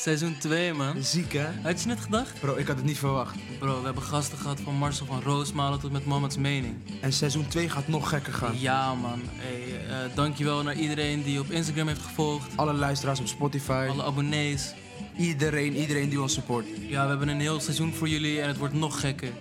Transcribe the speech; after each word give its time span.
Seizoen 0.00 0.38
2, 0.38 0.72
man. 0.72 1.02
Ziek, 1.02 1.32
hè? 1.32 1.46
Had 1.62 1.82
je 1.82 1.88
het 1.88 2.00
gedacht? 2.00 2.40
Bro, 2.40 2.56
ik 2.56 2.66
had 2.66 2.76
het 2.76 2.84
niet 2.84 2.98
verwacht. 2.98 3.36
Bro, 3.58 3.78
we 3.78 3.84
hebben 3.84 4.02
gasten 4.02 4.38
gehad 4.38 4.60
van 4.60 4.74
Marcel 4.74 5.06
van 5.06 5.22
Roosmalen 5.22 5.80
tot 5.80 5.92
met 5.92 6.04
Mama's 6.04 6.36
Mening. 6.36 6.74
En 7.00 7.12
seizoen 7.12 7.46
2 7.48 7.68
gaat 7.68 7.88
nog 7.88 8.08
gekker 8.08 8.32
gaan. 8.32 8.58
Ja, 8.58 8.94
man. 8.94 9.20
Hey, 9.36 9.86
eh, 9.88 10.16
dankjewel 10.16 10.62
naar 10.62 10.74
iedereen 10.74 11.22
die 11.22 11.40
op 11.40 11.50
Instagram 11.50 11.86
heeft 11.86 12.02
gevolgd. 12.02 12.56
Alle 12.56 12.72
luisteraars 12.72 13.20
op 13.20 13.26
Spotify. 13.26 13.86
Alle 13.90 14.02
abonnees. 14.02 14.74
Iedereen, 15.16 15.76
iedereen 15.76 16.08
die 16.08 16.20
ons 16.20 16.32
support. 16.32 16.66
Ja, 16.88 17.02
we 17.02 17.08
hebben 17.08 17.28
een 17.28 17.40
heel 17.40 17.60
seizoen 17.60 17.94
voor 17.94 18.08
jullie 18.08 18.40
en 18.40 18.48
het 18.48 18.58
wordt 18.58 18.74
nog 18.74 19.00
gekker. 19.00 19.32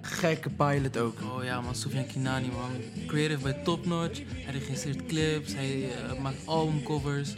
Gekke 0.00 0.50
pilot 0.50 0.98
ook. 0.98 1.18
Oh 1.20 1.44
ja, 1.44 1.60
man. 1.60 1.74
Sofian 1.74 2.06
Kinani, 2.06 2.46
man. 2.46 3.06
Creative 3.06 3.42
bij 3.42 3.52
Top 3.52 3.86
Notch. 3.86 4.20
Hij 4.26 4.52
regisseert 4.52 5.06
clips. 5.06 5.54
Hij 5.54 5.88
eh, 5.92 6.20
maakt 6.20 6.46
albumcovers. 6.46 7.34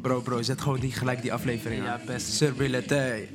Bro, 0.00 0.20
bro, 0.20 0.42
zet 0.42 0.60
gewoon 0.60 0.80
die, 0.80 0.92
gelijk 0.92 1.22
die 1.22 1.32
aflevering 1.32 1.84
Ja, 1.84 2.00
best. 2.06 2.32
Surbilete. 2.32 2.94
Het 2.94 3.28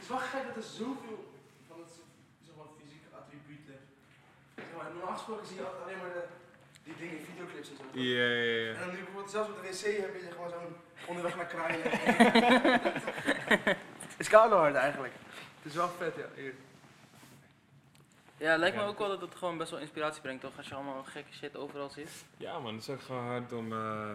is 0.00 0.08
wel 0.08 0.18
gek 0.18 0.42
dat 0.46 0.56
er 0.56 0.70
zoveel 0.78 1.32
van 1.68 1.76
het 1.78 1.92
zeg 2.46 2.54
maar, 2.56 2.66
fysieke 2.78 3.08
attributen. 3.20 3.78
Zeg 4.54 4.64
maar, 4.76 4.86
normaal 4.94 5.16
gesproken 5.16 5.46
zie 5.46 5.56
je 5.56 5.62
altijd 5.62 5.82
alleen 5.84 6.00
maar 6.02 6.12
de, 6.18 6.24
die 6.84 6.94
dingen 7.00 7.18
in 7.18 7.24
videoclips 7.30 7.68
en 7.70 7.76
zo. 7.76 7.82
Ja, 8.00 8.28
ja, 8.40 8.52
ja. 8.64 8.72
En 8.74 8.80
dan 8.84 8.90
nu 8.94 9.00
bijvoorbeeld 9.02 9.30
zelfs 9.36 9.48
op 9.50 9.56
de 9.56 9.62
wc 9.68 9.84
heb 10.04 10.14
je 10.14 10.30
gewoon 10.36 10.50
zo'n 10.56 10.74
onderweg 11.10 11.36
naar 11.36 11.50
kraaien. 11.54 11.82
Het 14.14 14.22
is 14.26 14.28
koude 14.28 14.54
hard 14.54 14.74
eigenlijk. 14.74 15.14
Het 15.62 15.72
is 15.72 15.74
wel 15.74 15.90
vet, 15.98 16.14
ja. 16.16 16.28
Hier. 16.42 16.54
Ja, 18.36 18.50
het 18.50 18.60
lijkt 18.60 18.76
me 18.76 18.82
ook 18.82 18.98
wel 18.98 19.08
dat 19.08 19.20
het 19.20 19.34
gewoon 19.34 19.58
best 19.58 19.70
wel 19.70 19.80
inspiratie 19.80 20.22
brengt, 20.22 20.40
toch? 20.42 20.56
Als 20.56 20.68
je 20.68 20.74
allemaal 20.74 21.04
gekke 21.04 21.32
shit 21.32 21.56
overal 21.56 21.90
ziet. 21.90 22.24
Ja 22.36 22.58
man, 22.58 22.72
het 22.74 22.82
is 22.82 22.88
ook 22.90 23.00
gewoon 23.02 23.24
hard 23.24 23.52
om... 23.52 23.72
eh, 23.72 24.14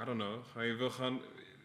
I 0.00 0.04
don't 0.04 0.20
know. 0.20 0.44
Gewoon, 0.52 0.66
je 0.66 0.74
wil 0.74 0.90
gewoon... 0.90 1.20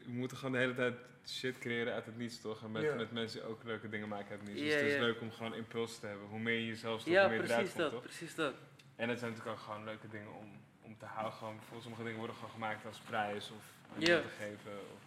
We 0.06 0.12
moeten 0.12 0.38
gewoon 0.38 0.52
de 0.54 0.58
hele 0.60 0.74
tijd 0.74 0.96
shit 1.28 1.60
creëren 1.60 1.94
uit 1.94 2.06
het 2.06 2.18
niets, 2.18 2.42
toch? 2.42 2.64
En 2.64 2.72
met, 2.72 2.96
met 2.96 3.12
mensen 3.12 3.40
die 3.40 3.50
ook 3.50 3.64
leuke 3.64 3.90
dingen 3.90 4.08
maken 4.08 4.30
uit 4.30 4.40
het 4.40 4.50
niets. 4.50 4.62
Dus 4.62 4.74
het 4.74 4.84
is 4.84 5.00
leuk 5.00 5.22
om 5.22 5.32
gewoon 5.32 5.54
impuls 5.56 6.00
te 6.00 6.06
hebben. 6.08 6.28
Hoe 6.28 6.40
meer 6.40 6.60
je 6.60 6.66
jezelf 6.66 7.00
stopt, 7.00 7.16
Ja, 7.16 7.22
hoe 7.22 7.30
meer 7.30 7.42
je 7.42 7.48
eruit 7.50 7.66
komt, 7.66 7.78
dat, 7.78 7.92
toch? 7.92 8.02
precies 8.02 8.36
dat. 8.36 8.54
En 8.96 9.10
het 9.10 9.20
zijn 9.20 9.32
natuurlijk 9.32 9.58
ook 9.60 9.64
gewoon 9.66 9.84
leuke 9.84 10.08
dingen 10.08 10.34
om, 10.34 10.52
om 10.82 10.98
te 10.98 11.06
houden. 11.06 11.34
Gewoon, 11.34 11.54
bijvoorbeeld 11.54 11.82
sommige 11.84 12.04
dingen 12.04 12.18
worden 12.18 12.36
gewoon 12.36 12.52
gemaakt 12.52 12.86
als 12.86 13.00
prijs 13.00 13.52
of 13.52 13.64
te 14.00 14.24
geven. 14.38 14.72
Of, 14.94 15.02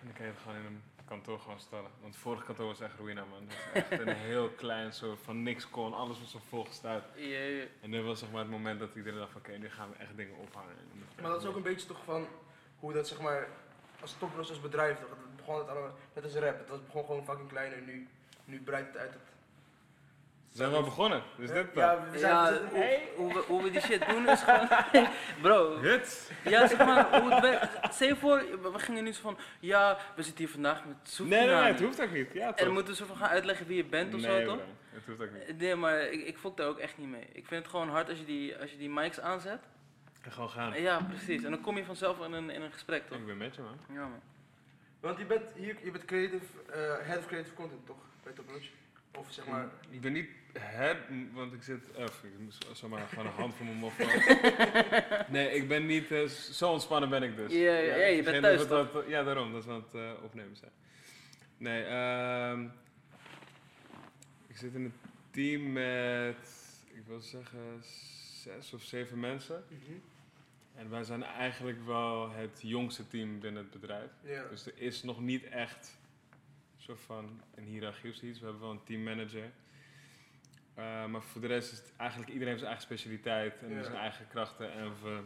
en 0.00 0.04
dan 0.06 0.12
kan 0.12 0.26
je 0.26 0.32
het 0.32 0.40
gewoon 0.42 0.58
in 0.58 0.64
een 0.64 0.82
kantoor 1.08 1.38
gewoon 1.38 1.60
stellen. 1.60 1.90
Want 2.00 2.14
het 2.14 2.22
vorige 2.22 2.44
kantoor 2.44 2.66
was 2.66 2.80
echt 2.80 2.98
ruïna, 2.98 3.24
man. 3.24 3.46
Dat 3.46 3.56
was 3.72 3.82
echt 3.82 4.00
een 4.06 4.16
heel 4.32 4.48
klein 4.48 4.92
soort 4.92 5.18
van 5.22 5.42
niks 5.42 5.70
kon. 5.70 5.94
Alles 5.94 6.20
was 6.20 6.30
zo 6.30 6.66
ja. 7.14 7.64
En 7.80 7.90
dit 7.90 8.04
was 8.04 8.18
zeg 8.18 8.30
maar 8.30 8.40
het 8.40 8.50
moment 8.50 8.80
dat 8.80 8.94
iedereen 8.94 9.18
dacht 9.18 9.32
van 9.32 9.40
oké, 9.40 9.52
nu 9.52 9.70
gaan 9.70 9.90
we 9.90 9.96
echt 9.96 10.16
dingen 10.16 10.36
ophangen. 10.36 10.70
En 10.70 11.22
Maar 11.22 11.30
dat 11.30 11.42
is 11.42 11.48
ook 11.48 11.56
een 11.56 11.62
beetje 11.62 11.86
toch 11.86 12.04
van 12.04 12.26
hoe 12.78 12.92
dat 12.92 13.08
zeg 13.08 13.20
maar 13.20 13.48
als 14.00 14.14
topros 14.18 14.48
als 14.48 14.60
bedrijf 14.60 14.98
toch. 14.98 15.08
Het 15.08 15.36
begon 15.36 15.58
het 15.58 15.68
allemaal 15.68 15.94
net 16.14 16.24
als 16.24 16.34
rap. 16.34 16.58
Het 16.58 16.68
was 16.68 16.84
begon 16.84 17.04
gewoon 17.04 17.24
fucking 17.24 17.48
klein 17.48 17.72
en 17.72 17.84
nu, 17.84 18.08
nu 18.44 18.60
breidt 18.62 18.88
het 18.88 18.96
uit 18.96 19.12
het. 19.12 19.22
We 20.50 20.56
zijn 20.64 20.70
wel 20.70 20.82
begonnen, 20.82 21.22
dus 21.36 21.50
dit 21.50 21.74
dan. 21.74 21.84
Ja, 21.84 22.10
we 22.10 22.18
zijn, 22.18 22.32
Ja, 22.32 22.52
we 22.52 22.58
hoe, 23.16 23.24
hoe, 23.24 23.34
we, 23.34 23.44
hoe 23.46 23.62
we 23.62 23.70
die 23.70 23.80
shit 23.80 24.08
doen 24.08 24.28
is 24.28 24.40
gewoon... 24.42 24.68
Bro, 25.42 25.78
Hut! 25.78 26.30
ja, 26.44 26.66
zeg 26.66 26.78
maar, 26.78 27.20
hoe 27.20 27.32
het 27.32 27.42
werkt. 27.42 27.94
Stel 27.94 28.08
je 28.08 28.16
voor, 28.16 28.44
we 28.62 28.70
we 28.70 28.78
gingen 28.78 29.04
nu 29.04 29.12
zo 29.12 29.20
van... 29.22 29.38
Ja, 29.60 29.98
we 30.16 30.22
zitten 30.22 30.44
hier 30.44 30.52
vandaag 30.52 30.84
met 30.84 30.96
Soefie 31.02 31.34
Nee, 31.34 31.46
nee, 31.46 31.54
nee, 31.54 31.64
het 31.72 31.80
hoeft 31.80 32.02
ook 32.02 32.12
niet. 32.12 32.32
Ja, 32.32 32.46
En 32.46 32.54
toch? 32.54 32.64
dan 32.64 32.74
moeten 32.74 32.92
we 32.92 32.98
zo 32.98 33.06
van 33.06 33.16
gaan 33.16 33.28
uitleggen 33.28 33.66
wie 33.66 33.76
je 33.76 33.84
bent 33.84 34.14
of 34.14 34.20
nee, 34.20 34.44
zo, 34.44 34.46
toch? 34.46 34.60
het 34.90 35.04
hoeft 35.06 35.20
ook 35.20 35.30
niet. 35.32 35.58
Nee, 35.58 35.74
maar 35.74 36.00
ik, 36.00 36.26
ik 36.26 36.38
fok 36.38 36.56
daar 36.56 36.66
ook 36.66 36.78
echt 36.78 36.98
niet 36.98 37.08
mee. 37.08 37.26
Ik 37.32 37.46
vind 37.46 37.62
het 37.62 37.70
gewoon 37.70 37.88
hard 37.88 38.08
als 38.08 38.18
je 38.18 38.24
die, 38.24 38.56
als 38.58 38.70
je 38.70 38.76
die 38.76 38.90
mics 38.90 39.20
aanzet. 39.20 39.60
En 40.22 40.32
gewoon 40.32 40.50
gaan. 40.50 40.80
Ja, 40.80 41.00
precies. 41.02 41.44
En 41.44 41.50
dan 41.50 41.60
kom 41.60 41.76
je 41.76 41.84
vanzelf 41.84 42.24
in 42.24 42.32
een, 42.32 42.50
in 42.50 42.62
een 42.62 42.72
gesprek, 42.72 43.06
toch? 43.08 43.18
Ik 43.18 43.26
ben 43.26 43.36
met 43.36 43.54
je 43.54 43.62
man. 43.62 43.78
Ja, 43.96 44.00
man. 44.00 44.20
Want 45.00 45.18
je 45.18 45.24
bent 45.24 45.42
hier, 45.54 45.76
je 45.82 45.90
bent 45.90 46.04
creative, 46.04 46.44
eh, 46.72 47.06
head 47.06 47.18
of 47.18 47.26
creative 47.26 47.54
content 47.54 47.86
toch? 47.86 47.96
Bij 48.22 48.32
Top 48.32 48.50
Notch? 48.50 48.68
Of 49.18 49.32
zeg 49.32 49.46
maar. 49.46 49.68
Ik 49.90 50.00
ben 50.00 50.12
niet 50.12 50.28
het, 50.58 50.96
want 51.32 51.52
ik 51.52 51.62
zit, 51.62 51.90
eh, 51.92 52.04
ik 52.04 52.38
moet 52.38 52.56
zo- 52.66 52.74
zomaar 52.74 53.06
gewoon 53.08 53.26
een 53.26 53.32
hand 53.32 53.54
voor 53.54 53.66
mijn 53.66 53.78
mond. 53.78 53.92
nee, 55.36 55.50
ik 55.54 55.68
ben 55.68 55.86
niet, 55.86 56.10
eh, 56.10 56.24
zo 56.26 56.70
ontspannen 56.72 57.08
ben 57.08 57.22
ik 57.22 57.36
dus. 57.36 57.52
Ja, 57.52 57.58
ja, 57.78 57.94
ja, 57.96 58.06
je 58.06 58.22
bent 58.22 58.42
thuis, 58.42 58.68
dat 58.68 59.04
ja, 59.08 59.22
daarom, 59.22 59.52
dat 59.52 59.64
we 59.64 59.70
aan 59.72 59.84
het 59.90 59.94
eh, 59.94 60.22
opnemen 60.24 60.56
zijn. 60.56 60.70
Nee, 61.56 61.82
ehm 61.84 62.64
ik 64.46 64.56
zit 64.56 64.74
in 64.74 64.84
een 64.84 64.92
team 65.30 65.72
met, 65.72 66.36
ik 66.94 67.02
wil 67.06 67.20
zeggen, 67.20 67.82
zes 68.42 68.72
of 68.72 68.82
zeven 68.82 69.20
mensen. 69.20 69.64
En 70.74 70.90
wij 70.90 71.04
zijn 71.04 71.22
eigenlijk 71.22 71.86
wel 71.86 72.30
het 72.30 72.60
jongste 72.62 73.08
team 73.08 73.40
binnen 73.40 73.62
het 73.62 73.80
bedrijf. 73.80 74.10
Ja. 74.22 74.44
Dus 74.50 74.66
er 74.66 74.72
is 74.76 75.02
nog 75.02 75.20
niet 75.20 75.44
echt 75.48 75.98
soort 76.88 77.00
van 77.06 77.40
een 77.54 77.64
hiërarchie 77.64 78.10
of 78.10 78.16
zoiets. 78.16 78.38
We 78.38 78.44
hebben 78.44 78.62
wel 78.62 78.70
een 78.70 78.84
teammanager. 78.84 79.50
Uh, 80.78 81.06
maar 81.06 81.22
voor 81.22 81.40
de 81.40 81.46
rest 81.46 81.72
is 81.72 81.78
het 81.78 81.92
eigenlijk 81.96 82.30
iedereen 82.30 82.48
heeft 82.54 82.64
zijn 82.64 82.72
eigen 82.76 82.94
specialiteit 82.96 83.58
en 83.62 83.70
Ja. 83.70 83.82
zijn 83.82 83.96
eigen 83.96 84.28
krachten. 84.28 84.72
En 84.72 84.92
we 85.02 85.20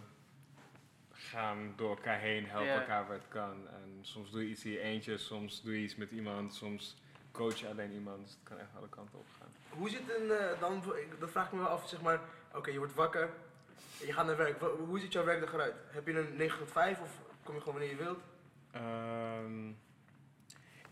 gaan 1.11 1.73
door 1.77 1.97
elkaar 1.97 2.19
heen, 2.19 2.47
helpen 2.47 2.69
Ja. 2.69 2.81
elkaar 2.81 3.07
waar 3.07 3.17
het 3.17 3.29
kan. 3.29 3.69
En 3.69 3.99
soms 4.01 4.31
doe 4.31 4.43
je 4.45 4.49
iets 4.51 4.65
in 4.65 4.71
je 4.71 4.81
eentje, 4.81 5.17
soms 5.19 5.63
doe 5.63 5.73
je 5.79 5.83
iets 5.85 5.97
met 5.97 6.11
iemand, 6.11 6.55
soms 6.55 6.97
coach 7.33 7.59
je 7.59 7.69
alleen 7.69 7.93
iemand. 7.93 8.23
Dus 8.23 8.31
het 8.31 8.43
kan 8.43 8.59
echt 8.59 8.71
alle 8.77 8.89
kanten 8.89 9.19
op 9.19 9.27
gaan. 9.39 9.79
Hoe 9.79 9.89
zit 9.91 10.03
een 10.17 10.31
eh, 10.31 10.61
dan, 10.61 10.83
dat 11.19 11.31
vraag 11.31 11.47
ik 11.47 11.53
me 11.53 11.59
wel 11.59 11.69
af, 11.69 11.89
zeg 11.89 12.03
maar, 12.03 12.21
oké, 12.55 12.71
je 12.71 12.79
wordt 12.79 12.95
wakker 12.95 13.31
je 14.07 14.13
gaat 14.13 14.27
naar 14.27 14.37
werk. 14.37 14.61
Hoe 14.61 14.99
ziet 15.01 15.13
jouw 15.13 15.25
werkdag 15.25 15.53
eruit? 15.53 15.75
Heb 15.87 16.07
je 16.07 16.19
een 16.19 16.37
9 16.37 16.59
tot 16.59 16.71
5 16.73 17.01
of 17.01 17.19
kom 17.43 17.55
je 17.55 17.61
gewoon 17.61 17.79
wanneer 17.79 17.97
je 17.97 18.03
wilt? 18.05 18.21
Ehm, 18.71 19.73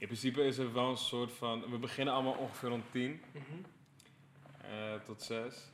in 0.01 0.07
principe 0.07 0.45
is 0.45 0.59
er 0.59 0.73
wel 0.73 0.91
een 0.91 0.97
soort 0.97 1.33
van. 1.33 1.71
We 1.71 1.79
beginnen 1.79 2.15
allemaal 2.15 2.33
ongeveer 2.33 2.69
rond 2.69 2.85
10 2.91 3.23
eh, 4.63 4.95
tot 5.05 5.23
6. 5.23 5.71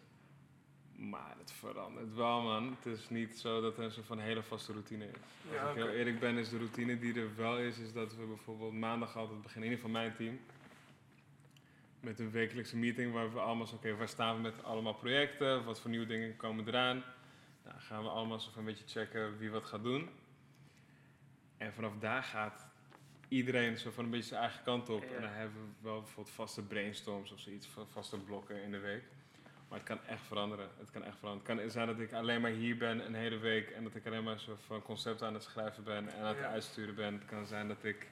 Maar 0.97 1.35
het 1.39 1.53
verandert 1.53 2.15
wel, 2.15 2.43
man. 2.43 2.77
Het 2.81 2.99
is 2.99 3.09
niet 3.09 3.39
zo 3.39 3.61
dat 3.61 3.79
er 3.79 3.85
een 3.85 3.91
soort 3.91 4.07
van 4.07 4.19
hele 4.19 4.43
vaste 4.43 4.73
routine 4.73 5.05
is. 5.05 5.15
Als 5.61 5.71
ik 5.71 5.77
heel 5.77 5.89
eerlijk 5.89 6.21
ben, 6.21 6.37
is 6.37 6.49
de 6.49 6.57
routine 6.57 6.99
die 6.99 7.21
er 7.21 7.37
wel 7.37 7.59
is, 7.59 7.79
is 7.79 7.93
dat 7.93 8.17
we 8.17 8.25
bijvoorbeeld 8.25 8.73
maandag 8.73 9.17
altijd 9.17 9.43
beginnen, 9.43 9.71
in 9.71 9.77
ieder 9.77 9.87
geval 9.87 10.03
mijn 10.03 10.17
team. 10.17 10.41
Met 12.01 12.19
een 12.19 12.31
wekelijkse 12.31 12.77
meeting 12.77 13.13
waar 13.13 13.33
we 13.33 13.41
allemaal 13.41 13.67
zo, 13.67 13.75
oké, 13.75 13.97
waar 13.97 14.09
staan 14.09 14.37
we 14.37 14.43
met 14.43 14.65
allemaal 14.65 14.95
projecten? 14.95 15.65
Wat 15.65 15.81
voor 15.81 15.91
nieuwe 15.91 16.07
dingen 16.07 16.37
komen 16.37 16.69
eraan? 16.69 17.05
Nou, 17.65 17.79
gaan 17.79 18.03
we 18.03 18.09
allemaal 18.09 18.41
zo 18.41 18.51
van 18.51 18.59
een 18.59 18.75
beetje 18.75 19.01
checken 19.01 19.39
wie 19.39 19.51
wat 19.51 19.65
gaat 19.65 19.83
doen. 19.83 20.09
En 21.57 21.73
vanaf 21.73 21.93
daar 21.99 22.23
gaat 22.23 22.75
iedereen 23.29 23.79
zo 23.79 23.91
van 23.91 24.05
een 24.05 24.11
beetje 24.11 24.29
zijn 24.29 24.41
eigen 24.41 24.63
kant 24.63 24.89
op. 24.89 25.03
Ja. 25.03 25.15
En 25.15 25.21
dan 25.23 25.31
hebben 25.31 25.61
we 25.61 25.69
wel 25.89 26.01
bijvoorbeeld 26.01 26.35
vaste 26.35 26.63
brainstorms 26.63 27.33
of 27.33 27.41
zoiets, 27.41 27.67
va- 27.67 27.85
vaste 27.91 28.19
blokken 28.19 28.63
in 28.63 28.71
de 28.71 28.79
week. 28.79 29.03
Maar 29.69 29.79
het 29.79 29.87
kan 29.89 30.05
echt 30.07 30.23
veranderen. 30.27 30.69
Het 30.79 30.91
kan 30.91 31.05
echt 31.05 31.19
veranderen. 31.19 31.49
Het 31.49 31.59
kan 31.59 31.71
zijn 31.71 31.87
dat 31.87 31.99
ik 32.07 32.13
alleen 32.13 32.41
maar 32.41 32.51
hier 32.51 32.77
ben 32.77 33.07
een 33.07 33.15
hele 33.15 33.39
week 33.39 33.71
en 33.71 33.83
dat 33.83 33.95
ik 33.95 34.07
alleen 34.07 34.25
maar 34.25 34.41
zo 34.41 34.57
van 34.67 34.83
concept 34.83 35.23
aan 35.23 35.35
het 35.35 35.43
schrijven 35.43 35.85
ben 35.85 36.09
en 36.09 36.21
aan 36.21 36.27
het 36.29 36.39
Ja. 36.39 36.49
uitsturen 36.51 36.95
ben. 36.95 37.13
Het 37.15 37.25
kan 37.25 37.47
zijn 37.47 37.69
dat 37.69 37.85
ik 37.85 38.07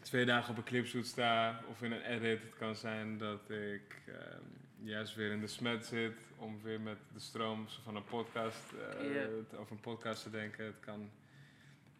twee 0.00 0.24
dagen 0.24 0.50
op 0.50 0.56
een 0.56 0.64
clipshoot 0.64 1.06
sta 1.06 1.60
of 1.68 1.82
in 1.82 1.92
een 1.92 2.02
edit. 2.02 2.42
Het 2.42 2.54
kan 2.58 2.74
zijn 2.76 3.18
dat 3.18 3.50
ik 3.50 3.98
ehm, 4.06 4.42
juist 4.82 5.14
weer 5.14 5.30
in 5.32 5.40
de 5.40 5.46
smet 5.46 5.86
zit 5.86 6.18
om 6.36 6.62
weer 6.62 6.80
met 6.80 6.98
de 7.12 7.20
stroom 7.20 7.66
van 7.82 7.96
een 7.96 8.04
podcast, 8.04 8.72
eh, 8.72 9.14
Ja. 9.14 9.26
te- 9.48 9.56
over 9.56 9.72
een 9.72 9.80
podcast 9.80 10.22
te 10.22 10.30
denken. 10.30 10.64
Het 10.64 10.80
kan 10.80 11.10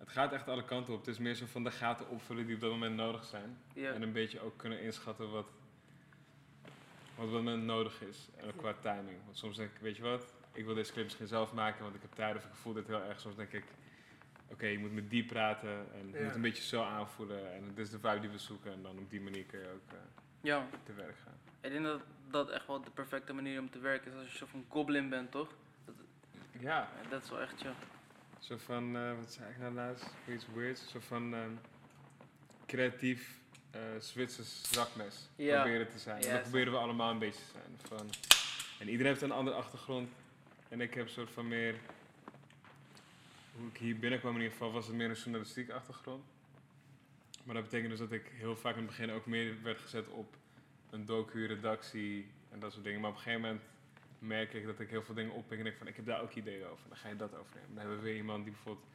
het 0.00 0.09
gaat 0.09 0.33
echt 0.33 0.49
alle 0.49 0.65
kanten 0.65 0.93
op. 0.93 0.99
Het 0.99 1.09
is 1.09 1.19
meer 1.19 1.34
zo 1.34 1.47
van 1.47 1.65
de 1.65 1.71
gaten 1.71 2.09
opvullen 2.09 2.47
die 2.47 2.55
op 2.55 2.61
dat 2.61 2.71
moment 2.71 2.97
nodig 2.97 3.25
zijn. 3.25 3.59
Ja. 3.75 3.93
En 3.93 4.03
een 4.03 4.12
beetje 4.12 4.41
ook 4.41 4.56
kunnen 4.56 4.81
inschatten 4.83 5.31
wat, 5.31 5.47
wat 7.15 7.27
op 7.27 7.33
dat 7.33 7.43
moment 7.43 7.62
nodig 7.65 8.03
is. 8.03 8.28
En 8.37 8.49
ook 8.49 8.56
qua 8.56 8.75
timing. 8.81 9.19
Want 9.25 9.37
soms 9.38 9.56
denk 9.56 9.71
ik, 9.71 9.81
weet 9.81 9.97
je 9.97 10.03
wat, 10.03 10.34
ik 10.53 10.65
wil 10.65 10.75
deze 10.75 10.93
clip 10.93 11.05
misschien 11.05 11.26
zelf 11.26 11.52
maken, 11.52 11.82
want 11.82 11.94
ik 11.94 12.02
heb 12.02 12.12
tijd 12.12 12.37
of 12.37 12.44
ik 12.44 12.55
voel 12.55 12.73
dit 12.73 12.87
heel 12.87 13.02
erg. 13.02 13.20
Soms 13.20 13.37
denk 13.37 13.52
ik, 13.52 13.64
oké, 14.49 14.67
je 14.67 14.79
moet 14.79 14.93
met 14.94 15.11
die 15.11 15.25
praten 15.25 15.70
en 15.70 16.06
het 16.06 16.19
Ja. 16.19 16.25
moet 16.25 16.35
een 16.35 16.41
beetje 16.41 16.62
zo 16.62 16.82
aanvoelen. 16.82 17.53
En 17.55 17.64
dit 17.75 17.79
is 17.87 17.91
de 17.91 17.99
vibe 17.99 18.20
die 18.20 18.31
we 18.31 18.38
zoeken. 18.38 18.73
En 18.73 18.82
dan 18.82 18.99
op 18.99 19.11
die 19.11 19.20
manier 19.20 19.44
kun 19.44 19.58
je 19.61 19.69
ook 19.69 19.93
eh, 19.93 19.99
Ja, 20.41 20.67
te 20.85 20.93
werk 20.93 21.17
gaan. 21.25 21.38
ik 21.61 21.70
denk 21.70 21.85
dat 21.85 22.00
dat 22.31 22.50
echt 22.50 22.67
wel 22.67 22.82
de 22.82 22.91
perfecte 22.91 23.32
manier 23.32 23.61
om 23.61 23.70
te 23.70 23.79
werken 23.79 24.12
is 24.12 24.19
als 24.19 24.32
je 24.32 24.38
zo 24.38 24.46
van 24.46 24.64
goblin 24.69 25.08
bent, 25.08 25.31
toch? 25.31 25.49
Ja, 26.58 26.88
Ja, 27.03 27.08
Dat 27.11 27.23
is 27.23 27.31
wel 27.31 27.41
echt 27.41 27.61
chill. 27.61 27.73
Zo 28.40 28.56
van, 28.56 28.96
eh, 28.96 29.16
wat 29.19 29.32
zei 29.32 29.50
ik 29.50 29.58
nou 29.58 29.75
laatst? 29.75 30.06
Iets 30.28 30.46
weirds. 30.54 30.88
Zo 30.90 30.98
van 31.00 31.34
ehm, 31.34 31.50
creatief 32.66 33.38
eh 33.70 33.81
Zwitsers 33.98 34.62
zakmes 34.72 35.28
Ja. 35.37 35.60
proberen 35.62 35.88
te 35.90 35.98
zijn. 35.98 36.22
En 36.22 36.32
dat 36.32 36.42
proberen 36.42 36.72
we 36.72 36.78
allemaal 36.78 37.10
een 37.10 37.19
beetje 37.19 37.40
te 37.40 37.50
zijn. 37.52 37.78
Van, 37.98 38.10
en 38.78 38.88
iedereen 38.88 39.12
heeft 39.12 39.22
een 39.22 39.31
andere 39.31 39.56
achtergrond. 39.56 40.08
En 40.69 40.81
ik 40.81 40.94
heb 40.94 41.04
een 41.04 41.10
soort 41.12 41.31
van 41.31 41.48
meer... 41.48 41.75
Hoe 43.56 43.69
ik 43.69 43.76
hier 43.76 43.98
binnenkwam 43.98 44.34
in 44.34 44.40
ieder 44.40 44.52
geval, 44.52 44.72
was 44.72 44.86
het 44.86 44.96
meer 44.96 45.08
een 45.10 45.14
journalistieke 45.16 45.72
achtergrond. 45.72 46.25
Maar 47.44 47.54
dat 47.54 47.64
betekent 47.64 47.90
dus 47.90 47.98
dat 47.98 48.12
ik 48.12 48.31
heel 48.34 48.56
vaak 48.56 48.72
in 48.72 48.78
het 48.78 48.86
begin 48.86 49.10
ook 49.10 49.26
meer 49.26 49.62
werd 49.62 49.81
gezet 49.81 50.08
op 50.08 50.36
een 50.90 51.04
docu, 51.06 51.46
redactie 51.46 52.26
en 52.50 52.60
dat 52.60 52.72
soort 52.72 52.84
dingen. 52.84 53.00
Maar 53.00 53.10
op 53.10 53.16
een 53.16 53.22
gegeven 53.22 53.43
moment 53.46 53.62
merk 54.20 54.52
ik 54.55 54.67
dat 54.67 54.81
ik 54.81 54.90
heel 54.90 55.02
veel 55.02 55.14
dingen 55.14 55.32
oppik 55.32 55.58
en 55.58 55.64
denk 55.64 55.76
van 55.76 55.87
ik 55.87 55.96
heb 55.96 56.06
daar 56.06 56.20
ook 56.22 56.34
ideeën 56.34 56.67
over. 56.67 56.88
Dan 56.88 56.96
ga 56.96 57.08
je 57.08 57.17
dat 57.17 57.34
overnemen. 57.37 57.69
Dan 57.75 57.78
hebben 57.78 57.96
we 57.96 58.02
weer 58.02 58.17
iemand 58.17 58.44
die 58.44 58.52
bijvoorbeeld 58.52 58.87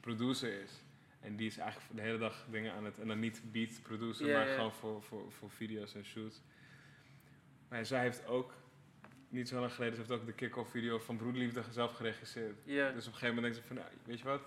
producer 0.00 0.60
is. 0.62 0.72
En 1.20 1.36
die 1.36 1.46
is 1.46 1.58
eigenlijk 1.58 1.94
de 1.94 2.00
hele 2.02 2.18
dag 2.18 2.44
dingen 2.50 2.72
aan 2.72 2.84
het, 2.84 2.98
en 2.98 3.08
dan 3.08 3.18
niet 3.18 3.42
beat 3.52 3.82
producer, 3.82 4.26
Ja, 4.26 4.38
maar 4.38 4.48
ja. 4.48 4.54
gewoon 4.54 4.72
voor, 4.72 5.02
voor, 5.02 5.32
voor 5.32 5.50
video's 5.50 5.94
en 5.94 6.04
shoots. 6.04 6.40
Maar 7.68 7.86
zij 7.86 8.00
heeft 8.00 8.26
ook, 8.26 8.52
niet 9.28 9.48
zo 9.48 9.60
lang 9.60 9.72
geleden, 9.72 9.94
ze 9.94 10.00
heeft 10.00 10.12
ook 10.20 10.26
de 10.26 10.32
kick-off 10.32 10.70
video 10.70 10.98
van 10.98 11.16
Broederliefde 11.16 11.62
zelf 11.70 11.92
geregisseerd. 11.94 12.56
Ja. 12.64 12.90
Dus 12.90 13.06
op 13.06 13.12
een 13.12 13.18
gegeven 13.18 13.34
moment 13.34 13.54
denkt 13.54 13.56
ze 13.68 13.74
van, 13.74 13.76
nou, 13.76 13.88
weet 14.04 14.18
je 14.18 14.24
wat, 14.24 14.42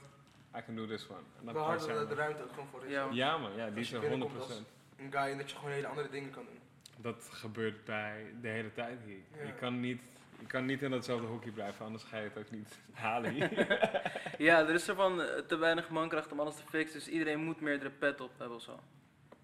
I 0.58 0.62
can 0.66 0.76
do 0.76 0.86
this 0.88 1.10
one. 1.10 1.20
En 1.40 1.46
dan 1.46 1.54
We 1.54 1.60
hadden 1.60 1.98
er 1.98 2.08
de 2.08 2.14
ruimte 2.16 2.44
ook 2.44 2.50
gewoon 2.50 2.68
voor 2.68 2.86
is. 2.86 2.92
Ja. 2.92 3.08
Ja 3.12 3.38
man, 3.38 3.52
ja, 3.56 3.70
die 3.70 3.78
Als 3.78 3.88
is 3.88 3.92
er 3.94 4.00
100%. 4.00 4.02
binnenkomt 4.10 4.40
als- 4.42 4.62
Een 4.98 5.12
guy 5.12 5.22
en 5.32 5.38
dat 5.38 5.50
je 5.52 5.56
gewoon 5.58 5.72
hele 5.72 5.88
andere 5.88 6.10
dingen 6.10 6.30
kan 6.32 6.46
doen. 6.46 6.60
Dat 6.98 7.30
gebeurt 7.32 7.86
bij 7.86 8.34
de 8.42 8.48
hele 8.48 8.74
tijd 8.74 9.00
hier. 9.06 9.22
Ja. 9.38 9.46
Je, 9.46 9.54
kan 9.54 9.80
niet, 9.80 10.02
je 10.40 10.46
kan 10.46 10.66
niet 10.66 10.82
in 10.82 10.92
datzelfde 10.92 11.28
hockey 11.28 11.52
blijven, 11.52 11.86
anders 11.86 12.04
ga 12.04 12.18
je 12.18 12.24
het 12.24 12.38
ook 12.38 12.52
niet 12.52 12.80
halen 12.92 13.32
hier. 13.32 13.82
ja, 14.48 14.60
er 14.60 14.74
is 14.74 14.88
er 14.88 14.96
van 14.96 15.22
eh, 15.22 15.40
te 15.40 15.56
weinig 15.56 15.90
mankracht 15.90 16.32
om 16.32 16.40
alles 16.40 16.56
te 16.56 16.64
fixen, 16.70 17.00
dus 17.00 17.08
iedereen 17.08 17.44
moet 17.44 17.62
meerdere 17.62 17.90
pet 17.90 18.22
op 18.22 18.32
hebben 18.38 18.58
of 18.58 18.64
zo. 18.64 18.80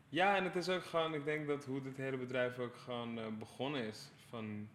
ja, 0.10 0.36
en 0.36 0.44
het 0.44 0.56
is 0.56 0.70
ook 0.70 0.84
gewoon, 0.84 1.14
ik 1.14 1.26
denk 1.26 1.48
dat 1.48 1.66
hoe 1.66 1.82
dit 1.82 1.98
hele 1.98 2.18
bedrijf 2.18 2.60
ook 2.60 2.76
gewoon 2.76 3.20
eh, 3.20 3.26
begonnen 3.40 3.84
is, 3.84 4.12
van 4.30 4.68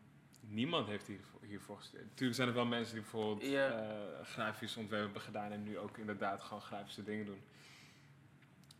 niemand 0.48 0.88
heeft 0.88 1.06
hiervoor, 1.06 1.40
hiervoor 1.42 1.76
gestudeerd. 1.76 2.08
Natuurlijk 2.08 2.36
zijn 2.36 2.48
er 2.48 2.54
wel 2.54 2.66
mensen 2.66 2.94
die 2.94 3.02
bijvoorbeeld 3.02 3.52
eh, 3.52 3.80
grafisch 4.22 4.76
ontwerp 4.76 5.04
hebben 5.04 5.22
gedaan 5.22 5.52
en 5.52 5.62
nu 5.62 5.78
ook 5.78 5.98
inderdaad 5.98 6.42
gewoon 6.42 6.62
grafische 6.62 7.04
dingen 7.04 7.26
doen. 7.26 7.42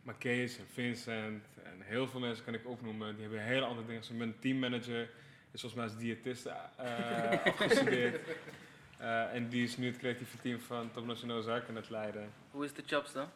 Maar 0.05 0.15
Kees 0.17 0.57
en 0.57 0.65
Vincent 0.73 1.43
en 1.63 1.81
heel 1.81 2.07
veel 2.07 2.19
mensen 2.19 2.45
kan 2.45 2.53
ik 2.53 2.67
opnoemen, 2.67 3.13
die 3.13 3.21
hebben 3.21 3.43
hele 3.43 3.65
andere 3.65 3.87
dingen. 3.87 4.17
Mijn 4.17 4.39
teammanager 4.39 5.09
is 5.51 5.61
volgens 5.61 5.73
mij 5.73 5.83
als 5.83 5.97
diëtist 5.97 6.45
eh, 6.45 7.45
afgestudeerd. 7.45 8.19
Eh, 8.97 9.33
en 9.33 9.49
die 9.49 9.63
is 9.63 9.77
nu 9.77 9.87
het 9.87 9.97
creatieve 9.97 10.37
team 10.41 10.59
van 10.59 10.91
Top 10.91 11.05
Nationale 11.05 11.41
Zaken 11.41 11.69
aan 11.69 11.75
het 11.75 11.89
leiden. 11.89 12.29
Hoe 12.51 12.65
is 12.65 12.73
de 12.73 12.83
chops 12.85 13.13
dan? 13.13 13.29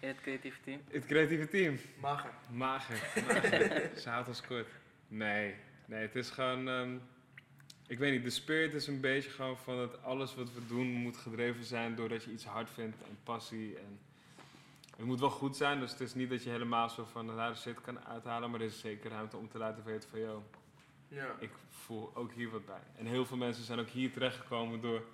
In 0.00 0.08
het 0.08 0.20
creatieve 0.20 0.58
team? 0.64 0.80
Het 0.90 1.06
creatieve 1.06 1.48
team. 1.48 1.78
Mager. 2.00 2.30
Mager. 2.50 2.96
mager. 3.26 3.90
Ze 3.96 4.08
houdt 4.08 4.28
ons 4.28 4.40
kort. 4.40 4.68
Nee, 5.08 5.54
nee, 5.86 6.00
het 6.00 6.14
is 6.16 6.30
gewoon. 6.30 6.68
ehm, 6.68 6.96
ik 7.86 7.98
weet 7.98 8.12
niet, 8.12 8.24
de 8.24 8.30
spirit 8.30 8.74
is 8.74 8.86
een 8.86 9.00
beetje 9.00 9.30
gewoon 9.30 9.58
van 9.58 9.76
dat 9.76 10.02
alles 10.02 10.34
wat 10.34 10.52
we 10.52 10.66
doen 10.66 10.86
moet 10.86 11.16
gedreven 11.16 11.64
zijn 11.64 11.94
doordat 11.94 12.24
je 12.24 12.30
iets 12.30 12.44
hard 12.44 12.70
vindt 12.70 12.96
en 13.02 13.18
passie. 13.24 13.76
En 13.76 13.98
het 14.96 15.06
moet 15.06 15.20
wel 15.20 15.30
goed 15.30 15.56
zijn, 15.56 15.80
dus 15.80 15.90
het 15.90 16.00
is 16.00 16.14
niet 16.14 16.30
dat 16.30 16.42
je 16.42 16.50
helemaal 16.50 16.88
zo 16.88 17.04
van 17.04 17.26
de 17.26 17.34
rare 17.34 17.54
shit 17.54 17.80
kan 17.80 18.04
uithalen, 18.04 18.50
maar 18.50 18.60
er 18.60 18.66
is 18.66 18.80
zeker 18.80 19.10
ruimte 19.10 19.36
om 19.36 19.48
te 19.48 19.58
laten 19.58 19.84
weten 19.84 20.10
van 20.10 20.20
yo, 20.20 20.42
Ja. 21.08 21.34
ik 21.38 21.50
voel 21.68 22.10
ook 22.14 22.32
hier 22.32 22.50
wat 22.50 22.66
bij. 22.66 22.80
En 22.96 23.06
heel 23.06 23.26
veel 23.26 23.36
mensen 23.36 23.64
zijn 23.64 23.78
ook 23.78 23.88
hier 23.88 24.12
terechtgekomen 24.12 24.80
door 24.80 25.04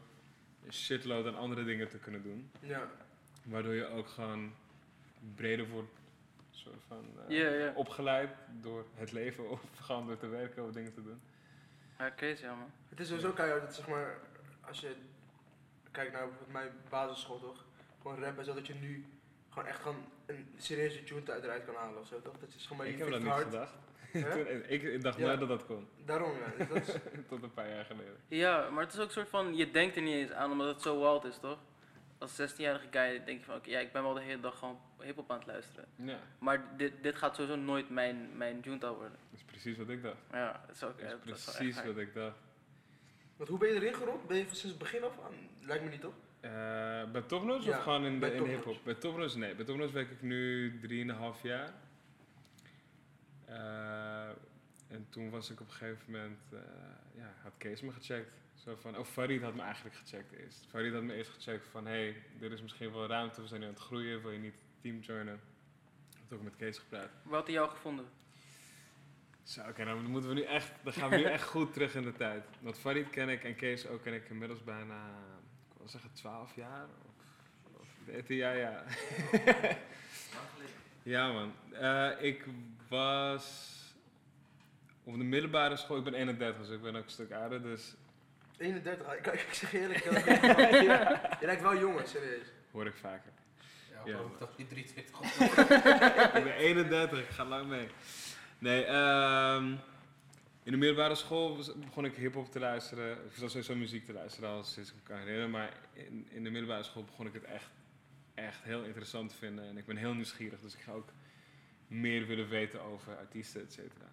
een 0.67 0.73
shitload 0.73 1.27
aan 1.27 1.37
andere 1.37 1.65
dingen 1.65 1.89
te 1.89 1.99
kunnen 1.99 2.23
doen. 2.23 2.51
Ja. 2.61 2.91
Waardoor 3.45 3.75
je 3.75 3.87
ook 3.87 4.09
gewoon 4.09 4.53
breder 5.35 5.69
wordt 5.69 5.91
soort 6.51 6.83
van, 6.87 7.05
eh, 7.29 7.77
opgeleid 7.77 8.31
door 8.61 8.85
het 8.95 9.13
leven 9.13 9.51
of 9.51 9.61
gewoon 9.87 10.07
door 10.07 10.17
te 10.17 10.27
werken 10.29 10.65
of 10.65 10.73
dingen 10.73 10.95
te 10.95 11.03
doen. 11.03 11.21
Ja, 11.99 12.13
crazy, 12.17 12.43
ja 12.43 12.55
man. 12.55 12.71
Het 12.89 13.01
is 13.01 13.07
sowieso 13.07 13.33
keihard 13.33 13.63
dat 13.63 13.75
zeg 13.75 13.89
maar, 13.89 14.19
als 14.61 14.81
je 14.81 14.97
kijkt 15.91 16.13
naar 16.13 16.21
bijvoorbeeld 16.23 16.53
mijn 16.53 16.71
basisschool 16.89 17.39
toch, 17.41 17.65
gewoon 18.03 18.19
rap 18.23 18.39
en 18.39 18.45
zo, 18.45 18.55
dat 18.55 18.67
je 18.67 18.75
nu 18.75 19.05
gewoon 19.49 19.69
echt 19.69 19.81
gewoon 19.81 20.05
een 20.27 20.49
serieuze 20.57 21.05
tune 21.05 21.33
uit 21.33 21.45
eruit 21.45 21.65
kan 21.65 21.75
halen 21.75 22.01
of 22.01 22.07
zo 22.07 22.23
toch? 22.23 22.39
Dat 22.41 22.49
is 22.57 22.63
gewoon 22.63 22.79
maar 22.79 22.87
ik 22.87 22.99
heb 22.99 23.11
dat 23.11 23.19
niet 23.21 23.29
hard. 23.29 23.45
gedacht. 23.45 23.73
Toen- 24.13 24.65
ik, 24.69 25.03
dacht 25.03 25.19
Ja. 25.19 25.27
nooit 25.27 25.39
dat 25.41 25.49
dat 25.49 25.67
kon. 25.67 25.89
Daarom 26.05 26.33
ja, 26.39 26.53
dus 26.59 26.69
dat 26.69 26.77
is, 26.89 26.95
Tot 27.29 27.43
een 27.43 27.53
paar 27.55 27.69
jaar 27.69 27.85
geleden. 27.85 28.17
Ja, 28.29 28.71
maar 28.71 28.85
het 28.85 28.93
is 28.93 28.99
ook 28.99 29.07
een 29.07 29.13
soort 29.13 29.29
van, 29.29 29.57
je 29.57 29.71
denkt 29.71 29.97
er 29.97 30.03
niet 30.03 30.15
eens 30.15 30.31
aan 30.33 30.51
omdat 30.51 30.67
het 30.69 30.83
zo 30.83 30.99
wild 31.01 31.25
is, 31.25 31.39
toch? 31.39 31.59
Als 32.19 32.41
16-jarige 32.41 32.87
guy 32.91 33.25
denk 33.25 33.39
je 33.39 33.45
van, 33.45 33.55
oké, 33.55 33.71
ja, 33.71 33.79
ik 33.79 33.93
ben 33.93 34.03
wel 34.03 34.15
de 34.15 34.21
hele 34.21 34.41
dag 34.41 34.59
gewoon 34.59 34.81
hip-hop 35.01 35.31
aan 35.31 35.39
het 35.39 35.47
luisteren. 35.47 35.85
Ja, 35.95 36.19
Maar 36.39 36.77
dit, 36.77 36.93
dit 37.03 37.17
gaat 37.17 37.37
sowieso 37.37 37.57
nooit 37.61 37.91
mijn, 37.91 38.37
mijn 38.37 38.61
junta 38.61 38.93
worden. 38.93 39.19
dat 39.31 39.39
is 39.41 39.45
precies 39.45 39.77
wat 39.77 39.89
ik 39.89 40.03
dacht. 40.03 40.17
Ja, 40.33 40.61
dat 40.67 40.77
is 40.77 40.83
ook 40.85 40.99
Dat 41.01 41.37
is 41.37 41.45
precies 41.45 41.85
wat 41.85 41.97
ik 41.97 42.15
dacht. 42.15 42.37
want 43.37 43.49
hoe 43.51 43.59
ben 43.59 43.69
je 43.69 43.75
erin 43.75 43.95
gerold? 43.95 44.27
Ben 44.27 44.37
je 44.37 44.47
van 44.47 44.57
sinds 44.57 44.71
het 44.77 44.79
begin 44.79 45.03
af 45.05 45.13
aan? 45.25 45.35
Lijkt 45.61 45.85
me 45.85 45.91
niet 45.91 46.01
toch? 46.01 46.15
Eh, 46.49 47.11
bij 47.13 47.23
Topnotch 47.23 47.65
Ja, 47.65 47.77
of 47.77 47.83
gewoon 47.83 48.05
in 48.05 48.21
de, 48.21 48.35
in 48.35 48.45
hip-hop? 48.45 48.77
Bij 48.85 48.95
Topnotch 48.95 49.37
nee. 49.37 49.55
Bij 49.55 49.65
Topnotch 49.65 49.93
werk 49.93 50.11
ik 50.11 50.23
nu 50.23 50.73
3,5 50.81 51.43
jaar. 51.43 51.73
Eh, 53.45 54.29
en 54.89 55.07
toen 55.11 55.31
was 55.31 55.51
ik 55.51 55.61
op 55.61 55.67
een 55.67 55.73
gegeven 55.73 56.13
moment, 56.13 56.39
eh, 56.53 56.59
ja, 57.15 57.35
had 57.43 57.53
Kees 57.59 57.81
me 57.81 57.93
gecheckt. 57.93 58.33
Zo 58.55 58.77
van, 58.81 58.99
oh, 58.99 59.05
Farid 59.05 59.43
had 59.43 59.55
me 59.55 59.63
eigenlijk 59.63 59.97
gecheckt 59.97 60.33
eerst. 60.33 60.67
Farid 60.69 60.93
had 60.93 61.03
me 61.03 61.15
eerst 61.15 61.31
gecheckt 61.31 61.67
van, 61.67 61.87
hey, 61.87 62.17
er 62.41 62.53
is 62.53 62.63
misschien 62.63 62.93
wel 62.93 63.07
ruimte, 63.07 63.41
we 63.41 63.47
zijn 63.47 63.61
nu 63.61 63.67
aan 63.67 63.73
het 63.73 63.83
groeien, 63.83 64.23
wil 64.23 64.31
je 64.31 64.39
niet 64.39 64.63
team 64.81 65.01
joinen? 65.01 65.41
Ik 66.11 66.19
had 66.29 66.39
ook 66.39 66.45
met 66.45 66.57
Kees 66.57 66.79
gepraat. 66.79 67.11
Wat 67.23 67.35
had 67.35 67.47
hij 67.47 67.55
jou 67.55 67.71
gevonden? 67.71 68.07
Zo, 69.43 69.61
oké, 69.69 69.85
dan 69.85 70.05
moeten 70.05 70.31
we 70.31 70.37
nu 70.37 70.43
echt, 70.43 70.73
dan 70.83 70.93
gaan 70.93 71.11
we 71.11 71.17
nu 71.17 71.23
echt 71.37 71.45
goed 71.45 71.73
terug 71.73 71.95
in 71.95 72.03
de 72.03 72.13
tijd. 72.13 72.45
Want 72.61 72.79
Farid 72.79 73.11
ken 73.11 73.29
ik 73.29 73.45
en 73.45 73.55
Kees 73.55 73.87
ook 73.87 74.03
ken 74.03 74.15
ik 74.15 74.29
inmiddels 74.29 74.65
bijna, 74.65 75.15
wil 75.91 76.01
zeggen 76.01 76.13
12 76.21 76.55
jaar 76.55 76.85
of, 76.85 77.81
of 77.81 77.87
13 78.05 78.37
jaar, 78.37 78.57
ja. 78.57 78.85
ja 81.03 81.33
man, 81.33 81.53
Eh, 81.73 82.11
ik 82.21 82.45
was 82.89 83.75
op 85.05 85.17
de 85.19 85.25
middelbare 85.25 85.77
school, 85.77 85.97
ik 85.99 86.05
ben 86.05 86.15
31, 86.15 86.61
dus 86.67 86.71
ik 86.77 86.83
ben 86.83 86.97
ook 86.97 87.05
een 87.05 87.11
stuk 87.11 87.33
ouder, 87.33 87.63
dus 87.63 87.95
31, 88.57 89.15
ik, 89.17 89.27
ik 89.27 89.49
zeg 89.55 89.71
je 89.71 89.79
eerlijk, 89.81 90.05
ik 90.05 90.11
lijkt 90.11 90.47
wel- 90.87 91.19
je 91.41 91.47
lijkt 91.47 91.63
wel 91.63 91.77
jonger, 91.79 92.07
serieus. 92.07 92.47
hoor 92.71 92.87
ik 92.87 92.97
vaker. 92.97 93.33
Ja, 93.91 94.01
Ja. 94.05 94.17
geloof 94.17 94.33
ik 94.33 94.39
dat 94.39 94.57
die 94.57 94.67
23 94.67 95.21
ik 96.39 96.45
ben 96.45 96.53
31, 96.55 97.19
ik 97.19 97.29
ga 97.31 97.45
lang 97.45 97.67
mee. 97.67 97.89
Nee, 98.59 98.85
ehm, 98.85 99.75
in 100.69 100.75
de 100.75 100.81
middelbare 100.81 101.15
school 101.15 101.57
was- 101.57 101.79
begon 101.79 102.05
ik 102.05 102.15
hip-hop 102.15 102.51
te 102.53 102.59
luisteren. 102.59 103.13
Ik 103.25 103.37
was 103.37 103.51
sowieso 103.51 103.75
muziek 103.75 104.05
te 104.05 104.13
luisteren 104.13 104.51
al 104.51 104.65
sinds 104.65 104.89
ik 104.91 104.95
me 104.97 105.03
kan 105.03 105.19
herinneren. 105.19 105.51
Maar 105.51 105.73
in, 105.93 106.27
in 106.31 106.45
de 106.45 106.51
middelbare 106.51 106.83
school 106.83 107.05
begon 107.05 107.27
ik 107.27 107.33
het 107.33 107.45
echt, 107.45 107.71
echt 108.35 108.63
heel 108.63 108.83
interessant 108.85 109.31
te 109.31 109.37
vinden. 109.37 109.65
En 109.65 109.77
ik 109.77 109.87
ben 109.87 109.97
heel 109.97 110.15
nieuwsgierig, 110.15 110.61
dus 110.61 110.75
ik 110.75 110.81
ga 110.81 110.93
ook 110.93 111.13
meer 111.87 112.27
willen 112.27 112.49
weten 112.49 112.81
over 112.83 113.17
artiesten, 113.17 113.61
et 113.63 113.73
cetera. 113.73 114.13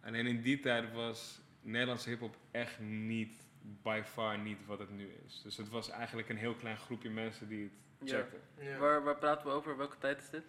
Alleen 0.00 0.26
in 0.26 0.42
die 0.42 0.60
tijd 0.60 0.92
was 0.92 1.40
Nederlandse 1.60 2.08
hip-hop 2.08 2.36
echt 2.50 2.80
niet, 2.80 3.42
by 3.82 4.02
far 4.04 4.38
niet 4.38 4.66
wat 4.66 4.78
het 4.78 4.90
nu 4.90 5.08
is. 5.26 5.40
Dus 5.42 5.56
het 5.56 5.68
was 5.68 5.90
eigenlijk 5.90 6.28
een 6.28 6.36
heel 6.36 6.54
klein 6.54 6.76
groepje 6.76 7.10
mensen 7.10 7.48
die 7.48 7.70
het 7.98 8.08
Ja. 8.10 8.16
checkten. 8.16 8.40
Ja. 8.60 8.78
Waar, 8.78 9.02
waar 9.04 9.16
praten 9.18 9.46
we 9.46 9.52
over? 9.52 9.76
Welke 9.76 9.98
tijd 9.98 10.18
is 10.22 10.30
dit? 10.30 10.44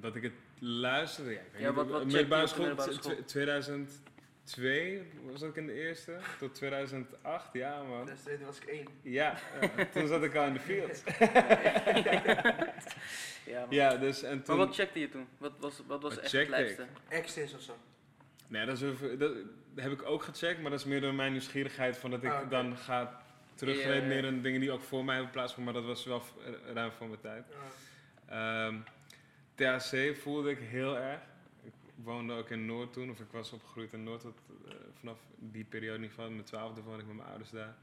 Dat 0.00 0.16
ik 0.16 0.22
het 0.22 0.32
luisterde, 0.58 1.30
ja. 1.30 1.36
Ik 1.40 1.46
weet 1.52 1.60
Ja, 1.60 1.66
niet, 1.66 1.76
wat- 1.76 1.86
wat 1.88 2.02
op 2.02 2.10
checkte 2.10 2.16
je 2.16 2.16
middelbare 2.16 2.42
op 2.42 2.48
de 2.48 2.54
school, 2.54 2.66
middelbare 2.66 2.98
tw- 2.98 3.02
school? 3.02 3.24
2002 3.24 5.02
was 5.30 5.42
ik 5.42 5.56
in 5.56 5.66
de 5.66 5.72
eerste, 5.72 6.16
tot 6.38 6.54
2008, 6.54 7.48
ja 7.52 7.82
man. 7.82 8.06
Dus 8.06 8.22
toen 8.22 8.44
was 8.46 8.58
ik 8.58 8.64
één. 8.64 8.86
Ja, 9.02 9.38
ja, 9.76 9.84
toen 9.92 10.06
zat 10.06 10.22
ik 10.22 10.34
al 10.34 10.46
in 10.46 10.52
de 10.52 10.60
field. 10.60 11.02
Ja, 13.46 13.60
man. 13.60 13.66
Ja, 13.70 13.96
dus 13.96 14.22
en 14.22 14.36
Maar 14.36 14.44
toen... 14.44 14.56
wat 14.56 14.74
checkte 14.74 14.98
je 15.00 15.08
toen? 15.08 15.26
Wat 15.38 15.52
was, 15.58 15.80
wat 15.86 16.02
was 16.02 16.14
Wat 16.14 16.24
echt 16.24 16.32
het 16.32 16.48
lijpste? 16.48 16.86
Of 17.56 17.60
zo. 17.62 17.76
Nee, 18.46 18.66
dat, 18.66 18.76
is 18.76 18.82
even- 18.82 19.18
dat 19.18 19.32
heb 19.74 19.92
ik 19.92 20.02
ook 20.02 20.22
gecheckt, 20.22 20.60
maar 20.60 20.70
dat 20.70 20.80
is 20.80 20.86
meer 20.86 21.00
door 21.00 21.14
mijn 21.14 21.32
nieuwsgierigheid 21.32 21.98
van 21.98 22.10
dat 22.10 22.22
ik 22.22 22.30
Ah, 22.30 22.40
oké. 22.40 22.48
dan 22.48 22.76
ga 22.76 23.20
terugreden 23.54 24.24
in 24.24 24.42
dingen 24.42 24.60
die 24.60 24.70
ook 24.72 24.82
voor 24.82 25.04
mij 25.04 25.14
hebben 25.14 25.32
plaatsgevonden, 25.32 25.74
maar 25.74 25.82
dat 25.82 25.90
was 25.96 26.04
wel 26.04 26.22
ruim 26.74 26.92
voor 26.92 27.08
mijn 27.08 27.20
tijd. 27.20 27.44
Ja. 28.28 28.66
Ehm 28.66 28.76
THC 29.54 30.16
voelde 30.16 30.50
ik 30.50 30.58
heel 30.58 30.98
erg. 30.98 31.20
Ik 31.62 31.72
woonde 31.94 32.32
ook 32.32 32.50
in 32.50 32.66
Noord 32.66 32.92
toen, 32.92 33.10
of 33.10 33.20
ik 33.20 33.30
was 33.30 33.52
opgegroeid 33.52 33.92
in 33.92 34.02
Noord. 34.02 34.20
tot, 34.20 34.38
eh, 34.68 34.74
vanaf 34.98 35.18
die 35.38 35.64
periode 35.64 35.94
ieder 35.94 36.10
geval, 36.10 36.30
mijn 36.30 36.44
twaalfde 36.44 36.82
woonde 36.82 37.00
ik 37.00 37.06
met 37.06 37.16
mijn 37.16 37.28
ouders 37.28 37.50
daar. 37.50 37.74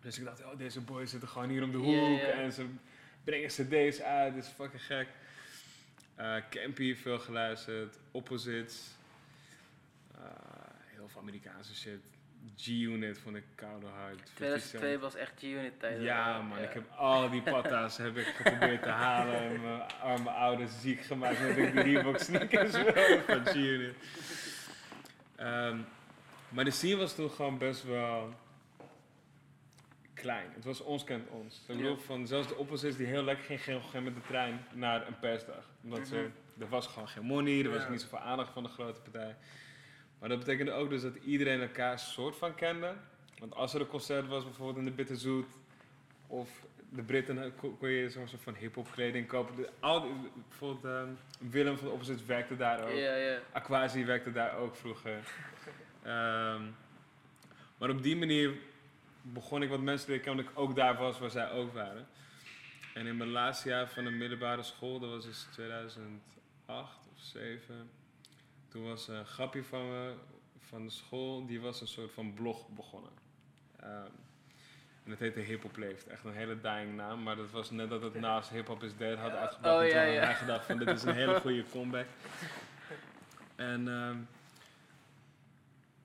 Dus 0.00 0.18
ik 0.18 0.24
dacht, 0.24 0.44
oh, 0.44 0.58
deze 0.58 0.80
boys 0.80 1.10
zitten 1.10 1.28
gewoon 1.28 1.48
hier 1.48 1.62
om 1.62 1.70
de 1.70 1.78
hoek 1.78 2.20
en 2.20 2.52
ze 2.52 2.66
brengen 3.24 3.48
cd's 3.48 4.00
uit, 4.00 4.34
dit 4.34 4.44
is 4.44 4.50
fucking 4.50 4.82
gek. 4.82 5.08
Eh 6.14 6.36
Campy 6.50 6.94
veel 6.94 7.18
geluisterd, 7.18 7.98
Opposites, 8.10 8.90
Eh, 10.14 10.26
heel 10.86 11.08
veel 11.08 11.20
Amerikaanse 11.20 11.74
shit. 11.76 12.00
G-Unit 12.56 13.18
vond 13.18 13.36
ik 13.36 13.44
koude 13.54 13.86
hard. 13.86 14.30
50 14.34 14.34
2002 14.34 14.90
Cent. 14.90 15.00
was 15.02 15.14
echt 15.14 15.32
G-Unit 15.38 15.80
tijd. 15.80 16.00
Ja 16.02 16.40
man, 16.40 16.58
ik 16.58 16.72
heb 16.72 16.90
al 16.96 17.30
die 17.30 17.42
patta's 17.42 17.96
heb 17.96 18.16
ik 18.16 18.26
geprobeerd 18.26 18.82
te 18.82 18.88
halen 18.88 19.34
en 19.40 19.60
mijn 19.62 19.82
arme 20.02 20.30
ouders 20.30 20.80
ziek 20.80 21.00
gemaakt 21.00 21.40
met 21.40 21.56
ik 21.56 21.72
die 21.72 21.82
Reebok 21.82 22.18
sneakers 22.18 22.72
wilde 22.72 23.22
van 23.26 23.46
G-Unit. 23.46 23.94
Ehm, 25.36 25.78
maar 26.48 26.64
de 26.64 26.70
scene 26.70 26.96
was 26.96 27.14
toen 27.14 27.30
gewoon 27.30 27.58
best 27.58 27.82
wel 27.84 28.34
klein. 30.14 30.50
Het 30.54 30.64
was 30.64 30.80
ons 30.80 31.04
kent 31.04 31.28
ons. 31.28 31.60
Ik 31.68 31.76
bedoel, 31.76 31.96
van, 31.96 32.26
zelfs 32.26 32.48
de 32.48 32.56
opposites 32.56 32.96
die 32.96 33.06
heel 33.06 33.22
lekker 33.24 33.58
ging, 33.58 33.82
gingen 33.82 34.02
met 34.04 34.14
de 34.14 34.20
trein 34.26 34.64
naar 34.72 35.06
een 35.06 35.18
persdag. 35.18 35.68
Omdat 35.82 36.06
ze, 36.08 36.14
Mhm. 36.14 36.62
er 36.62 36.68
was 36.68 36.86
gewoon 36.86 37.08
geen 37.08 37.24
money, 37.24 37.64
er 37.64 37.70
was 37.70 37.82
Ja. 37.82 37.88
niet 37.90 38.00
zoveel 38.00 38.18
aandacht 38.18 38.52
van 38.52 38.62
de 38.62 38.68
grote 38.68 39.00
partij. 39.00 39.36
Maar 40.20 40.28
dat 40.28 40.38
betekende 40.38 40.72
ook 40.72 40.90
dus 40.90 41.02
dat 41.02 41.14
iedereen 41.24 41.60
elkaar 41.60 41.98
soort 41.98 42.36
van 42.36 42.54
kende. 42.54 42.94
Want 43.38 43.54
als 43.54 43.74
er 43.74 43.80
een 43.80 43.86
concert 43.86 44.26
was, 44.28 44.44
bijvoorbeeld 44.44 44.78
in 44.78 44.84
de 44.84 44.90
Bitterzoet, 44.90 45.46
of 46.26 46.50
de 46.88 47.02
Britten, 47.02 47.54
kon 47.78 47.88
je 47.90 48.10
zo'n 48.10 48.28
soort 48.28 48.42
van 48.42 48.54
hip-hop 48.54 48.90
kleding 48.92 49.26
kopen. 49.26 49.56
De, 49.56 49.68
al, 49.80 50.00
die- 50.00 50.30
bijvoorbeeld 50.48 50.84
ehm, 50.84 51.08
Willem 51.50 51.76
van 51.76 51.86
de 51.86 51.92
Opposites 51.92 52.24
werkte 52.24 52.56
daar 52.56 52.82
ook. 52.84 52.90
Ja, 52.96 53.14
ja. 53.14 53.38
Aquasi 53.52 54.04
werkte 54.04 54.32
daar 54.32 54.56
ook 54.56 54.76
vroeger. 54.76 55.18
Ehm, 56.02 56.62
maar 57.78 57.90
op 57.90 58.02
die 58.02 58.16
manier 58.16 58.54
begon 59.22 59.62
ik 59.62 59.68
wat 59.68 59.80
mensen 59.80 60.04
te 60.06 60.10
leren 60.12 60.24
kennen, 60.26 60.44
omdat 60.44 60.58
ik 60.64 60.68
ook 60.70 60.76
daar 60.76 60.96
was 60.96 61.18
waar 61.18 61.30
zij 61.30 61.50
ook 61.50 61.72
waren. 61.74 62.06
En 62.94 63.06
in 63.06 63.16
mijn 63.16 63.30
laatste 63.30 63.68
jaar 63.68 63.88
van 63.88 64.04
de 64.04 64.10
middelbare 64.10 64.62
school, 64.62 64.98
dat 64.98 65.10
was 65.10 65.24
dus 65.24 65.46
2008 65.52 66.20
of 66.66 67.20
2007, 67.30 67.90
toen 68.70 68.84
was 68.84 69.08
een 69.08 69.26
grapje 69.26 69.64
van 69.64 69.88
me 69.88 70.14
van 70.58 70.84
de 70.84 70.90
school, 70.90 71.46
die 71.46 71.60
was 71.60 71.80
een 71.80 71.88
soort 71.88 72.12
van 72.12 72.34
blog 72.34 72.68
begonnen. 72.68 73.10
Ehm, 73.76 74.10
en 75.04 75.10
het 75.10 75.18
heette 75.18 75.40
Hip 75.40 75.62
Hop 75.62 75.76
Leeft. 75.76 76.06
Echt 76.06 76.24
een 76.24 76.34
hele 76.34 76.60
dying 76.60 76.96
naam, 76.96 77.22
maar 77.22 77.36
dat 77.36 77.50
was 77.50 77.70
net 77.70 77.88
dat 77.88 78.02
het 78.02 78.14
naast 78.26 78.50
Hip 78.50 78.66
Hop 78.66 78.82
is 78.82 78.96
Dead 78.96 79.18
had 79.18 79.32
uitgebracht. 79.32 79.74
Oh, 79.74 79.82
en 79.82 79.90
toen 79.90 79.98
ja, 79.98 80.02
ja. 80.02 80.32
gedacht 80.32 80.64
van 80.64 80.78
dit 80.78 80.88
is 80.88 81.02
een 81.02 81.14
hele 81.14 81.40
goede 81.40 81.64
comeback. 81.72 82.06
En 83.56 83.88
ehm, 83.88 84.16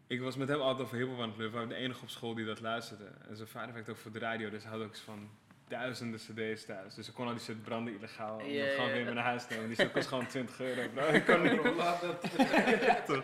ik 0.08 0.22
was 0.22 0.36
met 0.36 0.48
hem 0.48 0.60
altijd 0.60 0.88
over 0.88 0.98
hiphop 0.98 1.20
aan 1.20 1.28
het 1.28 1.36
bluffen. 1.36 1.60
We 1.60 1.66
waren 1.66 1.78
de 1.78 1.84
enige 1.84 2.02
op 2.02 2.10
school 2.10 2.34
die 2.34 2.46
dat 2.46 2.62
luisterde. 2.62 3.06
En 3.28 3.36
zijn 3.36 3.48
vader 3.48 3.74
werkte 3.74 3.92
ook 3.92 3.98
voor 3.98 4.12
de 4.12 4.20
radio, 4.20 4.50
dus 4.50 4.64
hij 4.64 4.72
had 4.72 4.82
ook 4.82 4.90
eens 4.90 5.00
van 5.00 5.30
duizenden 5.68 6.20
cd's 6.20 6.66
thuis. 6.66 6.94
Dus 6.94 7.08
ik 7.08 7.14
kon 7.14 7.28
al 7.28 7.34
die 7.34 7.42
shit 7.42 7.64
branden 7.64 7.94
illegaal. 7.94 8.40
En 8.40 8.58
dan 8.58 8.68
gewoon 8.68 8.88
ja. 8.90 8.94
weer 8.94 9.14
naar 9.14 9.24
huis 9.24 9.48
nemen. 9.48 9.68
Die 9.68 9.76
shit 9.76 9.92
kost 9.92 10.08
gewoon 10.08 10.28
20 10.38 10.60
euro, 10.60 10.90
bro. 10.90 11.08
Ik 11.08 11.26
kon 11.26 11.42
niet... 11.42 11.76
Laat 11.76 12.02
dat. 12.02 12.22
Toch. 13.08 13.24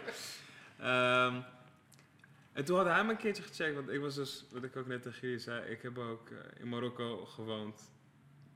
Ehm, 0.80 1.42
en 2.54 2.66
toen 2.66 2.78
had 2.78 2.86
hij 2.86 3.04
me 3.04 3.12
een 3.12 3.18
keertje 3.18 3.44
gecheckt, 3.44 3.76
want 3.76 3.90
ik 3.90 4.00
was 4.00 4.16
dus, 4.16 4.46
wat 4.52 4.64
ik 4.64 4.76
ook 4.76 4.88
net 4.88 5.02
tegen 5.02 5.20
jullie 5.22 5.40
zei, 5.40 5.70
ik 5.70 5.82
heb 5.82 5.98
ook 5.98 6.30
eh, 6.30 6.38
in 6.60 6.70
Marokko 6.70 7.26
gewoond 7.26 7.92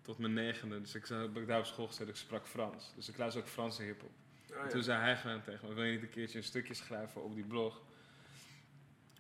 tot 0.02 0.18
mijn 0.18 0.34
negende. 0.34 0.82
Dus 0.82 0.96
ik 0.96 1.08
heb 1.08 1.38
ik 1.38 1.48
daar 1.48 1.60
op 1.60 1.66
school 1.66 1.88
gezeten, 1.88 2.08
ik 2.08 2.16
sprak 2.16 2.48
Frans. 2.48 2.94
Dus 2.96 3.10
ik 3.10 3.18
luister 3.18 3.42
ook 3.42 3.48
Franse 3.48 3.84
hiphop. 3.84 4.12
Oh, 4.50 4.58
En 4.58 4.64
ja. 4.64 4.70
toen 4.70 4.84
zei 4.84 5.00
hij 5.02 5.18
gewoon 5.18 5.42
tegen 5.42 5.68
me, 5.68 5.74
wil 5.74 5.84
je 5.84 5.92
niet 5.92 6.02
een 6.02 6.10
keertje 6.10 6.38
een 6.38 6.44
stukje 6.44 6.74
schrijven 6.74 7.24
op 7.24 7.36
die 7.36 7.44
blog? 7.44 7.78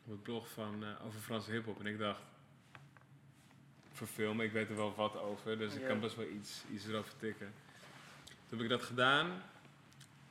Op 0.03 0.11
het 0.11 0.23
blog 0.23 0.49
van, 0.49 0.83
eh, 0.83 1.05
over 1.05 1.19
Franse 1.19 1.51
hiphop. 1.51 1.79
En 1.79 1.85
ik 1.85 1.97
dacht, 1.97 2.21
verfilmen, 3.95 4.45
ik 4.45 4.51
weet 4.51 4.69
er 4.69 4.75
wel 4.75 4.95
wat 4.95 5.17
over, 5.19 5.57
dus 5.57 5.73
ik 5.75 5.85
kan 5.87 5.99
best 5.99 6.15
wel 6.15 6.27
iets, 6.27 6.63
iets 6.73 6.87
erover 6.87 7.11
tikken. 7.17 7.53
Toen 8.23 8.57
heb 8.57 8.61
ik 8.61 8.69
dat 8.69 8.83
gedaan. 8.83 9.27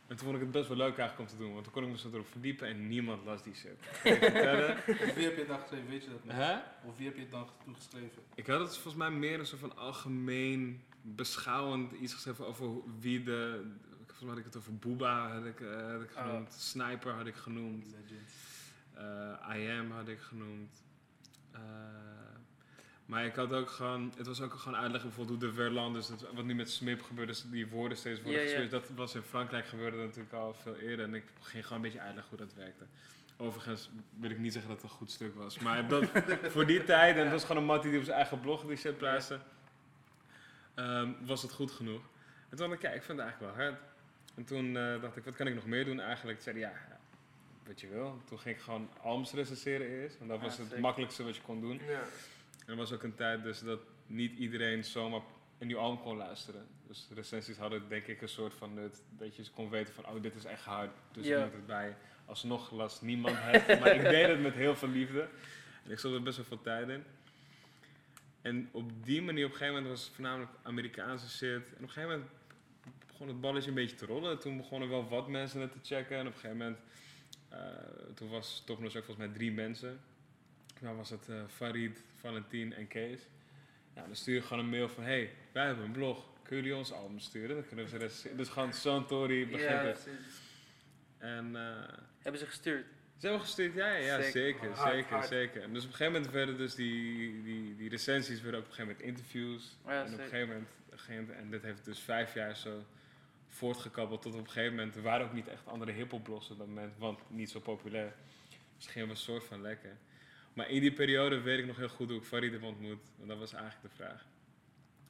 En 0.07 0.17
toen 0.17 0.19
vond 0.27 0.35
ik 0.35 0.41
het 0.43 0.51
best 0.51 0.69
wel 0.69 0.77
leuk 0.77 0.99
eigenlijk 0.99 1.19
om 1.31 1.37
te 1.37 1.43
doen, 1.43 1.53
want 1.53 1.65
toen 1.65 1.73
kon 1.73 1.83
ik 1.85 1.89
me 1.91 1.99
zo 1.99 2.09
erop 2.13 2.27
verdiepen 2.31 2.69
en 2.69 2.89
niemand 2.89 3.25
las 3.25 3.43
die 3.43 3.55
shit. 3.55 3.71
Of 5.09 5.15
wie 5.15 5.25
heb 5.25 5.35
je 5.35 5.39
het 5.39 5.49
dan 5.49 5.59
geschreven, 5.61 5.89
weet 5.89 6.05
je 6.05 6.11
dat 6.11 6.25
nog? 6.25 6.35
Hè? 6.35 6.57
Of 6.89 6.97
wie 6.97 7.07
heb 7.07 7.15
je 7.15 7.21
het 7.23 7.31
dan 7.31 7.49
toen 7.65 7.75
geschreven? 7.75 8.23
Ik 8.35 8.47
had 8.47 8.61
het 8.61 8.73
volgens 8.73 8.95
mij 8.95 9.11
meer 9.11 9.39
een 9.39 9.47
soort 9.47 9.61
van 9.61 9.77
algemeen 9.77 10.83
beschouwend 11.03 11.93
iets 11.93 12.15
geschreven 12.15 12.47
over 12.47 12.71
wie 13.01 13.23
de. 13.23 13.71
Volgens 13.97 14.21
mij 14.21 14.29
had 14.29 14.39
ik 14.39 14.45
het 14.45 14.57
over 14.57 14.77
Booba 14.77 15.33
had 15.35 15.45
ik, 15.45 15.61
eh, 15.61 15.91
had 15.93 16.03
ik 16.03 16.15
Ah. 16.15 16.27
genoemd. 16.27 16.53
Sniper 16.53 17.13
had 17.13 17.27
ik 17.27 17.35
genoemd. 17.35 17.95
Eh 18.95 19.57
I 19.57 19.69
Am 19.71 19.91
had 19.91 20.09
ik 20.09 20.21
genoemd. 20.21 20.83
Eh, 21.51 21.61
maar 23.07 23.25
ik 23.25 23.35
had 23.35 23.53
ook 23.53 23.71
gewoon, 23.71 24.13
het 24.17 24.27
was 24.27 24.41
ook 24.41 24.53
gewoon 24.55 24.79
uitleggen 24.79 25.09
bijvoorbeeld 25.11 25.41
hoe 25.41 25.49
de 25.51 25.55
Verlan, 25.57 25.93
dus 25.93 26.09
het- 26.09 26.25
wat 26.35 26.45
nu 26.45 26.55
met 26.55 26.71
Smip 26.71 27.03
gebeurt, 27.03 27.29
dus 27.29 27.45
die 27.51 27.67
woorden 27.67 27.99
steeds 27.99 28.23
worden 28.23 28.41
geswitcht. 28.43 28.71
Dat 28.71 28.91
was 28.97 29.15
in 29.15 29.23
Frankrijk 29.23 29.67
gebeurde 29.67 29.97
natuurlijk 29.97 30.33
al 30.35 30.55
veel 30.55 30.77
eerder 30.77 31.05
en 31.07 31.15
ik 31.15 31.25
ging 31.41 31.63
gewoon 31.63 31.79
een 31.79 31.85
beetje 31.91 32.01
uitleggen 32.05 32.37
hoe 32.37 32.47
dat 32.47 32.55
werkte. 32.57 32.85
Overigens 33.37 33.91
wil 34.21 34.31
ik 34.31 34.39
niet 34.39 34.53
zeggen 34.53 34.71
dat 34.71 34.83
het 34.83 34.91
een 34.91 34.97
goed 34.97 35.11
stuk 35.11 35.35
was, 35.35 35.59
maar 35.59 35.89
dat, 35.89 36.05
voor 36.55 36.67
die 36.67 36.85
tijd, 36.85 37.17
en 37.17 37.23
het 37.23 37.33
was 37.33 37.45
gewoon 37.45 37.57
een 37.63 37.69
mattie 37.69 37.91
die 37.91 37.99
op 37.99 38.05
zijn 38.05 38.17
eigen 38.17 38.41
blog 38.41 38.65
die 38.67 38.77
shit 38.77 38.97
plaatste, 38.99 39.39
ehm, 40.75 41.09
was 41.21 41.43
het 41.43 41.53
goed 41.53 41.71
genoeg. 41.71 42.03
En 42.49 42.57
toen 42.57 42.69
dacht 42.69 42.73
ik, 42.83 42.89
ja, 42.89 42.95
ik 42.95 43.03
vind 43.03 43.19
het 43.19 43.27
eigenlijk 43.27 43.57
wel 43.57 43.65
hard. 43.67 43.81
En 44.35 44.45
toen 44.45 44.77
eh, 44.77 45.01
dacht 45.03 45.17
ik, 45.17 45.25
wat 45.25 45.35
kan 45.37 45.47
ik 45.47 45.55
nog 45.55 45.67
meer 45.67 45.85
doen 45.85 46.01
eigenlijk? 46.01 46.41
Toen 46.41 46.53
zei 46.53 46.65
hij, 46.65 46.71
ja, 46.73 46.99
wat 47.67 47.81
je 47.81 47.89
wil. 47.89 48.21
Toen 48.25 48.39
ging 48.39 48.57
ik 48.57 48.63
gewoon 48.63 48.89
albums 49.03 49.33
recenseren 49.33 49.87
eerst, 49.89 50.19
want 50.19 50.31
dat 50.31 50.39
Ja, 50.41 50.45
was 50.47 50.59
het 50.59 50.79
makkelijkste 50.79 51.25
wat 51.25 51.37
je 51.37 51.43
kon 51.43 51.61
doen. 51.61 51.81
Ja. 51.89 52.03
En 52.65 52.73
er 52.73 52.77
was 52.77 52.93
ook 52.93 53.03
een 53.03 53.15
tijd 53.15 53.43
dus 53.43 53.61
dat 53.61 53.81
niet 54.07 54.39
iedereen 54.39 54.85
zomaar 54.85 55.21
een 55.59 55.67
nieuw 55.67 55.79
album 55.79 56.03
kon 56.03 56.17
luisteren. 56.17 56.67
Dus 56.87 57.09
recensies 57.15 57.57
hadden 57.57 57.89
denk 57.89 58.07
ik 58.07 58.23
een 58.23 58.29
soort 58.29 58.55
van 58.55 58.75
nut, 58.75 59.03
dat 59.19 59.37
je 59.37 59.45
kon 59.55 59.71
weten 59.71 59.95
van, 59.95 60.07
oh 60.07 60.23
dit 60.23 60.35
is 60.35 60.45
echt 60.45 60.65
hard, 60.65 60.91
dus 61.13 61.27
ik 61.27 61.39
moet 61.39 61.53
het 61.53 61.67
bij. 61.67 61.97
Alsnog 62.25 62.71
las 62.71 63.01
niemand 63.01 63.37
het, 63.39 63.67
maar 63.81 63.95
ik 63.95 64.03
deed 64.03 64.27
het 64.27 64.41
met 64.41 64.55
heel 64.55 64.77
veel 64.77 64.89
liefde. 64.89 65.29
En 65.85 65.91
ik 65.91 65.99
zat 65.99 66.13
er 66.13 66.23
best 66.23 66.37
wel 66.37 66.47
veel 66.47 66.61
tijd 66.61 66.89
in. 66.89 67.05
En 68.43 68.69
op 68.73 69.05
die 69.05 69.23
manier, 69.23 69.45
op 69.45 69.51
een 69.51 69.57
gegeven 69.57 69.75
moment 69.75 69.93
was 69.93 70.05
het 70.05 70.15
voornamelijk 70.15 70.51
Amerikaanse 70.63 71.29
shit. 71.29 71.67
En 71.69 71.75
op 71.75 71.81
een 71.83 71.91
gegeven 71.91 72.11
moment 72.11 72.31
begon 73.07 73.29
het 73.29 73.41
balletje 73.41 73.69
een 73.69 73.75
beetje 73.75 73.97
te 73.97 74.07
rollen. 74.07 74.39
Toen 74.39 74.57
begonnen 74.57 74.89
wel 74.89 75.09
wat 75.09 75.29
mensen 75.29 75.61
het 75.61 75.73
te 75.73 75.79
checken. 75.83 76.17
En 76.17 76.27
op 76.27 76.35
een 76.35 76.41
gegeven 76.41 76.57
moment, 76.57 76.79
eh, 77.49 77.59
toen 78.15 78.29
was 78.29 78.63
Topnos 78.67 78.97
ook 78.97 79.05
volgens 79.05 79.27
mij 79.27 79.37
drie 79.37 79.53
mensen. 79.53 80.01
Dan 80.85 80.97
was 80.97 81.11
het 81.11 81.29
eh, 81.29 81.37
Farid, 81.49 82.03
Valentin 82.15 82.73
en 82.75 82.89
Kees. 82.89 83.21
Ja, 83.95 84.07
dan 84.07 84.17
stuur 84.17 84.35
je 84.35 84.43
gewoon 84.43 84.59
een 84.65 84.71
mail 84.71 84.89
van, 84.89 85.05
hey, 85.05 85.33
wij 85.53 85.67
hebben 85.67 85.85
een 85.85 85.93
blog. 85.93 86.27
Kunnen 86.43 86.65
jullie 86.65 86.79
ons 86.79 86.93
album 86.93 87.19
sturen? 87.19 87.57
Dan 87.57 87.67
kunnen 87.67 87.85
we 87.85 87.91
ze 87.91 87.97
recenseren. 87.97 88.37
Dus 88.37 88.49
gewoon 88.49 88.75
zo'n 88.75 89.07
tory 89.07 89.49
begint 89.49 89.71
Ja. 89.71 89.95
En 91.19 91.57
eh, 91.57 91.95
Hebben 92.19 92.41
ze 92.41 92.47
gestuurd? 92.47 92.87
ze 93.17 93.27
hebben 93.27 93.41
gestuurd, 93.41 93.75
ja, 93.75 93.87
ja, 93.95 93.97
ja 93.97 94.23
Zeker. 94.23 94.31
zeker, 94.33 94.71
Hard, 94.71 94.93
zeker, 94.95 95.11
hard. 95.15 95.27
zeker. 95.27 95.63
En 95.63 95.73
dus 95.73 95.83
op 95.85 95.91
een 95.91 95.97
gegeven 95.97 96.13
moment 96.13 96.33
werden 96.33 96.57
dus 96.57 96.75
die, 96.75 97.43
die, 97.43 97.77
die 97.77 97.89
recensies 97.89 98.41
werden 98.41 98.61
ook 98.61 98.67
op 98.67 98.71
een 98.71 98.77
gegeven 98.77 98.97
moment 98.99 99.19
interviews. 99.19 99.77
Ja, 99.87 100.05
en 100.05 100.13
op 100.13 100.19
een 100.19 100.25
gegeven 100.25 100.49
moment, 100.49 101.31
en 101.31 101.51
dit 101.51 101.63
heeft 101.63 101.85
dus 101.85 101.99
vijf 101.99 102.35
jaar 102.35 102.57
zo 102.57 102.85
voortgekabbeld 103.49 104.23
tot 104.23 104.35
op 104.35 104.41
een 104.41 104.47
gegeven 104.51 104.75
moment, 104.77 104.97
er 104.97 105.03
waren 105.03 105.27
ook 105.27 105.33
niet 105.33 105.49
echt 105.49 105.67
andere 105.67 105.93
hiphopblogs 105.93 106.51
op 106.51 106.59
dat 106.59 106.67
moment, 106.67 106.97
want 106.99 107.21
niet 107.31 107.51
zo 107.51 107.61
populair. 107.61 108.15
Dus 108.77 108.87
gingen 108.87 109.09
we 109.09 109.15
een 109.15 109.21
soort 109.21 109.45
van 109.45 109.61
lekker. 109.63 109.97
Maar 110.55 110.71
in 110.71 110.81
die 110.81 110.93
periode 110.93 111.41
weet 111.41 111.59
ik 111.59 111.67
nog 111.67 111.77
heel 111.77 111.89
goed 111.89 112.09
hoe 112.09 112.19
ik 112.19 112.25
Farid 112.25 112.53
heb 112.53 112.63
ontmoet, 112.63 113.03
want 113.17 113.29
dat 113.29 113.39
was 113.39 113.53
eigenlijk 113.53 113.83
de 113.83 114.03
vraag. 114.03 114.25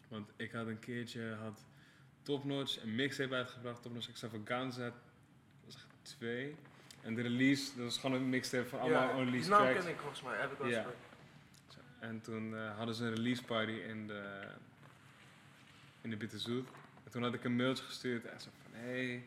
Want 0.09 0.31
ik 0.37 0.53
had 0.53 0.67
een 0.67 0.79
keertje, 0.79 1.35
had 1.35 1.65
Top 2.23 2.45
Notch 2.45 2.83
een 2.83 2.95
mixtape 2.95 3.35
uitgebracht, 3.35 3.83
Top 3.83 3.93
Notch 3.93 4.09
Extravaganza, 4.09 4.85
dat 4.85 4.95
was 5.65 5.75
echt 5.75 5.87
twee. 6.03 6.57
En 7.01 7.15
de 7.15 7.23
release, 7.23 7.77
dat 7.77 7.85
was 7.85 7.99
gewoon 7.99 8.17
een 8.17 8.29
mixtape 8.29 8.69
van 8.69 8.81
allemaal 8.81 9.03
ja, 9.03 9.13
die 9.13 9.21
unreleased 9.21 9.51
naam 9.51 9.63
tracks. 9.63 9.81
ken 9.81 9.91
ik 9.91 9.99
volgens 9.99 10.23
mij, 10.23 10.37
heb 10.39 10.53
ik 10.53 10.59
wel 10.59 10.69
Ja. 10.69 10.87
En 11.99 12.21
toen 12.21 12.57
eh, 12.57 12.77
hadden 12.77 12.95
ze 12.95 13.05
een 13.05 13.15
release 13.15 13.45
party 13.45 13.73
in 13.73 14.07
de, 14.07 14.49
in 16.01 16.11
de 16.11 16.17
Bitterzoet. 16.17 16.69
En 17.05 17.11
toen 17.11 17.23
had 17.23 17.35
ik 17.35 17.45
een 17.45 17.57
mailtje 17.57 17.85
gestuurd 17.85 18.25
en 18.25 18.41
zo 18.41 18.49
van, 18.63 18.81
hey, 18.81 19.25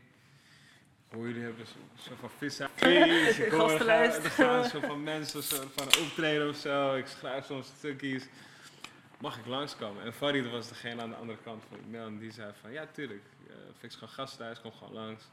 hoor 1.12 1.28
jullie 1.28 1.44
hebben 1.44 1.66
zo, 1.98 2.14
van 2.20 2.30
vis 2.30 2.62
aan 2.62 2.70
vis. 2.76 3.40
Ik 3.40 3.46
er 3.46 3.60
Gastenlijst. 3.60 4.24
er 4.24 4.32
gaan 4.32 4.64
zo 4.64 4.80
van 4.80 5.04
mensen 5.04 5.44
zo 5.44 5.68
van 5.76 5.86
optreden 5.86 6.50
of 6.50 6.56
zo. 6.56 6.96
Ik 6.96 7.08
schrijf 7.08 7.46
soms 7.46 7.68
stukjes. 7.78 8.28
Mag 9.20 9.38
ik 9.38 9.46
langskomen? 9.46 10.04
En 10.04 10.14
Farid 10.14 10.52
was 10.52 10.70
degene 10.70 11.02
aan 11.02 11.10
de 11.10 11.16
andere 11.16 11.40
kant 11.44 11.64
van 11.70 11.96
en 11.96 12.18
die 12.18 12.32
zei 12.32 12.52
van, 12.62 12.72
ja 12.72 12.86
tuurlijk, 12.86 13.24
uh, 13.48 13.54
fix 13.78 13.94
gewoon 13.94 14.14
gasthuis, 14.14 14.62
kom 14.62 14.72
gewoon 14.72 14.94
langs. 14.94 15.24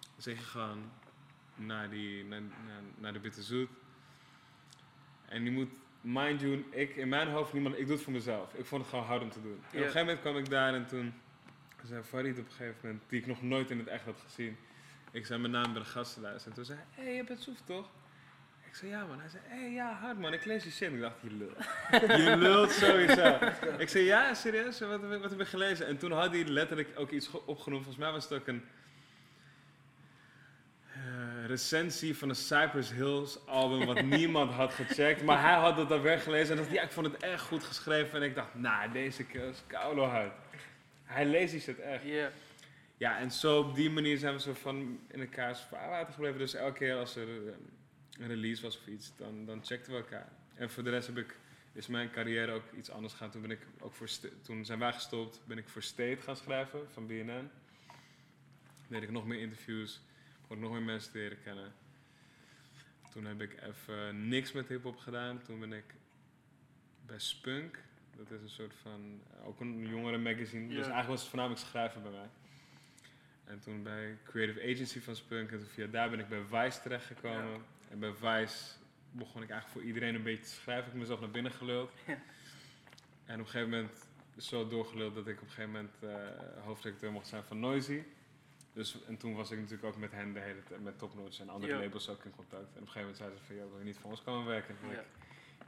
Dan 0.00 0.22
zeg 0.22 0.38
je 0.38 0.44
gewoon 0.44 0.90
naar, 1.54 1.90
die, 1.90 2.24
naar, 2.24 2.40
naar, 2.40 2.82
naar 2.98 3.12
de 3.12 3.18
Bitterzoet. 3.18 3.68
En 5.28 5.42
die 5.42 5.52
moet, 5.52 5.70
mind 6.00 6.40
you, 6.40 6.64
ik 6.70 6.96
in 6.96 7.08
mijn 7.08 7.28
hoofd 7.28 7.52
niemand, 7.52 7.78
ik 7.78 7.86
doe 7.86 7.94
het 7.94 8.04
voor 8.04 8.12
mezelf. 8.12 8.54
Ik 8.54 8.64
vond 8.64 8.80
het 8.82 8.90
gewoon 8.90 9.04
hard 9.04 9.22
om 9.22 9.30
te 9.30 9.42
doen. 9.42 9.52
En 9.52 9.58
op 9.58 9.72
een 9.72 9.78
gegeven 9.78 10.00
moment 10.00 10.20
kwam 10.20 10.36
ik 10.36 10.50
daar 10.50 10.74
en 10.74 10.86
toen 10.86 11.14
zei 11.84 12.02
Farid 12.02 12.38
op 12.38 12.44
een 12.44 12.50
gegeven 12.50 12.78
moment, 12.82 13.02
die 13.08 13.20
ik 13.20 13.26
nog 13.26 13.42
nooit 13.42 13.70
in 13.70 13.78
het 13.78 13.86
echt 13.86 14.04
had 14.04 14.20
gezien. 14.26 14.56
Ik 15.16 15.26
zei 15.26 15.40
mijn 15.40 15.52
naam 15.52 15.72
bij 15.72 15.82
de 15.82 15.88
gastenlijst 15.88 16.46
en 16.46 16.52
toen 16.52 16.64
zei 16.64 16.78
hij, 16.78 16.86
hé, 16.90 17.02
hey, 17.10 17.14
je 17.16 17.24
bent 17.24 17.42
Soef 17.42 17.60
toch? 17.64 17.88
Ik 18.68 18.74
zei 18.74 18.90
ja 18.90 19.04
man. 19.06 19.20
Hij 19.20 19.28
zei, 19.28 19.42
hé 19.46 19.60
hey, 19.60 19.70
ja 19.72 19.92
hard 19.92 20.18
man, 20.18 20.32
ik 20.32 20.44
lees 20.44 20.64
je 20.64 20.70
shit. 20.70 20.92
Ik 20.92 21.00
dacht, 21.00 21.14
je 21.20 21.30
lult. 21.30 21.56
je 22.26 22.36
lult 22.36 22.70
sowieso. 22.70 23.38
Ik 23.78 23.88
zei 23.88 24.04
ja, 24.04 24.34
serieus, 24.34 24.80
wat, 24.80 25.00
wat, 25.00 25.20
wat 25.20 25.30
heb 25.30 25.38
je 25.38 25.44
gelezen? 25.46 25.86
En 25.86 25.98
toen 25.98 26.12
had 26.12 26.30
hij 26.32 26.44
letterlijk 26.44 26.88
ook 26.96 27.10
iets 27.10 27.26
ge- 27.26 27.46
opgenoemd. 27.46 27.84
Volgens 27.84 28.04
mij 28.04 28.12
was 28.12 28.24
het 28.28 28.32
ook 28.40 28.46
een 28.46 28.64
eh, 30.92 31.46
recensie 31.46 32.16
van 32.16 32.28
een 32.28 32.34
Cypress 32.34 32.92
Hills 32.92 33.46
album 33.46 33.86
wat 33.86 34.02
niemand 34.18 34.50
had 34.52 34.72
gecheckt. 34.74 35.22
Maar 35.22 35.40
hij 35.42 35.54
had 35.54 35.76
het 35.76 35.88
dan 35.88 36.02
weggelezen 36.02 36.56
en 36.56 36.62
dacht, 36.62 36.74
ja, 36.74 36.82
ik 36.82 36.90
vond 36.92 37.06
het 37.06 37.22
echt 37.22 37.42
goed 37.42 37.64
geschreven. 37.64 38.18
En 38.18 38.24
ik 38.24 38.34
dacht, 38.34 38.54
nou, 38.54 38.92
deze 38.92 39.24
keer 39.24 39.44
is 39.48 39.62
koude 39.66 40.00
hard. 40.00 40.32
Hij 41.04 41.26
leest 41.26 41.52
die 41.52 41.60
shit 41.60 41.78
echt. 41.78 42.02
Ja. 42.04 42.30
Ja, 42.96 43.18
en 43.18 43.30
zo 43.30 43.58
op 43.58 43.74
die 43.74 43.90
manier 43.90 44.18
zijn 44.18 44.34
we 44.34 44.40
zo 44.40 44.52
van 44.52 45.00
in 45.08 45.20
elkaars 45.20 45.60
vaarwater 45.60 46.12
gebleven. 46.12 46.38
Dus 46.38 46.54
elke 46.54 46.78
keer 46.78 46.94
als 46.94 47.16
er 47.16 47.28
eh, 47.28 47.54
een 48.18 48.26
release 48.26 48.62
was 48.62 48.78
of 48.78 48.86
iets, 48.86 49.16
dan, 49.16 49.44
dan 49.44 49.64
checkten 49.64 49.92
we 49.92 49.98
elkaar. 49.98 50.32
En 50.54 50.70
voor 50.70 50.82
de 50.82 50.90
rest 50.90 51.06
heb 51.06 51.16
ik, 51.16 51.36
is 51.72 51.86
mijn 51.86 52.10
carrière 52.10 52.52
ook 52.52 52.72
iets 52.76 52.90
anders 52.90 53.12
gegaan. 53.12 53.30
Toen, 53.30 53.40
ben 53.40 53.50
ik 53.50 53.66
ook 53.80 53.94
voor 53.94 54.08
toen 54.42 54.64
zijn 54.64 54.78
wij 54.78 54.92
gestopt, 54.92 55.40
ben 55.46 55.58
ik 55.58 55.68
voor 55.68 55.82
State 55.82 56.20
gaan 56.20 56.36
schrijven 56.36 56.90
van 56.90 57.06
BNN. 57.06 57.50
Deed 58.88 59.02
ik 59.02 59.10
nog 59.10 59.26
meer 59.26 59.40
interviews, 59.40 60.00
ik 60.50 60.58
nog 60.58 60.72
meer 60.72 60.82
mensen 60.82 61.12
te 61.12 61.18
leren 61.18 61.42
kennen. 61.42 61.72
Toen 63.10 63.24
heb 63.24 63.40
ik 63.40 63.62
even 63.62 64.28
niks 64.28 64.52
met 64.52 64.68
hip-hop 64.68 64.96
gedaan. 64.96 65.42
Toen 65.42 65.60
ben 65.60 65.72
ik 65.72 65.94
bij 67.06 67.18
Spunk. 67.18 67.78
Dat 68.16 68.30
is 68.30 68.42
een 68.42 68.48
soort 68.48 68.74
van, 68.82 69.20
eh, 69.30 69.46
ook 69.46 69.60
een 69.60 69.86
jongere 69.88 70.18
magazine. 70.18 70.66
Dus 70.66 70.76
eigenlijk 70.76 71.08
was 71.08 71.20
het 71.20 71.28
voornamelijk 71.28 71.66
schrijven 71.66 72.02
bij 72.02 72.10
mij. 72.10 72.28
En 73.46 73.60
toen 73.60 73.82
bij 73.82 74.18
Creative 74.24 74.60
Agency 74.62 75.00
van 75.00 75.16
Spunk. 75.16 75.50
En 75.50 75.58
toen 75.58 75.66
via 75.68 75.86
daar 75.86 76.10
ben 76.10 76.18
ik 76.18 76.28
bij 76.28 76.42
Vice 76.42 76.80
terechtgekomen. 76.80 77.62
En 77.90 77.98
bij 77.98 78.12
Vice 78.12 78.72
begon 79.10 79.42
ik 79.42 79.50
eigenlijk 79.50 79.68
voor 79.78 79.82
iedereen 79.82 80.14
een 80.14 80.22
beetje 80.22 80.44
te 80.44 80.50
schrijven. 80.50 80.84
Ik 80.84 80.90
heb 80.90 81.00
mezelf 81.00 81.20
naar 81.20 81.30
binnen 81.30 81.52
geluld. 81.52 81.90
Ja. 82.06 82.18
En 83.24 83.34
op 83.34 83.46
een 83.46 83.46
gegeven 83.52 83.70
moment 83.70 84.08
zo 84.38 84.68
doorgeluld 84.68 85.14
dat 85.14 85.26
ik 85.26 85.36
op 85.36 85.42
een 85.42 85.48
gegeven 85.48 85.70
moment 85.70 85.94
eh 86.00 86.64
hoofdredacteur 86.64 87.12
mocht 87.12 87.26
zijn 87.26 87.44
van 87.44 87.60
Noisy. 87.60 88.02
Dus, 88.72 89.04
en 89.04 89.16
toen 89.16 89.34
was 89.34 89.50
ik 89.50 89.58
natuurlijk 89.58 89.84
ook 89.84 89.96
met 89.96 90.12
hen 90.12 90.32
de 90.32 90.40
hele 90.40 90.62
tijd, 90.62 90.82
met 90.82 90.98
Topnotes 90.98 91.40
en 91.40 91.48
andere 91.48 91.72
Ja. 91.72 91.78
labels 91.80 92.08
ook 92.08 92.24
in 92.24 92.30
contact. 92.30 92.62
En 92.62 92.68
op 92.68 92.86
een 92.86 92.92
gegeven 92.92 93.00
moment 93.00 93.16
zeiden 93.16 93.38
ze 93.38 93.44
van, 93.44 93.56
ja, 93.56 93.62
wil 93.68 93.78
je 93.78 93.84
niet 93.84 93.98
voor 93.98 94.10
ons 94.10 94.22
komen 94.22 94.46
werken? 94.46 94.74
En 94.74 94.80
toen 94.80 94.90
Ja. 94.90 95.00
ik, 95.00 95.06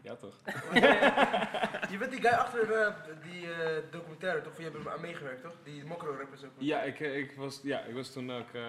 ja 0.03 0.15
toch. 0.15 0.35
Je 1.91 1.97
bent 1.99 2.11
die 2.11 2.21
guy 2.21 2.31
achter 2.33 2.73
eh, 2.73 2.95
die 3.31 3.53
eh, 3.53 3.83
documentaire, 3.91 4.43
toch? 4.43 4.57
Je 4.57 4.63
hebt 4.63 4.75
er 4.85 4.93
aan 4.93 5.01
meegewerkt, 5.01 5.43
toch? 5.43 5.55
Die 5.65 5.85
Mokro 5.85 6.17
rappers 6.17 6.45
ook. 6.45 6.51
Ja, 6.59 6.83
ik, 6.83 7.01
eh, 7.01 7.17
ik, 7.19 7.33
was, 7.37 7.61
ja, 7.63 7.81
ik 7.81 7.95
was 7.95 8.13
toen 8.13 8.33
ook, 8.33 8.53
eh 8.53 8.63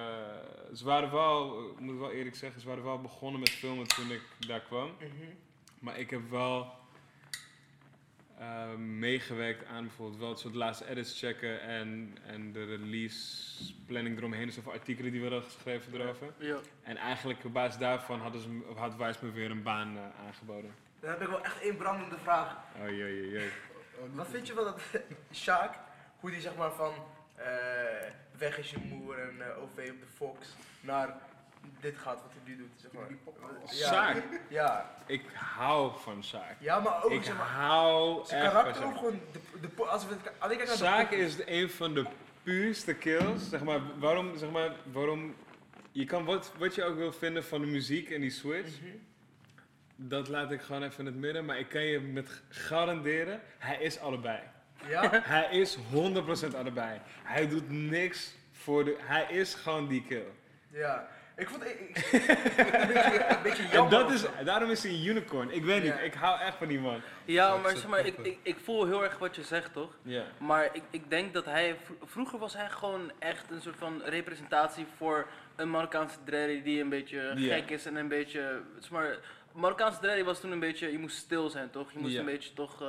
ze 0.73 0.85
waren 0.85 1.11
wel, 1.11 1.69
ik 1.69 1.79
moet 1.79 1.97
wel 1.99 2.11
eerlijk 2.11 2.35
zeggen, 2.35 2.61
ze 2.61 2.67
waren 2.67 2.83
wel 2.83 3.01
begonnen 3.01 3.39
met 3.39 3.49
filmen 3.49 3.87
toen 3.87 4.11
ik 4.11 4.21
daar 4.47 4.61
kwam. 4.61 4.91
Mhm. 4.99 5.07
Maar 5.79 5.99
ik 5.99 6.09
heb 6.09 6.29
wel 6.29 6.77
meegewerkt 8.77 9.65
aan 9.65 9.83
bijvoorbeeld 9.83 10.19
wel 10.19 10.29
het 10.29 10.39
soort 10.39 10.55
laatste 10.55 10.89
edits 10.89 11.19
checken 11.19 11.61
en, 11.61 12.17
en 12.25 12.51
de 12.51 12.65
release 12.65 13.73
planning 13.85 14.17
eromheen. 14.17 14.45
Dus 14.45 14.59
over 14.59 14.71
artikelen 14.71 15.11
die 15.11 15.21
we 15.21 15.27
hadden 15.29 15.49
geschreven 15.51 16.01
erover. 16.01 16.33
Ja. 16.37 16.57
En 16.83 16.97
eigenlijk 16.97 17.43
op 17.45 17.53
basis 17.53 17.79
daarvan 17.79 18.19
hadden 18.19 18.41
ze, 18.41 18.49
me- 18.49 18.63
had 18.75 18.95
Wijs 18.95 19.19
me 19.19 19.31
weer 19.31 19.51
een 19.51 19.63
baan 19.63 19.97
aangeboden. 20.25 20.73
Dan 20.99 21.09
heb 21.09 21.21
ik 21.21 21.27
wel 21.27 21.43
echt 21.43 21.61
één 21.61 21.77
brandende 21.77 22.17
vraag. 22.23 22.55
Oh 22.81 22.87
jee, 22.89 22.97
jee, 22.97 23.29
jee. 23.29 23.49
Wat 24.13 24.27
vind 24.29 24.47
je 24.47 24.53
van 24.53 24.63
dat 24.63 24.79
Sjaak, 25.33 25.75
hoe 26.19 26.29
die 26.31 26.41
zeg 26.41 26.55
maar 26.55 26.71
van 26.71 26.93
eh, 27.35 27.45
weg 28.37 28.57
is 28.57 28.69
je 28.71 28.77
moer 28.77 29.19
en 29.19 29.41
eh, 29.41 29.61
OV 29.61 29.89
op 29.91 29.99
de 29.99 30.07
Fox 30.15 30.55
naar 30.81 31.17
dit 31.79 31.97
gaat 31.97 32.21
wat 32.21 32.31
hij 32.33 32.41
nu 32.45 32.57
doet, 32.57 32.71
zeg 32.75 32.91
maar. 32.91 33.07
Ja. 33.65 33.73
Sjaak? 33.87 34.23
Ja. 34.47 34.95
Ik 35.05 35.21
hou 35.33 35.91
van 35.99 36.23
Sjaak. 36.23 36.55
Ja, 36.59 36.79
maar 36.79 37.03
ook 37.03 37.11
Ik 37.11 37.23
zeg 37.23 37.37
maar, 37.37 37.45
hou 37.47 38.25
zijn 38.25 38.41
echt 38.43 38.51
van 38.53 38.61
karakter 38.61 38.83
ook 38.85 38.89
Sjaak. 38.91 38.97
gewoon, 38.99 39.19
de, 39.31 39.39
de, 39.61 39.67
po- 39.67 39.83
als 39.85 40.07
we 40.07 40.13
het, 40.13 40.31
alleen 40.37 40.57
kijk 40.57 40.69
naar 40.69 40.77
de 40.77 40.83
Sjaak 40.83 41.09
pokoe. 41.09 41.25
is 41.25 41.35
een 41.45 41.69
van 41.69 41.93
de 41.93 42.05
puurste 42.43 42.93
kills. 42.93 43.49
Zeg 43.49 43.63
maar, 43.63 43.79
waarom, 43.99 44.37
zeg 44.37 44.49
maar, 44.49 44.71
waarom... 44.91 45.35
Je 45.91 46.05
kan 46.05 46.25
wat, 46.25 46.51
wat 46.57 46.75
je 46.75 46.83
ook 46.83 46.95
wil 46.95 47.11
vinden 47.11 47.43
van 47.43 47.61
de 47.61 47.67
muziek 47.67 48.09
en 48.09 48.21
die 48.21 48.29
switch. 48.29 48.79
Mhm. 48.81 48.89
Dat 50.01 50.27
laat 50.27 50.51
ik 50.51 50.61
gewoon 50.61 50.83
even 50.83 50.99
in 50.99 51.05
het 51.05 51.15
midden. 51.15 51.45
Maar 51.45 51.59
ik 51.59 51.69
kan 51.69 51.81
je 51.83 51.99
met 51.99 52.41
garanderen, 52.49 53.41
hij 53.57 53.77
is 53.81 53.99
allebei. 53.99 54.39
Ja? 54.87 55.09
Hij 55.23 55.47
is 55.51 55.77
100% 55.77 56.55
allebei. 56.55 56.99
Hij 57.23 57.47
doet 57.47 57.69
niks 57.71 58.33
voor 58.51 58.85
de... 58.85 58.95
Hij 58.99 59.25
is 59.29 59.53
gewoon 59.53 59.87
die 59.87 60.05
kill. 60.07 60.25
Ja. 60.71 61.07
Ik 61.35 61.49
vond 61.49 61.65
ik, 61.65 61.79
ik, 61.79 62.11
een, 62.11 62.87
beetje, 62.93 63.25
een 63.29 63.41
beetje 63.43 63.63
En 63.63 63.89
dat 63.89 64.11
is, 64.11 64.25
daarom 64.45 64.69
is 64.69 64.83
hij 64.83 64.91
een 64.91 65.05
unicorn. 65.05 65.51
Ik 65.51 65.63
weet 65.63 65.83
niet, 65.83 65.91
Ja. 65.93 65.99
ik 65.99 66.13
hou 66.13 66.39
echt 66.41 66.57
van 66.57 66.67
die 66.67 66.79
man. 66.79 67.01
Ja, 67.25 67.57
maar 67.57 67.71
zeg 67.77 67.87
maar, 67.87 68.05
ik, 68.05 68.17
ik, 68.17 68.37
ik 68.43 68.57
voel 68.63 68.85
heel 68.85 69.03
erg 69.03 69.17
wat 69.17 69.35
je 69.35 69.43
zegt, 69.43 69.73
toch? 69.73 69.97
Ja. 70.01 70.23
Maar 70.37 70.69
ik, 70.73 70.81
ik 70.89 71.09
denk 71.09 71.33
dat 71.33 71.45
hij, 71.45 71.75
vro- 71.83 71.95
vroeger 72.05 72.39
was 72.39 72.53
hij 72.53 72.69
gewoon 72.69 73.11
echt 73.19 73.51
een 73.51 73.61
soort 73.61 73.77
van 73.77 74.01
representatie 74.03 74.85
voor 74.97 75.27
een 75.55 75.69
Marokkaanse 75.69 76.17
dreddy 76.25 76.61
die 76.61 76.81
een 76.81 76.89
beetje 76.89 77.33
Ja. 77.35 77.55
gek 77.55 77.69
is 77.69 77.85
en 77.85 77.95
een 77.95 78.07
beetje, 78.07 78.61
zeg 78.79 78.91
maar, 78.91 79.15
Marokkaanse 79.59 79.99
dreddy 79.99 80.23
was 80.23 80.39
toen 80.39 80.51
een 80.51 80.59
beetje, 80.59 80.91
je 80.91 80.97
moest 80.99 81.17
stil 81.17 81.49
zijn 81.49 81.69
toch? 81.69 81.91
Je 81.91 81.99
moest 81.99 82.13
Ja. 82.13 82.19
een 82.19 82.25
beetje 82.25 82.53
toch, 82.53 82.81
eh, 82.81 82.87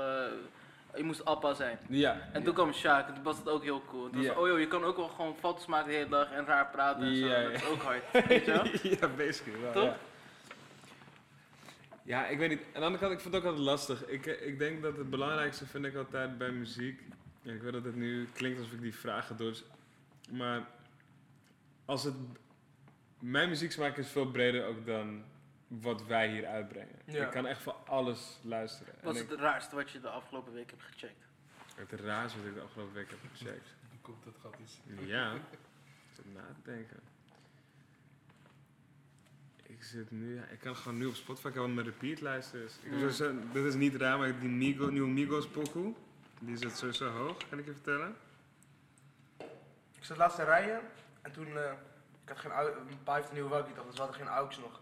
je 0.97 1.03
moest 1.03 1.25
appa 1.25 1.55
zijn. 1.55 1.79
Ja. 1.89 2.29
En 2.33 2.43
toen 2.43 2.55
kwam 2.55 2.73
Sjaak 2.73 3.09
en 3.09 3.15
toen 3.15 3.23
was 3.23 3.37
het 3.39 3.49
ook 3.49 3.63
heel 3.63 3.83
cool. 3.87 4.03
Toen 4.03 4.17
was 4.17 4.25
Ja. 4.25 4.29
het, 4.31 4.39
oh 4.39 4.47
joh, 4.49 4.59
je 4.59 4.67
kan 4.69 4.85
ook 4.85 4.97
wel 4.97 5.09
gewoon 5.09 5.37
foto's 5.37 5.67
maken 5.67 5.89
de 5.89 5.95
hele 5.97 6.09
dag 6.09 6.31
en 6.31 6.45
raar 6.47 6.67
praten 6.71 7.03
en 7.03 7.17
zo, 7.17 7.27
Ja, 7.27 7.43
dat 7.43 7.53
is 7.53 7.61
ja. 7.61 7.67
ook 7.69 7.83
hard, 7.83 8.03
weet 8.29 8.45
je 8.45 8.53
wel? 8.53 8.67
ja, 9.01 9.09
basically 9.17 9.61
wel. 9.61 9.73
Toch? 9.73 9.85
Ja. 9.85 9.97
Ja, 12.03 12.27
ik 12.27 12.39
weet 12.39 12.49
niet. 12.49 12.59
Aan 12.61 12.81
de 12.81 12.87
andere 12.87 12.99
kant, 12.99 13.13
ik 13.13 13.21
vind 13.21 13.35
het 13.35 13.43
ook 13.43 13.49
altijd 13.49 13.67
lastig. 13.67 14.07
Ik, 14.07 14.27
eh, 14.27 14.47
ik 14.47 14.59
denk 14.59 14.83
dat 14.83 14.97
het 14.97 15.11
belangrijkste 15.11 15.67
vind 15.67 15.85
ik 15.85 15.95
altijd 15.97 16.39
bij 16.39 16.51
muziek. 16.51 17.01
En 17.45 17.55
ik 17.55 17.63
weet 17.63 17.73
dat 17.73 17.85
het 17.85 17.97
nu 17.97 18.29
klinkt 18.33 18.59
alsof 18.59 18.73
ik 18.73 18.81
die 18.81 18.95
vragen 18.95 19.37
door. 19.37 19.55
Maar 20.31 20.67
als 21.85 22.05
het. 22.05 22.15
Mijn 23.19 23.49
muzieksmaak 23.49 23.97
is 23.97 24.09
veel 24.09 24.27
breder 24.31 24.65
ook 24.67 24.87
dan 24.87 25.23
wat 25.71 26.07
wij 26.07 26.29
hier 26.31 26.47
uitbrengen. 26.47 26.99
Ja. 27.05 27.25
Ik 27.25 27.31
kan 27.31 27.47
echt 27.47 27.63
voor 27.63 27.73
alles 27.87 28.39
luisteren. 28.43 28.95
Wat 29.03 29.15
is 29.15 29.21
het 29.21 29.33
raarste 29.33 29.75
wat 29.75 29.91
je 29.91 30.01
de 30.01 30.09
afgelopen 30.09 30.53
week 30.53 30.71
hebt 30.71 30.83
gecheckt? 30.83 31.25
ik, 31.77 31.91
het 31.91 32.01
raarste 32.01 32.39
wat 32.39 32.47
ik 32.47 32.55
de 32.55 32.61
afgelopen 32.61 32.95
week 32.95 33.11
heb 33.11 33.19
gecheckt. 33.33 33.67
Dan 33.91 33.99
komt 34.01 34.25
het 34.25 34.35
gat 34.43 34.55
iets. 34.63 34.81
Ja, 35.07 35.33
ik 35.33 35.41
zit 36.15 36.35
na 36.35 36.41
te 36.41 36.71
denken. 36.71 37.01
Ik 39.63 39.83
zit 39.83 40.11
nu, 40.11 40.35
ja, 40.37 40.45
ik 40.45 40.59
kan 40.59 40.77
gewoon 40.77 40.99
nu 40.99 41.07
op 41.07 41.15
Spotify 41.15 41.43
kijken 41.43 41.61
wat 41.63 41.71
mijn 41.71 41.87
repeatlijst 41.87 42.55
is. 42.55 42.79
Ik 42.83 42.91
Mm. 42.91 42.99
sowieso- 42.99 43.35
dit 43.53 43.65
is 43.65 43.75
niet 43.75 43.95
raar, 43.95 44.19
maar 44.19 44.39
die 44.41 44.49
Migo, 44.49 44.87
nieuwe 44.91 45.09
Migos 45.09 45.47
pokoe, 45.49 45.95
die 46.41 46.57
zit 46.57 46.77
sowieso 46.77 47.09
hoog, 47.11 47.37
kan 47.49 47.59
ik 47.59 47.65
je 47.65 47.73
vertellen. 47.73 48.17
Ik 49.97 50.05
zat 50.07 50.17
laatst 50.17 50.37
te 50.37 50.45
rijden 50.45 50.81
en 51.23 51.33
toen, 51.33 51.47
eh, 51.59 51.73
ik 52.23 52.29
had 52.29 52.39
geen 52.39 52.51
een 52.91 53.03
pa 53.05 53.15
heeft 53.15 53.29
een 53.29 53.35
nieuwe 53.35 53.49
walkie 53.49 53.75
toch, 53.75 53.85
dus 53.85 53.95
we 53.95 54.01
hadden 54.01 54.17
geen 54.21 54.29
aux 54.29 54.59
nog. 54.59 54.81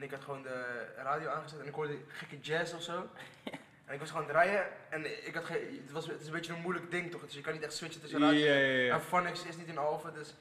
En 0.00 0.06
ik 0.06 0.12
had 0.12 0.24
gewoon 0.24 0.42
de 0.42 0.86
radio 0.96 1.28
aangezet 1.28 1.60
en 1.60 1.66
ik 1.66 1.74
hoorde 1.74 1.96
gekke 2.08 2.38
jazz 2.40 2.74
of 2.74 2.82
zo. 2.82 3.08
En 3.84 3.96
ik 3.96 4.02
was 4.02 4.10
gewoon 4.10 4.28
aan 4.28 4.34
het 4.34 4.44
rijden 4.44 4.66
en 4.88 5.26
ik 5.26 5.34
had 5.34 5.44
geen, 5.44 5.80
het, 5.82 5.92
was, 5.92 6.06
het 6.06 6.20
is 6.20 6.26
een 6.26 6.32
beetje 6.32 6.52
een 6.52 6.60
moeilijk 6.60 6.90
ding 6.90 7.10
toch, 7.10 7.24
dus 7.24 7.34
je 7.34 7.40
kan 7.40 7.52
niet 7.52 7.62
echt 7.62 7.72
switchen 7.72 8.00
tussen 8.00 8.20
Ja, 8.20 8.26
radio. 8.26 8.44
ja, 8.44 8.54
ja. 8.54 8.94
En 8.94 9.00
Phonics 9.00 9.44
is 9.44 9.56
niet 9.56 9.66
in 9.66 9.78
Alphen, 9.78 10.14
dus 10.14 10.34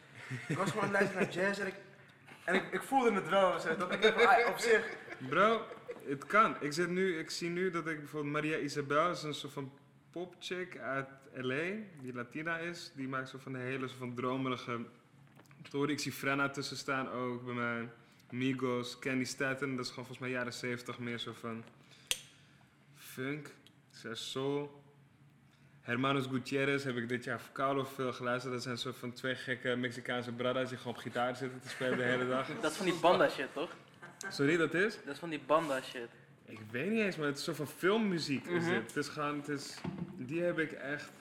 ik 0.48 0.58
was 0.58 0.70
gewoon 0.72 0.86
aan 0.86 0.94
het 0.94 1.00
luisteren 1.00 1.24
naar 1.24 1.48
jazz 1.48 1.60
en 1.60 1.68
ik, 1.68 1.74
en 2.44 2.56
ik, 2.56 2.64
ik 2.72 2.84
voelde 2.84 3.12
het 3.12 3.30
wel, 3.30 3.60
zo, 3.60 3.76
toch? 3.76 3.92
Ik 3.92 4.06
ah, 4.06 4.48
op 4.48 4.58
zich, 4.58 4.98
Bro, 5.30 5.66
het 6.06 6.26
kan. 6.26 6.56
Ik, 6.60 6.74
zit 6.74 6.90
nu, 6.90 7.20
ik 7.20 7.30
zie 7.30 7.50
nu 7.50 7.72
dat 7.72 7.88
ik 7.88 8.00
bijvoorbeeld 8.00 8.34
Maria 8.34 8.58
Isabel 8.58 9.12
is 9.12 9.24
een 9.24 9.34
soort 9.34 9.54
van 9.54 9.72
popchick 10.12 10.78
uit 10.78 11.08
LA, 11.34 11.64
die 12.02 12.14
Latina 12.14 12.58
is. 12.58 12.92
Die 12.96 13.08
maakt 13.08 13.30
zo 13.30 13.38
van 13.38 13.52
de 13.54 13.60
hele 13.60 13.88
soort 13.88 14.00
van 14.00 14.16
dromerige 14.16 14.86
toren. 15.70 15.90
Ik 15.90 16.00
zie 16.00 16.12
Frenna 16.12 16.50
tussen 16.50 16.78
staan 16.78 17.10
ook 17.10 17.46
bij 17.46 17.54
mij. 17.54 17.90
Migos, 18.32 19.00
Candy 19.00 19.24
Staten, 19.26 19.76
dat 19.76 19.86
is 19.86 19.90
gewoon 19.92 20.06
volgens 20.06 20.20
mij 20.28 20.30
jaren 20.30 20.54
70 20.54 21.00
meer 21.00 21.18
zo 21.18 21.34
van 21.40 21.64
funk, 22.96 23.52
zes 23.90 24.32
soul. 24.32 24.82
Hermanos 25.82 26.26
Gutierrez 26.26 26.84
heb 26.84 26.98
ik 26.98 27.10
dit 27.10 27.24
jaar 27.24 27.42
koude 27.52 27.86
veel 27.86 28.14
geluisterd. 28.14 28.54
Dat 28.54 28.64
zijn 28.64 28.78
soort 28.78 28.96
van 28.98 29.14
twee 29.14 29.36
gekke 29.36 29.76
Mexicaanse 29.76 30.32
bradas 30.32 30.70
die 30.70 30.78
gewoon 30.78 30.94
op 30.94 31.00
gitaar 31.00 31.36
zitten 31.36 31.62
te 31.62 31.70
spelen 31.70 31.98
de 31.98 32.04
hele 32.04 32.28
dag. 32.28 32.48
Dat 32.62 32.72
is 32.72 32.78
van 32.78 32.86
die 32.86 33.00
banda 33.02 33.30
shit, 33.30 33.54
toch? 33.54 33.72
Sorry, 34.30 34.58
dat 34.58 34.74
is? 34.74 34.96
Dat 35.06 35.14
is 35.14 35.20
van 35.20 35.30
die 35.30 35.42
banda 35.46 35.82
shit. 35.82 36.08
Ik 36.46 36.60
weet 36.72 36.90
niet 36.90 37.00
eens, 37.00 37.16
maar 37.16 37.28
het 37.28 37.38
is 37.38 37.44
soort 37.44 37.58
van 37.58 37.68
filmmuziek 37.68 38.46
is 38.46 38.64
Mhm. 38.64 38.70
dit. 38.74 38.82
Het 38.88 38.96
is 38.96 39.08
gewoon, 39.08 39.38
het 39.38 39.48
is, 39.48 39.78
die 40.18 40.42
heb 40.42 40.60
ik 40.60 40.72
echt, 40.72 41.12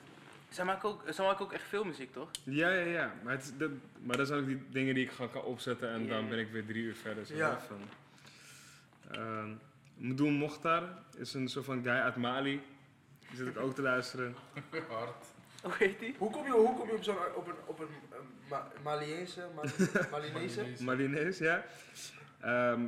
Zij 0.48 0.64
maken 0.64 0.88
ook, 0.88 1.02
zij 1.08 1.24
maken 1.24 1.44
ook 1.44 1.52
echt 1.52 1.68
veel 1.68 1.84
muziek, 1.84 2.12
toch? 2.12 2.28
ja, 2.44 2.70
ja, 2.70 2.84
ja. 2.84 3.12
Maar, 3.22 3.32
het, 3.32 3.42
is- 3.42 3.52
dat, 3.56 3.70
maar 4.02 4.16
dat 4.16 4.26
zijn 4.26 4.40
ook 4.40 4.46
die 4.46 4.62
dingen 4.70 4.94
die 4.94 5.04
ik 5.04 5.10
gewoon 5.10 5.30
kan 5.30 5.42
opzetten 5.42 5.90
en 5.90 6.08
dan 6.08 6.28
ben 6.28 6.38
ik 6.38 6.50
weer 6.50 6.66
drie 6.66 6.82
uur 6.82 6.94
verder. 6.94 7.26
Zo 7.26 7.34
Ja. 7.36 7.60
van. 7.66 7.80
Ehm 9.10 9.48
Mdoum 9.96 10.32
Mokhtar 10.32 10.82
is 11.16 11.34
een 11.34 11.48
soort 11.48 11.64
van 11.64 11.82
guy 11.82 11.92
uit 11.92 12.16
Mali. 12.16 12.60
Die 13.28 13.36
zit 13.36 13.46
ik 13.46 13.58
ook 13.58 13.74
te 13.74 13.82
luisteren. 13.82 14.34
Hard. 14.88 15.24
Hoe 15.62 15.72
heet 15.78 15.98
die? 15.98 16.14
hoe 16.18 16.30
kom 16.30 16.44
je, 16.44 16.50
hoe 16.50 16.74
kom 16.76 16.86
je 16.88 16.94
op 16.94 17.02
zo'n, 17.02 17.16
op 17.34 17.46
een, 17.46 17.54
op 17.66 17.78
een 17.80 17.88
eh, 18.10 18.16
Ma 18.50 18.68
Malinese? 18.84 19.48
Malinees, 20.84 21.38
ja. 21.38 21.64
Ehm, 22.40 22.80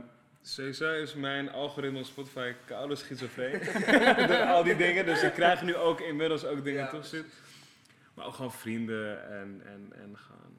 sowieso 0.43 0.93
is 0.93 1.15
mijn 1.15 1.51
algoritme 1.51 1.99
op 1.99 2.05
Spotify 2.05 2.53
koude 2.65 2.97
schizofreen. 2.97 3.61
Door 4.29 4.43
al 4.43 4.63
die 4.63 4.77
dingen. 4.77 5.05
Dus 5.07 5.23
ik 5.23 5.33
krijg 5.33 5.63
nu 5.63 5.77
ook 5.77 6.01
inmiddels 6.01 6.45
ook 6.45 6.65
dingen 6.65 6.81
Ja, 6.83 6.89
toegestuurd. 6.89 7.33
Maar 8.21 8.29
ook 8.29 8.35
gewoon 8.35 8.53
vrienden 8.53 9.31
en, 9.31 9.63
en, 9.65 9.93
en 10.03 10.17
gaan. 10.19 10.57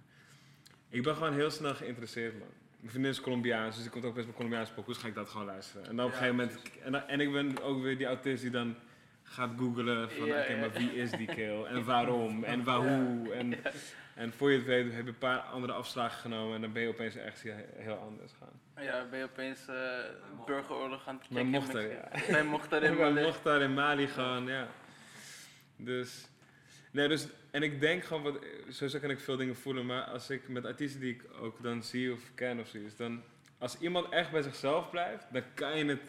Ik 0.89 1.03
ben 1.03 1.15
gewoon 1.15 1.33
heel 1.33 1.49
snel 1.51 1.75
geïnteresseerd, 1.75 2.39
man. 2.39 2.47
Mijn 2.79 2.91
vriendin 2.91 3.11
is 3.11 3.21
Colombiaans, 3.21 3.75
dus 3.75 3.85
ik 3.85 3.91
komt 3.91 4.05
ook 4.05 4.13
best 4.13 4.25
wel 4.25 4.35
Colombiaanse 4.35 4.73
pokoes, 4.73 4.97
ga 4.97 5.07
ik 5.07 5.15
dat 5.15 5.29
gewoon 5.29 5.45
luisteren. 5.45 5.87
En 5.87 5.95
dan 5.95 6.05
op 6.05 6.11
een 6.11 6.17
gegeven 6.17 6.35
moment... 6.37 6.59
En, 6.83 6.91
dan- 6.91 7.07
en 7.07 7.19
ik 7.19 7.31
ben 7.31 7.61
ook 7.61 7.81
weer 7.81 7.97
die 7.97 8.05
autist 8.07 8.41
die 8.41 8.51
dan 8.51 8.75
gaat 9.23 9.49
googlen 9.57 10.11
van... 10.11 10.25
Ja, 10.25 10.41
Oké, 10.41 10.51
ja. 10.51 10.59
maar 10.59 10.71
wie 10.71 10.95
is 10.95 11.11
die 11.11 11.27
kill? 11.27 11.63
En 11.63 11.83
waarom? 11.85 12.43
En 12.43 12.63
waarom? 12.63 13.31
En, 13.31 13.53
en 14.15 14.33
voor 14.33 14.51
je 14.51 14.57
het 14.57 14.65
weet 14.65 14.93
heb 14.93 15.03
je 15.03 15.09
een 15.09 15.17
paar 15.17 15.39
andere 15.39 15.73
afslagen 15.73 16.19
genomen... 16.19 16.55
en 16.55 16.61
dan 16.61 16.71
ben 16.71 16.81
je 16.81 16.87
opeens 16.87 17.15
echt 17.15 17.41
heel, 17.75 17.95
anders 17.95 18.31
gaan. 18.39 18.83
Ja, 18.85 19.05
ben 19.09 19.19
je 19.19 19.25
opeens 19.25 19.67
eh, 19.67 19.75
burgeroorlog 20.45 21.07
aan 21.07 21.15
het 21.21 21.29
Maar 21.29 21.43
checken. 21.43 21.59
mocht 21.59 21.73
er, 21.73 21.87
met- 21.87 22.21
ja. 22.27 22.31
Bij 22.33 22.43
mocht 22.43 22.71
in 22.71 22.95
Mali. 22.97 23.21
mocht 23.23 23.43
daar 23.43 23.61
in 23.61 23.73
Mali 23.73 24.07
gewoon, 24.07 24.45
ja. 24.47 24.67
Dus, 25.75 26.27
nee, 26.91 27.07
dus, 27.07 27.27
en 27.51 27.63
ik 27.63 27.79
denk 27.81 28.03
gewoon, 28.03 28.23
wat, 28.23 28.37
sowieso 28.69 28.99
kan 28.99 29.09
ik 29.09 29.19
veel 29.19 29.37
dingen 29.37 29.55
voelen, 29.55 29.85
maar 29.85 30.01
als 30.01 30.29
ik 30.29 30.47
met 30.47 30.65
artiesten 30.65 30.99
die 31.01 31.13
ik 31.13 31.23
ook 31.41 31.63
dan 31.63 31.83
zie 31.83 32.13
of 32.13 32.19
ken 32.35 32.59
of 32.59 32.67
zoiets, 32.67 32.95
dan 32.95 33.21
Als 33.57 33.77
iemand 33.79 34.09
echt 34.09 34.31
bij 34.31 34.41
zichzelf 34.41 34.89
blijft, 34.89 35.25
dan 35.31 35.41
kan 35.53 35.77
je 35.77 35.85
het, 35.85 36.01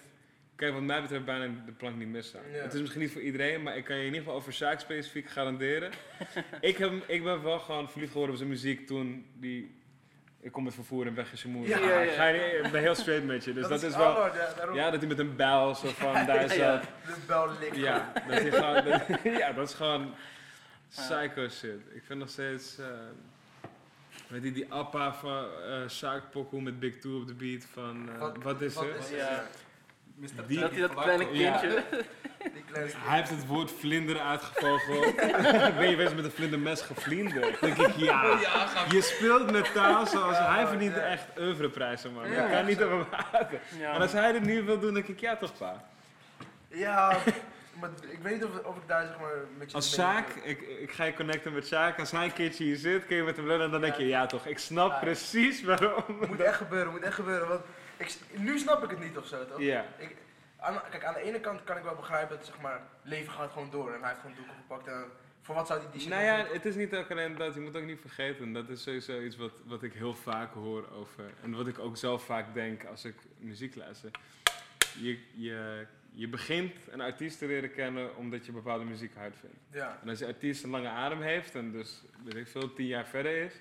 kan 0.57 0.67
je 0.69 0.73
wat 0.75 0.83
mij 0.83 1.01
betreft 1.03 1.25
bijna 1.25 1.55
de 1.67 1.73
plank 1.73 1.97
niet 1.97 2.09
missen. 2.09 2.41
Ja. 2.53 2.59
Het 2.63 2.75
is 2.75 2.81
misschien 2.81 3.01
niet 3.03 3.13
voor 3.13 3.21
iedereen, 3.23 3.63
maar 3.63 3.77
ik 3.77 3.85
kan 3.85 3.95
je 3.97 4.01
in 4.01 4.07
ieder 4.07 4.23
geval 4.23 4.37
over 4.37 4.53
Sjaak 4.53 4.81
specifiek 4.81 5.29
garanderen. 5.31 5.91
ik, 6.61 6.77
heb, 6.77 6.93
ik 7.07 7.23
ben 7.25 7.43
wel 7.43 7.59
gewoon 7.59 7.91
verliefd 7.91 8.13
geworden 8.13 8.35
op 8.35 8.41
zijn 8.41 8.53
muziek 8.53 8.87
toen 8.87 9.27
die... 9.35 9.81
Ik 10.41 10.53
kom 10.53 10.65
met 10.65 10.75
vervoer 10.75 11.07
en 11.07 11.15
weg 11.15 11.33
is 11.33 11.43
je 11.43 11.49
moe. 11.49 11.67
Ja. 11.67 11.79
Ja, 11.79 12.01
ja. 12.01 12.13
Ga 12.13 12.27
je, 12.27 12.61
ik 12.65 12.71
ben 12.71 12.81
heel 12.81 12.95
straight 12.95 13.27
met 13.27 13.45
je, 13.45 13.53
dus 13.53 13.69
dat, 13.69 13.83
is 13.83 13.97
wel... 13.97 14.27
Ja, 14.75 14.91
dat 14.91 15.01
hij 15.01 15.09
met 15.09 15.19
een 15.19 15.37
bijl 15.37 15.75
zo 15.75 15.89
van 15.89 16.13
daar 16.27 16.43
Ja. 16.43 16.49
zat. 16.49 16.83
De 16.83 17.15
bel. 17.27 17.49
Ja, 17.75 18.13
dat 18.29 18.41
hij 18.41 18.51
gewoon, 18.51 18.85
dat- 18.85 19.23
ja, 19.41 19.53
dat 19.53 19.69
is 19.69 19.75
gewoon 19.75 20.15
psycho 20.95 21.49
shit. 21.49 21.81
Ik 21.95 22.03
vind 22.07 22.19
nog 22.19 22.29
steeds... 22.29 22.79
eh 22.79 22.87
weet 24.29 24.43
je, 24.43 24.53
die 24.53 24.73
appa 24.73 25.15
van 25.15 25.45
eh 26.05 26.21
Pokoe 26.31 26.61
met 26.63 26.81
Big 26.81 26.99
Two 26.99 27.21
op 27.21 27.27
de 27.27 27.35
beat 27.35 27.65
van... 27.73 28.09
eh, 28.13 28.19
Wat- 28.19 28.43
wat 28.43 28.61
is 28.61 28.75
wat 28.75 28.85
er? 28.85 28.97
is 28.97 29.11
er? 29.11 29.17
Ja. 29.17 29.45
Mr. 30.15 30.47
Die- 30.47 30.59
Dat 30.61 30.71
hij 30.71 30.81
dat 30.81 30.95
kleine 30.95 31.33
Ja. 31.33 31.59
kindje... 31.59 31.83
Die 32.55 32.65
kleine 32.71 32.93
Hij 33.09 33.17
heeft 33.19 33.31
het 33.31 33.47
woord 33.47 33.71
vlinder 33.71 34.21
uitgevogeld. 34.21 35.17
ben 35.79 35.91
je 35.91 35.97
bezig 35.97 36.15
met 36.15 36.25
een 36.25 36.31
vlindermes 36.31 36.81
gevlinderd? 36.81 37.61
Dan 37.61 37.75
denk 37.75 37.89
ik, 37.89 37.97
ja. 37.97 38.39
Je 38.91 39.01
speelt 39.03 39.51
met 39.53 39.73
taal 39.73 40.07
zoals 40.07 40.37
Ja, 40.37 40.55
hij 40.55 40.67
verdient 40.67 40.95
ja. 40.95 41.01
echt 41.01 41.25
oeuvreprijzen, 41.39 42.13
man. 42.13 42.31
Ja, 42.31 42.45
Je 42.47 42.51
kan 42.53 42.65
niet 42.67 42.79
zo. 42.79 42.85
op 42.85 42.91
hem 43.11 43.21
haten. 43.33 43.61
Ja, 43.79 43.93
En 43.95 44.01
als 44.01 44.13
hij 44.13 44.33
dit 44.33 44.43
nu 44.45 44.63
wil 44.63 44.79
doen, 44.79 44.95
denk 44.95 45.07
ik, 45.09 45.21
ja 45.21 45.37
toch, 45.37 45.57
pa. 45.59 45.85
Ja, 46.69 47.19
maar 47.81 47.91
ik 48.11 48.19
weet 48.23 48.35
niet 48.35 48.45
of, 48.45 48.65
of 48.65 48.77
ik 48.77 48.83
daar 48.87 49.07
zeg 49.07 49.21
maar 49.21 49.35
met 49.59 49.71
je 49.71 49.77
Als 49.77 49.93
Sjaak, 49.93 50.29
ik, 50.29 50.61
ik 50.61 50.93
ga 50.93 51.05
je 51.05 51.15
connecten 51.15 51.53
met 51.53 51.67
Sjaak. 51.67 51.99
Als 51.99 52.11
hij 52.11 52.25
een 52.25 52.33
keertje 52.33 52.65
hier 52.65 52.77
zit, 52.77 53.07
kun 53.07 53.17
je 53.17 53.23
met 53.23 53.37
hem 53.37 53.47
lullen 53.47 53.65
en 53.65 53.71
dan 53.71 53.81
denk 53.81 53.95
je, 53.95 54.07
ja 54.07 54.27
toch, 54.27 54.47
ik 54.47 54.59
snap 54.59 54.91
Ja. 54.91 54.99
precies 54.99 55.63
waarom. 55.63 56.05
Moet 56.29 56.41
echt 56.41 56.57
gebeuren, 56.57 56.93
moet 56.93 57.03
echt 57.03 57.15
gebeuren. 57.15 57.49
Want 57.49 57.61
ik, 57.97 58.17
nu 58.31 58.59
snap 58.59 58.85
ik 58.85 58.91
het 58.91 59.01
niet 59.01 59.17
of 59.19 59.27
zo, 59.27 59.47
toch? 59.47 59.61
Ja. 59.61 59.85
Ik, 59.99 60.17
aan, 60.59 60.81
kijk, 60.91 61.05
aan 61.05 61.15
de 61.15 61.23
ene 61.23 61.41
kant 61.41 61.65
kan 61.65 61.77
ik 61.77 61.83
wel 61.83 61.95
begrijpen 61.95 62.37
dat 62.37 62.47
zeg 62.47 62.61
maar, 62.61 62.81
leven 63.03 63.33
gaat 63.33 63.53
gewoon 63.53 63.71
door 63.71 63.93
en 63.93 64.01
hij 64.01 64.09
heeft 64.09 64.21
gewoon 64.21 64.37
doeken 64.37 64.55
gepakt. 64.55 64.87
En 64.87 65.05
voor 65.43 65.55
wat 65.55 65.67
zou 65.67 65.81
hij 65.81 65.89
die 65.93 66.01
shit 66.01 66.11
Nou 66.11 66.23
ja, 66.23 66.37
doen? 66.43 66.53
het 66.53 66.65
is 66.65 66.75
niet 66.75 66.95
ook 66.95 67.11
alleen 67.11 67.37
dat. 67.37 67.55
Je 67.55 67.61
moet 67.61 67.77
ook 67.77 67.85
niet 67.85 68.01
vergeten. 68.01 68.53
Dat 68.53 68.69
is 68.69 68.83
sowieso 68.83 69.21
iets 69.21 69.37
wat, 69.37 69.53
wat 69.65 69.83
ik 69.83 69.93
heel 69.93 70.15
vaak 70.15 70.55
hoor 70.55 70.89
over. 70.95 71.25
En 71.43 71.55
wat 71.57 71.67
ik 71.67 71.79
ook 71.79 71.97
zelf 71.97 72.25
vaak 72.25 72.55
denk 72.55 72.85
als 72.85 73.05
ik 73.05 73.15
muziek 73.39 73.75
luister. 73.77 74.11
Je, 75.01 75.19
je, 75.35 75.87
je 76.15 76.29
begint 76.29 76.73
een 76.91 77.01
artiest 77.01 77.39
te 77.39 77.47
leren 77.47 77.73
kennen 77.73 78.17
omdat 78.17 78.47
je 78.47 78.53
bepaalde 78.53 78.85
muziek 78.85 79.15
hard 79.17 79.35
vindt. 79.41 79.57
Ja, 79.71 79.99
En 80.03 80.09
als 80.09 80.19
je 80.19 80.27
artiest 80.27 80.65
een 80.65 80.71
lange 80.71 80.89
adem 80.89 81.21
heeft 81.23 81.55
en 81.55 81.73
dus, 81.73 82.03
weet 82.25 82.35
ik 82.37 82.47
veel, 82.49 82.73
tien 82.73 82.87
jaar 82.87 83.07
verder 83.07 83.37
is. 83.45 83.55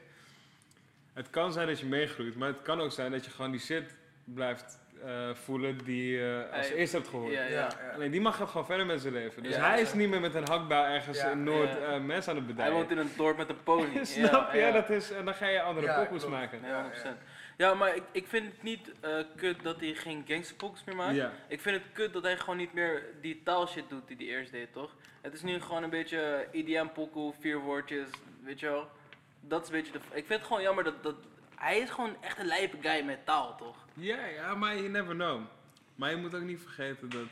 Het 1.14 1.30
kan 1.30 1.54
zijn 1.54 1.68
dat 1.68 1.80
je 1.80 1.86
meegroeit, 1.86 2.36
maar 2.36 2.48
het 2.48 2.62
kan 2.62 2.80
ook 2.82 2.92
zijn 2.92 3.12
dat 3.12 3.26
je 3.26 3.32
gewoon 3.32 3.52
die 3.52 3.60
shit 3.60 3.96
blijft 4.24 4.80
eh, 5.06 5.34
voelen 5.34 5.78
die 5.84 6.12
je 6.12 6.48
als 6.54 6.68
Hij- 6.68 6.78
eerste 6.78 6.96
hebt 6.96 7.08
gehoord. 7.10 7.34
Ja, 7.34 7.44
ja, 7.44 7.50
ja. 7.50 7.70
ja. 7.82 7.90
Alleen 7.94 8.12
die 8.12 8.22
mag 8.22 8.36
gewoon 8.38 8.66
verder 8.66 8.86
met 8.86 9.02
zijn 9.02 9.14
leven. 9.14 9.44
Dus 9.44 9.56
hij 9.56 9.82
is 9.82 9.94
niet 9.94 10.10
meer 10.10 10.20
met 10.22 10.36
een 10.36 10.48
hakbouw 10.48 10.84
ergens 10.86 11.24
in 11.24 11.44
Noord 11.44 11.78
eh, 11.78 12.00
mensen 12.00 12.32
aan 12.32 12.38
het 12.38 12.46
Hij 12.46 12.56
bedijen. 12.56 12.74
woont 12.74 12.92
in 12.92 12.98
een 12.98 13.10
dorp 13.18 13.38
met 13.38 13.50
een 13.50 13.64
pony. 13.64 14.04
Snap 14.06 14.54
je? 14.54 14.70
Dat 14.74 14.90
is, 14.90 15.12
en 15.12 15.26
dan 15.26 15.34
ga 15.34 15.48
je 15.48 15.62
andere 15.62 16.08
klopt. 16.08 16.28
maken. 16.30 16.60
Ja, 16.64 16.92
100%. 16.92 17.08
Ja, 17.62 17.74
maar 17.74 17.95
ik, 17.95 18.04
ik 18.12 18.28
vind 18.28 18.52
het 18.52 18.63
niet 18.63 18.91
eh, 19.00 19.24
kut 19.36 19.63
dat 19.63 19.80
hij 19.80 19.93
geen 19.93 20.24
gangsterpokus 20.28 20.84
meer 20.84 20.95
maakt. 20.95 21.15
Ja. 21.15 21.34
Ik 21.47 21.62
vind 21.62 21.84
het 21.84 21.91
kut 21.93 22.13
dat 22.13 22.24
hij 22.24 22.38
gewoon 22.38 22.58
niet 22.58 22.74
meer 22.74 23.04
die 23.21 23.43
taalshit 23.43 23.89
doet 23.89 24.08
die 24.08 24.17
hij 24.17 24.26
eerst 24.26 24.52
deed, 24.52 24.74
toch? 24.74 24.95
Het 25.21 25.34
is 25.34 25.41
nu 25.41 25.60
gewoon 25.60 25.84
een 25.84 25.89
beetje 25.89 26.47
IDM 26.52 26.88
pokoe, 26.93 27.34
vier 27.39 27.60
woordjes, 27.60 28.08
weet 28.43 28.60
je 28.60 28.65
wel. 28.65 28.89
Dat 29.41 29.62
is 29.62 29.67
een 29.69 29.74
beetje 29.76 29.91
de... 29.91 29.97
Ik 29.97 30.26
vind 30.26 30.39
het 30.39 30.43
gewoon 30.47 30.62
jammer 30.62 30.84
dat... 30.84 31.04
dat 31.04 31.15
hij 31.56 31.80
is 31.80 31.89
gewoon 31.89 32.15
echt 32.21 32.39
een 32.39 32.45
lijpe 32.45 32.78
guy 32.82 33.06
met 33.06 33.26
taal, 33.26 33.58
toch? 33.58 33.76
Ja, 33.93 34.26
ja, 34.26 34.56
maar 34.56 34.76
you 34.76 34.89
never 34.89 35.13
know. 35.13 35.41
Maar 35.95 36.10
je 36.10 36.17
moet 36.17 36.36
ook 36.36 36.41
niet 36.41 36.62
vergeten 36.62 37.10
dat... 37.10 37.28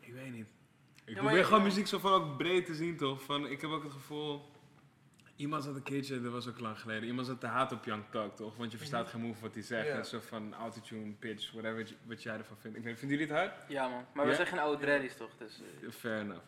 Ik 0.00 0.12
weet 0.12 0.32
niet. 0.32 0.46
Ik 1.04 1.14
maar 1.14 1.22
probeer 1.22 1.38
je- 1.38 1.44
gewoon 1.44 1.62
muziek 1.62 1.86
zo 1.86 1.98
van 1.98 2.12
ook 2.12 2.36
breed 2.36 2.66
te 2.66 2.74
zien, 2.74 2.96
toch? 2.96 3.22
Van, 3.22 3.46
ik 3.48 3.60
heb 3.60 3.70
ook 3.70 3.82
het 3.82 3.92
gevoel... 3.92 4.52
Iemand 5.36 5.64
zat 5.64 5.74
een 5.74 5.82
keertje, 5.82 6.20
dat 6.20 6.32
was 6.32 6.48
ook 6.48 6.60
lang 6.60 6.80
geleden, 6.80 7.04
iemand 7.04 7.26
zat 7.26 7.40
te 7.40 7.46
haat 7.46 7.72
op 7.72 7.84
Young 7.84 8.02
Thug, 8.10 8.34
toch? 8.34 8.56
Want 8.56 8.72
je 8.72 8.78
verstaat 8.78 9.08
geen 9.08 9.20
move 9.20 9.40
wat 9.40 9.54
hij 9.54 9.62
zegt. 9.62 9.86
Ja. 9.86 9.94
En 9.94 10.04
zo 10.06 10.20
van 10.20 10.54
autotune, 10.54 11.12
pitch, 11.18 11.52
whatever 11.52 11.86
wat 12.06 12.22
jij 12.22 12.36
ervan 12.36 12.56
vindt. 12.56 12.76
Ik 12.76 12.84
weet, 12.84 12.98
vinden 12.98 13.18
jullie 13.18 13.32
het 13.32 13.42
hard? 13.42 13.68
Ja, 13.68 13.88
man. 13.88 14.04
Maar 14.14 14.26
we 14.26 14.34
zijn 14.34 14.46
geen 14.46 14.58
oude 14.58 14.82
dreddies, 14.82 15.16
toch? 15.16 15.30
Dus, 15.38 15.60
eh, 15.82 15.90
Fair 15.90 16.20
enough. 16.20 16.44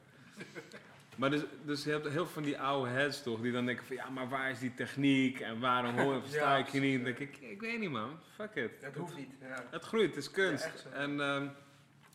Maar 1.17 1.31
dus, 1.31 1.41
dus 1.65 1.85
je 1.85 1.91
hebt 1.91 2.05
heel 2.05 2.13
veel 2.13 2.27
van 2.27 2.43
die 2.43 2.59
oude 2.59 2.91
heads 2.91 3.23
toch, 3.23 3.41
die 3.41 3.53
dan 3.53 3.67
denken 3.67 3.85
van 3.87 3.97
ja, 3.97 4.09
maar 4.09 4.29
waar 4.29 4.51
is 4.51 4.59
die 4.59 4.75
techniek 4.75 5.41
en 5.41 5.61
waarom 5.61 5.99
hoor, 5.99 6.21
versta 6.27 6.57
Ja, 6.57 6.65
ik 6.65 6.69
je 6.69 6.81
niet? 6.81 6.95
Dan 6.95 7.05
denk 7.05 7.19
ik, 7.19 7.37
ik 7.37 7.61
weet 7.61 7.79
niet 7.79 7.91
man, 7.91 8.19
fuck 8.35 8.55
it. 8.55 8.71
Het 8.81 8.97
hoeft 8.97 9.17
niet. 9.17 9.31
Ja. 9.41 9.65
Het 9.71 9.83
groeit, 9.83 10.15
het 10.15 10.17
is 10.17 10.31
kunst. 10.31 10.87
En 10.93 11.21
ehm, 11.21 11.47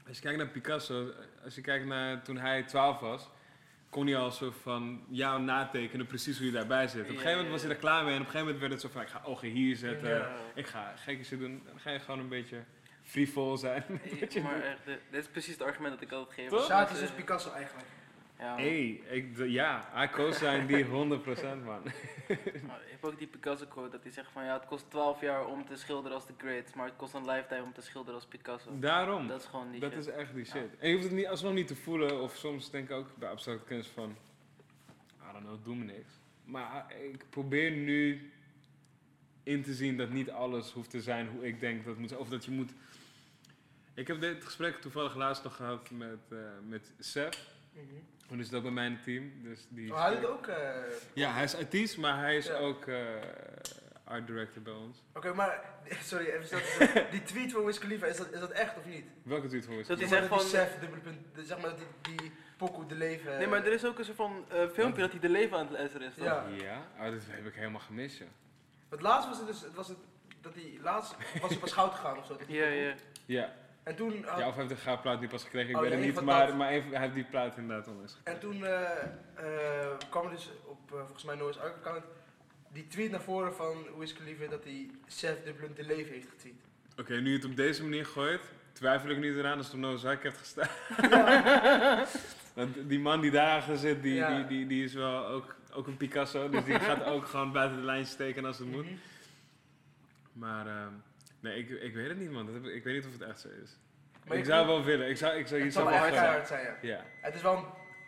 als 0.07 0.15
je 0.15 0.21
kijkt 0.21 0.37
naar 0.37 0.47
Picasso, 0.47 1.11
als 1.43 1.55
je 1.55 1.61
kijkt 1.61 1.85
naar 1.85 2.21
toen 2.21 2.37
hij 2.37 2.63
12 2.63 2.99
was, 2.99 3.29
kon 3.91 4.07
hij 4.07 4.17
al 4.17 4.31
zo 4.31 4.51
van 4.61 5.05
jou 5.09 5.41
natekenen 5.41 6.07
precies 6.07 6.37
hoe 6.37 6.45
je 6.45 6.51
daarbij 6.51 6.87
zit. 6.87 7.01
Op 7.01 7.07
een 7.07 7.13
gegeven 7.13 7.31
moment 7.31 7.51
was 7.51 7.61
hij 7.61 7.69
ja. 7.69 7.75
er 7.75 7.81
klaar 7.81 8.03
mee 8.03 8.13
en 8.13 8.19
op 8.19 8.25
een 8.25 8.31
gegeven 8.31 8.53
moment 8.53 8.59
werd 8.59 8.71
het 8.71 8.81
zo 8.81 8.89
van 8.89 9.01
ik 9.01 9.07
ga 9.07 9.21
ogen 9.23 9.49
hier 9.49 9.75
zetten, 9.75 10.09
Ja. 10.09 10.31
ik 10.55 10.67
ga 10.67 10.93
gekke 10.95 11.23
shit 11.23 11.39
doen. 11.39 11.61
Dan 11.65 11.79
ga 11.79 11.91
je 11.91 11.99
gewoon 11.99 12.19
een 12.19 12.29
beetje 12.29 12.63
frivol 13.03 13.57
zijn. 13.57 13.83
je 14.29 14.41
maar 14.41 14.61
echt, 14.61 14.85
dit, 14.85 14.99
is 15.11 15.27
precies 15.27 15.53
het 15.53 15.61
argument 15.61 15.93
dat 15.93 16.01
ik 16.01 16.11
altijd 16.11 16.49
geef. 16.49 16.65
Sjaak 16.65 16.89
is 16.89 16.99
dus 16.99 17.11
Picasso 17.11 17.51
eigenlijk. 17.51 17.87
Ja. 18.41 18.55
Hey, 18.55 18.89
ik, 19.09 19.35
d- 19.35 19.39
ja, 19.45 20.03
I 20.03 20.07
co-sign 20.09 20.65
die 20.65 20.85
100% 20.85 20.89
man. 20.89 21.81
Maar 22.67 22.81
Je 22.85 22.91
hebt 22.91 23.03
ook 23.05 23.17
die 23.17 23.27
Picasso 23.27 23.65
quote 23.65 23.89
dat 23.91 24.03
hij 24.03 24.11
zegt 24.11 24.31
van 24.31 24.43
ja, 24.45 24.53
het 24.53 24.65
kost 24.65 24.89
12 24.89 25.21
jaar 25.21 25.45
om 25.47 25.65
te 25.65 25.75
schilderen 25.75 26.17
als 26.17 26.27
de 26.27 26.33
greats, 26.37 26.73
maar 26.73 26.85
het 26.85 26.95
kost 26.95 27.13
een 27.13 27.25
lifetime 27.25 27.63
om 27.63 27.73
te 27.73 27.81
schilderen 27.81 28.15
als 28.15 28.25
Picasso. 28.25 28.79
Daarom. 28.79 29.27
Dat 29.27 29.39
is 29.41 29.47
gewoon 29.47 29.71
die 29.71 29.79
Dat 29.79 29.91
shit. 29.91 29.99
is 29.99 30.07
echt 30.07 30.33
die 30.33 30.45
Ja. 30.45 30.51
shit. 30.51 30.77
En 30.79 30.87
je 30.89 30.93
hoeft 30.95 31.07
het 31.07 31.15
niet, 31.15 31.27
alsnog 31.27 31.53
niet 31.53 31.67
te 31.67 31.75
voelen, 31.75 32.21
of 32.21 32.35
soms 32.35 32.69
denk 32.69 32.89
ik 32.89 32.95
ook 32.95 33.15
bij 33.17 33.29
abstracte 33.29 33.63
kunst 33.65 33.89
van, 33.89 34.09
I 35.29 35.31
don't 35.31 35.43
know, 35.45 35.63
doe 35.63 35.75
me 35.75 35.83
niks. 35.83 36.11
Maar 36.45 36.93
ik 37.11 37.25
probeer 37.29 37.71
nu 37.71 38.31
in 39.43 39.63
te 39.63 39.73
zien 39.73 39.97
dat 39.97 40.09
niet 40.09 40.29
alles 40.31 40.71
hoeft 40.71 40.89
te 40.89 41.01
zijn 41.01 41.27
hoe 41.27 41.47
ik 41.47 41.59
denk 41.59 41.77
dat 41.77 41.85
het 41.87 41.97
moet 41.99 42.09
zijn. 42.09 42.21
Of 42.21 42.29
dat 42.29 42.45
je 42.45 42.51
moet... 42.51 42.71
Ik 43.93 44.07
heb 44.07 44.21
dit 44.21 44.45
gesprek 44.45 44.75
toevallig 44.81 45.15
laatst 45.15 45.43
nog 45.43 45.55
gehad 45.55 45.91
met, 45.91 46.19
eh 46.29 46.37
met 46.67 46.91
Sef. 46.99 47.49
Toen 48.31 48.39
is 48.39 48.49
dat 48.49 48.61
bij 48.61 48.71
mijn 48.71 48.99
team. 49.03 49.31
Dus 49.43 49.65
die 49.69 49.93
Oh, 49.93 50.01
hij 50.03 50.15
doet 50.19 50.25
ook. 50.29 50.47
eh, 50.47 50.69
Ja, 51.13 51.31
hij 51.33 51.43
is 51.43 51.55
artiest, 51.55 51.97
maar 51.97 52.17
hij 52.19 52.37
is 52.37 52.45
Ja. 52.45 52.53
ook 52.57 52.85
eh, 52.85 52.97
art 54.03 54.27
director 54.27 54.61
bij 54.61 54.73
ons. 54.73 55.03
Oké, 55.13 55.33
maar 55.33 55.63
sorry, 56.03 56.25
even. 56.25 56.61
Die 57.11 57.23
tweet 57.23 57.51
van 57.51 57.65
Wiz 57.65 57.77
Khalifa, 57.77 58.05
is 58.05 58.17
dat, 58.17 58.31
is 58.31 58.39
dat 58.39 58.51
echt 58.51 58.77
of 58.77 58.85
niet? 58.85 59.05
Welke 59.23 59.47
tweet 59.47 59.65
van 59.65 59.75
Wiz 59.77 59.87
Dat 59.87 59.99
hij 59.99 60.07
Zeg 60.07 60.17
zegt 60.17 60.29
maar 60.31 60.39
van... 60.39 60.47
Die 60.49 60.57
Sef, 60.57 60.79
dubbele 60.79 61.01
punt, 61.01 61.17
de- 61.35 61.43
zeg 61.45 61.59
maar 61.61 61.69
dat 61.69 61.79
die, 62.01 62.15
die 62.15 62.31
pokoe 62.57 62.85
de 62.85 62.95
leven. 62.95 63.37
Nee, 63.37 63.47
maar 63.47 63.65
er 63.65 63.71
is 63.73 63.85
ook 63.85 63.99
een 63.99 64.05
soort 64.05 64.17
van 64.17 64.45
eh, 64.49 64.67
filmpje 64.73 65.01
dat 65.01 65.11
hij 65.11 65.19
de 65.19 65.29
leven 65.29 65.57
aan 65.57 65.67
het 65.67 65.77
luisteren 65.77 66.07
is, 66.07 66.13
toch? 66.15 66.23
Ja. 66.25 66.45
Ja, 66.61 66.81
oh, 66.99 67.11
dat 67.11 67.21
heb 67.27 67.45
ik 67.45 67.53
helemaal 67.53 67.79
gemist, 67.81 68.17
ja. 68.17 68.25
Het 68.89 69.01
laatst 69.01 69.27
was 69.29 69.37
het 69.37 69.47
dus, 69.47 69.61
het 69.61 69.73
was 69.73 69.87
het, 69.87 69.97
dat 70.41 70.53
hij 70.53 70.77
laatst 70.81 71.15
was 71.41 71.49
hij 71.59 71.69
goud 71.69 71.93
gegaan 71.93 72.17
of 72.17 72.25
zo. 72.25 72.37
dat 72.37 72.47
Ja, 72.47 72.65
ja. 72.65 72.93
Ja, 73.25 73.53
En 73.83 73.95
toen, 73.95 74.23
had- 74.25 74.39
ja 74.39 74.47
of 74.47 74.55
hij 74.55 74.63
heeft 74.63 74.75
de 74.75 74.81
goudplaat 74.81 75.19
nu 75.19 75.27
pas 75.27 75.43
gekregen, 75.43 75.69
ik 75.69 75.75
Oh, 75.75 75.81
weet 75.81 75.91
ja, 75.91 75.97
het 75.97 76.05
niet. 76.05 76.21
Maar, 76.21 76.47
dat. 76.47 76.55
maar 76.55 76.69
even, 76.69 76.89
hij 76.91 76.99
heeft 77.01 77.13
die 77.13 77.23
plaat 77.23 77.57
inderdaad 77.57 77.87
onlangs 77.87 78.17
en 78.23 78.39
toen 78.39 78.65
eh, 78.65 78.81
eh, 79.35 79.97
kwam 80.09 80.25
er 80.25 80.31
dus 80.31 80.49
op, 80.65 80.91
eh, 80.91 80.97
volgens 80.99 81.23
mij 81.23 81.35
Noah's 81.35 81.57
account, 81.57 82.03
die 82.71 82.87
tweet 82.87 83.11
naar 83.11 83.21
voren 83.21 83.53
van 83.55 83.85
Wiz 83.97 84.13
Khalifa 84.13 84.47
dat 84.47 84.63
hij 84.63 84.89
Sef 85.07 85.43
dubbele 85.43 85.73
de 85.73 85.83
leven 85.83 86.13
heeft 86.13 86.29
getweet. 86.29 86.61
Oké, 86.99 87.13
nu 87.19 87.29
je 87.29 87.35
het 87.35 87.45
op 87.45 87.55
deze 87.55 87.83
manier 87.83 88.05
gooit, 88.05 88.41
twijfel 88.73 89.09
ik 89.09 89.17
niet 89.17 89.35
eraan 89.35 89.57
als 89.57 89.65
het 89.65 89.75
op 89.75 89.81
Noah's 89.81 90.05
Ark 90.05 90.23
heeft 90.23 90.37
gestaan. 90.37 90.67
Want 92.53 92.89
die 92.89 92.99
man 92.99 93.21
die 93.21 93.31
daarachter 93.31 93.77
zit, 93.77 94.01
die, 94.03 94.13
Ja. 94.13 94.35
die, 94.35 94.47
die, 94.47 94.67
die 94.67 94.83
is 94.83 94.93
wel 94.93 95.25
ook, 95.27 95.55
ook 95.73 95.87
een 95.87 95.97
Picasso. 95.97 96.49
Dus 96.49 96.63
die 96.63 96.79
gaat 96.79 97.03
ook 97.03 97.25
gewoon 97.27 97.51
buiten 97.51 97.77
de 97.77 97.83
lijn 97.85 98.05
steken 98.05 98.45
als 98.45 98.57
het 98.57 98.67
moet. 98.67 98.85
Mhm. 98.85 98.93
Maar 100.33 100.67
ehm, 100.67 100.93
nee, 101.41 101.57
ik, 101.57 101.69
ik 101.69 101.93
weet 101.93 102.07
het 102.07 102.17
niet 102.17 102.31
man. 102.31 102.45
Dat 102.45 102.55
heb, 102.55 102.65
ik 102.65 102.83
weet 102.83 102.95
niet 102.95 103.05
of 103.05 103.11
het 103.19 103.29
echt 103.29 103.39
zo 103.39 103.47
is. 103.63 103.77
Maar 104.27 104.37
ik 104.37 104.45
zou 104.45 104.67
wel 104.67 104.83
willen. 104.83 105.09
Ik 105.09 105.17
zou, 105.17 105.35
ik 105.37 105.47
zou 105.47 105.61
Het 105.61 105.73
zou 105.73 105.85
wel 105.89 105.93
echt 105.93 106.09
keihard 106.09 106.47
zijn, 106.47 106.65
ja. 106.65 106.77
Ja. 106.81 107.05
Het 107.21 107.35
is 107.35 107.41
wel 107.41 107.55
een, 107.57 107.65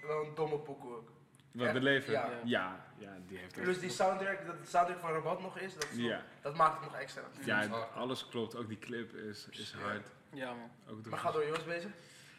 wel 0.07 0.25
een 0.25 0.35
domme 0.35 0.57
pokoe 0.57 0.95
ook. 0.95 1.11
Wat, 1.51 1.65
Echt? 1.65 1.73
de 1.75 1.81
leven? 1.81 2.13
Ja. 2.13 2.29
Ja. 2.43 2.85
ja, 2.97 3.17
die 3.27 3.37
heeft 3.37 3.61
Plus 3.61 3.79
die 3.79 3.89
soundtrack, 3.89 4.45
dat 4.45 4.61
de 4.61 4.67
soundtrack 4.67 4.99
van 4.99 5.11
Rabat 5.11 5.41
nog 5.41 5.57
is, 5.59 5.73
dat, 5.73 5.87
is 5.91 5.97
Ja. 5.97 6.23
dat 6.41 6.55
maakt 6.55 6.73
het 6.73 6.91
nog 6.91 6.99
extra. 6.99 7.21
Ja, 7.45 7.67
alles 7.95 8.27
klopt. 8.29 8.55
Ook 8.55 8.67
die 8.67 8.79
clip 8.79 9.13
is, 9.13 9.47
is 9.49 9.75
hard. 9.81 10.07
Ja, 10.33 10.53
man. 10.53 10.71
Ook 10.89 11.05
Maar 11.05 11.19
ga 11.19 11.31
door, 11.31 11.49
was 11.49 11.63
bezig? 11.63 11.91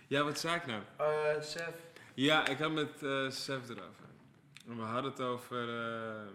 Ja, 0.07 0.23
wat 0.23 0.39
zei 0.39 0.57
ik 0.57 0.67
nou? 0.67 0.83
Eh 0.97 1.41
Sef. 1.41 1.75
Ja, 2.15 2.47
ik 2.49 2.59
had 2.59 2.73
met 2.73 3.03
eh 3.03 3.31
Sef 3.31 3.69
erover. 3.69 4.05
En 4.69 4.77
we 4.77 4.83
hadden 4.83 5.11
het 5.11 5.21
over 5.21 5.69
eh 5.69 6.27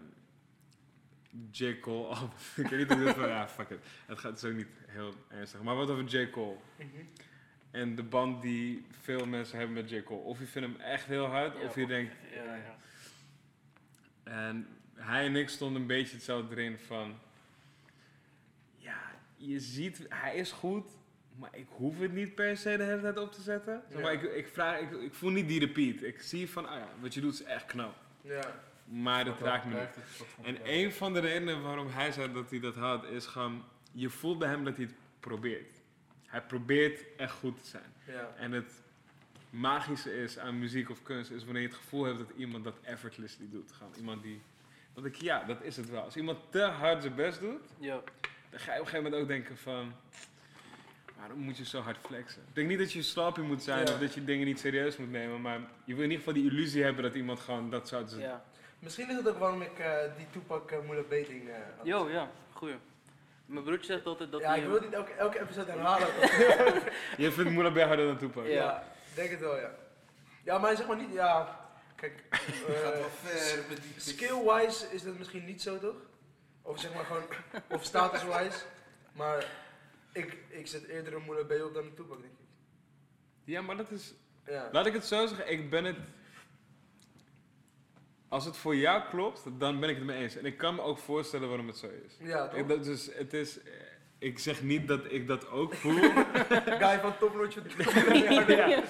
J. 1.50 1.80
Cole. 1.80 2.08
Oh, 2.08 2.22
ik 2.56 2.66
weet 2.66 2.78
niet 2.78 2.90
of 2.90 2.98
dit 2.98 3.14
van... 3.14 3.28
Ja, 3.28 3.48
fuck 3.48 3.70
it. 3.70 3.78
Het 4.06 4.18
gaat 4.18 4.44
ook 4.44 4.54
niet 4.54 4.66
heel 4.86 5.14
ernstig. 5.28 5.62
Maar 5.62 5.76
wat 5.76 5.90
over 5.90 6.04
J. 6.04 6.30
Cole. 6.30 6.56
En 7.70 7.94
de 7.94 8.02
band 8.02 8.42
die 8.42 8.86
veel 9.00 9.26
mensen 9.26 9.58
hebben 9.58 9.76
met 9.76 9.90
J. 9.90 10.02
Cole. 10.02 10.20
Of 10.20 10.38
je 10.38 10.46
vindt 10.46 10.68
hem 10.68 10.80
echt 10.80 11.06
heel 11.06 11.26
hard, 11.26 11.56
Ja, 11.56 11.64
of 11.64 11.74
je 11.74 11.86
denkt... 11.86 12.14
Ja, 12.34 12.54
ja. 12.54 12.76
En 14.22 14.66
hij 14.94 15.26
en 15.26 15.36
ik 15.36 15.48
stonden 15.48 15.80
een 15.80 15.86
beetje 15.86 16.14
hetzelfde 16.14 16.56
erin 16.56 16.78
van... 16.78 17.18
Ja, 18.76 19.00
je 19.36 19.60
ziet, 19.60 20.06
hij 20.08 20.36
is 20.36 20.52
goed, 20.52 20.88
maar 21.36 21.50
ik 21.52 21.66
hoef 21.68 21.98
het 21.98 22.12
niet 22.12 22.34
per 22.34 22.56
se 22.56 22.76
de 22.76 22.82
hele 22.82 23.00
tijd 23.00 23.18
op 23.18 23.32
te 23.32 23.42
zetten. 23.42 23.82
Zeg 23.90 24.02
maar, 24.02 24.12
ik, 24.12 24.22
ik, 24.22 24.46
vraag, 24.46 24.80
ik, 24.80 24.90
ik 24.90 25.14
voel 25.14 25.30
niet 25.30 25.48
die 25.48 25.60
repeat. 25.60 26.02
Ik 26.02 26.20
zie 26.20 26.50
van, 26.50 26.68
ah 26.68 26.78
ja, 26.78 26.88
wat 27.00 27.14
je 27.14 27.20
doet 27.20 27.32
is 27.32 27.42
echt 27.42 27.64
knap. 27.64 27.94
Ja. 28.20 28.60
Maar 28.92 29.24
dat 29.24 29.40
raakt 29.40 29.64
me 29.64 29.70
niet. 29.70 29.80
Het 29.80 30.46
En 30.46 30.58
een 30.64 30.92
van 30.92 31.12
de 31.12 31.20
redenen 31.20 31.62
waarom 31.62 31.88
hij 31.88 32.12
zei 32.12 32.32
dat 32.32 32.50
hij 32.50 32.60
dat 32.60 32.74
had, 32.74 33.04
is 33.04 33.26
gewoon, 33.26 33.64
je 33.92 34.10
voelt 34.10 34.38
bij 34.38 34.48
hem 34.48 34.64
dat 34.64 34.76
hij 34.76 34.84
het 34.84 34.94
probeert. 35.20 35.72
Hij 36.26 36.42
probeert 36.42 37.04
echt 37.16 37.32
goed 37.32 37.62
te 37.62 37.68
zijn. 37.68 37.92
Ja. 38.06 38.32
En 38.36 38.52
het 38.52 38.82
magische 39.50 40.22
is 40.22 40.38
aan 40.38 40.58
muziek 40.58 40.90
of 40.90 41.02
kunst, 41.02 41.30
is 41.30 41.44
wanneer 41.44 41.62
je 41.62 41.68
het 41.68 41.76
gevoel 41.76 42.04
hebt 42.04 42.18
dat 42.18 42.30
iemand 42.36 42.64
dat 42.64 42.78
effortlessly 42.82 43.46
doet. 43.50 43.72
Gewoon 43.72 43.92
iemand 43.96 44.22
die, 44.22 44.40
dat 44.94 45.04
ik, 45.04 45.14
ja, 45.14 45.44
dat 45.44 45.62
is 45.62 45.76
het 45.76 45.90
wel. 45.90 46.02
Als 46.02 46.16
iemand 46.16 46.38
te 46.50 46.60
hard 46.62 47.02
zijn 47.02 47.14
best 47.14 47.40
doet, 47.40 47.62
Ja. 47.78 48.00
dan 48.50 48.60
ga 48.60 48.72
je 48.74 48.80
op 48.80 48.84
een 48.86 48.90
gegeven 48.90 49.02
moment 49.02 49.22
ook 49.22 49.28
denken 49.28 49.56
van, 49.56 49.92
waarom 51.16 51.38
moet 51.38 51.56
je 51.56 51.64
zo 51.64 51.80
hard 51.80 51.98
flexen? 52.06 52.42
Ik 52.48 52.54
denk 52.54 52.68
niet 52.68 52.78
dat 52.78 52.92
je 52.92 53.02
sloppy 53.02 53.40
moet 53.40 53.62
zijn 53.62 53.86
Ja. 53.86 53.92
of 53.92 53.98
dat 53.98 54.14
je 54.14 54.24
dingen 54.24 54.46
niet 54.46 54.58
serieus 54.60 54.96
moet 54.96 55.10
nemen, 55.10 55.40
maar 55.40 55.60
je 55.84 55.94
wil 55.94 56.04
in 56.04 56.10
ieder 56.10 56.16
geval 56.16 56.32
die 56.42 56.50
illusie 56.50 56.82
hebben 56.82 57.02
dat 57.02 57.14
iemand 57.14 57.40
gewoon 57.40 57.70
dat 57.70 57.88
zou 57.88 58.06
doen. 58.08 58.18
ja. 58.18 58.44
Misschien 58.80 59.10
is 59.10 59.16
het 59.16 59.28
ook 59.28 59.38
waarom 59.38 59.62
ik 59.62 59.78
eh, 59.78 59.96
die 60.16 60.26
Tupac 60.30 60.70
uh, 60.70 60.78
Moela 60.86 61.02
B 61.02 61.10
ding 61.10 61.48
eh, 61.48 61.54
had. 61.76 61.86
Yo, 61.86 62.10
ja, 62.10 62.30
goeie. 62.52 62.76
Mijn 63.46 63.64
broertje 63.64 63.92
zegt 63.92 64.06
altijd 64.06 64.32
dat 64.32 64.40
ja, 64.40 64.54
ik 64.54 64.66
wil 64.66 64.80
niet 64.80 64.92
elke, 64.92 65.12
elke 65.12 65.40
episode 65.40 65.70
herhalen. 65.70 66.08
Je 67.24 67.32
vindt 67.32 67.50
Moela 67.50 67.70
B 67.70 67.78
harder 67.78 68.06
dan 68.06 68.16
Tupac. 68.18 68.46
Ja. 68.46 68.84
denk 69.14 69.30
het 69.30 69.40
wel, 69.40 69.56
ja. 69.56 69.70
Ja, 70.44 70.58
maar 70.58 70.76
zeg 70.76 70.86
maar 70.86 70.96
niet, 70.96 71.12
ja. 71.12 71.58
Kijk, 71.96 72.24
eh, 72.30 73.68
die 73.68 74.00
skill-wise 74.00 74.86
is 74.90 75.02
dat 75.02 75.18
misschien 75.18 75.44
niet 75.44 75.62
zo, 75.62 75.78
toch? 75.78 75.96
Of 76.62 76.80
zeg 76.80 76.94
maar 76.94 77.04
gewoon, 77.04 77.22
of 77.76 77.84
status-wise. 77.84 78.58
Maar 79.12 79.44
ik, 80.12 80.36
ik 80.48 80.66
zet 80.66 80.86
eerder 80.86 81.14
een 81.14 81.22
Moela 81.22 81.42
B 81.44 81.50
op 81.64 81.74
dan 81.74 81.84
een 81.84 81.94
Tupac, 81.94 82.20
denk 82.20 82.32
ik. 82.32 82.46
Ja, 83.44 83.60
maar 83.60 83.76
dat 83.76 83.90
is, 83.90 84.14
Ja. 84.46 84.68
laat 84.72 84.86
ik 84.86 84.92
het 84.92 85.04
zo 85.04 85.26
zeggen, 85.26 85.50
ik 85.50 85.70
ben 85.70 85.84
het, 85.84 85.96
als 88.30 88.44
het 88.44 88.56
voor 88.56 88.76
jou 88.76 89.02
klopt, 89.08 89.42
dan 89.58 89.80
ben 89.80 89.88
ik 89.88 89.96
het 89.96 90.04
mee 90.04 90.22
eens. 90.22 90.36
En 90.36 90.44
ik 90.44 90.56
kan 90.56 90.74
me 90.74 90.80
ook 90.80 90.98
voorstellen 90.98 91.48
waarom 91.48 91.66
het 91.66 91.76
zo 91.76 91.86
is. 92.06 92.16
Ja, 92.28 92.48
toch? 92.48 92.58
Ik, 92.58 92.68
dat, 92.68 92.84
dus 92.84 93.08
het 93.14 93.32
is, 93.32 93.62
eh, 93.62 93.72
ik 94.18 94.38
zeg 94.38 94.62
niet 94.62 94.88
dat 94.88 95.12
ik 95.12 95.26
dat 95.26 95.48
ook 95.50 95.74
voel. 95.74 96.00
Guy 96.82 96.98
van 97.00 97.18
Topnotch. 97.18 97.54
ja. 98.48 98.82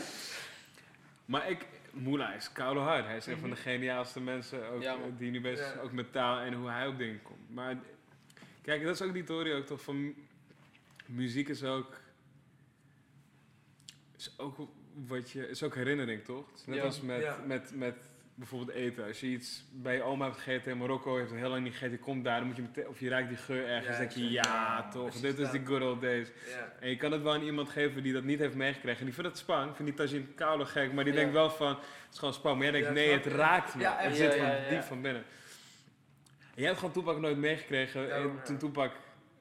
Maar 1.25 1.51
ik, 1.51 1.67
Moela 1.93 2.33
is 2.35 2.53
koude 2.53 2.81
hard. 2.81 3.05
Hij 3.07 3.17
is 3.17 3.27
een 3.27 3.39
van 3.39 3.51
de 3.51 3.57
geniaalste 3.57 4.21
mensen 4.21 4.69
ook, 4.69 4.83
Ja, 4.83 4.97
die 5.19 5.31
nu 5.31 5.41
bezig 5.41 5.75
Ja. 5.75 5.81
ook 5.81 5.93
met 5.93 6.13
taal 6.13 6.39
en 6.39 6.53
hoe 6.55 6.69
hij 6.71 6.87
op 6.87 6.99
dingen 6.99 7.23
komt. 7.23 7.51
Maar 7.55 7.79
kijk, 8.63 8.83
dat 8.85 8.95
is 8.95 9.03
ook 9.03 9.13
die 9.13 9.25
theorie 9.25 9.55
ook 9.55 9.67
toch 9.67 9.83
van 9.83 10.01
mu- 10.01 10.15
muziek 11.07 11.49
is 11.49 11.65
ook, 11.65 12.01
is 14.17 14.35
ook 14.39 14.57
wat 14.95 15.31
je, 15.31 15.49
is 15.49 15.63
ook 15.63 15.75
herinnering 15.75 16.25
toch? 16.25 16.51
Het 16.51 16.59
is 16.61 16.67
net 16.67 16.77
Ja. 16.77 16.83
als 16.85 17.01
met, 17.01 17.23
Ja. 17.23 17.39
met, 17.47 17.73
met 17.75 17.97
bijvoorbeeld 18.41 18.77
eten. 18.77 19.07
Als 19.07 19.21
je 19.21 19.27
iets 19.27 19.65
bij 19.73 19.95
je 19.95 20.03
oma 20.03 20.25
hebt 20.25 20.37
gegeten 20.37 20.73
in 20.73 20.79
Marokko, 20.79 21.17
heeft 21.17 21.31
het 21.31 21.39
heel 21.39 21.49
lang 21.49 21.63
niet 21.63 21.73
gegeten, 21.73 21.93
je 21.93 21.99
komt 21.99 22.25
daar, 22.25 22.39
dan 22.39 22.47
moet 22.47 22.57
je 22.57 22.63
meteen, 22.63 22.89
of 22.89 23.01
je 23.01 23.09
ruikt 23.09 23.29
die 23.29 23.37
geur 23.37 23.67
ergens, 23.67 23.97
Ja, 23.97 23.99
denk 23.99 24.11
je, 24.11 24.31
ja, 24.31 24.43
Ja, 24.43 24.89
toch, 24.89 25.15
dit 25.15 25.39
is 25.39 25.51
die 25.51 25.67
good 25.67 25.83
old 25.83 26.01
days. 26.01 26.29
Ja. 26.49 26.73
En 26.81 26.89
je 26.89 26.97
kan 26.97 27.13
het 27.13 27.23
wel 27.23 27.33
aan 27.33 27.43
iemand 27.43 27.69
geven 27.69 28.03
die 28.03 28.13
dat 28.13 28.25
niet 28.25 28.39
heeft 28.39 28.55
meegekregen. 28.55 28.99
En 28.99 29.05
die 29.05 29.15
vindt 29.15 29.31
het 29.31 29.39
spang. 29.39 29.77
Vindt 29.77 30.01
als 30.01 30.11
je 30.11 30.17
een 30.17 30.35
koude 30.35 30.65
gek, 30.65 30.93
maar 30.93 31.05
die 31.05 31.13
denkt 31.13 31.33
wel 31.33 31.51
van, 31.51 31.69
het 31.69 32.13
is 32.13 32.19
gewoon 32.19 32.35
spang. 32.35 32.55
Maar 32.55 32.65
jij 32.65 32.81
denkt, 32.81 32.95
nee, 32.95 33.13
het 33.13 33.27
raakt 33.27 33.75
me. 33.75 33.85
Het 33.85 34.17
zit 34.17 34.35
van 34.35 34.51
diep 34.69 34.83
van 34.83 35.03
binnen. 35.03 35.23
En 36.39 36.57
jij 36.57 36.67
hebt 36.67 36.79
gewoon 36.79 36.95
Toepak 36.95 37.21
nooit 37.21 37.37
meegekregen 37.37 38.15
en 38.15 38.43
toen 38.45 38.57
Toepak 38.59 38.93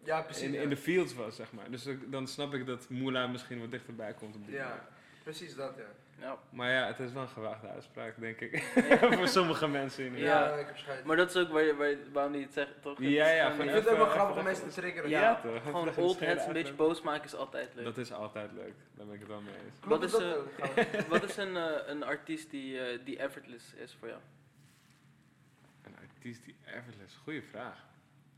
precies. 0.03 0.41
in, 0.41 0.53
in 0.53 0.69
de 0.69 0.77
fields 0.77 1.13
was, 1.13 1.35
zeg 1.35 1.51
maar. 1.51 1.71
Dus 1.71 1.87
dan 2.05 2.27
snap 2.27 2.53
ik 2.53 2.65
dat 2.65 2.89
Moela 2.89 3.27
misschien 3.27 3.59
wat 3.59 3.71
dichterbij 3.71 4.13
komt 4.13 4.35
op 4.35 4.45
die 4.45 4.55
manier. 4.55 4.73
Ja, 4.73 4.87
precies 5.23 5.55
dat, 5.55 5.73
ja. 5.77 5.83
Ja. 6.19 6.37
Maar 6.49 6.71
ja, 6.71 6.85
het 6.87 6.99
is 6.99 7.11
wel 7.11 7.21
een 7.21 7.27
gewaagde 7.29 7.67
uitspraak, 7.67 8.13
denk 8.19 8.39
ik. 8.39 8.71
Ja. 8.89 8.97
Voor 9.17 9.27
sommige 9.27 9.67
mensen 9.67 10.05
in 10.05 10.17
Ja, 10.17 10.53
ik 10.55 10.65
heb 10.65 10.77
scheid. 10.77 11.03
Maar 11.05 11.15
dat 11.17 11.29
is 11.29 11.35
ook 11.35 11.49
waar 11.51 11.63
je, 11.63 11.75
waar 11.75 11.87
je- 11.87 12.09
waarom 12.11 12.31
hij 12.33 12.41
het 12.41 12.53
zegt, 12.53 12.81
toch? 12.81 12.97
Het 12.97 13.07
Ja, 13.07 13.29
ja, 13.29 13.47
ik 13.49 13.55
vind 13.55 13.71
het 13.71 13.87
ook 13.89 13.97
wel 13.97 14.05
grappig 14.05 14.37
om 14.37 14.43
mensen 14.43 14.67
te 14.69 14.73
triggeren. 14.73 15.09
Ja, 15.09 15.21
Ja, 15.21 15.35
toch? 15.41 15.51
Even 15.55 15.61
Gewoon 15.63 15.95
old 15.95 16.19
heads 16.19 16.45
een 16.45 16.53
beetje 16.53 16.73
boos 16.73 17.01
maken 17.01 17.23
is 17.23 17.35
altijd 17.35 17.73
leuk. 17.75 17.83
Dat 17.85 17.97
is 17.97 18.11
altijd 18.11 18.51
leuk. 18.51 18.73
Daar 18.95 19.05
ben 19.05 19.13
ik 19.15 19.19
het 19.19 19.29
wel 19.29 19.41
mee 19.41 19.53
eens. 19.65 19.79
Klopt 19.79 20.01
Wat 20.01 20.11
dat 20.11 20.21
is, 20.21 20.35
ook, 20.35 20.47
trouwens? 20.51 21.07
Wat 21.19 21.23
is 21.23 21.37
een, 21.37 21.57
eh, 21.57 21.65
een 21.85 22.03
artiest 22.03 22.49
die, 22.49 22.79
eh, 22.79 22.99
die 23.05 23.17
effortless 23.17 23.73
is 23.73 23.95
voor 23.99 24.07
jou? 24.07 24.19
Een 25.83 25.95
artiest 26.13 26.45
die 26.45 26.55
effortless. 26.65 27.15
Goeie 27.23 27.43
vraag. 27.43 27.75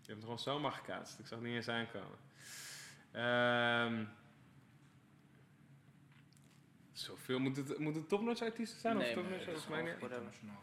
Je 0.01 0.07
hebt 0.07 0.07
het 0.15 0.23
gewoon 0.23 0.39
zomaar 0.39 0.71
gekaatst. 0.71 1.19
Ik 1.19 1.27
zag 1.27 1.37
het 1.39 1.47
niet 1.47 1.55
eens 1.55 1.69
aankomen. 1.69 2.17
Ehm 3.11 4.03
zoveel. 7.03 7.39
Moet 7.39 7.57
het, 7.57 7.77
moet 7.77 7.95
het 7.95 8.09
topnotch 8.09 8.41
artiesten 8.41 8.79
zijn? 8.79 8.97
Nee, 8.97 9.07
of 9.07 9.13
topnotch 9.13 9.43
gewoon 9.63 9.83
Mij 9.83 9.93
niet. 9.93 10.01
internationaal. 10.01 10.61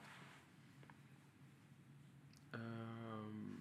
Ehm, 2.50 3.52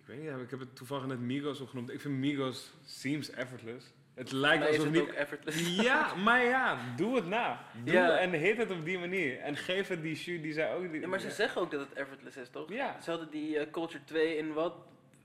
ik 0.00 0.06
weet 0.06 0.18
niet, 0.20 0.42
ik 0.42 0.50
heb 0.50 0.60
het 0.60 0.76
toevallig 0.76 1.06
net 1.06 1.20
Migos 1.20 1.60
opgenoemd. 1.60 1.90
Ik 1.90 2.00
vind 2.00 2.14
Migos 2.14 2.72
seems 2.84 3.30
effortless. 3.30 3.86
Het 4.14 4.32
lijkt 4.32 4.66
alsof 4.66 4.84
het 4.84 4.92
niet... 4.92 5.02
ook 5.02 5.08
effortless. 5.08 5.76
Ja, 5.82 6.14
maar 6.14 6.44
ja, 6.44 6.94
doe 6.96 7.16
het 7.16 7.26
na. 7.26 7.64
Doe 7.84 7.94
Ja. 7.94 8.18
en 8.18 8.30
hit 8.32 8.56
het 8.56 8.70
op 8.70 8.84
die 8.84 8.98
manier. 8.98 9.38
En 9.38 9.56
geef 9.56 9.88
het 9.88 10.02
die 10.02 10.16
shoot 10.16 10.42
die 10.42 10.52
zij 10.52 10.74
ook... 10.74 10.90
Die, 10.92 11.00
Ja, 11.00 11.08
maar 11.08 11.20
ze 11.20 11.30
zeggen 11.30 11.60
ook 11.60 11.70
dat 11.70 11.80
het 11.80 11.92
effortless 11.92 12.36
is, 12.36 12.48
toch? 12.50 12.68
Ja. 12.72 13.00
Ze 13.00 13.10
hadden 13.10 13.30
die 13.30 13.58
eh, 13.58 13.70
Culture 13.70 14.04
2 14.04 14.36
in 14.36 14.52
wat? 14.52 14.74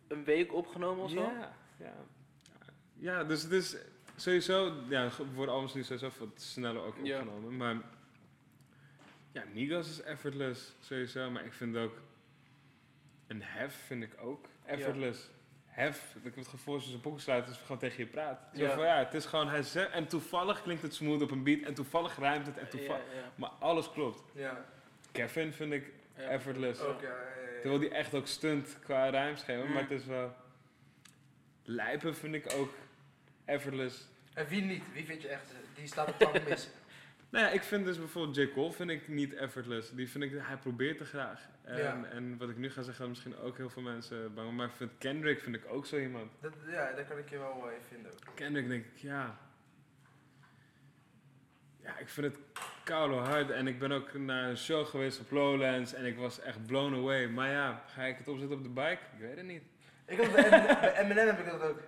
Een 0.07 0.23
week 0.23 0.53
opgenomen 0.53 1.03
of 1.03 1.11
zo? 1.11 1.21
Ja, 1.21 1.55
ja. 1.79 1.93
Ja, 2.99 3.23
dus 3.23 3.41
het 3.43 3.51
is 3.51 3.75
sowieso... 4.15 4.73
Ja, 4.89 5.09
worden 5.33 5.53
albums 5.53 5.73
nu 5.73 5.83
sowieso 5.83 6.09
wat 6.19 6.29
sneller 6.41 6.81
ook 6.81 6.95
Ja. 7.03 7.19
opgenomen. 7.19 7.57
Maar 7.57 7.75
ja, 9.31 9.43
Migos 9.53 9.89
is 9.89 10.01
effortless 10.01 10.73
sowieso. 10.79 11.29
Maar 11.29 11.45
ik 11.45 11.53
vind 11.53 11.77
ook... 11.77 11.95
Een 13.27 13.41
hef 13.43 13.75
vind 13.85 14.03
ik 14.03 14.11
ook 14.21 14.45
effortless. 14.65 15.29
Hef, 15.65 16.15
ik 16.15 16.23
heb 16.23 16.35
het 16.35 16.47
gevoel 16.47 16.73
als 16.73 16.83
je 16.83 16.89
zijn 16.89 17.01
pokken 17.01 17.21
sluit, 17.21 17.47
is 17.47 17.57
gewoon 17.57 17.77
tegen 17.77 18.03
je 18.03 18.09
praat. 18.09 18.39
Zo 18.53 18.61
Ja. 18.63 18.75
van, 18.75 18.85
ja, 18.85 18.97
het 18.97 19.13
is 19.13 19.25
gewoon, 19.25 19.49
hij 19.49 19.63
zegt, 19.63 19.91
en 19.91 20.07
toevallig 20.07 20.61
klinkt 20.61 20.81
het 20.81 20.93
smooth 20.93 21.21
op 21.21 21.31
een 21.31 21.43
beat, 21.43 21.61
en 21.61 21.73
toevallig 21.73 22.19
rijmt 22.19 22.45
het, 22.45 22.57
en 22.57 22.69
toevallig, 22.69 23.03
Ja, 23.15 23.31
maar 23.35 23.49
alles 23.49 23.91
klopt. 23.91 24.23
Ja, 24.33 24.65
Kevin 25.11 25.53
vind 25.53 25.73
ik 25.73 25.91
effortless. 26.15 26.81
ook 26.81 27.01
ja. 27.01 27.07
ja, 27.07 27.15
ja. 27.15 27.59
Terwijl 27.61 27.79
die 27.79 27.89
echt 27.89 28.13
ook 28.13 28.27
stunt 28.27 28.77
qua 28.83 29.09
rijmschema, 29.09 29.63
Mm. 29.65 29.71
maar 29.73 29.81
het 29.81 29.91
is 29.91 30.05
wel... 30.05 30.35
Lijpen 31.63 32.15
vind 32.15 32.33
ik 32.35 32.53
ook 32.53 32.73
effortless. 33.47 34.07
En 34.33 34.47
wie 34.47 34.61
niet? 34.61 34.83
Wie 34.93 35.05
vind 35.05 35.21
je 35.21 35.27
echt, 35.27 35.51
eh, 35.51 35.57
die 35.75 35.87
staat 35.87 36.07
op 36.09 36.17
tang 36.19 36.43
mis? 36.49 36.69
Nou 37.29 37.45
ja, 37.45 37.51
ik 37.51 37.61
vind 37.63 37.85
dus 37.85 37.97
bijvoorbeeld 37.97 38.35
J. 38.35 38.51
Cole 38.53 38.71
vind 38.71 38.89
ik 38.89 39.07
niet 39.07 39.33
effortless. 39.33 39.91
Die 39.91 40.09
vind 40.09 40.23
ik, 40.23 40.31
hij 40.35 40.57
probeert 40.57 40.97
te 40.97 41.05
graag. 41.05 41.41
En, 41.63 41.77
Ja. 41.77 42.03
en 42.11 42.37
wat 42.37 42.49
ik 42.49 42.57
nu 42.57 42.69
ga 42.71 42.81
zeggen, 42.81 43.09
misschien 43.09 43.37
ook 43.37 43.57
heel 43.57 43.69
veel 43.69 43.81
mensen 43.81 44.33
bang. 44.33 44.51
Maar 44.51 44.67
ik 44.67 44.75
vind 44.75 44.91
Kendrick 44.97 45.39
vind 45.39 45.55
ik 45.55 45.63
ook 45.67 45.85
zo 45.85 45.97
iemand. 45.97 46.31
Dat, 46.41 46.53
ja, 46.67 46.91
daar 46.93 47.03
kan 47.05 47.17
ik 47.17 47.29
je 47.29 47.37
wel 47.37 47.67
eh, 47.69 47.75
in 47.75 47.81
vinden. 47.89 48.11
ook. 48.11 48.35
Kendrick 48.35 48.67
denk 48.67 48.85
ik, 48.85 48.97
ja... 48.97 49.37
Ja, 51.81 51.97
ik 51.97 52.09
vind 52.09 52.25
het 52.33 52.37
koude 52.83 53.15
hard. 53.15 53.49
En 53.49 53.67
ik 53.67 53.79
ben 53.79 53.91
ook 53.91 54.13
naar 54.13 54.49
een 54.49 54.57
show 54.57 54.85
geweest 54.87 55.19
op 55.19 55.31
Lowlands 55.31 55.93
en 55.93 56.05
ik 56.05 56.17
was 56.17 56.39
echt 56.39 56.65
blown 56.65 56.93
away. 56.93 57.27
Maar 57.27 57.49
ja, 57.49 57.83
ga 57.87 58.03
ik 58.03 58.17
het 58.17 58.27
opzetten 58.27 58.57
op 58.57 58.63
de 58.63 58.69
bike? 58.69 58.99
Ik 59.13 59.19
weet 59.19 59.35
het 59.37 59.45
niet. 59.45 59.61
Ik 60.05 60.17
heb 60.21 60.31
bij 60.31 60.93
Eminem 61.03 61.27
heb 61.27 61.39
ik 61.39 61.45
dat 61.45 61.61
ook. 61.61 61.79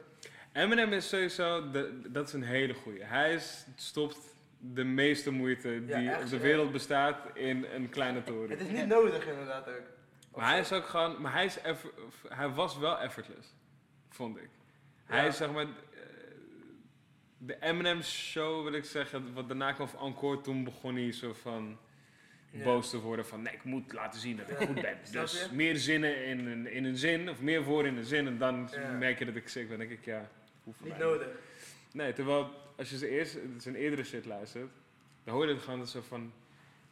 Eminem 0.53 0.93
is 0.93 1.09
sowieso, 1.09 1.71
de, 1.71 2.01
dat 2.12 2.27
is 2.27 2.33
een 2.33 2.43
hele 2.43 2.73
goeie. 2.73 3.03
Hij 3.03 3.33
is, 3.33 3.65
stopt 3.75 4.17
de 4.59 4.83
meeste 4.83 5.31
moeite 5.31 5.85
die 5.85 6.17
op 6.17 6.29
de 6.29 6.38
wereld 6.39 6.71
bestaat 6.71 7.17
in 7.33 7.65
een 7.73 7.89
kleine 7.89 8.23
toren. 8.29 8.49
Het 8.49 8.62
is 8.62 8.67
niet 8.69 8.88
nodig 8.88 9.27
inderdaad 9.27 9.67
ook. 9.67 9.81
Maar 10.35 10.49
hij 10.49 10.59
is 10.59 10.71
ook 10.73 10.85
gewoon, 10.85 11.21
maar 11.21 11.33
hij, 11.33 11.45
is 11.45 11.62
eff- 11.62 11.91
hij 12.27 12.49
was 12.49 12.77
wel 12.77 12.99
effortless, 12.99 13.47
vond 14.09 14.38
ik. 14.38 14.49
Hij 15.05 15.27
is 15.27 15.38
zeg 15.38 15.51
maar, 15.51 15.63
eh, 15.63 15.69
de 17.38 17.57
Eminem 17.62 18.01
show 18.01 18.63
wil 18.63 18.73
ik 18.73 18.85
zeggen, 18.85 19.33
wat 19.33 19.47
daarna 19.47 19.71
kwam 19.71 19.88
van 19.88 19.99
Encore, 19.99 20.41
toen 20.41 20.63
begon 20.63 20.95
hij 20.95 21.12
zo 21.12 21.33
van 21.33 21.77
Ja. 22.51 22.63
boos 22.63 22.89
te 22.89 22.99
worden 22.99 23.25
van 23.25 23.41
nee, 23.41 23.53
ik 23.53 23.63
moet 23.63 23.93
laten 23.93 24.19
zien 24.19 24.38
dat 24.38 24.49
ik 24.49 24.57
goed 24.57 24.81
ben. 24.81 24.97
Dus 25.12 25.41
je? 25.49 25.55
meer 25.55 25.75
zinnen 25.75 26.25
in 26.25 26.45
een, 26.47 26.67
in 26.71 26.85
een 26.85 26.97
zin, 26.97 27.29
of 27.29 27.41
meer 27.41 27.63
woorden 27.63 27.91
in 27.91 27.97
een 27.97 28.05
zin, 28.05 28.27
en 28.27 28.38
dan 28.38 28.69
Ja. 28.71 28.91
merk 28.91 29.19
je 29.19 29.25
dat 29.25 29.35
ik 29.35 29.47
sick 29.47 29.67
ben. 29.69 29.77
Dan 29.77 29.88
denk 29.88 29.99
ik, 29.99 30.05
ja, 30.05 30.29
hoeft 30.63 30.77
voor 30.77 30.88
Niet 30.88 30.97
nodig. 30.97 31.27
Nee, 31.91 32.13
terwijl 32.13 32.49
als 32.77 32.89
je 32.89 32.97
zijn, 32.97 33.12
eerste, 33.12 33.41
zijn 33.57 33.75
eerdere 33.75 34.03
shit 34.03 34.25
luistert, 34.25 34.71
dan 35.23 35.33
hoor 35.33 35.47
je 35.47 35.53
het 35.53 35.62
gewoon 35.63 35.79
dat 35.79 35.89
zo 35.89 36.01
van 36.01 36.33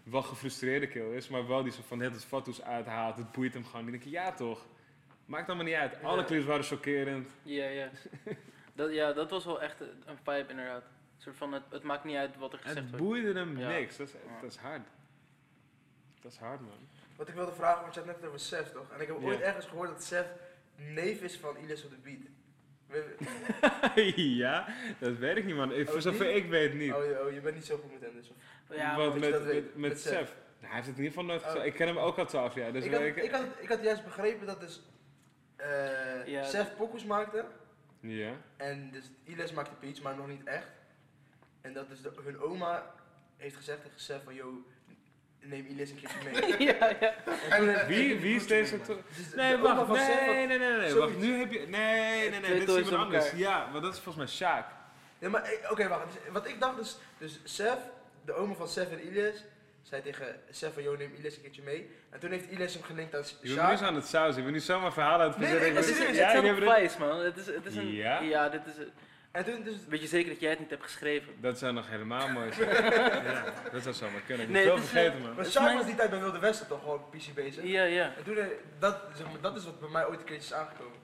wel 0.04 0.22
gefrustreerde 0.22 0.88
kill 0.88 1.15
is, 1.15 1.28
maar 1.30 1.48
wel 1.48 1.63
die 1.63 1.72
zo 1.72 1.82
van 1.88 1.98
net 1.98 2.13
het 2.13 2.26
fatsoes 2.26 2.62
uithaalt, 2.62 3.17
het 3.17 3.32
boeit 3.32 3.54
hem 3.54 3.65
gewoon. 3.65 3.82
Die 3.82 3.91
denk 3.91 4.04
je, 4.04 4.10
ja 4.10 4.32
toch, 4.34 4.65
maakt 5.26 5.48
allemaal 5.48 5.65
niet 5.65 5.76
uit. 5.76 6.04
Alle 6.04 6.17
Ja. 6.20 6.26
clips 6.26 6.46
waren 6.46 6.63
chockerend. 6.63 7.30
Ja, 7.43 7.65
ja. 7.67 7.89
dat, 8.76 8.93
ja, 8.93 9.13
dat 9.13 9.30
was 9.30 9.46
wel 9.46 9.62
echt 9.62 9.80
een 9.82 10.17
vibe 10.24 10.46
inderdaad. 10.50 10.84
Een 10.84 11.24
soort 11.24 11.36
van, 11.36 11.54
het, 11.54 11.63
het 11.70 11.84
maakt 11.84 12.04
niet 12.04 12.15
uit 12.15 12.38
wat 12.38 12.54
er 12.54 12.60
gezegd 12.60 12.80
Het 12.80 12.89
wordt. 12.89 13.04
boeide 13.06 13.34
hem 13.39 13.58
Ja. 13.60 13.67
niks, 13.70 13.98
dat 13.98 14.08
is, 14.08 14.13
Ja. 14.13 14.41
dat 14.41 14.52
is 14.52 14.58
hard. 14.58 14.88
Dat 16.28 16.36
is 16.36 16.42
hard 16.42 16.62
man. 16.62 16.88
Wat 17.16 17.28
ik 17.28 17.34
wilde 17.34 17.52
vragen, 17.52 17.82
want 17.82 17.94
je 17.94 18.00
had 18.00 18.10
net 18.10 18.26
over 18.28 18.40
Sef 18.40 18.72
toch? 18.72 18.92
En 18.92 19.02
ik 19.02 19.08
heb 19.08 19.18
Ja. 19.20 19.26
ooit 19.26 19.40
ergens 19.42 19.66
gehoord 19.66 19.90
dat 19.90 20.04
Sef 20.04 20.26
neef 20.76 21.22
is 21.22 21.38
van 21.38 21.58
Iles 21.58 21.84
op 21.84 21.90
de 21.90 21.98
beat. 21.98 22.20
We- 22.88 24.13
ja, 24.44 24.68
dat 25.00 25.16
weet 25.18 25.38
ik 25.38 25.46
niet 25.46 25.56
man. 25.56 25.72
Ik- 25.74 25.86
Voor 25.88 25.96
Oh, 25.96 26.02
zover 26.02 26.36
ik 26.36 26.50
weet 26.50 26.74
niet. 26.74 26.94
Oh, 26.94 27.04
je, 27.06 27.24
oh, 27.26 27.34
je 27.34 27.42
bent 27.42 27.56
niet 27.56 27.66
zo 27.66 27.78
goed 27.78 27.92
met 27.92 28.02
hem 28.02 28.13
dus. 28.13 28.30
of- 28.30 28.76
Ja, 28.76 28.96
Wat 28.98 29.13
met, 29.13 29.32
dat 29.32 29.32
met, 29.32 29.44
weet, 29.52 29.63
met, 29.63 29.76
met 29.90 30.00
Sef? 30.02 30.12
Sef. 30.12 30.36
Nou, 30.60 30.66
hij 30.66 30.76
heeft 30.76 30.88
het 30.88 30.98
in 30.98 31.04
ieder 31.04 31.18
geval 31.20 31.24
nooit 31.24 31.42
Oh. 31.42 31.48
gezegd. 31.48 31.66
Ik 31.66 31.74
ken 31.74 31.88
hem 31.88 31.98
ook 31.98 32.18
al 32.18 32.26
12 32.26 32.56
jaar. 32.56 32.74
Dus 32.74 32.86
ik, 32.86 32.92
had, 32.92 33.02
ik, 33.02 33.16
ik, 33.16 33.32
had, 33.32 33.46
ik 33.60 33.70
had 33.70 33.84
juist 33.84 34.04
begrepen 34.04 34.48
dat 34.48 34.60
dus 34.60 34.82
eh 35.56 36.28
Ja. 36.28 36.44
Sef 36.44 36.76
pokoes 36.76 37.06
maakte. 37.06 37.46
Ja. 38.00 38.32
En 38.58 38.92
dus 38.92 39.12
Iles 39.24 39.52
maakte 39.52 39.76
beats, 39.80 40.02
maar 40.02 40.16
nog 40.16 40.28
niet 40.28 40.44
echt. 40.44 40.68
En 41.62 41.74
dat 41.74 41.90
dus 41.90 42.02
de, 42.02 42.12
hun 42.24 42.40
oma 42.40 42.94
heeft 43.38 43.56
gezegd 43.56 43.82
tegen 43.84 44.00
Sef 44.00 44.24
van, 44.24 44.34
yo, 44.36 44.66
neem 45.39 45.65
Iles 45.65 45.89
een 45.89 46.00
keertje 46.00 46.17
mee. 46.58 46.63
ja, 46.67 46.89
ja. 47.00 47.13
En 47.50 47.88
Wie, 47.88 48.19
wie 48.19 48.36
is 48.36 48.47
deze... 48.47 48.78
Dus 48.88 49.34
Nee, 49.36 49.58
wacht. 49.58 49.88
Nee, 49.88 50.47
nee, 50.47 50.58
nee. 50.60 50.93
Wacht, 50.93 51.17
nu 51.17 51.38
heb 51.39 51.52
je... 51.52 51.60
Nee, 51.67 52.30
nee, 52.30 52.39
nee. 52.39 52.60
Dit 52.60 52.67
is 52.69 52.76
iemand 52.76 52.93
anders. 52.95 53.32
Ja, 53.32 53.67
maar 53.71 53.82
dat 53.82 53.93
is 53.93 54.00
volgens 54.00 54.26
mij 54.26 54.34
Sjaak. 54.36 54.65
Ja, 55.19 55.30
maar 55.30 55.43
eh, 55.43 55.71
oké, 55.71 55.88
wacht. 55.88 56.04
Dus, 56.06 56.32
wat 56.34 56.47
ik 56.47 56.60
dacht 56.60 56.78
dus, 56.78 56.97
dus 57.17 57.39
Sef, 57.43 57.78
de 58.26 58.34
oma 58.34 58.54
van 58.54 58.67
Sef 58.67 58.91
en 58.91 59.08
Iles, 59.08 59.43
zei 59.82 60.02
tegen 60.02 60.39
Sef 60.52 60.73
van, 60.73 60.84
yo, 60.84 60.95
neem 60.95 61.13
Iles 61.17 61.36
een 61.36 61.41
keertje 61.41 61.62
mee. 61.62 61.89
En 62.10 62.19
toen 62.19 62.32
heeft 62.32 62.50
Iles 62.52 62.73
hem 62.73 62.84
gelinkt 62.84 63.15
aan 63.15 63.21
Je 63.21 63.28
bent 63.32 63.43
nu 63.43 63.50
Sjaak. 63.50 63.78
zo 63.78 63.86
aan 63.86 63.95
het 63.95 64.06
sausen. 64.08 64.38
Ik 64.38 64.43
ben 64.43 64.54
nu 64.54 64.60
zomaar 64.60 64.93
verhalen 64.93 65.26
aan 65.26 65.32
het 65.32 65.39
Nee, 65.39 65.47
verzinnen. 65.50 65.73
nee, 65.73 65.84
Het 65.84 65.89
is, 66.84 66.93
een 66.95 67.08
man. 67.08 67.19
Het 67.19 67.38
is, 67.38 67.45
het 67.45 67.65
is 67.65 67.76
een... 67.76 67.91
Ja? 67.93 68.19
Ja, 68.21 68.50
dit 68.50 68.62
is... 68.65 68.73
En 69.38 69.43
toen 69.43 69.63
dus, 69.63 69.76
Weet 69.89 70.02
je 70.02 70.08
zeker 70.08 70.30
dat 70.32 70.39
jij 70.39 70.50
het 70.50 70.60
niet 70.60 70.69
hebt 70.69 70.84
geschreven? 70.84 71.34
Dat 71.41 71.58
zou 71.58 71.73
nog 71.73 71.89
helemaal 71.89 72.28
mooi 72.30 72.54
zijn. 72.54 72.69
ja, 73.34 73.54
dat 73.71 73.84
zou 73.84 73.95
zomaar 73.95 74.21
kunnen. 74.21 74.45
Ik 74.45 74.52
Nee, 74.52 74.63
heb 74.65 74.71
veel 74.73 74.76
het 74.76 74.84
is, 74.84 74.89
vergeten, 74.89 75.17
eh, 75.17 75.23
man. 75.26 75.36
maar 75.36 75.63
mijn- 75.63 75.78
was 75.78 75.86
die 75.86 75.95
tijd 75.95 76.10
bij 76.10 76.19
Wilde 76.19 76.39
Westen 76.39 76.67
toch 76.67 76.82
gewoon 76.82 77.02
PC 77.10 77.34
bezig. 77.36 77.63
Ja, 77.63 77.84
ja. 77.84 78.13
En 78.17 78.23
toen, 78.23 78.38
eh, 78.38 78.45
dat, 78.80 79.02
zeg 79.15 79.26
maar, 79.32 79.41
dat 79.41 79.58
is 79.58 79.63
wat 79.65 79.80
bij 79.80 79.89
mij 79.89 80.06
ooit 80.08 80.19
een 80.19 80.26
keertje 80.26 80.45
is 80.45 80.54
aangekomen. 80.54 80.97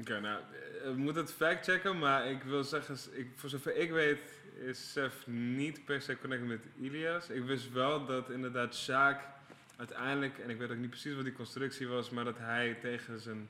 Oké, 0.00 0.20
nou, 0.20 0.38
eh, 0.38 0.84
we 0.84 0.92
moeten 0.96 1.22
het 1.22 1.32
factchecken, 1.32 1.98
maar 1.98 2.26
ik 2.30 2.42
wil 2.42 2.64
zeggen, 2.64 2.96
ik, 3.12 3.26
voor 3.34 3.48
zover 3.48 3.76
ik 3.76 3.90
weet, 3.90 4.20
is 4.66 4.92
Sef 4.92 5.26
niet 5.26 5.84
per 5.84 6.00
se 6.02 6.18
connected 6.18 6.48
met 6.48 6.64
Ilias. 6.80 7.28
Ik 7.28 7.44
wist 7.44 7.72
wel 7.72 8.04
dat 8.04 8.30
inderdaad 8.30 8.74
Sjaak 8.74 9.20
uiteindelijk, 9.76 10.38
en 10.38 10.50
ik 10.50 10.58
weet 10.58 10.70
ook 10.70 10.76
niet 10.76 10.90
precies 10.90 11.14
wat 11.14 11.24
die 11.24 11.32
constructie 11.32 11.88
was, 11.88 12.10
maar 12.10 12.24
dat 12.24 12.38
hij 12.38 12.76
tegen 12.80 13.20
zijn 13.20 13.48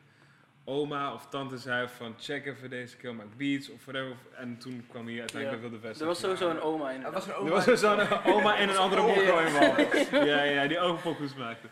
oma 0.65 1.13
of 1.15 1.27
tante 1.29 1.59
zei 1.59 1.89
van 1.89 2.15
check 2.19 2.47
even 2.47 2.71
deze 2.71 2.97
keer, 2.97 3.15
maak 3.15 3.37
beats 3.37 3.71
of 3.71 3.85
whatever. 3.85 4.17
En 4.37 4.59
toen 4.59 4.87
kwam 4.89 5.07
hij 5.07 5.19
uiteindelijk 5.19 5.61
bij 5.61 5.71
Wilde 5.71 5.87
Westen. 5.87 6.01
Er 6.03 6.07
was 6.13 6.21
sowieso 6.21 6.51
een 6.51 6.61
oma 6.61 6.89
Er 6.89 6.95
inderdaad. 6.95 7.27
was 7.27 7.27
een 7.27 7.33
Er 7.33 7.39
oma. 7.41 7.51
was 7.51 7.67
er 7.67 7.79
zo'n 7.79 8.23
oma 8.35 8.57
en 8.57 8.69
een 8.69 8.77
andere 8.77 9.01
Oh, 9.03 9.07
mokro 9.07 9.41
ja. 9.41 10.25
Ja, 10.25 10.43
ja, 10.43 10.67
die 10.69 10.79
ook 10.79 11.03
pokus 11.03 11.35
maakte. 11.35 11.69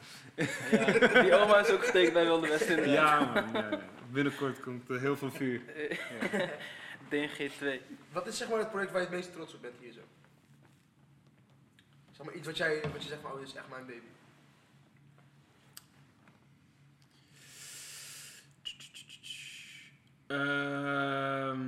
Ja, 0.70 1.22
die 1.22 1.35
oma 1.35 1.59
is 1.59 1.70
ook 1.70 1.81
gesteken 1.81 2.12
bij 2.12 2.24
Wilde 2.24 2.48
West 2.48 2.68
inderdaad. 2.68 2.94
Ja 2.94 3.33
man, 3.35 3.52
ja, 3.62 3.68
ja. 3.70 3.81
binnenkort 4.11 4.61
komt 4.61 4.88
er 4.88 5.00
heel 5.00 5.16
veel 5.16 5.31
vuur. 5.31 5.61
DNG 7.09 7.50
2. 7.50 7.81
Wat 8.12 8.26
is 8.26 8.37
zeg 8.37 8.48
maar 8.48 8.59
het 8.59 8.70
project 8.70 8.92
waar 8.92 9.00
je 9.00 9.07
het 9.07 9.16
meest 9.16 9.33
trots 9.33 9.55
op 9.55 9.62
bent 9.62 9.74
hier 9.81 9.92
zo? 9.92 10.00
Zeg 12.11 12.26
maar 12.26 12.35
iets 12.35 12.46
wat, 12.46 12.57
jij, 12.57 12.81
wat 12.92 13.02
je 13.02 13.09
zegt 13.09 13.20
van, 13.20 13.31
oh, 13.33 13.38
dit 13.38 13.48
is 13.48 13.55
echt 13.55 13.68
mijn 13.68 13.87
baby. 13.87 14.07
Ehm, 20.32 21.60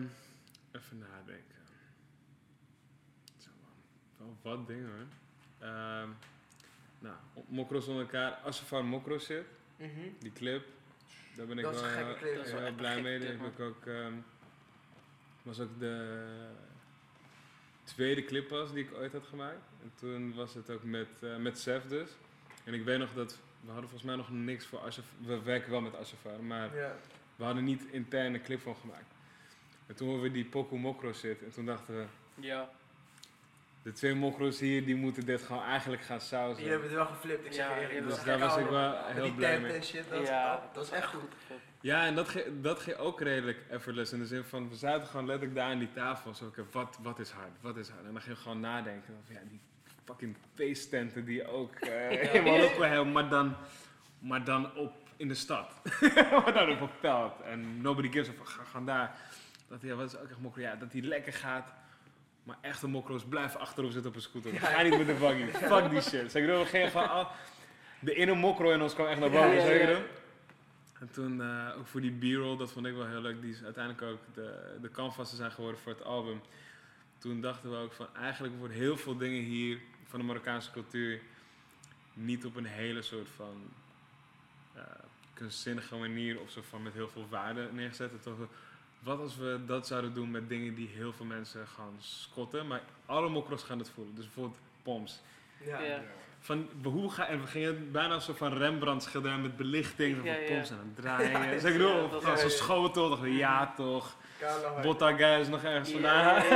even 0.72 0.98
nadenken. 0.98 1.54
Zo. 3.38 3.50
Wel 4.16 4.36
wat 4.42 4.66
dingen 4.66 4.88
hoor. 4.90 5.06
Ehm, 5.68 6.08
nou, 6.98 7.16
Mokro's 7.48 7.86
onder 7.86 8.02
elkaar. 8.02 8.32
Asafar 8.32 8.84
Mokro 8.84 9.18
zit, 9.18 9.44
die 10.18 10.32
clip. 10.32 10.66
Daar 11.36 11.46
ben 11.46 11.58
ik 11.58 11.64
wel 11.80 11.84
heel- 11.94 12.06
heel 12.60 12.74
blij 12.74 13.02
mee. 13.02 13.18
Dat 13.18 13.28
clip, 13.28 13.52
ik 13.52 13.60
ook, 13.60 13.86
ehm, 13.86 14.12
was 15.42 15.60
ook 15.60 15.78
de 15.78 16.26
tweede 17.84 18.24
clip 18.24 18.48
was 18.48 18.72
die 18.72 18.84
ik 18.84 18.94
ooit 18.94 19.12
had 19.12 19.26
gemaakt. 19.26 19.60
En 19.82 19.92
toen 19.94 20.34
was 20.34 20.54
het 20.54 20.70
ook 20.70 20.82
met, 20.82 21.08
eh 21.20 21.36
met 21.36 21.58
Sef 21.58 21.86
dus. 21.86 22.10
En 22.64 22.74
ik 22.74 22.84
weet 22.84 22.98
nog 22.98 23.12
dat 23.14 23.38
we 23.60 23.70
hadden 23.70 23.88
volgens 23.88 24.02
mij 24.02 24.16
nog 24.16 24.30
niks 24.30 24.66
voor 24.66 24.78
Asafar. 24.78 25.12
We 25.20 25.42
werken 25.42 25.70
wel 25.70 25.80
met 25.80 25.96
Asafar, 25.96 26.42
maar 26.42 26.76
Ja. 26.76 26.96
We 27.36 27.44
hadden 27.44 27.64
niet 27.64 27.82
intern 27.90 28.34
een 28.34 28.42
clip 28.42 28.60
van 28.60 28.76
gemaakt. 28.76 29.14
En 29.86 29.94
toen 29.94 30.06
hoorden 30.08 30.26
we 30.26 30.32
die 30.32 30.44
Poku 30.44 30.76
Mokro 30.76 31.12
zitten. 31.12 31.46
En 31.46 31.52
toen 31.52 31.66
dachten 31.66 31.96
we, 31.96 32.04
Ja. 32.34 32.68
de 33.82 33.92
twee 33.92 34.14
Mokro's 34.14 34.60
hier, 34.60 34.84
die 34.84 34.94
moeten 34.96 35.26
dit 35.26 35.42
gewoon 35.42 35.62
eigenlijk 35.62 36.02
gaan 36.02 36.20
sausen. 36.20 36.62
Jullie 36.64 36.70
hebben 36.70 36.88
het 36.88 36.98
wel 36.98 37.06
geflipt, 37.06 37.46
ik 37.46 37.52
zeg 37.52 37.66
Ja, 37.68 37.74
eerlijk. 37.76 37.92
ja, 38.00 38.06
dus 38.06 38.22
daar 38.24 38.38
was 38.38 38.56
ik 38.56 38.68
wel 38.68 39.04
heel 39.04 39.22
die 39.22 39.32
blij 39.34 39.50
tent 39.50 39.62
mee. 39.62 39.72
en 39.72 39.82
shit, 39.84 40.08
dat, 40.10 40.26
ja, 40.26 40.52
dat, 40.52 40.74
dat 40.74 40.84
is 40.84 40.90
echt 40.90 41.06
goed. 41.14 41.32
Ja, 41.80 42.06
en 42.06 42.14
dat, 42.14 42.28
ge- 42.28 42.52
dat 42.60 42.80
ging 42.80 42.96
ook 42.96 43.20
redelijk 43.20 43.58
effortless. 43.70 44.12
In 44.12 44.18
de 44.18 44.26
zin 44.26 44.44
van, 44.44 44.68
we 44.68 44.76
zaten 44.76 45.06
gewoon 45.06 45.26
letterlijk 45.26 45.56
daar 45.56 45.70
aan 45.70 45.78
die 45.78 45.92
tafel. 45.92 46.34
Zo, 46.34 46.44
oké, 46.44 46.64
wat, 46.72 46.98
wat 47.02 47.18
is 47.18 47.30
hard? 47.30 47.50
Wat 47.60 47.76
is 47.76 47.88
hard? 47.88 48.04
En 48.06 48.12
dan 48.12 48.22
ging 48.22 48.36
je 48.36 48.42
gewoon 48.42 48.60
nadenken. 48.60 49.14
Van, 49.26 49.34
ja, 49.34 49.40
die 49.48 49.60
fucking 50.04 50.36
feesttenten 50.54 51.24
die 51.24 51.46
ook 51.46 51.78
in 51.80 52.42
Marokko 52.42 52.82
hebben, 52.82 53.12
maar 53.12 53.28
dan, 53.28 53.56
maar 54.18 54.44
dan 54.44 54.74
op 54.76 54.92
in 55.16 55.28
de 55.28 55.34
stad. 55.34 55.72
op 56.40 56.80
een 56.80 56.88
veld. 57.00 57.40
En 57.40 57.80
nobody 57.80 58.10
gives 58.10 58.28
a 58.28 58.32
fuck. 58.32 58.48
Ga 58.48 58.64
gewoon 58.64 58.86
daar. 58.86 59.16
Dat 59.68 59.82
ja, 59.82 59.94
wat 59.94 60.06
is 60.06 60.18
ook 60.18 60.28
echt 60.28 60.40
mokro? 60.40 60.60
Ja, 60.60 60.74
dat 60.74 60.92
die 60.92 61.02
lekker 61.02 61.32
gaat. 61.32 61.72
Maar 62.42 62.56
echte 62.60 62.88
mokro's 62.88 63.24
blijven 63.24 63.60
achterop 63.60 63.90
zitten 63.90 64.10
op 64.10 64.16
een 64.16 64.22
scooter. 64.22 64.52
Ga 64.52 64.82
niet 64.82 64.96
met 64.98 65.06
de 65.06 65.14
buggy. 65.14 65.66
Fuck 65.66 65.90
die 65.90 66.00
shit. 66.00 66.30
Zeg 66.30 66.42
ik, 66.42 66.48
we 66.48 66.64
gingen 66.66 66.90
gewoon 66.90 67.08
al... 67.08 67.28
De 68.00 68.14
inner 68.14 68.36
mokro 68.36 68.70
in 68.70 68.82
ons 68.82 68.94
kwam 68.94 69.06
echt 69.06 69.20
naar 69.20 69.30
boven. 69.30 69.54
Ja, 69.54 69.70
ja, 69.70 69.88
ja. 69.88 69.98
En 71.00 71.10
toen 71.10 71.42
eh, 71.42 71.78
ook 71.78 71.86
voor 71.86 72.00
die 72.00 72.12
b-roll, 72.12 72.56
dat 72.56 72.72
vond 72.72 72.86
ik 72.86 72.94
wel 72.94 73.06
heel 73.06 73.20
leuk. 73.20 73.40
Die 73.40 73.50
is 73.50 73.62
uiteindelijk 73.62 74.04
ook 74.04 74.18
de, 74.34 74.76
de 74.80 74.90
canvassen 74.90 75.36
zijn 75.36 75.50
geworden 75.50 75.80
voor 75.80 75.92
het 75.92 76.04
album. 76.04 76.40
Toen 77.18 77.40
dachten 77.40 77.70
we 77.70 77.76
ook 77.76 77.92
van 77.92 78.06
eigenlijk 78.20 78.58
worden 78.58 78.76
heel 78.76 78.96
veel 78.96 79.16
dingen 79.16 79.42
hier 79.42 79.78
van 80.04 80.18
de 80.18 80.26
Marokkaanse 80.26 80.70
cultuur 80.70 81.20
niet 82.14 82.44
op 82.44 82.56
een 82.56 82.64
hele 82.64 83.02
soort 83.02 83.28
van 83.36 83.70
eh, 84.74 84.82
kunstzinnige 85.34 85.96
manier 85.96 86.40
of 86.40 86.50
zo 86.50 86.60
van 86.68 86.82
met 86.82 86.92
heel 86.92 87.08
veel 87.08 87.26
waarde 87.30 87.68
neergezet. 87.72 88.22
Toch, 88.22 88.34
wat 88.98 89.18
als 89.18 89.36
we 89.36 89.60
dat 89.66 89.86
zouden 89.86 90.14
doen 90.14 90.30
met 90.30 90.48
dingen 90.48 90.74
die 90.74 90.88
heel 90.88 91.12
veel 91.12 91.26
mensen 91.26 91.66
gaan 91.66 91.94
scotten, 91.98 92.66
maar 92.66 92.80
alle 93.06 93.28
mokros 93.28 93.62
gaan 93.62 93.78
het 93.78 93.90
voelen. 93.90 94.14
Dus 94.14 94.24
bijvoorbeeld 94.24 94.58
poms. 94.82 95.20
Ja. 95.64 95.80
Ja. 95.80 96.02
Van, 96.40 96.68
hoe 96.82 97.10
ga, 97.10 97.26
en 97.26 97.40
we 97.40 97.46
gingen 97.46 97.92
bijna 97.92 98.18
zo 98.18 98.32
van 98.32 98.52
Rembrandt 98.52 99.02
schilderen 99.04 99.42
met 99.42 99.56
belichting, 99.56 100.16
Ja, 100.24 100.32
van 100.34 100.42
ja. 100.42 100.48
poms 100.48 100.70
en 100.70 100.76
dan 100.76 100.92
draaien. 100.94 101.30
Ja, 101.30 101.50
dus 101.50 101.64
ik 101.64 101.72
bedoel, 101.72 102.20
van 102.20 102.38
zo'n 102.38 102.50
schotel, 102.50 103.08
dacht 103.08 103.24
ik, 103.24 103.32
ja 103.32 103.72
toch. 103.76 104.16
Kala, 104.38 104.80
Botta 104.80 105.12
guys 105.16 105.48
nog 105.48 105.62
ergens 105.62 105.90
Ja, 105.90 105.94
vandaan. 105.94 106.36
is 106.44 106.48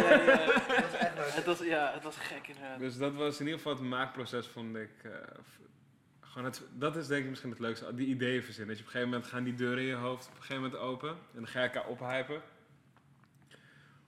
echt. 0.98 1.34
Het 1.34 1.44
was, 1.44 1.58
ja, 1.58 1.90
het 1.94 2.02
was 2.02 2.16
gek 2.16 2.46
inderdaad. 2.48 2.78
Dus 2.78 2.96
dat 2.96 3.14
was 3.14 3.34
in 3.40 3.44
ieder 3.44 3.60
geval 3.60 3.72
het 3.78 3.82
maakproces, 3.88 4.46
vond 4.46 4.76
ik. 4.76 4.90
eh, 5.02 5.10
gewoon 6.38 6.52
het, 6.52 6.62
dat 6.80 6.96
is 6.96 7.06
denk 7.06 7.22
ik 7.22 7.28
misschien 7.28 7.50
het 7.50 7.58
leukste, 7.58 7.94
die 7.94 8.06
ideeën 8.06 8.42
verzinnen. 8.42 8.76
Dat 8.76 8.78
je 8.78 8.82
op 8.82 8.88
een 8.94 8.98
gegeven 8.98 9.14
moment 9.14 9.32
gaan 9.32 9.44
die 9.44 9.54
deuren 9.54 9.78
in 9.82 9.88
je 9.88 9.94
hoofd 9.94 10.26
op 10.26 10.34
een 10.36 10.42
gegeven 10.42 10.62
moment 10.62 10.80
open. 10.80 11.08
En 11.08 11.16
dan 11.32 11.46
ga 11.46 11.62
je 11.62 11.68
elkaar 11.68 11.86
ophypen. 11.86 12.42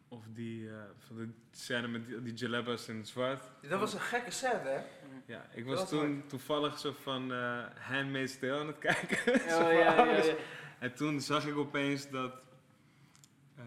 Of 0.09 0.25
die, 0.33 0.69
eh, 0.69 0.75
van 0.99 1.16
de 1.16 1.29
scène 1.51 1.88
met 1.88 2.07
die, 2.07 2.23
die 2.23 2.35
jalebas 2.35 2.88
in 2.88 2.97
het 2.97 3.09
zwart. 3.09 3.45
Dat 3.69 3.81
was 3.81 3.95
een 3.95 4.01
gekke 4.01 4.31
scène, 4.31 4.59
hè? 4.64 4.81
Ja, 5.27 5.47
ik 5.55 5.64
was 5.64 5.79
was 5.79 5.88
toen 5.88 6.23
toevallig 6.27 6.79
zo 6.79 6.93
van 7.03 7.33
eh 7.33 7.64
Handmaid's 7.79 8.38
Tale 8.38 8.61
aan 8.61 8.66
het 8.66 8.79
kijken. 8.88 9.35
Oh, 9.35 9.73
ja, 9.73 10.05
ja, 10.05 10.05
ja. 10.05 10.35
En 10.79 10.95
toen 10.95 11.21
zag 11.21 11.47
ik 11.47 11.57
opeens 11.57 12.11
dat. 12.11 12.33
eh, 13.57 13.64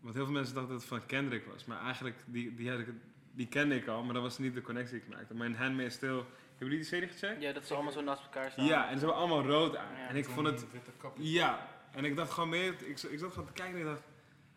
want 0.00 0.14
heel 0.14 0.24
veel 0.24 0.34
mensen 0.34 0.54
dachten 0.54 0.72
dat 0.72 0.80
het 0.80 0.90
van 0.90 1.06
Kendrick 1.06 1.46
was. 1.46 1.64
Maar 1.64 1.80
eigenlijk, 1.84 2.16
die, 2.26 2.54
die, 2.54 2.70
had 2.70 2.78
ik, 2.78 2.88
die 3.32 3.48
kende 3.48 3.74
ik 3.74 3.86
al, 3.86 4.02
maar 4.02 4.14
dat 4.14 4.22
was 4.22 4.38
niet 4.38 4.54
de 4.54 4.62
connectie 4.62 4.98
die 4.98 5.08
ik 5.08 5.14
maakte. 5.14 5.34
Maar 5.34 5.46
in 5.46 5.54
Handmaid's 5.54 5.98
Tale. 5.98 6.24
Hebben 6.62 6.80
jullie 6.80 6.90
die 6.90 7.00
serie 7.00 7.20
gecheckt? 7.20 7.42
Ja, 7.42 7.52
dat 7.52 7.66
ze 7.66 7.74
allemaal 7.74 7.92
zo 7.92 8.00
naast 8.00 8.22
elkaar 8.22 8.50
staan. 8.50 8.64
Ja, 8.64 8.88
en 8.88 8.98
ze 8.98 9.04
hebben 9.04 9.16
allemaal 9.16 9.44
rood 9.44 9.76
aan. 9.76 9.96
Ja. 9.96 10.08
en 10.08 10.16
ik 10.16 10.24
vond 10.24 10.46
het. 10.46 10.64
Ja, 11.16 11.68
en 11.90 12.04
ik 12.04 12.16
dacht 12.16 12.30
gewoon 12.30 12.48
meer. 12.48 12.74
Ik, 12.78 13.02
ik 13.02 13.18
zat 13.18 13.32
gewoon 13.32 13.46
te 13.46 13.52
kijken 13.52 13.74
en 13.74 13.80
ik 13.80 13.86
dacht. 13.86 14.02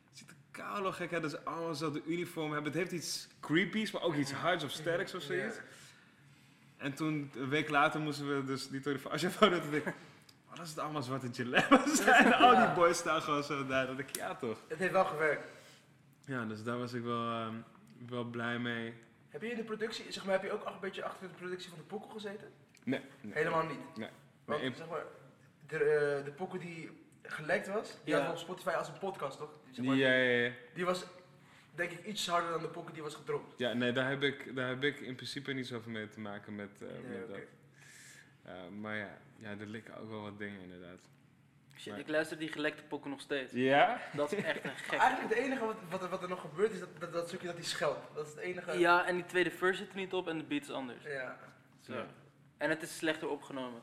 Het 0.09 0.17
ziet 0.17 0.29
er 0.29 0.35
koude 0.51 0.91
gek 0.91 1.13
uit 1.13 1.21
dat 1.21 1.31
ze 1.31 1.43
allemaal 1.43 1.69
dezelfde 1.69 2.01
uniform 2.05 2.51
hebben. 2.51 2.71
Het 2.71 2.81
heeft 2.81 2.91
iets 2.91 3.27
creepies, 3.39 3.91
maar 3.91 4.01
ook 4.01 4.15
iets 4.15 4.31
hards 4.31 4.63
of 4.63 4.71
sterks 4.71 5.13
of 5.15 5.21
zoiets. 5.21 5.57
En 6.77 6.93
toen, 6.93 7.31
een 7.35 7.49
week 7.49 7.69
later, 7.69 7.99
moesten 7.99 8.35
we 8.35 8.45
dus 8.45 8.69
die 8.69 8.79
Tour 8.79 8.97
de 8.97 9.03
France 9.03 9.29
foto. 9.29 9.59
Toen 9.59 9.71
dacht 9.71 9.85
ik, 9.85 9.93
wat 10.49 10.59
als 10.59 10.69
het 10.69 10.79
allemaal 10.79 11.03
zwarte 11.03 11.29
dilemma's 11.29 11.95
zijn? 11.95 12.25
En 12.25 12.33
al 12.33 12.55
die 12.55 12.75
boys 12.75 12.97
staan 12.97 13.21
gewoon 13.21 13.43
zo 13.43 13.65
daar. 13.65 13.87
Dat 13.87 13.99
ik, 13.99 14.15
ja 14.15 14.35
toch. 14.35 14.57
Het 14.67 14.79
heeft 14.79 14.91
wel 14.91 15.05
gewerkt. 15.05 15.47
Ja, 16.25 16.45
dus 16.45 16.63
daar 16.63 16.77
was 16.77 16.93
ik 16.93 17.03
wel, 17.03 17.29
ehm, 17.29 17.53
wel 18.07 18.23
blij 18.23 18.59
mee. 18.59 18.93
Heb 19.35 19.43
je 19.43 19.49
in 19.51 19.57
de 19.57 19.63
productie, 19.63 20.11
zeg 20.11 20.25
maar, 20.25 20.33
heb 20.33 20.43
je 20.43 20.51
ook 20.51 20.65
een 20.65 20.79
beetje 20.79 21.03
achter 21.03 21.27
de 21.27 21.33
productie 21.33 21.69
van 21.69 21.77
de 21.77 21.83
Poeko 21.83 22.07
gezeten? 22.07 22.51
Nee, 22.83 23.01
nee. 23.21 23.33
Helemaal 23.33 23.65
niet. 23.65 23.97
Nee. 23.97 24.09
Want, 24.45 24.61
Nee, 24.61 24.73
zeg 24.75 24.89
maar, 24.89 25.03
de, 25.67 25.77
eh, 25.77 26.25
de 26.49 26.57
die 26.59 26.89
gelekt 27.21 27.67
was, 27.67 27.89
die 28.03 28.13
Ja. 28.13 28.19
hadden 28.19 28.25
we 28.25 28.31
op 28.41 28.45
Spotify 28.47 28.69
als 28.77 28.87
een 28.87 28.97
podcast, 28.97 29.37
toch? 29.37 29.49
Die, 29.65 29.73
zeg 29.75 29.85
maar, 29.85 29.93
Die, 29.95 30.03
ja, 30.03 30.13
ja, 30.13 30.45
ja. 30.45 30.51
die 30.73 30.85
was, 30.85 31.05
denk 31.75 31.91
ik, 31.91 32.05
iets 32.05 32.27
harder 32.27 32.51
dan 32.51 32.61
de 32.61 32.67
Poeko 32.67 32.91
die 32.91 33.01
was 33.03 33.15
gedropt. 33.15 33.53
Ja, 33.57 33.73
nee, 33.73 33.91
daar 33.91 34.09
heb, 34.09 34.23
ik, 34.23 34.55
daar 34.55 34.67
heb 34.67 34.83
ik 34.83 34.99
in 34.99 35.15
principe 35.15 35.53
niet 35.53 35.67
zoveel 35.67 35.91
mee 35.91 36.07
te 36.07 36.19
maken 36.19 36.55
met, 36.55 36.81
eh, 36.81 36.87
Nee, 36.87 37.01
met 37.19 37.23
oké. 37.23 37.31
dat. 37.31 37.41
Ja, 38.45 38.69
maar 38.69 38.95
ja, 38.97 39.17
ja, 39.37 39.49
er 39.49 39.67
liggen 39.67 39.97
ook 39.97 40.09
wel 40.09 40.21
wat 40.21 40.37
dingen 40.37 40.61
inderdaad. 40.61 40.99
Shit, 41.77 41.91
Maar- 41.91 41.99
ik 42.01 42.07
luister 42.07 42.37
die 42.37 42.47
gelekte 42.51 42.83
pokken 42.83 43.09
nog 43.09 43.21
steeds. 43.21 43.53
Ja? 43.53 44.01
Dat 44.13 44.31
is 44.31 44.43
echt 44.43 44.63
een 44.63 44.75
gek. 44.75 44.99
Eigenlijk 44.99 45.33
het 45.33 45.43
enige 45.43 45.65
wat, 45.65 45.75
wat, 45.89 46.03
er, 46.03 46.09
wat 46.09 46.23
er 46.23 46.29
nog 46.29 46.41
gebeurt 46.41 46.71
is 46.71 46.79
dat, 46.79 46.89
dat, 46.99 47.13
dat 47.13 47.27
stukje 47.27 47.47
dat 47.47 47.55
hij 47.55 47.65
scheldt. 47.65 47.99
Dat 48.13 48.25
is 48.27 48.31
het 48.33 48.39
enige. 48.41 48.79
Ja, 48.79 49.05
en 49.07 49.15
die 49.15 49.25
tweede 49.25 49.51
verse 49.51 49.83
zit 49.83 49.89
er 49.91 49.95
niet 49.97 50.13
op 50.13 50.27
en 50.27 50.37
de 50.37 50.43
beat 50.43 50.61
is 50.61 50.69
anders. 50.71 51.03
Ja. 51.03 51.37
Zo. 51.81 51.93
Ja. 51.93 52.05
En 52.57 52.69
het 52.69 52.81
is 52.81 52.97
slechter 52.97 53.29
opgenomen. 53.29 53.81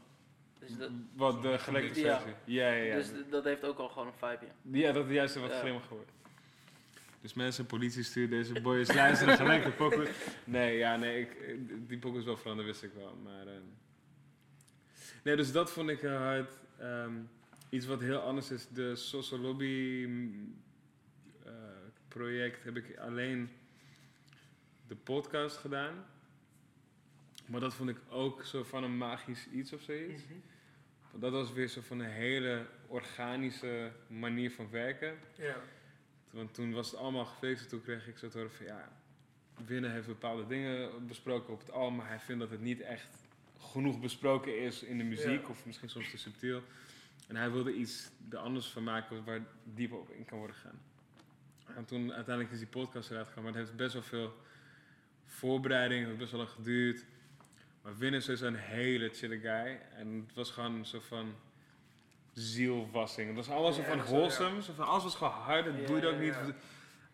Dus, 0.58 0.76
dat, 0.76 0.90
Wat 1.16 1.42
de 1.42 1.58
gelekte 1.58 2.00
Ja. 2.00 2.14
versie. 2.20 2.34
Ja, 2.44 2.68
ja, 2.68 2.82
ja. 2.82 2.94
dus 2.94 3.10
dat 3.30 3.44
heeft 3.44 3.64
ook 3.64 3.78
al 3.78 3.88
gewoon 3.88 4.06
een 4.06 4.12
vibe, 4.18 4.46
ja. 4.46 4.86
Ja, 4.86 4.92
dat 4.92 5.06
is 5.06 5.12
juist 5.14 5.34
wat 5.34 5.50
Ja. 5.50 5.58
grimmiger 5.58 5.90
wordt. 5.94 6.10
Dus 7.20 7.34
mensen, 7.34 7.66
politie 7.66 8.02
stuurt 8.02 8.30
deze 8.30 8.60
boys 8.60 8.92
luisteren 8.94 9.36
gelijk 9.36 9.64
de 9.64 9.70
pokken. 9.82 10.06
Nee, 10.44 10.76
ja, 10.78 10.96
nee, 10.96 11.20
ik, 11.20 11.36
die 11.88 11.98
pokken 11.98 12.20
is 12.20 12.26
wel 12.26 12.36
veranderd, 12.36 12.68
wist 12.68 12.82
ik 12.82 12.92
wel. 12.96 13.16
Maar, 13.22 13.46
ehm, 13.46 13.62
nee, 15.24 15.36
dus 15.36 15.52
dat 15.52 15.70
vond 15.72 15.88
ik 15.90 16.00
hard. 16.02 16.52
Ehm, 16.78 17.12
iets 17.72 17.86
wat 17.86 18.00
heel 18.00 18.18
anders 18.20 18.50
is, 18.50 18.68
de 18.68 18.96
Social 18.96 19.40
Lobby 19.40 20.04
mm, 20.08 20.62
eh, 21.44 21.52
project 22.08 22.64
heb 22.64 22.76
ik 22.76 22.96
alleen 22.98 23.50
de 24.86 24.96
podcast 24.96 25.56
gedaan. 25.56 26.04
Maar 27.46 27.60
dat 27.60 27.74
vond 27.74 27.90
ik 27.90 27.96
ook 28.08 28.44
zo 28.44 28.62
van 28.62 28.84
een 28.84 28.96
magisch 28.96 29.48
iets 29.48 29.72
of 29.72 29.82
zoiets. 29.82 30.22
Mhm. 30.24 30.34
Want 31.10 31.22
dat 31.22 31.32
was 31.32 31.52
weer 31.52 31.68
zo 31.68 31.80
van 31.80 31.98
een 31.98 32.10
hele 32.10 32.66
organische 32.86 33.92
manier 34.06 34.50
van 34.50 34.70
werken. 34.70 35.18
Ja. 35.36 35.56
Want 36.30 36.54
toen 36.54 36.72
was 36.72 36.90
het 36.90 37.00
allemaal 37.00 37.28
en 37.40 37.68
toen 37.68 37.82
kreeg 37.82 38.08
ik 38.08 38.18
zo 38.18 38.28
te 38.28 38.36
horen 38.38 38.52
van 38.52 38.66
ja, 38.66 38.92
Winnen 39.66 39.92
heeft 39.92 40.06
bepaalde 40.06 40.46
dingen 40.46 41.06
besproken 41.06 41.52
op 41.52 41.60
het 41.60 41.70
album, 41.70 41.96
maar 41.96 42.08
hij 42.08 42.20
vindt 42.20 42.40
dat 42.40 42.50
het 42.50 42.60
niet 42.60 42.80
echt 42.80 43.26
genoeg 43.58 44.00
besproken 44.00 44.60
is 44.60 44.82
in 44.82 44.98
de 44.98 45.04
muziek 45.04 45.42
Ja. 45.42 45.48
of 45.48 45.66
misschien 45.66 45.88
soms 45.88 46.10
te 46.10 46.18
subtiel. 46.18 46.62
En 47.28 47.36
hij 47.36 47.50
wilde 47.50 47.74
iets 47.74 48.10
er 48.30 48.38
anders 48.38 48.66
van 48.66 48.82
maken 48.84 49.24
waar 49.24 49.40
dieper 49.64 49.98
op 49.98 50.10
in 50.10 50.24
kan 50.24 50.38
worden 50.38 50.56
gegaan. 50.56 50.80
En 51.76 51.84
toen 51.84 52.12
uiteindelijk 52.12 52.54
is 52.54 52.58
die 52.58 52.68
podcast 52.68 53.10
eruit 53.10 53.26
gegaan, 53.26 53.42
maar 53.42 53.52
het 53.52 53.60
heeft 53.60 53.76
best 53.76 53.92
wel 53.92 54.02
veel 54.02 54.36
voorbereiding, 55.26 56.00
het 56.00 56.08
heeft 56.08 56.20
best 56.20 56.30
wel 56.30 56.40
lang 56.40 56.52
geduurd. 56.52 57.04
Maar 57.82 57.96
Winnen 57.96 58.28
is 58.28 58.40
een 58.40 58.54
hele 58.54 59.08
chille 59.08 59.38
guy 59.38 59.80
en 59.96 60.24
het 60.26 60.34
was 60.34 60.50
gewoon 60.50 60.74
een 60.74 60.84
soort 60.84 61.04
van 61.04 61.34
zielwassing. 62.32 63.26
Het 63.26 63.36
was 63.36 63.48
allemaal 63.48 63.72
zo 63.72 63.82
van 63.82 63.98
dat 63.98 64.06
wholesome, 64.06 64.62
zo 64.62 64.72
van 64.72 64.86
alles 64.86 65.02
was 65.02 65.14
gewoon 65.14 65.32
hard, 65.32 65.64
het 65.64 65.76
Ja, 65.80 65.86
boeide 65.86 66.06
ook 66.06 66.22
ja, 66.22 66.44
niet. 66.44 66.54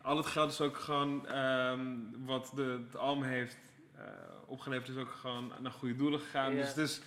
Al 0.03 0.17
het 0.17 0.27
geld 0.27 0.51
is 0.53 0.61
ook 0.61 0.77
gewoon, 0.77 1.27
ehm, 1.27 1.81
wat 2.25 2.53
de, 2.55 2.85
het 2.87 2.97
album 2.97 3.25
heeft 3.25 3.57
eh, 3.97 4.05
opgeleverd, 4.47 4.89
is 4.89 4.97
ook 4.97 5.11
gewoon 5.11 5.53
naar 5.61 5.73
goede 5.73 5.97
doelen 5.97 6.21
gegaan. 6.21 6.55
Dus 6.55 6.69
het 6.69 6.77
is, 6.77 7.01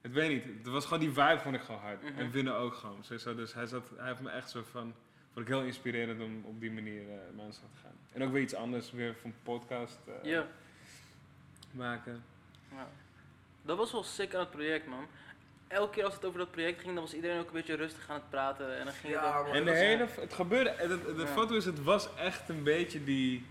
ik 0.00 0.12
weet 0.12 0.28
niet, 0.30 0.44
het 0.58 0.66
was 0.72 0.84
gewoon 0.84 1.00
die 1.00 1.08
vibe 1.12 1.38
vond 1.42 1.54
ik 1.54 1.60
gewoon 1.62 1.80
hard. 1.80 2.02
Mhm. 2.02 2.18
En 2.20 2.30
winnen 2.30 2.54
ook 2.54 2.74
gewoon. 2.74 2.98
Sowieso. 3.04 3.34
Dus 3.34 3.54
hij, 3.54 3.66
zat, 3.66 3.90
hij 3.96 4.08
heeft 4.08 4.20
me 4.20 4.30
echt 4.30 4.50
zo 4.50 4.62
van, 4.70 4.94
vond 5.32 5.46
ik 5.48 5.52
heel 5.54 5.62
inspirerend 5.62 6.20
om 6.22 6.44
op 6.44 6.60
die 6.60 6.70
manier 6.70 7.02
uh, 7.02 7.08
de 7.08 7.52
slag 7.52 7.70
te 7.74 7.80
gaan. 7.82 7.92
En 8.12 8.22
ook 8.22 8.32
weer 8.32 8.42
iets 8.42 8.54
anders, 8.54 8.90
weer 8.90 9.14
van 9.20 9.34
podcast 9.42 9.98
eh, 10.24 10.40
maken. 11.72 12.22
ja. 12.74 12.88
Dat 13.62 13.76
was 13.76 13.92
wel 13.92 14.02
sick 14.04 14.34
aan 14.34 14.40
het 14.40 14.50
project, 14.50 14.86
man. 14.86 15.06
Elke 15.68 15.92
keer 15.94 16.04
als 16.04 16.14
het 16.14 16.24
over 16.24 16.38
dat 16.38 16.50
project 16.50 16.80
ging, 16.80 16.94
dan 16.94 17.02
was 17.02 17.14
iedereen 17.14 17.38
ook 17.40 17.46
een 17.46 17.52
beetje 17.52 17.74
rustig 17.74 18.08
aan 18.10 18.14
het 18.14 18.30
praten. 18.30 18.78
En 18.78 18.84
dan 18.84 18.94
ging 18.94 19.12
het 19.14 19.22
Ja, 19.22 19.38
ook- 19.38 19.46
man. 19.46 19.54
En 19.54 19.64
de 19.64 19.70
hele, 19.76 20.06
het 20.20 20.32
gebeurde, 20.32 20.70
en 20.70 20.88
de, 20.88 21.14
de 21.14 21.20
Ja. 21.22 21.26
foto 21.26 21.54
is, 21.54 21.64
het 21.64 21.82
was 21.82 22.14
echt 22.14 22.48
een 22.48 22.62
beetje 22.62 23.04
die, 23.04 23.46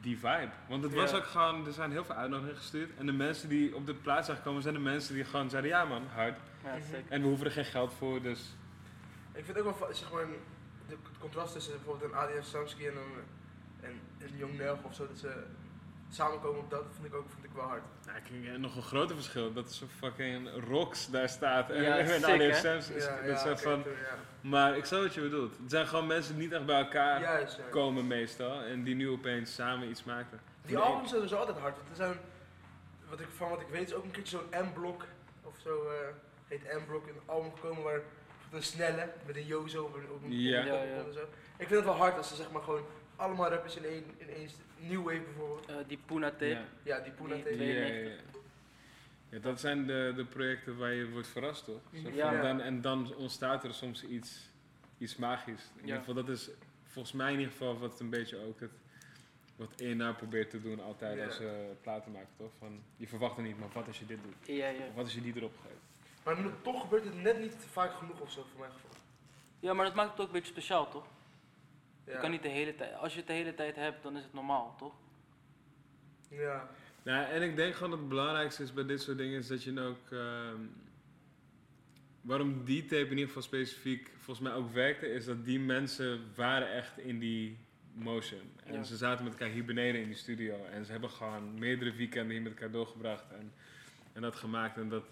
die 0.00 0.18
vibe. 0.18 0.50
Want 0.68 0.82
het 0.82 0.94
was 0.94 1.10
Ja. 1.10 1.16
ook 1.16 1.24
gewoon, 1.24 1.66
er 1.66 1.72
zijn 1.72 1.90
heel 1.90 2.04
veel 2.04 2.14
uitnodigingen 2.14 2.56
gestuurd. 2.60 2.90
En 2.98 3.06
de 3.06 3.12
mensen 3.12 3.48
die 3.48 3.74
op 3.76 3.86
de 3.86 3.94
plaats 3.94 4.26
zijn 4.26 4.36
gekomen, 4.38 4.62
zijn 4.62 4.74
de 4.74 4.80
mensen 4.80 5.14
die 5.14 5.24
gewoon 5.24 5.50
zeiden, 5.50 5.70
ja 5.70 5.84
man, 5.84 6.02
hard. 6.14 6.38
Ja, 6.64 6.74
sick. 6.90 7.04
En 7.08 7.20
we 7.22 7.26
hoeven 7.26 7.46
er 7.46 7.52
geen 7.52 7.64
geld 7.64 7.92
voor, 7.92 8.22
dus... 8.22 8.54
Ik 9.34 9.44
vind 9.44 9.58
ook 9.58 9.78
wel, 9.78 9.94
zeg 9.94 10.12
maar, 10.12 10.24
het 10.86 10.98
contrast 11.18 11.52
tussen 11.52 11.72
bijvoorbeeld 11.72 12.12
een 12.12 12.18
ADF 12.18 12.44
Samsky 12.46 12.86
en 12.86 12.96
een, 12.96 13.22
en 13.80 14.00
een 14.20 14.36
Jong 14.36 14.58
Nelg 14.58 14.82
of 14.82 14.94
zo, 14.94 15.06
dat 15.06 15.18
ze 15.18 15.44
samenkomen 16.14 16.60
op 16.60 16.70
dat, 16.70 16.84
vond 16.94 17.06
ik 17.06 17.14
ook 17.14 17.26
vond 17.32 17.44
ik 17.44 17.50
wel 17.54 17.64
hard. 17.64 17.82
Ja, 18.06 18.12
kijk, 18.12 18.54
en 18.54 18.60
nog 18.60 18.76
een 18.76 18.82
groter 18.82 19.16
verschil, 19.16 19.52
dat 19.52 19.68
is 19.68 19.76
zo'n 19.78 19.88
fucking 19.88 20.48
Rox 20.68 21.10
daar 21.10 21.28
staat. 21.28 21.70
En, 21.70 21.82
Ja, 21.82 21.96
en 21.98 22.24
ADF? 22.24 22.58
Sams 22.60 22.90
is, 22.90 23.04
Ja, 23.04 23.24
ja, 23.24 23.56
van... 23.56 23.84
Maar 24.40 24.76
ik 24.76 24.84
snap 24.84 25.02
wat 25.02 25.14
je 25.14 25.20
bedoelt. 25.20 25.56
Het 25.62 25.70
zijn 25.70 25.86
gewoon 25.86 26.06
mensen 26.06 26.34
die 26.34 26.42
niet 26.42 26.52
echt 26.52 26.66
bij 26.66 26.78
elkaar 26.78 27.20
Juist, 27.20 27.60
komen 27.70 28.06
meestal. 28.06 28.60
En 28.62 28.82
die 28.84 28.94
nu 28.94 29.08
opeens 29.08 29.54
samen 29.54 29.88
iets 29.88 30.04
maken. 30.04 30.40
Die 30.66 30.78
albums 30.78 31.08
zijn 31.10 31.22
dus 31.22 31.34
altijd 31.34 31.58
hard, 31.58 31.76
want 31.76 31.88
er 31.90 31.96
zijn, 31.96 32.16
wat 33.08 33.20
ik, 33.20 33.26
van 33.36 33.48
wat 33.48 33.60
ik 33.60 33.68
weet 33.70 33.88
is 33.88 33.94
ook 33.94 34.04
een 34.04 34.10
keertje 34.10 34.36
zo'n 34.50 34.64
M-blok, 34.66 35.04
of 35.42 35.54
zo 35.62 35.88
eh, 35.88 35.94
heet 36.48 36.62
M-blok, 36.84 37.06
een 37.06 37.20
album 37.26 37.52
gekomen 37.54 37.82
waar 37.82 38.00
een 38.50 38.62
snelle, 38.62 39.08
met 39.26 39.36
een 39.36 39.46
Jozo 39.46 39.84
op 39.84 39.94
een, 39.94 40.10
op 40.10 40.22
een 40.24 40.40
Ja. 40.40 40.60
op 40.60 40.66
een 40.66 40.72
Ja, 40.72 40.82
ja. 40.82 41.04
en 41.04 41.12
zo. 41.12 41.20
Ik 41.56 41.66
vind 41.68 41.70
het 41.70 41.84
wel 41.84 41.94
hard 41.94 42.16
als 42.16 42.28
ze 42.28 42.34
zeg 42.34 42.50
maar 42.50 42.62
gewoon 42.62 42.84
allemaal 43.22 43.50
rappers 43.50 43.76
in 43.76 43.84
één, 43.84 44.04
in 44.16 44.28
één 44.28 44.48
New 44.78 45.02
Wave 45.04 45.20
bijvoorbeeld. 45.20 45.66
Eh, 45.68 45.76
die 45.86 45.98
Puna 46.06 46.30
tape. 46.30 46.46
Ja. 46.46 46.64
Ja, 46.82 47.00
die 47.00 47.12
Puna 47.12 47.34
tape. 47.36 47.56
Ja, 47.56 47.62
ja, 47.64 47.84
92. 47.86 48.12
ja. 48.32 48.40
Ja, 49.30 49.38
dat 49.38 49.60
zijn 49.60 49.86
de, 49.86 50.12
de 50.16 50.24
projecten 50.24 50.76
waar 50.78 50.92
je 50.92 51.08
wordt 51.10 51.26
verrast, 51.28 51.64
toch? 51.64 51.80
Ja. 52.14 52.40
dan, 52.42 52.60
en 52.60 52.80
dan 52.80 53.14
ontstaat 53.14 53.64
er 53.64 53.74
soms 53.74 54.04
iets, 54.04 54.48
iets 54.98 55.16
magisch. 55.16 55.62
In 55.62 55.80
Ja. 55.80 55.82
ieder 55.84 55.98
geval, 55.98 56.14
dat 56.14 56.28
is 56.28 56.50
volgens 56.86 57.14
mij 57.14 57.32
in 57.32 57.38
ieder 57.38 57.52
geval 57.52 57.78
wat 57.78 58.00
een 58.00 58.10
beetje 58.10 58.44
ook 58.46 58.60
het... 58.60 58.70
Wat 59.56 59.72
ENA 59.80 60.12
probeert 60.12 60.50
te 60.50 60.60
doen 60.62 60.80
altijd 60.80 61.18
Ja. 61.18 61.24
als 61.24 61.36
ze 61.36 61.70
platen 61.82 62.12
maken, 62.12 62.28
toch? 62.36 62.50
Van, 62.58 62.82
je 62.96 63.06
verwacht 63.08 63.36
er 63.36 63.42
niet, 63.42 63.58
maar 63.58 63.68
wat 63.72 63.86
als 63.86 63.98
je 63.98 64.06
dit 64.06 64.18
doet? 64.22 64.56
Ja, 64.56 64.68
ja. 64.68 64.86
Of 64.88 64.94
wat 64.94 65.04
als 65.04 65.14
je 65.14 65.20
die 65.20 65.36
erop 65.36 65.52
geeft? 65.62 65.80
Maar 66.24 66.52
toch 66.62 66.80
gebeurt 66.80 67.04
het 67.04 67.22
net 67.22 67.38
niet 67.40 67.54
vaak 67.70 67.92
genoeg 67.94 68.20
of 68.20 68.30
zo 68.32 68.44
voor 68.50 68.60
mijn 68.60 68.72
gevoel. 68.72 68.90
ja, 69.60 69.72
maar 69.74 69.84
dat 69.86 69.94
maakt 69.94 70.10
het 70.10 70.20
ook 70.20 70.26
een 70.26 70.32
beetje 70.32 70.52
speciaal, 70.52 70.88
toch? 70.90 71.04
Ja. 72.06 72.12
Je 72.12 72.18
kan 72.18 72.30
niet 72.30 72.42
de 72.42 72.48
hele 72.48 72.74
tijd. 72.74 72.94
Als 72.94 73.12
je 73.12 73.18
het 73.18 73.26
de 73.28 73.32
hele 73.32 73.54
tijd 73.54 73.76
hebt, 73.76 74.02
dan 74.02 74.16
is 74.16 74.22
het 74.22 74.32
normaal, 74.32 74.74
toch? 74.78 74.94
Ja. 76.28 76.68
Nou, 77.02 77.24
en 77.32 77.42
ik 77.42 77.56
denk 77.56 77.74
gewoon 77.74 77.90
dat 77.90 77.98
het 77.98 78.08
belangrijkste 78.08 78.62
is 78.62 78.72
bij 78.72 78.86
dit 78.86 79.00
soort 79.02 79.18
dingen 79.18 79.38
is 79.38 79.46
dat 79.46 79.62
je 79.62 79.80
ook. 79.80 80.10
ehm, 80.12 80.60
waarom 82.20 82.64
die 82.64 82.82
tape 82.82 83.02
in 83.04 83.10
ieder 83.10 83.26
geval 83.26 83.42
specifiek 83.42 84.10
volgens 84.16 84.48
mij 84.48 84.56
ook 84.56 84.72
werkte, 84.72 85.06
is 85.12 85.24
dat 85.24 85.44
die 85.44 85.60
mensen 85.60 86.20
waren 86.34 86.72
echt 86.72 86.98
in 86.98 87.18
die 87.18 87.58
motion. 87.94 88.40
En 88.64 88.74
Ja. 88.74 88.82
ze 88.82 88.96
zaten 88.96 89.24
met 89.24 89.32
elkaar 89.32 89.48
hier 89.48 89.64
beneden 89.64 90.00
in 90.00 90.06
die 90.06 90.16
studio. 90.16 90.64
En 90.64 90.84
ze 90.84 90.92
hebben 90.92 91.10
gewoon 91.10 91.58
meerdere 91.58 91.92
weekenden 91.92 92.30
hier 92.32 92.42
met 92.42 92.52
elkaar 92.52 92.70
doorgebracht 92.70 93.30
en, 93.30 93.52
en 94.12 94.22
dat 94.22 94.34
gemaakt. 94.36 94.76
En 94.76 94.88
dat 94.88 95.04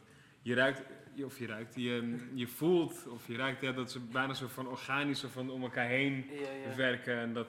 je 0.43 0.55
ruikt, 0.55 0.83
je- 1.21 1.27
of 1.27 1.39
je 1.39 1.47
ruikt, 1.47 1.75
je, 1.75 2.29
je 2.35 2.47
voelt, 2.47 3.07
of 3.07 3.27
je 3.27 3.37
ruikt 3.37 3.61
ja, 3.61 3.73
dat 3.73 3.91
ze 3.91 4.01
bijna 4.01 4.35
zo 4.35 4.47
van 4.49 4.69
organisch 4.69 5.21
zo 5.21 5.29
van 5.29 5.51
om 5.51 5.63
elkaar 5.63 5.87
heen 5.87 6.27
Ja, 6.31 6.51
ja. 6.51 6.75
werken. 6.77 7.15
En, 7.19 7.33
dat, 7.33 7.49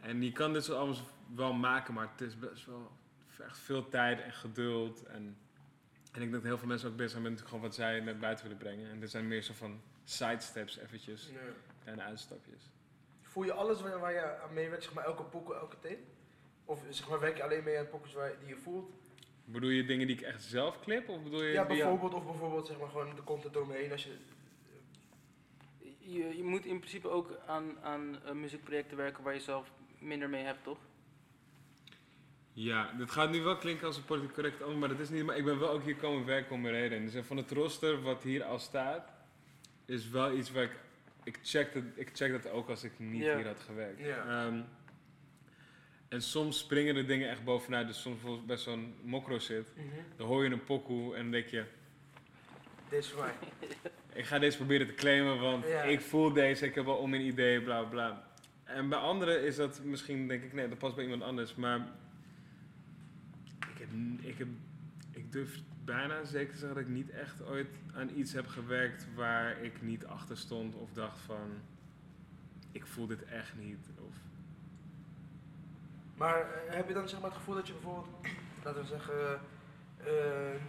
en 0.00 0.22
je 0.22 0.32
kan 0.32 0.52
dit 0.52 0.64
soort 0.64 0.78
albums 0.78 1.02
wel 1.34 1.52
maken, 1.52 1.94
maar 1.94 2.08
het 2.12 2.20
is 2.20 2.38
best 2.38 2.66
wel 2.66 2.90
echt 3.38 3.58
veel 3.58 3.88
tijd 3.88 4.20
en 4.20 4.32
geduld. 4.32 5.02
En, 5.06 5.14
en 6.12 6.12
ik 6.12 6.18
denk 6.20 6.32
dat 6.32 6.42
heel 6.42 6.58
veel 6.58 6.68
mensen 6.68 6.88
ook 6.88 6.96
bezig 6.96 7.10
zijn 7.10 7.22
met 7.22 7.42
gewoon 7.42 7.60
wat 7.60 7.74
zij 7.74 8.00
naar 8.00 8.16
buiten 8.18 8.44
willen 8.44 8.60
brengen. 8.62 8.90
En 8.90 9.00
dit 9.00 9.10
zijn 9.10 9.28
meer 9.28 9.42
zo 9.42 9.52
van 9.54 9.80
sidesteps 10.04 10.78
eventjes 10.78 11.30
en 11.84 12.02
uitstapjes. 12.02 12.62
Voel 13.22 13.44
je 13.44 13.52
alles 13.52 13.80
waar, 13.80 13.98
waar 13.98 14.12
je 14.12 14.40
aan 14.40 14.52
meewerkt, 14.52 14.84
zeg 14.84 14.92
maar 14.92 15.04
elke 15.04 15.22
pokken, 15.22 15.56
elke 15.56 15.76
tape? 15.80 15.98
Of 16.64 16.84
zeg 16.90 17.08
maar 17.08 17.20
werk 17.20 17.36
je 17.36 17.42
alleen 17.42 17.64
mee 17.64 17.78
aan 17.78 17.86
waar, 18.14 18.32
die 18.38 18.48
je 18.48 18.56
voelt? 18.56 18.90
Bedoel 19.52 19.70
je 19.70 19.84
dingen 19.84 20.06
die 20.06 20.16
ik 20.16 20.22
echt 20.22 20.42
zelf 20.42 20.80
clip? 20.80 21.08
Of 21.08 21.22
bedoel 21.22 21.42
je 21.42 21.52
Ja, 21.52 21.66
bijvoorbeeld, 21.66 22.14
of 22.14 22.24
bijvoorbeeld 22.24 22.66
zeg 22.66 22.78
maar 22.78 22.88
gewoon 22.88 23.14
de 23.14 23.24
content 23.24 23.54
eromheen 23.54 23.92
als 23.92 24.04
je... 24.04 24.16
Je, 25.98 26.36
je 26.36 26.44
moet 26.44 26.66
in 26.66 26.78
principe 26.78 27.08
ook 27.08 27.38
aan, 27.46 27.78
aan 27.82 28.18
eh, 28.24 28.32
muziekprojecten 28.32 28.96
werken 28.96 29.24
waar 29.24 29.34
je 29.34 29.40
zelf 29.40 29.70
minder 29.98 30.28
mee 30.28 30.44
hebt, 30.44 30.64
toch? 30.64 30.78
Ja, 32.52 32.92
dit 32.98 33.10
gaat 33.10 33.30
nu 33.30 33.40
wel 33.40 33.56
klinken 33.56 33.86
als 33.86 33.96
een 33.96 34.04
politiek 34.04 34.34
correct 34.34 34.54
antwoord, 34.54 34.78
maar 34.78 34.88
dat 34.88 34.98
is 34.98 35.08
niet. 35.10 35.24
Maar 35.24 35.36
ik 35.36 35.44
ben 35.44 35.58
wel 35.58 35.70
ook 35.70 35.82
hier 35.82 35.96
komen 35.96 36.26
werken 36.26 36.54
om 36.54 36.66
een 36.66 36.72
reden. 36.72 37.10
Dus 37.10 37.26
van 37.26 37.36
het 37.36 37.50
roster 37.50 38.02
wat 38.02 38.22
hier 38.22 38.44
al 38.44 38.58
staat, 38.58 39.12
is 39.84 40.08
wel 40.08 40.32
iets 40.32 40.50
waar 40.50 40.62
ik. 40.62 40.76
Ik 41.24 41.38
check, 41.42 41.74
het, 41.74 41.84
ik 41.94 42.10
check 42.12 42.42
dat 42.42 42.52
ook 42.52 42.68
als 42.68 42.84
ik 42.84 42.92
niet 42.96 43.22
hier 43.22 43.46
had 43.46 43.60
gewerkt. 43.60 44.00
Ehm, 44.00 44.60
en 46.10 46.22
soms 46.22 46.58
springen 46.58 46.96
er 46.96 47.06
dingen 47.06 47.30
echt 47.30 47.44
bovenuit. 47.44 47.86
Dus 47.86 48.00
soms 48.00 48.14
bijvoorbeeld 48.16 48.46
bij 48.46 48.56
zo'n 48.56 48.94
mokro 49.02 49.38
zit, 49.38 49.72
dan 50.16 50.26
hoor 50.26 50.44
je 50.44 50.50
een 50.50 50.64
pokoe 50.64 51.14
en 51.14 51.22
dan 51.22 51.30
denk 51.30 51.46
je. 51.46 51.64
Deze 52.88 53.10
is 53.12 53.18
mij. 53.20 53.32
Ik 54.20 54.24
ga 54.24 54.38
deze 54.38 54.56
proberen 54.56 54.86
te 54.86 54.94
claimen, 54.94 55.40
want 55.40 55.66
Ja. 55.66 55.82
ik 55.82 56.00
voel 56.00 56.32
deze, 56.32 56.66
ik 56.66 56.74
heb 56.74 56.84
wel 56.84 56.96
om 56.96 57.14
een 57.14 57.20
idee, 57.26 57.62
bla 57.62 57.82
bla. 57.82 58.28
En 58.64 58.88
bij 58.88 58.98
anderen 58.98 59.42
is 59.44 59.56
dat 59.56 59.80
misschien, 59.84 60.28
denk 60.28 60.42
ik, 60.42 60.52
nee, 60.52 60.68
dat 60.68 60.78
past 60.78 60.94
bij 60.94 61.04
iemand 61.04 61.22
anders. 61.22 61.54
Maar 61.54 61.78
ik, 63.60 63.78
heb, 63.78 63.88
ik, 64.20 64.38
heb, 64.38 64.48
ik 65.12 65.32
durf 65.32 65.58
bijna 65.84 66.24
zeker 66.24 66.52
te 66.52 66.58
zeggen 66.58 66.76
dat 66.76 66.86
ik 66.86 66.92
niet 66.92 67.10
echt 67.10 67.42
ooit 67.42 67.68
aan 67.94 68.10
iets 68.16 68.32
heb 68.32 68.46
gewerkt 68.46 69.06
waar 69.14 69.62
ik 69.62 69.82
niet 69.82 70.06
achter 70.06 70.36
stond 70.36 70.74
of 70.74 70.92
dacht 70.92 71.20
van, 71.20 71.50
ik 72.72 72.86
voel 72.86 73.06
dit 73.06 73.24
echt 73.24 73.52
niet. 73.58 73.88
Of, 74.08 74.14
Maar 76.20 76.40
eh, 76.40 76.74
heb 76.76 76.88
je 76.88 76.94
dan 76.94 77.08
zeg 77.08 77.20
maar 77.20 77.28
het 77.28 77.38
gevoel 77.38 77.54
dat 77.54 77.66
je 77.66 77.72
bijvoorbeeld, 77.72 78.08
laten 78.64 78.80
we 78.80 78.86
zeggen, 78.86 79.40
eh, 79.96 80.06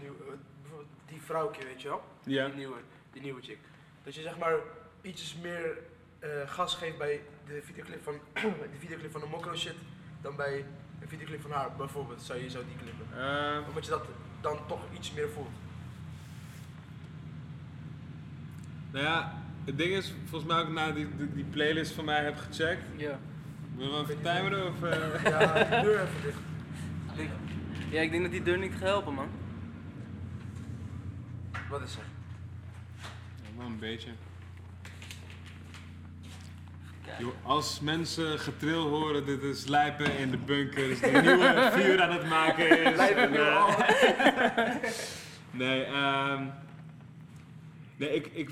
nu, 0.01 0.07
eh, 0.07 0.37
bijvoorbeeld 0.61 0.89
die 1.05 1.21
vrouwtje, 1.21 1.65
weet 1.65 1.81
je 1.81 1.87
wel? 1.87 2.03
Ja. 2.23 2.45
Die 2.45 2.55
nieuwe, 2.55 2.77
die 3.11 3.21
nieuwe 3.21 3.41
chick. 3.41 3.57
Dat 4.03 4.15
je 4.15 4.21
zeg 4.21 4.37
maar 4.37 4.55
ietsjes 5.01 5.35
meer 5.35 5.77
eh, 6.19 6.29
gas 6.45 6.75
geeft 6.75 6.97
bij 6.97 7.21
de 7.45 7.61
videoclip 7.63 8.03
van, 8.03 8.13
de 8.73 8.79
videoclip 8.79 9.11
van 9.11 9.21
de 9.21 9.27
Mokro 9.27 9.55
shit 9.55 9.75
dan 10.21 10.35
bij 10.35 10.65
een 11.01 11.07
videoclip 11.07 11.41
van 11.41 11.51
haar, 11.51 11.75
bijvoorbeeld. 11.75 12.21
Zou 12.21 12.39
je 12.39 12.49
zo 12.49 12.63
die 12.65 12.77
clippen. 12.77 13.05
Omdat 13.67 13.85
je 13.85 13.91
dat 13.91 14.05
dan 14.41 14.57
toch 14.67 14.81
iets 14.93 15.13
meer 15.13 15.29
voelt. 15.29 15.51
nou 18.91 19.05
ja, 19.05 19.41
het 19.65 19.77
ding 19.77 19.93
is, 19.93 20.13
volgens 20.25 20.51
mij 20.51 20.61
ook 20.61 20.69
na 20.69 20.91
die, 20.91 21.15
die, 21.15 21.33
die 21.33 21.43
playlist 21.43 21.91
van 21.91 22.05
mij 22.05 22.23
heb 22.23 22.37
gecheckt. 22.37 22.83
Ja. 22.95 23.19
Willen 23.75 24.05
we 24.05 24.11
even 24.11 24.21
timeren 24.21 24.67
of... 24.67 24.83
eh? 24.83 25.23
Ja, 25.31 25.53
de 25.63 25.81
deur 25.81 26.01
even 26.01 26.21
dicht. 27.15 27.31
Ja, 27.89 28.01
ik 28.01 28.11
denk 28.11 28.23
dat 28.23 28.31
die 28.31 28.43
deur 28.43 28.57
niet 28.57 28.71
gaat 28.71 28.81
helpen, 28.81 29.13
man. 29.13 29.27
Wat 31.69 31.81
is 31.81 31.95
er? 31.95 32.03
Ja, 33.41 33.57
wel 33.57 33.65
een 33.65 33.79
beetje. 33.79 34.09
Yo, 37.19 37.33
als 37.43 37.79
mensen 37.79 38.39
getril 38.39 38.87
horen, 38.87 39.25
dit 39.25 39.43
is 39.43 39.65
Lijpen 39.67 40.17
in 40.17 40.31
de 40.31 40.37
bunkers 40.37 40.99
die 40.99 41.13
een 41.13 41.21
nieuwe 41.23 41.69
vuur 41.75 42.01
aan 42.01 42.11
het 42.11 42.29
maken 42.29 42.83
is. 42.85 42.95
Lijpen. 42.95 43.31
Nee, 45.53 45.83
ehm 45.83 46.43
nee, 47.95 48.15
ik, 48.15 48.25
ik, 48.33 48.49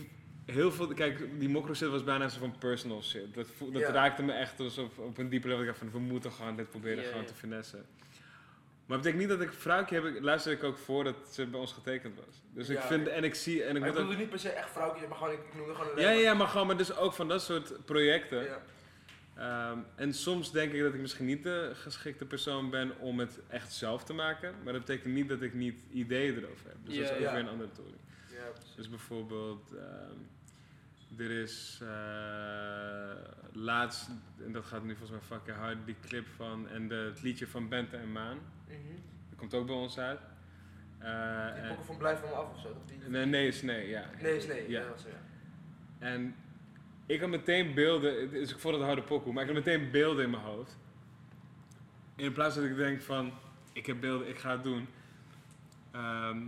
heel 0.51 0.71
veel, 0.71 0.87
kijk, 0.87 1.39
die 1.39 1.49
mokro 1.49 1.73
shit 1.73 1.89
was 1.89 2.03
bijna 2.03 2.27
zo 2.29 2.39
van 2.39 2.55
personal 2.59 3.03
shit. 3.03 3.33
Dat, 3.33 3.47
dat 3.73 3.81
Ja. 3.81 3.91
raakte 3.91 4.23
me 4.23 4.31
echt 4.33 4.57
dus 4.57 4.77
op, 4.77 4.97
op 4.97 5.17
een 5.17 5.29
diepe 5.29 5.47
level. 5.47 5.61
Ik 5.61 5.67
dacht 5.67 5.79
van, 5.79 5.91
we 5.91 5.99
moeten 5.99 6.31
gewoon 6.31 6.55
dit 6.55 6.69
proberen 6.69 7.03
Ja, 7.03 7.09
gewoon 7.09 7.25
te 7.25 7.33
finessen. 7.33 7.85
Maar 8.85 8.97
het 8.97 9.07
betekent 9.07 9.29
niet 9.29 9.39
dat 9.39 9.47
ik, 9.47 9.53
vrouwtje 9.59 9.95
heb 9.95 10.05
ik, 10.05 10.21
luister 10.21 10.51
ik 10.51 10.63
ook 10.63 10.77
voordat 10.77 11.15
ze 11.31 11.45
bij 11.45 11.59
ons 11.59 11.73
getekend 11.73 12.15
was. 12.15 12.41
Dus 12.53 12.69
ik 12.69 12.79
vind, 12.79 13.07
en 13.07 13.23
ik 13.23 13.35
zie, 13.35 13.63
en 13.63 13.75
ik 13.75 13.79
Maar 13.81 13.89
ik 13.89 13.95
moet 13.95 14.03
ook... 14.03 14.09
bedoelde 14.09 14.17
niet 14.17 14.29
per 14.29 14.39
se 14.39 14.49
echt 14.49 14.69
vrouwtje, 14.71 15.07
maar 15.07 15.17
gewoon, 15.17 15.33
ik, 15.33 15.39
ik 15.39 15.55
noemde 15.55 15.73
gewoon 15.75 15.91
een 15.95 16.01
Ja, 16.01 16.09
ja, 16.09 16.33
maar 16.33 16.47
gewoon, 16.47 16.67
maar 16.67 16.77
dus 16.77 16.95
ook 16.95 17.13
van 17.13 17.27
dat 17.27 17.41
soort 17.41 17.85
projecten. 17.85 18.47
Ehm, 19.35 19.77
en 19.95 20.13
soms 20.13 20.51
denk 20.51 20.73
ik 20.73 20.81
dat 20.81 20.93
ik 20.93 20.99
misschien 20.99 21.25
niet 21.25 21.43
de 21.43 21.71
geschikte 21.73 22.25
persoon 22.25 22.69
ben 22.69 22.97
om 22.99 23.19
het 23.19 23.39
echt 23.47 23.73
zelf 23.73 24.03
te 24.03 24.13
maken. 24.13 24.53
Maar 24.63 24.73
dat 24.73 24.85
betekent 24.85 25.13
niet 25.13 25.29
dat 25.29 25.41
ik 25.41 25.53
niet 25.53 25.81
ideeën 25.91 26.37
erover 26.37 26.67
heb. 26.67 26.75
Dus 26.83 26.95
dat 26.95 27.03
is 27.05 27.11
ook 27.11 27.17
weer 27.19 27.39
een 27.39 27.47
andere 27.49 27.69
precies. 27.69 28.75
Dus 28.75 28.89
bijvoorbeeld, 28.89 29.73
ehm, 29.73 30.15
er 31.17 31.31
is 31.31 31.79
eh, 31.81 31.87
laatst, 33.53 34.09
en 34.45 34.51
dat 34.51 34.65
gaat 34.65 34.83
nu 34.83 34.95
volgens 34.95 35.19
mij 35.19 35.37
fucking 35.37 35.57
hard, 35.57 35.77
die 35.85 35.95
clip 36.07 36.27
van 36.35 36.67
en 36.69 36.87
de, 36.87 36.95
het 36.95 37.21
liedje 37.21 37.47
van 37.47 37.69
Bente 37.69 37.97
en 37.97 38.11
Maan. 38.11 38.37
Mhm. 38.67 38.77
Dat 39.29 39.39
komt 39.39 39.53
ook 39.53 39.65
bij 39.65 39.75
ons 39.75 39.97
uit. 39.99 40.19
Eh, 40.99 41.07
Die 41.53 41.61
en- 41.61 41.67
pokken 41.67 41.85
van 41.85 41.97
Blijf 41.97 42.19
van 42.19 42.29
me 42.29 42.35
af 42.35 42.49
of 42.53 42.59
zo? 42.61 42.81
Die... 42.85 43.09
nee, 43.09 43.25
nee 43.25 43.47
is 43.47 43.61
nee, 43.61 43.89
ja. 43.89 44.05
Nee, 44.21 44.35
is 44.35 44.47
nee. 44.47 44.69
Ja. 44.69 44.81
Is- 44.95 45.03
ja. 45.03 45.09
En 46.07 46.35
ik 47.05 47.19
had 47.19 47.29
meteen 47.29 47.73
beelden, 47.73 48.29
dus 48.29 48.51
ik 48.51 48.59
vond 48.59 48.75
het 48.75 48.83
harde 48.83 49.01
pokoe, 49.03 49.33
maar 49.33 49.43
ik 49.47 49.49
had 49.55 49.65
meteen 49.65 49.91
beelden 49.91 50.23
in 50.23 50.29
mijn 50.29 50.43
hoofd. 50.43 50.77
In 52.15 52.33
plaats 52.33 52.55
dat 52.55 52.63
ik 52.63 52.75
denk 52.75 53.01
van, 53.01 53.31
ik 53.73 53.85
heb 53.85 53.99
beelden, 53.99 54.27
ik 54.29 54.37
ga 54.39 54.51
het 54.51 54.63
doen. 54.63 54.87
Ehm, 55.91 56.41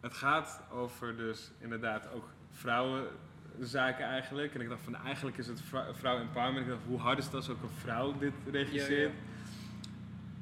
het 0.00 0.14
gaat 0.14 0.62
over 0.70 1.16
dus 1.16 1.50
inderdaad 1.58 2.12
ook 2.12 2.28
vrouwenzaken 3.58 4.04
eigenlijk. 4.04 4.54
En 4.54 4.60
ik 4.60 4.68
dacht 4.68 4.82
van, 4.82 4.96
eigenlijk 4.96 5.36
is 5.36 5.46
het 5.46 5.60
vrou- 5.60 5.94
vrouw 5.94 6.18
empowerment. 6.18 6.66
Ik 6.66 6.72
dacht, 6.72 6.84
hoe 6.86 6.98
hard 6.98 7.18
is 7.18 7.24
het 7.24 7.34
als 7.34 7.48
ook 7.48 7.62
een 7.62 7.68
vrouw 7.68 8.18
dit 8.18 8.32
regisseert? 8.50 9.12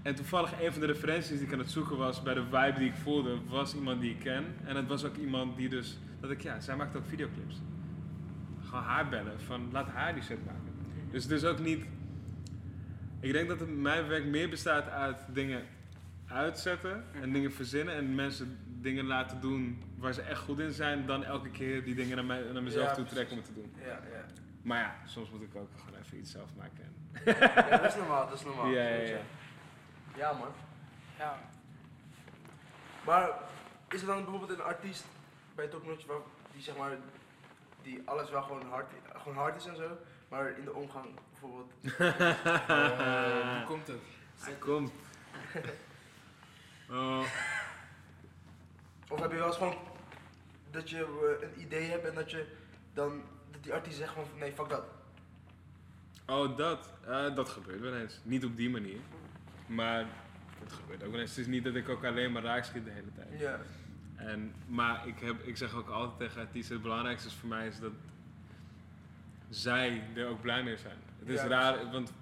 En 0.02 0.14
toevallig 0.14 0.52
een 0.60 0.72
van 0.72 0.80
de 0.80 0.86
referenties 0.86 1.38
die 1.38 1.46
ik 1.46 1.52
aan 1.52 1.58
het 1.58 1.70
zoeken 1.70 1.96
was 1.96 2.22
bij 2.22 2.34
de 2.34 2.42
vibe 2.42 2.74
die 2.78 2.88
ik 2.88 2.94
voelde, 2.94 3.38
was 3.48 3.74
iemand 3.74 4.00
die 4.00 4.10
ik 4.10 4.18
ken. 4.18 4.44
En 4.64 4.76
het 4.76 4.86
was 4.86 5.04
ook 5.04 5.16
iemand 5.16 5.56
die 5.56 5.68
dus, 5.68 5.98
dat 6.20 6.30
ik, 6.30 6.42
ja, 6.42 6.60
zij 6.60 6.76
maakt 6.76 6.96
ook 6.96 7.06
videoclips. 7.06 7.60
Gewoon 8.64 8.84
haar 8.84 9.08
bellen, 9.08 9.40
van 9.40 9.68
laat 9.72 9.88
haar 9.88 10.14
die 10.14 10.22
shit 10.22 10.44
maken. 10.44 10.72
Dus 11.10 11.22
het 11.22 11.32
is 11.32 11.44
ook 11.44 11.58
niet, 11.58 11.84
ik 13.20 13.32
denk 13.32 13.48
dat 13.48 13.60
het, 13.60 13.76
mijn 13.76 14.08
werk 14.08 14.24
meer 14.24 14.48
bestaat 14.48 14.88
uit 14.88 15.18
dingen 15.32 15.62
uitzetten 16.26 17.04
en 17.20 17.32
dingen 17.32 17.52
verzinnen 17.52 17.94
en 17.94 18.14
mensen 18.14 18.56
dingen 18.86 19.06
laten 19.06 19.40
doen 19.40 19.82
waar 19.98 20.12
ze 20.12 20.22
echt 20.22 20.40
goed 20.40 20.58
in 20.58 20.72
zijn, 20.72 21.06
dan 21.06 21.24
elke 21.24 21.50
keer 21.50 21.84
die 21.84 21.94
dingen 21.94 22.16
naar, 22.16 22.24
mij, 22.24 22.42
naar 22.52 22.62
mezelf 22.62 22.88
Ja, 22.88 22.94
toe 22.94 23.04
trekken 23.04 23.32
om 23.32 23.42
het 23.42 23.46
te 23.46 23.54
doen. 23.54 23.74
Ja, 23.78 23.86
ja. 23.86 24.24
Maar 24.62 24.78
ja, 24.78 24.96
soms 25.06 25.30
moet 25.30 25.42
ik 25.42 25.56
ook 25.56 25.68
gewoon 25.84 26.00
even 26.00 26.18
iets 26.18 26.30
zelf 26.30 26.50
maken. 26.56 26.94
ja, 27.40 27.78
dat 27.78 27.84
is 27.84 27.96
normaal, 27.96 28.28
dat 28.28 28.38
is 28.38 28.44
normaal. 28.44 28.66
Ja, 28.66 28.88
ja, 28.88 29.02
ja. 29.02 29.18
Ja, 30.16 30.32
man. 30.32 30.48
Ja. 31.18 31.38
Maar 33.04 33.30
is 33.88 34.00
er 34.00 34.06
dan 34.06 34.24
bijvoorbeeld 34.24 34.58
een 34.58 34.64
artiest 34.64 35.04
bij 35.54 35.66
Top 35.66 35.86
Notch 35.86 36.06
waar 36.06 36.18
die 36.52 36.62
zeg 36.62 36.76
maar 36.76 36.96
die 37.82 38.02
alles 38.04 38.30
wel 38.30 38.42
gewoon 38.42 38.66
hard, 38.68 38.86
gewoon 39.16 39.36
hard 39.36 39.56
is 39.56 39.66
en 39.66 39.76
zo, 39.76 39.98
maar 40.28 40.58
in 40.58 40.64
de 40.64 40.74
omgang 40.74 41.06
bijvoorbeeld. 41.30 41.72
Eh, 42.68 43.56
hoe 43.56 43.64
komt 43.66 43.86
het? 43.86 44.02
Hij 44.38 44.54
komt. 44.54 44.92
Oh, 46.90 47.24
Of 49.08 49.20
heb 49.20 49.30
je 49.30 49.36
wel 49.36 49.46
eens 49.46 49.56
gewoon 49.56 49.76
dat 50.70 50.90
je 50.90 50.96
eh, 50.96 51.48
een 51.48 51.60
idee 51.60 51.90
hebt 51.90 52.08
en 52.08 52.14
dat 52.14 52.30
je 52.30 52.46
dan 52.94 53.22
dat 53.50 53.62
die 53.62 53.72
artiest 53.72 53.96
zegt 53.96 54.12
van 54.12 54.24
nee 54.38 54.52
fuck 54.52 54.68
dat. 54.68 54.84
oh, 56.26 56.56
dat. 56.56 56.92
Eh, 57.06 57.34
dat 57.34 57.48
gebeurt 57.48 57.80
wel 57.80 57.96
eens. 57.96 58.20
Niet 58.22 58.44
op 58.44 58.56
die 58.56 58.70
manier. 58.70 58.98
Maar 59.66 60.06
het 60.62 60.72
gebeurt 60.72 61.04
ook 61.04 61.10
wel 61.10 61.20
eens. 61.20 61.30
Het 61.30 61.38
is 61.38 61.46
niet 61.46 61.64
dat 61.64 61.74
ik 61.74 61.88
ook 61.88 62.04
alleen 62.04 62.32
maar 62.32 62.42
raak 62.42 62.64
schiet 62.64 62.84
de 62.84 62.90
hele 62.90 63.12
tijd. 63.14 63.40
Ja. 63.40 63.60
En, 64.16 64.54
maar 64.66 65.06
ik, 65.06 65.18
heb, 65.18 65.42
ik 65.42 65.56
zeg 65.56 65.74
ook 65.74 65.88
altijd 65.88 66.18
tegen 66.18 66.40
artiesten, 66.40 66.74
het 66.74 66.82
belangrijkste 66.82 67.28
is 67.28 67.34
voor 67.34 67.48
mij 67.48 67.66
is 67.66 67.78
dat 67.78 67.92
zij 69.48 70.02
er 70.14 70.26
ook 70.26 70.40
blij 70.40 70.62
mee 70.62 70.76
zijn. 70.76 70.96
Het 71.18 71.28
is 71.28 71.40
Ja, 71.40 71.46
raar, 71.46 71.90
want 71.90 72.12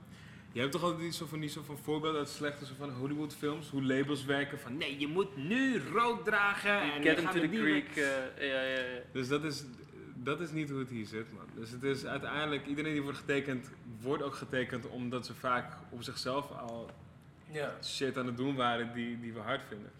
je 0.54 0.60
hebt 0.60 0.72
toch 0.72 0.82
altijd 0.82 1.02
niet 1.02 1.14
zo 1.14 1.26
van, 1.26 1.38
niet 1.38 1.52
zo 1.52 1.62
van 1.62 1.78
voorbeelden 1.78 2.18
uit 2.20 2.28
slechte 2.28 2.66
zo 2.66 2.72
van 2.78 2.90
Hollywoodfilms, 2.90 3.68
hoe 3.70 3.82
labels 3.82 4.24
werken 4.24 4.58
van 4.58 4.76
nee, 4.76 4.98
je 4.98 5.06
moet 5.06 5.36
nu 5.36 5.78
rood 5.92 6.24
dragen 6.24 6.80
en 6.80 7.02
Get 7.02 7.16
him 7.18 7.26
to 7.26 7.40
the 7.40 7.48
creek. 7.48 7.96
eh, 7.96 8.48
ja, 8.48 8.62
ja, 8.62 8.78
ja. 8.78 9.00
Dus 9.12 9.28
dat 9.28 9.44
is, 9.44 9.64
dat 10.14 10.40
is 10.40 10.50
niet 10.50 10.70
hoe 10.70 10.78
het 10.78 10.88
hier 10.88 11.06
zit, 11.06 11.32
man. 11.32 11.44
Dus 11.54 11.70
het 11.70 11.82
is 11.82 12.06
uiteindelijk, 12.06 12.66
iedereen 12.66 12.92
die 12.92 13.02
wordt 13.02 13.18
getekend, 13.18 13.70
wordt 14.00 14.22
ook 14.22 14.34
getekend 14.34 14.86
omdat 14.88 15.26
ze 15.26 15.34
vaak 15.34 15.76
op 15.90 16.02
zichzelf 16.02 16.50
al 16.50 16.90
Ja. 17.52 17.74
shit 17.82 18.18
aan 18.18 18.26
het 18.26 18.36
doen 18.36 18.54
waren 18.54 18.94
die, 18.94 19.20
die 19.20 19.32
we 19.32 19.40
hard 19.40 19.62
vinden. 19.68 19.90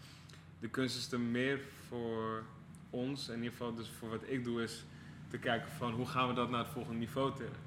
De 0.60 0.68
kunst 0.68 0.96
is 0.96 1.12
er 1.12 1.20
meer 1.20 1.60
voor 1.88 2.42
ons, 2.90 3.28
in 3.28 3.34
ieder 3.36 3.50
geval 3.50 3.74
dus 3.74 3.90
voor 3.98 4.08
wat 4.08 4.22
ik 4.26 4.44
doe, 4.44 4.62
is 4.62 4.84
te 5.30 5.38
kijken 5.38 5.70
van 5.70 5.92
hoe 5.92 6.06
gaan 6.06 6.28
we 6.28 6.34
dat 6.34 6.50
naar 6.50 6.64
het 6.64 6.72
volgende 6.72 6.98
niveau 6.98 7.32
tillen. 7.36 7.63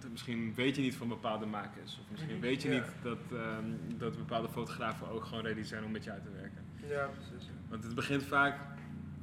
Want 0.00 0.10
misschien 0.12 0.54
weet 0.54 0.76
je 0.76 0.82
niet 0.82 0.94
van 0.94 1.08
bepaalde 1.08 1.46
makers, 1.46 1.98
of 2.00 2.10
misschien 2.10 2.32
Mhm, 2.32 2.42
weet 2.42 2.62
je 2.62 2.68
ja. 2.68 2.74
niet 2.74 2.84
dat, 3.02 3.18
ehm, 3.32 3.64
dat 3.98 4.16
bepaalde 4.16 4.48
fotografen 4.48 5.08
ook 5.08 5.24
gewoon 5.24 5.44
ready 5.44 5.62
zijn 5.62 5.84
om 5.84 5.90
met 5.90 6.04
je 6.04 6.10
uit 6.10 6.22
te 6.22 6.30
werken. 6.30 6.64
Ja, 6.88 7.06
precies. 7.06 7.48
Want 7.68 7.84
het 7.84 7.94
begint 7.94 8.22
vaak, 8.22 8.58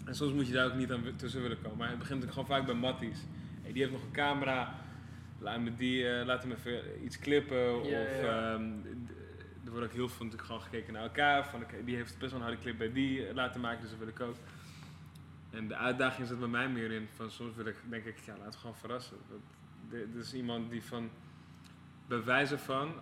en 0.05 0.15
soms 0.15 0.34
moet 0.34 0.47
je 0.47 0.53
daar 0.53 0.65
ook 0.65 0.74
niet 0.76 0.91
aan 0.91 1.03
tussen 1.15 1.41
willen 1.41 1.61
komen, 1.61 1.78
maar 1.78 1.89
het 1.89 1.99
begint 1.99 2.24
ook 2.24 2.30
gewoon 2.30 2.45
vaak 2.45 2.65
bij 2.65 2.76
matties. 2.76 3.19
Hey, 3.61 3.71
die 3.71 3.82
heeft 3.82 3.93
nog 3.93 4.03
een 4.03 4.11
camera, 4.11 4.76
laat, 5.39 5.59
me 5.59 5.76
die, 5.76 6.09
eh, 6.09 6.26
laat 6.26 6.43
hem 6.43 6.51
even 6.51 7.03
iets 7.05 7.19
klippen. 7.19 7.80
of 7.82 7.88
Ja, 7.89 8.57
d- 8.57 9.65
er 9.65 9.71
wordt 9.71 9.86
ook 9.86 9.93
heel 9.93 10.09
veel 10.09 10.26
natuurlijk 10.26 10.47
gewoon 10.47 10.61
gekeken 10.61 10.93
naar 10.93 11.03
elkaar. 11.03 11.47
Van, 11.49 11.63
die 11.86 11.95
heeft 11.95 12.17
best 12.19 12.32
wel 12.32 12.39
een 12.39 12.45
harde 12.47 12.61
clip 12.61 12.78
bij 12.78 12.91
die 12.91 13.28
eh, 13.28 13.34
laten 13.36 13.61
maken, 13.61 13.82
dus 13.82 13.89
dat 13.89 13.99
wil 13.99 14.07
ik 14.07 14.19
ook. 14.19 14.36
En 15.51 15.67
de 15.67 15.76
uitdaging 15.76 16.28
zit 16.28 16.39
bij 16.39 16.47
mij 16.47 16.69
meer 16.69 16.91
in, 16.91 17.07
van 17.15 17.32
soms 17.32 17.55
wil 17.55 17.65
ik, 17.65 17.76
denk 17.89 18.05
ik, 18.05 18.17
ja, 18.26 18.34
laat 18.38 18.45
het 18.45 18.55
gewoon 18.55 18.76
verrassen. 18.76 19.17
Dat, 19.30 19.39
dit, 19.93 20.25
is 20.25 20.33
iemand 20.33 20.71
die 20.71 20.83
van, 20.83 21.09
bij 22.07 22.23
wijze 22.23 22.57
van, 22.57 22.93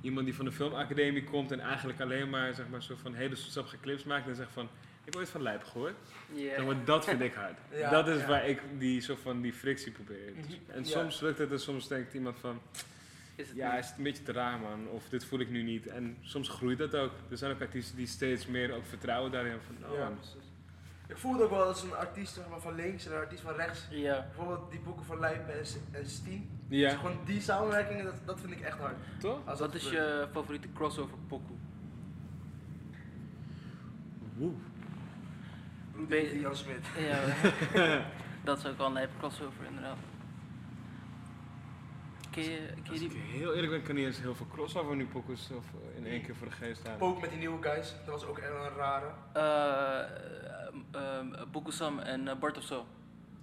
iemand 0.00 0.24
die 0.26 0.34
van 0.34 0.44
de 0.44 0.52
filmacademie 0.52 1.24
komt 1.24 1.52
en 1.52 1.60
eigenlijk 1.60 2.00
alleen 2.00 2.30
maar, 2.30 2.54
zeg 2.54 2.68
maar, 2.68 2.82
zo 2.82 2.94
van 2.96 3.14
hele 3.14 3.34
sappige 3.34 3.80
clips 3.80 4.04
maakt 4.04 4.28
en 4.28 4.34
zegt 4.34 4.52
van, 4.52 4.64
ik 5.04 5.12
heb 5.12 5.16
ooit 5.16 5.28
van 5.28 5.42
Lijp 5.42 5.64
gehoord. 5.64 5.94
Ja. 6.34 6.56
Dan 6.56 6.64
wordt 6.64 6.86
dat 6.86 7.04
vind 7.04 7.20
ik 7.20 7.34
hard. 7.34 7.58
Ja, 7.78 7.90
dat 7.90 8.08
is 8.08 8.20
ja. 8.20 8.26
waar 8.26 8.48
ik 8.48 8.60
die, 8.78 9.00
zo 9.00 9.16
van 9.16 9.40
die 9.40 9.52
frictie 9.52 9.92
probeer. 9.92 10.32
Mhm, 10.34 10.52
En 10.66 10.78
ja. 10.78 10.84
soms 10.84 11.20
lukt 11.20 11.38
het 11.38 11.50
en 11.50 11.60
soms 11.60 11.88
denkt 11.88 12.14
iemand 12.14 12.38
van, 12.38 12.60
Is 13.34 13.48
het 13.48 13.56
ja, 13.56 13.70
niet? 13.70 13.80
is 13.82 13.88
het 13.88 13.96
een 13.96 14.02
beetje 14.04 14.22
te 14.22 14.32
raar 14.32 14.58
man, 14.58 14.88
of 14.88 15.08
dit 15.08 15.24
voel 15.24 15.40
ik 15.40 15.50
nu 15.50 15.62
niet. 15.62 15.86
En 15.86 16.16
soms 16.22 16.48
groeit 16.48 16.78
dat 16.78 16.94
ook. 16.94 17.12
Er 17.30 17.36
zijn 17.36 17.52
ook 17.52 17.60
artiesten 17.60 17.96
die 17.96 18.06
steeds 18.06 18.46
meer 18.46 18.74
ook 18.74 18.86
vertrouwen 18.86 19.32
daarin 19.32 19.58
van, 19.66 19.90
oh, 19.90 19.96
Ja, 19.98 20.08
precies. 20.08 20.43
Ik 21.06 21.16
voelde 21.16 21.42
ook 21.44 21.50
wel 21.50 21.62
als 21.64 21.82
een 21.82 21.94
artiest 21.94 22.34
zeg 22.34 22.48
maar, 22.48 22.60
van 22.60 22.74
links 22.74 23.06
en 23.06 23.12
een 23.12 23.18
artiest 23.18 23.42
van 23.42 23.54
rechts. 23.54 23.86
Ja. 23.90 24.26
Bijvoorbeeld 24.26 24.70
die 24.70 24.80
boeken 24.80 25.04
van 25.04 25.18
Lijpen 25.20 25.58
en, 25.58 25.66
S- 25.66 25.76
en 25.90 26.08
Steen. 26.08 26.50
Dus 26.68 26.78
ja, 26.78 26.96
gewoon 26.96 27.18
die 27.24 27.40
samenwerkingen, 27.40 28.04
dat, 28.04 28.14
dat 28.24 28.40
vind 28.40 28.52
ik 28.52 28.60
echt 28.60 28.78
hard. 28.78 28.96
toch? 29.18 29.38
Als 29.44 29.58
dat 29.58 29.66
Wat 29.72 29.74
is 29.74 29.86
gebeurt. 29.86 30.20
je 30.20 30.28
favoriete 30.32 30.68
crossover 30.74 31.16
pokoe? 31.28 31.56
Woe. 34.36 34.52
Ben- 36.08 36.28
van 36.28 36.40
Jan 36.40 36.56
Smit. 36.56 36.86
Ja, 36.98 37.18
dat 38.44 38.58
is 38.58 38.66
ook 38.66 38.76
wel 38.78 38.86
een 38.86 38.92
lijpe 38.92 39.16
crossover 39.18 39.64
inderdaad. 39.68 39.96
Ken 42.34 42.42
je, 42.44 42.66
ken 42.66 42.82
je 42.84 42.90
Als 42.90 43.00
ik 43.00 43.12
heel 43.12 43.54
eerlijk 43.54 43.72
ben, 43.72 43.82
kan 43.82 43.94
niet 43.94 44.04
eens 44.06 44.20
heel 44.20 44.34
veel 44.34 44.46
crossover 44.52 44.96
nu 44.96 45.06
pokus 45.06 45.50
of 45.56 45.64
eh, 45.92 45.96
in 45.98 46.06
één 46.06 46.22
keer 46.22 46.36
voor 46.36 46.46
de 46.46 46.52
geest 46.52 46.82
halen. 46.82 46.98
Poke 46.98 47.20
met 47.20 47.30
die 47.30 47.38
nieuwe 47.38 47.62
guys, 47.62 47.94
dat 48.04 48.14
was 48.20 48.24
ook 48.26 48.38
echt 48.38 48.50
een 48.50 48.76
rare. 48.76 49.10
eh 49.32 50.32
uh, 50.94 51.42
Bokusam 51.52 51.98
en 51.98 52.38
Bart 52.38 52.56
of 52.56 52.62
zo. 52.62 52.86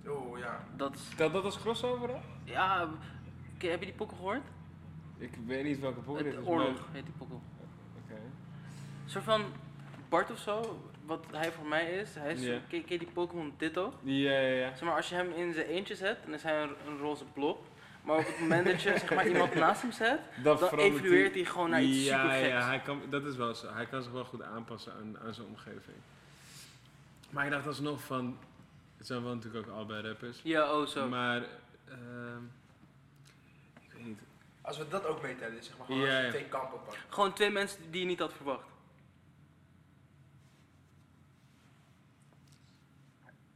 Oh 0.07 0.37
ja. 0.37 0.63
Dat 0.75 0.95
is... 0.95 1.09
Telt 1.15 1.33
dat 1.33 1.43
als 1.43 1.59
crossover 1.59 2.07
dan? 2.07 2.21
Ja, 2.43 2.89
ken- 3.57 3.69
heb 3.71 3.79
je 3.79 3.85
die 3.85 3.95
pokken 3.95 4.17
gehoord? 4.17 4.41
Ik 5.17 5.31
weet 5.45 5.63
niet 5.63 5.79
welke 5.79 5.99
dit 6.23 6.25
Het 6.33 6.41
is. 6.41 6.47
oorlog 6.47 6.73
maar- 6.79 6.87
heet 6.91 7.03
die 7.05 7.13
pokken. 7.17 7.41
Oké. 8.03 8.13
Een 9.03 9.09
soort 9.09 9.23
van 9.23 9.43
Bart 10.09 10.31
of 10.31 10.37
zo, 10.37 10.81
wat 11.05 11.25
hij 11.31 11.51
voor 11.51 11.65
mij 11.67 11.91
is. 11.91 12.15
Hij 12.15 12.33
is 12.33 12.41
ken 12.69 12.83
je 12.85 12.97
die 12.97 13.07
Pokémon 13.13 13.53
Ditto? 13.57 13.93
Ja, 14.01 14.31
ja, 14.31 14.39
ja. 14.55 14.69
Zeg 14.75 14.81
maar, 14.81 14.95
als 14.95 15.09
je 15.09 15.15
hem 15.15 15.31
in 15.31 15.53
zijn 15.53 15.65
eentje 15.67 15.95
zet, 15.95 16.17
dan 16.25 16.33
is 16.33 16.43
hij 16.43 16.61
een, 16.63 16.73
een 16.87 16.97
roze 16.97 17.25
blob. 17.33 17.65
Maar 18.01 18.17
op 18.17 18.25
het 18.25 18.39
moment 18.39 18.65
dat 18.65 18.81
je 18.81 18.89
zeg 18.89 19.13
maar, 19.13 19.27
iemand 19.33 19.53
naast 19.55 19.81
hem 19.81 19.91
zet, 19.91 20.19
dan 20.43 20.57
verandert 20.57 20.93
evolueert 20.93 21.33
hij 21.33 21.45
gewoon 21.45 21.69
naar 21.69 21.83
iets 21.83 22.05
ja. 22.05 22.33
Ja, 22.33 22.65
hij 22.67 22.79
kan, 22.79 23.01
dat 23.09 23.25
is 23.25 23.35
wel 23.35 23.55
zo. 23.55 23.73
Hij 23.73 23.85
kan 23.85 24.03
zich 24.03 24.11
wel 24.11 24.25
goed 24.25 24.41
aanpassen 24.41 24.93
aan, 24.93 25.19
aan 25.25 25.33
zijn 25.33 25.47
omgeving. 25.47 25.97
Maar 27.29 27.45
ik 27.45 27.51
dacht 27.51 27.67
alsnog 27.67 28.03
van... 28.03 28.37
Het 28.97 29.07
zijn 29.07 29.23
wel 29.23 29.35
natuurlijk 29.35 29.67
ook 29.67 29.73
allebei 29.73 30.07
rappers. 30.07 30.39
Ja, 30.43 30.73
oh 30.73 30.87
zo. 30.87 31.07
Maar... 31.07 31.41
ehm 31.87 32.43
ik 33.81 33.91
weet 33.93 34.05
niet. 34.05 34.19
Als 34.61 34.77
we 34.77 34.87
dat 34.87 35.05
ook 35.05 35.21
meetellen, 35.21 35.63
zeg 35.63 35.77
maar 35.77 35.85
gewoon 35.85 36.01
Ja, 36.01 36.19
ja. 36.19 36.29
twee 36.29 36.45
kampen 36.45 36.83
pakt. 36.83 36.97
Gewoon 37.09 37.33
twee 37.33 37.49
mensen 37.49 37.91
die 37.91 38.01
je 38.01 38.07
niet 38.07 38.19
had 38.19 38.33
verwacht. 38.33 38.67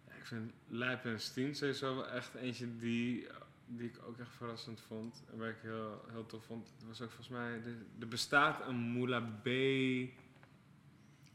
Ik 0.07 0.25
vind 0.31 0.53
Lijp 0.67 1.05
en 1.05 1.19
Steen 1.19 1.55
sowieso 1.55 1.95
wel 1.95 2.07
echt 2.07 2.33
eentje 2.33 2.77
die, 2.77 3.27
die 3.65 3.89
ik 3.89 3.99
ook 4.07 4.17
echt 4.17 4.35
verrassend 4.35 4.81
vond. 4.81 5.23
En 5.31 5.37
waar 5.37 5.49
ik 5.49 5.57
heel, 5.61 6.05
heel 6.11 6.25
tof 6.25 6.45
vond. 6.45 6.71
Het 6.77 6.87
was 6.87 7.01
ook 7.01 7.09
volgens 7.09 7.29
mij... 7.29 7.51
Er, 7.51 7.85
er 7.99 8.07
bestaat 8.07 8.67
een 8.67 8.75
Moula 8.75 9.21
B... 9.43 9.49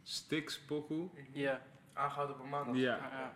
Stix 0.02 0.60
pokoe. 0.60 1.08
Ja. 1.32 1.62
Aangehouden 1.92 2.36
op 2.36 2.42
een 2.42 2.48
maandag. 2.48 2.76
Ja, 2.76 2.96
ja. 2.96 3.34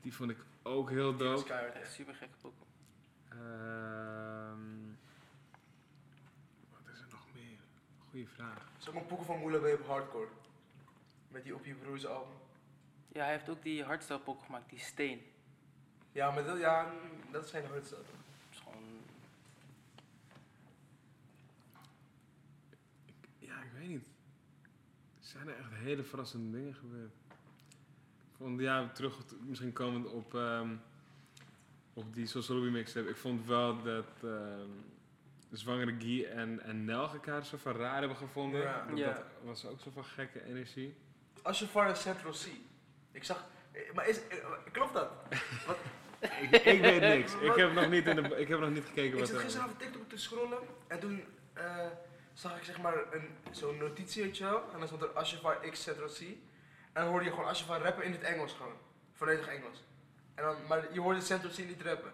die 0.00 0.14
vond 0.14 0.30
ik 0.30 0.38
ook 0.62 0.90
heel 0.90 1.16
Die 1.16 1.26
was 1.28 1.44
Echt 1.44 1.92
super 1.92 2.14
gekke 2.14 2.36
Pokémon. 2.36 2.66
Ehm, 3.28 4.92
wat 6.70 6.92
is 6.92 7.00
er 7.00 7.06
nog 7.10 7.26
meer? 7.34 7.58
Goeie 8.10 8.28
vraag. 8.28 8.56
Er 8.56 8.78
is 8.78 8.88
ook 8.88 8.94
een 8.94 9.06
poeken 9.06 9.26
van 9.26 9.38
Moela 9.38 9.58
B 9.58 9.80
op 9.80 9.86
hardcore. 9.86 10.28
Met 11.28 11.44
die 11.44 11.54
op 11.54 11.64
je 11.64 11.74
broers 11.74 12.06
album. 12.06 12.34
Ja, 13.08 13.22
hij 13.22 13.32
heeft 13.32 13.48
ook 13.48 13.62
die 13.62 13.84
hardstyle 13.84 14.18
Pokémon 14.18 14.46
gemaakt, 14.46 14.70
die 14.70 14.78
steen. 14.78 15.20
Ja, 16.16 16.30
maar 16.30 16.44
dat, 16.44 16.58
ja, 16.58 16.82
mm, 16.82 17.30
dat 17.32 17.44
is 17.44 17.50
geen 17.50 17.62
gewoon... 18.50 18.82
Ja, 23.38 23.54
ik 23.62 23.70
weet 23.78 23.88
niet. 23.88 24.06
Er 25.20 25.26
zijn 25.32 25.48
er 25.48 25.56
echt 25.58 25.70
hele 25.72 26.02
verrassende 26.02 26.58
dingen 26.58 26.74
gebeurd. 26.74 27.12
Ik 28.30 28.36
vond, 28.36 28.60
ja, 28.60 28.88
terug, 28.88 29.18
misschien 29.40 29.72
komend 29.72 30.06
op, 30.06 30.34
ehm, 30.34 30.74
op 31.94 32.14
die 32.14 32.26
Social 32.26 32.62
Remix 32.62 32.92
heb. 32.94 33.08
Ik 33.08 33.16
vond 33.16 33.46
wel 33.46 33.82
dat 33.82 34.06
ehm, 34.22 34.68
Zwangere 35.52 35.94
Guy 35.98 36.24
en, 36.24 36.60
en 36.60 36.84
Nel 36.84 37.08
elkaar 37.12 37.44
zo 37.44 37.56
van 37.56 37.72
raar 37.76 37.98
hebben 37.98 38.16
gevonden. 38.16 38.60
Ja. 38.60 38.86
Dat, 38.86 38.98
Ja. 38.98 39.12
dat 39.12 39.24
was 39.42 39.66
ook 39.66 39.80
zo 39.80 39.90
van 39.90 40.04
gekke 40.04 40.44
energie. 40.44 40.96
Als 41.42 41.58
je 41.58 41.66
Far 41.66 41.96
Central 41.96 42.32
C. 42.32 42.46
Ik 43.12 43.24
zag. 43.24 43.46
eh, 43.72 43.92
Maar 43.94 44.08
is, 44.08 44.26
eh, 44.28 44.36
klopt 44.72 44.92
dat? 44.92 45.10
ik, 46.20 46.64
ik 46.64 46.80
weet 46.80 47.00
niks. 47.00 47.32
Ik 47.34 47.54
heb 47.54 47.72
nog 47.72 47.88
niet, 47.88 48.06
in 48.06 48.16
de, 48.16 48.22
ik 48.36 48.48
heb 48.48 48.60
nog 48.60 48.70
niet 48.70 48.84
gekeken 48.84 49.12
Ik 49.12 49.18
wat 49.18 49.28
zat 49.28 49.36
er... 49.36 49.42
gisteren 49.42 49.68
op 49.68 49.78
TikTok 49.78 50.08
te 50.08 50.18
scrollen 50.18 50.58
en 50.86 50.98
toen 51.00 51.24
eh, 51.52 51.86
zag 52.34 52.56
ik 52.56 52.64
zeg 52.64 52.80
maar 52.80 52.94
een, 53.10 53.28
zo'n 53.50 53.78
notitie, 53.78 54.22
weet 54.22 54.36
je 54.36 54.44
wel. 54.44 54.62
En 54.72 54.78
dan 54.78 54.86
stond 54.86 55.02
er 55.02 55.08
Ashafar 55.08 55.56
X 55.70 55.82
Central 55.82 56.08
C. 56.08 56.20
En 56.20 57.02
dan 57.02 57.06
hoorde 57.06 57.24
je 57.24 57.30
gewoon 57.30 57.48
Ashafar 57.48 57.80
rappen 57.80 58.04
in 58.04 58.12
het 58.12 58.22
Engels 58.22 58.52
gewoon. 58.52 58.74
Volledig 59.12 59.46
Engels. 59.46 59.84
En 60.34 60.44
dan, 60.44 60.56
maar 60.68 60.92
je 60.92 61.00
hoorde 61.00 61.20
Central 61.20 61.52
C 61.52 61.58
niet 61.58 61.82
rappen. 61.82 62.12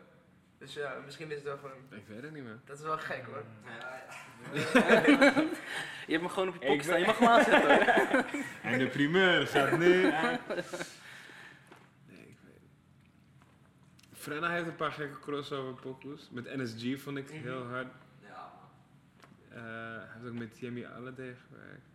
Dus 0.59 0.75
ja, 0.75 0.97
misschien 1.05 1.29
is 1.31 1.35
het 1.35 1.45
wel 1.45 1.59
van. 1.59 1.71
Ik 1.99 2.07
weet 2.07 2.23
het 2.23 2.33
niet 2.33 2.45
meer. 2.45 2.59
Dat 2.65 2.79
is 2.79 2.85
wel 2.85 2.99
gek 2.99 3.25
hoor. 3.25 3.45
Je 6.07 6.13
hebt 6.13 6.23
hem 6.23 6.29
gewoon 6.29 6.49
op 6.49 6.55
je 6.55 6.61
Ik 6.61 6.67
pok 6.67 6.83
staan, 6.83 7.01
je 7.01 7.07
mag 7.07 7.19
hem 7.19 7.29
aanzetten 7.29 7.75
hoor. 7.75 8.25
En 8.73 8.79
de 8.79 8.87
primeur 8.87 9.47
gaat 9.47 9.79
nu 9.79 10.11
aan. 10.11 10.39
Nee, 12.07 12.21
ik 12.21 12.37
weet 12.45 12.61
het. 14.11 14.12
Frenna 14.23 14.51
heeft 14.51 14.67
een 14.67 14.77
paar 14.77 14.93
gekke 14.93 15.19
crossover 15.19 15.75
pokus. 15.81 16.29
Met 16.31 16.57
NSG 16.57 17.01
vond 17.03 17.17
ik 17.19 17.33
Mhm. 17.33 17.43
heel 17.43 17.65
hard. 17.67 17.87
Ja, 18.21 18.53
Eh, 19.49 19.59
hij 19.63 20.07
heeft 20.15 20.27
ook 20.33 20.39
met 20.39 20.59
Jamie 20.59 20.89
Alade 20.89 21.35
gewerkt. 21.49 21.87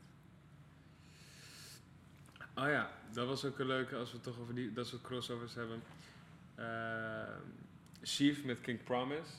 Oh 2.56 2.68
ja, 2.70 2.90
dat 3.12 3.28
was 3.28 3.46
ook 3.46 3.60
een 3.60 3.66
leuke 3.68 3.96
als 3.96 4.12
we 4.12 4.20
toch 4.20 4.40
over 4.40 4.56
die, 4.56 4.74
dat 4.74 4.88
soort 4.88 5.02
crossovers 5.02 5.54
hebben. 5.56 5.84
Uh, 6.60 6.66
Chief 8.02 8.44
met 8.44 8.62
King 8.62 8.84
Promise. 8.84 9.32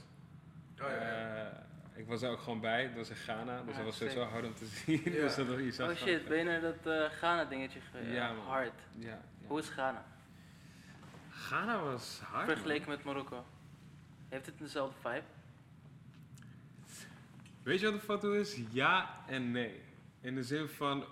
Oh, 0.80 0.88
ja, 0.88 0.94
ja. 0.94 1.46
Eh, 1.46 1.98
ik 2.00 2.06
was 2.06 2.20
daar 2.20 2.30
ook 2.30 2.40
gewoon 2.40 2.60
bij, 2.60 2.86
dat 2.86 2.96
was 2.96 3.08
in 3.10 3.16
Ghana, 3.16 3.62
dus 3.62 3.70
Ja, 3.70 3.76
dat 3.76 3.84
was 3.84 3.96
sowieso 3.96 4.22
hard 4.22 4.44
om 4.44 4.54
te 4.54 4.66
zien. 4.66 5.02
Ja. 5.04 5.10
dus 5.24 5.34
dat 5.34 5.46
was 5.46 5.58
iets 5.58 5.80
Oh 5.80 5.94
shit, 5.94 6.28
ben 6.28 6.38
je 6.38 6.44
naar 6.44 6.60
dat 6.60 6.86
eh 6.86 7.10
Ghana 7.10 7.44
dingetje 7.44 7.80
geweest? 7.80 8.12
Ja, 8.12 8.32
man. 8.32 8.44
Hard. 8.46 8.72
Ja, 8.98 9.08
ja. 9.08 9.20
Hoe 9.46 9.58
is 9.58 9.68
Ghana? 9.68 10.04
Ghana 11.46 11.82
was 11.82 12.20
hard. 12.24 12.46
man. 12.46 12.54
Vergeleken 12.56 12.88
met 12.88 13.04
Marokko. 13.04 13.44
Heeft 14.28 14.46
het 14.46 14.58
dezelfde 14.58 14.94
vibe? 15.00 15.22
Weet 17.62 17.80
je 17.80 17.84
wat 17.90 17.94
de 17.94 18.06
foto 18.06 18.32
is? 18.32 18.56
Ja 18.70 19.24
en 19.26 19.50
nee. 19.50 19.80
In 20.20 20.34
de 20.34 20.42
zin 20.42 20.68
van, 20.68 21.04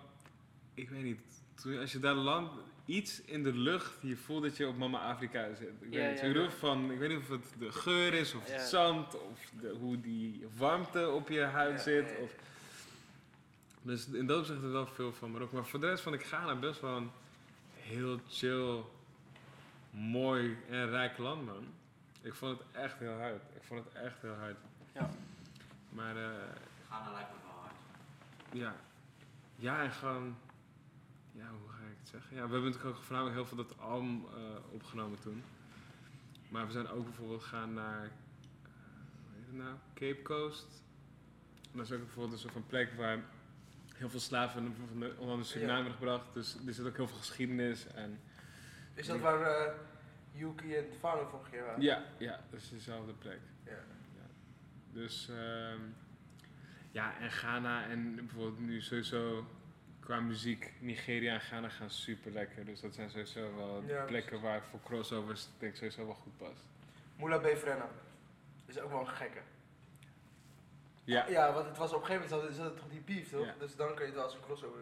ik 0.74 0.88
weet 0.88 1.02
niet, 1.02 1.20
toen, 1.54 1.78
als 1.78 1.92
je 1.92 1.98
daar 1.98 2.14
landt, 2.14 2.52
iets 2.84 3.20
in 3.20 3.42
de 3.42 3.52
lucht, 3.52 3.92
je 4.00 4.16
voelt 4.16 4.42
dat 4.42 4.56
je 4.56 4.68
op 4.68 4.76
Mama 4.76 4.98
Afrika 4.98 5.54
zit. 5.54 5.68
Ik 5.80 5.92
Ja, 5.92 5.98
weet 6.00 6.20
ja, 6.20 6.26
ja. 6.26 6.50
van, 6.50 6.90
ik 6.90 6.98
weet 6.98 7.08
niet 7.08 7.18
of 7.18 7.28
het 7.28 7.54
de 7.58 7.72
geur 7.72 8.14
is, 8.14 8.34
of 8.34 8.52
het 8.52 8.60
zand, 8.60 9.14
of 9.20 9.50
de, 9.60 9.76
hoe 9.80 10.00
die 10.00 10.46
warmte 10.56 11.10
op 11.10 11.28
je 11.28 11.40
huid 11.40 11.80
zit. 11.80 12.14
Of, 12.22 12.34
dus 13.82 14.06
in 14.08 14.26
dat 14.26 14.38
opzicht 14.38 14.58
is 14.58 14.64
er 14.64 14.72
wel 14.72 14.86
veel 14.86 15.12
van 15.12 15.30
Marokko. 15.30 15.56
Maar 15.56 15.66
voor 15.66 15.80
de 15.80 15.86
rest 15.88 16.02
vond 16.02 16.14
ik 16.14 16.24
Ghana 16.24 16.54
best 16.54 16.80
wel 16.80 16.96
een 16.96 17.10
heel 17.74 18.20
chill, 18.28 18.80
mooi 19.96 20.56
en 20.70 20.88
rijk 20.90 21.18
land, 21.18 21.44
man. 21.46 21.66
Ik 22.20 22.34
vond 22.34 22.58
het 22.58 22.66
echt 22.72 22.98
heel 22.98 23.18
hard. 23.18 23.42
Ik 23.54 23.62
vond 23.62 23.84
het 23.84 23.94
echt 23.94 24.22
heel 24.22 24.34
hard. 24.34 24.56
Ja. 24.92 25.08
Maar 25.90 26.16
eh, 26.16 26.30
Ghana 26.88 27.12
lijkt 27.12 27.28
me 27.30 27.36
wel 27.46 27.60
hard. 27.60 27.74
ja. 28.52 28.74
Ja, 29.56 29.82
en 29.82 29.90
gewoon... 29.92 30.36
Ja, 31.32 31.48
hoe 31.60 31.68
ga 31.68 31.78
ik 31.90 31.96
het 32.00 32.08
zeggen? 32.08 32.36
Ja, 32.36 32.46
we 32.46 32.52
hebben 32.52 32.70
natuurlijk 32.70 32.96
ook 32.96 33.02
voornamelijk 33.02 33.36
heel 33.36 33.46
veel 33.46 33.56
dat 33.56 33.78
album 33.78 34.24
eh, 34.34 34.40
opgenomen 34.72 35.18
toen. 35.20 35.42
Maar 36.48 36.66
we 36.66 36.72
zijn 36.72 36.88
ook 36.88 37.04
bijvoorbeeld 37.04 37.42
gaan 37.42 37.74
naar... 37.74 38.02
eh, 38.04 38.10
hoe 39.24 39.34
heet 39.36 39.46
het 39.46 39.56
nou? 39.56 39.74
Cape 39.94 40.22
Coast. 40.22 40.66
En 41.72 41.76
dat 41.78 41.86
is 41.86 41.92
ook 41.92 42.00
bijvoorbeeld 42.04 42.32
een 42.32 42.38
soort 42.38 42.52
van 42.52 42.66
plek 42.66 42.92
waar 42.96 43.18
heel 43.94 44.08
veel 44.10 44.20
slaven 44.20 44.74
van 44.88 44.98
de, 45.00 45.06
onder 45.18 45.18
andere 45.30 45.44
Suriname 45.44 45.84
Ja. 45.88 45.90
gebracht. 45.94 46.24
Dus 46.34 46.56
er 46.66 46.74
zit 46.74 46.86
ook 46.86 46.96
heel 46.96 47.08
veel 47.08 47.16
geschiedenis 47.18 47.86
en... 47.86 48.20
Is 48.96 49.06
dat 49.06 49.20
waar 49.20 49.40
eh, 49.42 49.72
Yuki 50.32 50.74
en 50.74 50.86
Fano 51.00 51.26
vorige 51.30 51.50
keer 51.50 51.64
waren? 51.64 51.80
Ja, 51.80 52.02
ja, 52.18 52.40
dat 52.50 52.60
is 52.60 52.68
dezelfde 52.68 53.12
plek. 53.12 53.40
Ja. 53.64 53.78
Dus 54.92 55.28
ehm, 55.28 55.80
ja, 56.90 57.18
en 57.18 57.30
Ghana 57.30 57.86
en 57.88 58.14
bijvoorbeeld 58.14 58.58
nu 58.58 58.80
sowieso 58.80 59.46
qua 60.00 60.20
muziek, 60.20 60.72
Nigeria 60.80 61.32
en 61.34 61.40
Ghana 61.40 61.68
gaan 61.68 61.90
super 61.90 62.32
lekker. 62.32 62.64
Dus 62.64 62.80
dat 62.80 62.94
zijn 62.94 63.10
sowieso 63.10 63.56
wel 63.56 63.82
Ja, 63.86 64.04
plekken 64.04 64.40
waar 64.40 64.62
voor 64.62 64.80
crossovers 64.84 65.48
denk 65.58 65.72
ik 65.72 65.78
sowieso 65.78 66.06
wel 66.06 66.14
goed 66.14 66.36
past. 66.36 66.64
Moela 67.16 67.38
B. 67.38 67.46
Frenna. 67.46 67.88
Is 68.66 68.78
ook 68.78 68.90
wel 68.90 69.00
een 69.00 69.08
gekke. 69.08 69.40
Ja, 71.04 71.28
Ja, 71.28 71.52
want 71.52 71.66
het 71.66 71.76
was 71.76 71.92
op 71.92 72.00
een 72.00 72.06
gegeven 72.06 72.28
moment 72.28 72.48
zat, 72.48 72.56
zat 72.56 72.64
het 72.66 72.76
toch 72.76 72.88
die 72.88 73.00
beef, 73.00 73.30
toch? 73.30 73.44
Ja. 73.44 73.54
Dus 73.58 73.76
dan 73.76 73.88
kun 73.88 73.98
je 73.98 74.04
het 74.04 74.14
wel 74.14 74.24
als 74.24 74.34
een 74.34 74.40
crossover. 74.40 74.80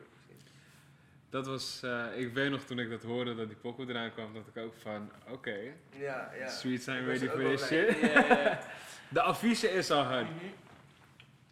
Dat 1.35 1.47
was, 1.47 1.80
eh, 1.82 2.05
ik 2.16 2.32
weet 2.32 2.51
nog 2.51 2.62
toen 2.64 2.78
ik 2.78 2.91
dat 2.91 3.03
hoorde 3.03 3.35
dat 3.35 3.47
die 3.49 3.57
pokoe 3.57 3.87
eraan 3.89 4.12
kwam, 4.12 4.35
dat 4.35 4.47
ik 4.55 4.57
ook 4.62 4.74
van, 4.82 5.11
oké, 5.28 5.57
Ja, 5.91 6.30
ja. 6.39 6.49
streets 6.49 6.85
zijn 6.85 7.05
ready 7.05 7.26
for 7.28 7.39
this 7.41 7.66
shit. 7.66 7.99
Ja, 8.01 8.09
ja, 8.26 8.41
ja. 8.43 8.61
De 9.09 9.20
affiche 9.22 9.68
is 9.70 9.91
al 9.91 10.03
hard. 10.03 10.30
Mhm. 10.30 10.45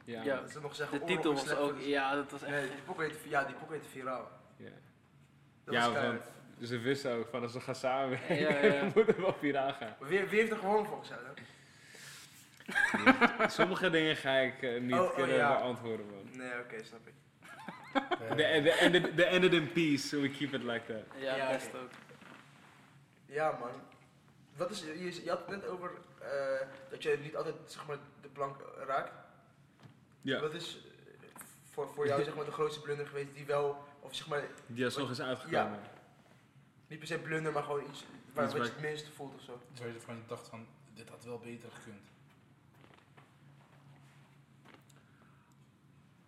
Ja, 0.04 0.22
Ja. 0.22 0.46
Ze 0.46 0.60
nog 0.60 0.74
zeggen, 0.74 0.98
De 0.98 1.04
titel 1.04 1.32
was 1.34 1.50
ook, 1.50 1.70
voor 1.70 1.78
de- 1.78 1.88
ja, 1.88 2.14
dat 2.14 2.30
was 2.30 2.42
echt... 2.42 2.50
Nee, 2.50 2.60
die 2.68 3.04
heet, 3.04 3.16
ja, 3.28 3.44
die 3.44 3.54
viraal. 3.90 4.30
ja. 4.56 4.70
Dat 5.64 5.74
want 5.92 6.22
ze 6.62 6.78
wisten 6.78 7.12
ook 7.12 7.28
van 7.30 7.42
als 7.42 7.52
we 7.52 7.60
gaan 7.60 7.74
samenwerken, 7.74 8.36
Ja, 8.40 8.58
ja. 8.58 8.70
dan 8.80 8.92
moeten 8.94 9.14
we 9.16 9.20
wel 9.22 9.34
viraal 9.40 9.72
gaan. 9.72 9.96
Maar 10.00 10.08
wie, 10.08 10.20
wie 10.24 10.38
heeft 10.40 10.52
er 10.52 10.58
volgens 10.58 11.08
jou 11.08 11.20
dan? 11.24 11.34
Sommige 13.50 13.90
dingen 13.90 14.16
ga 14.16 14.36
ik 14.36 14.62
eh, 14.62 14.80
niet 14.80 14.92
Oh, 14.92 15.00
oh, 15.00 15.14
kunnen 15.14 15.36
ja. 15.36 15.56
beantwoorden, 15.58 16.06
man. 16.06 16.30
Nee, 16.32 16.58
oké, 16.60 16.84
snap 16.84 17.06
ik. 17.06 17.12
The, 18.36 18.60
the, 18.62 18.80
ended, 18.80 19.16
the 19.16 19.26
ended 19.26 19.52
in 19.52 19.72
peace, 19.72 20.08
so 20.08 20.20
we 20.20 20.30
keep 20.30 20.54
it 20.54 20.62
like 20.62 20.86
that. 20.86 21.20
Ja, 21.20 21.36
Ja, 21.36 21.50
best 21.50 21.74
ook. 21.74 21.90
Ja, 23.26 23.56
man. 23.60 23.70
Wat 24.56 24.70
is, 24.70 24.80
je, 24.80 25.22
je 25.24 25.30
had 25.30 25.38
het 25.38 25.48
net 25.48 25.66
over 25.66 25.90
eh, 26.20 26.66
dat 26.90 27.02
je 27.02 27.18
niet 27.22 27.36
altijd 27.36 27.54
zeg 27.66 27.86
maar, 27.86 27.96
de 28.20 28.28
plank 28.28 28.56
raakt. 28.86 29.12
Ja, 30.20 30.40
Wat 30.40 30.54
is 30.54 30.78
voor, 31.70 31.88
voor 31.94 32.06
jou 32.06 32.24
zeg 32.24 32.34
maar, 32.34 32.44
de 32.44 32.50
grootste 32.52 32.80
blunder 32.80 33.06
geweest 33.06 33.34
die 33.34 33.46
wel, 33.46 33.84
of 34.00 34.14
zeg 34.14 34.28
maar, 34.28 34.42
die 34.66 34.84
alsnog 34.84 35.10
is 35.10 35.20
uitgekomen. 35.20 35.80
niet 36.86 36.98
per 36.98 37.08
se 37.08 37.18
blunder, 37.18 37.52
maar 37.52 37.62
gewoon 37.62 37.84
iets 37.90 38.04
waar, 38.32 38.44
Iets 38.44 38.54
wat 38.54 38.62
waar 38.62 38.70
je 38.70 38.72
het 38.72 38.90
minste 38.90 39.12
voelt 39.12 39.34
of 39.34 39.40
zo? 39.42 39.60
Waar 39.78 39.88
je 39.88 40.00
van 40.00 40.14
je 40.14 40.20
dacht 40.26 40.48
van, 40.48 40.66
dit 40.94 41.08
had 41.08 41.24
wel 41.24 41.38
beter 41.38 41.70
gekund. 41.70 42.10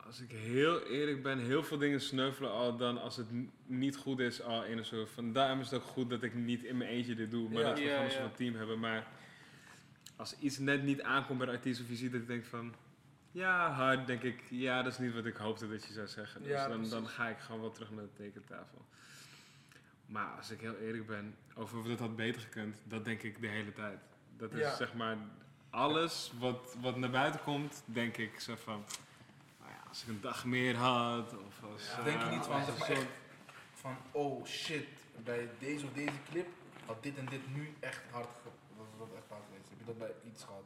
Als 0.06 0.20
ik 0.20 0.30
heel 0.30 0.82
eerlijk 0.86 1.22
ben, 1.22 1.38
heel 1.38 1.62
veel 1.64 1.78
dingen 1.78 2.00
sneuvelen 2.00 2.50
al 2.50 2.76
dan 2.76 3.00
als 3.00 3.16
het 3.16 3.26
niet 3.66 3.96
goed 3.96 4.18
is 4.18 4.42
al 4.42 4.64
in 4.64 4.78
een 4.78 4.84
soort 4.84 5.10
van... 5.10 5.32
Daarom 5.32 5.60
is 5.60 5.70
het 5.70 5.80
ook 5.80 5.86
goed 5.88 6.10
dat 6.10 6.22
ik 6.22 6.34
niet 6.34 6.64
in 6.64 6.76
mijn 6.76 6.90
eentje 6.90 7.14
dit 7.14 7.30
doe, 7.30 7.48
maar 7.50 7.62
Ja. 7.62 7.68
dat 7.68 7.78
we 7.78 7.84
Ja, 7.84 7.96
gewoon 8.08 8.22
een 8.22 8.28
ja. 8.28 8.36
team 8.36 8.54
hebben. 8.54 8.78
Maar 8.78 9.06
als 10.16 10.38
iets 10.38 10.58
net 10.58 10.82
niet 10.82 11.02
aankomt 11.02 11.38
bij 11.38 11.46
de 11.46 11.52
artiest 11.52 11.80
of 11.80 11.88
je 11.88 11.94
ziet 11.96 12.12
dat 12.12 12.20
ik 12.20 12.26
denk 12.26 12.44
van... 12.44 12.74
Ja, 13.32 13.70
hard, 13.70 14.06
denk 14.06 14.22
ik, 14.22 14.42
ja, 14.50 14.82
dat 14.82 14.92
is 14.92 14.98
niet 14.98 15.14
wat 15.14 15.24
ik 15.24 15.36
hoopte 15.36 15.68
dat 15.68 15.84
je 15.86 15.92
zou 15.92 16.06
zeggen. 16.06 16.42
Dus 16.42 16.50
Ja, 16.50 16.68
dan, 16.68 16.88
dan 16.88 17.08
ga 17.08 17.28
ik 17.28 17.38
gewoon 17.38 17.60
wel 17.60 17.70
terug 17.72 17.90
naar 17.90 18.04
de 18.04 18.12
tekentafel. 18.22 18.84
Maar 20.06 20.36
als 20.36 20.50
ik 20.50 20.60
heel 20.60 20.76
eerlijk 20.76 21.06
ben, 21.06 21.36
over 21.54 21.78
of 21.78 21.86
dat 21.86 21.98
had 21.98 22.16
beter 22.16 22.40
gekund, 22.42 22.76
dat 22.84 23.04
denk 23.04 23.22
ik 23.22 23.40
de 23.40 23.46
hele 23.46 23.72
tijd. 23.72 23.98
Dat 24.36 24.52
is 24.52 24.60
Ja. 24.60 24.74
zeg 24.76 24.94
maar 24.94 25.16
alles 25.70 26.32
wat, 26.38 26.76
wat 26.80 26.96
naar 26.96 27.10
buiten 27.10 27.40
komt, 27.40 27.82
denk 27.86 28.16
ik 28.16 28.40
zo 28.40 28.54
van... 28.56 28.84
Als 29.94 30.02
ik 30.02 30.08
een 30.08 30.20
dag 30.20 30.44
meer 30.44 30.76
had, 30.76 31.36
of 31.46 31.62
als... 31.72 31.86
Ja, 31.96 32.02
Denk 32.02 32.20
je 32.22 32.30
niet 32.30 32.44
van, 32.44 32.54
als 32.54 32.64
zeg 32.66 32.78
maar 32.78 32.86
soort- 32.96 33.08
van, 33.72 33.96
oh 34.10 34.44
shit, 34.46 34.88
bij 35.24 35.48
deze 35.58 35.86
of 35.86 35.92
deze 35.92 36.18
clip 36.30 36.46
had 36.86 37.02
dit 37.02 37.16
en 37.18 37.26
dit 37.26 37.54
nu 37.54 37.74
echt 37.80 38.02
hard, 38.10 38.28
was 38.76 38.86
dat 38.98 39.08
echt 39.16 39.28
hard 39.28 39.42
geweest. 39.48 39.68
Heb 39.68 39.78
je 39.78 39.84
dat 39.84 39.98
bij 39.98 40.12
iets 40.30 40.44
gehad? 40.44 40.64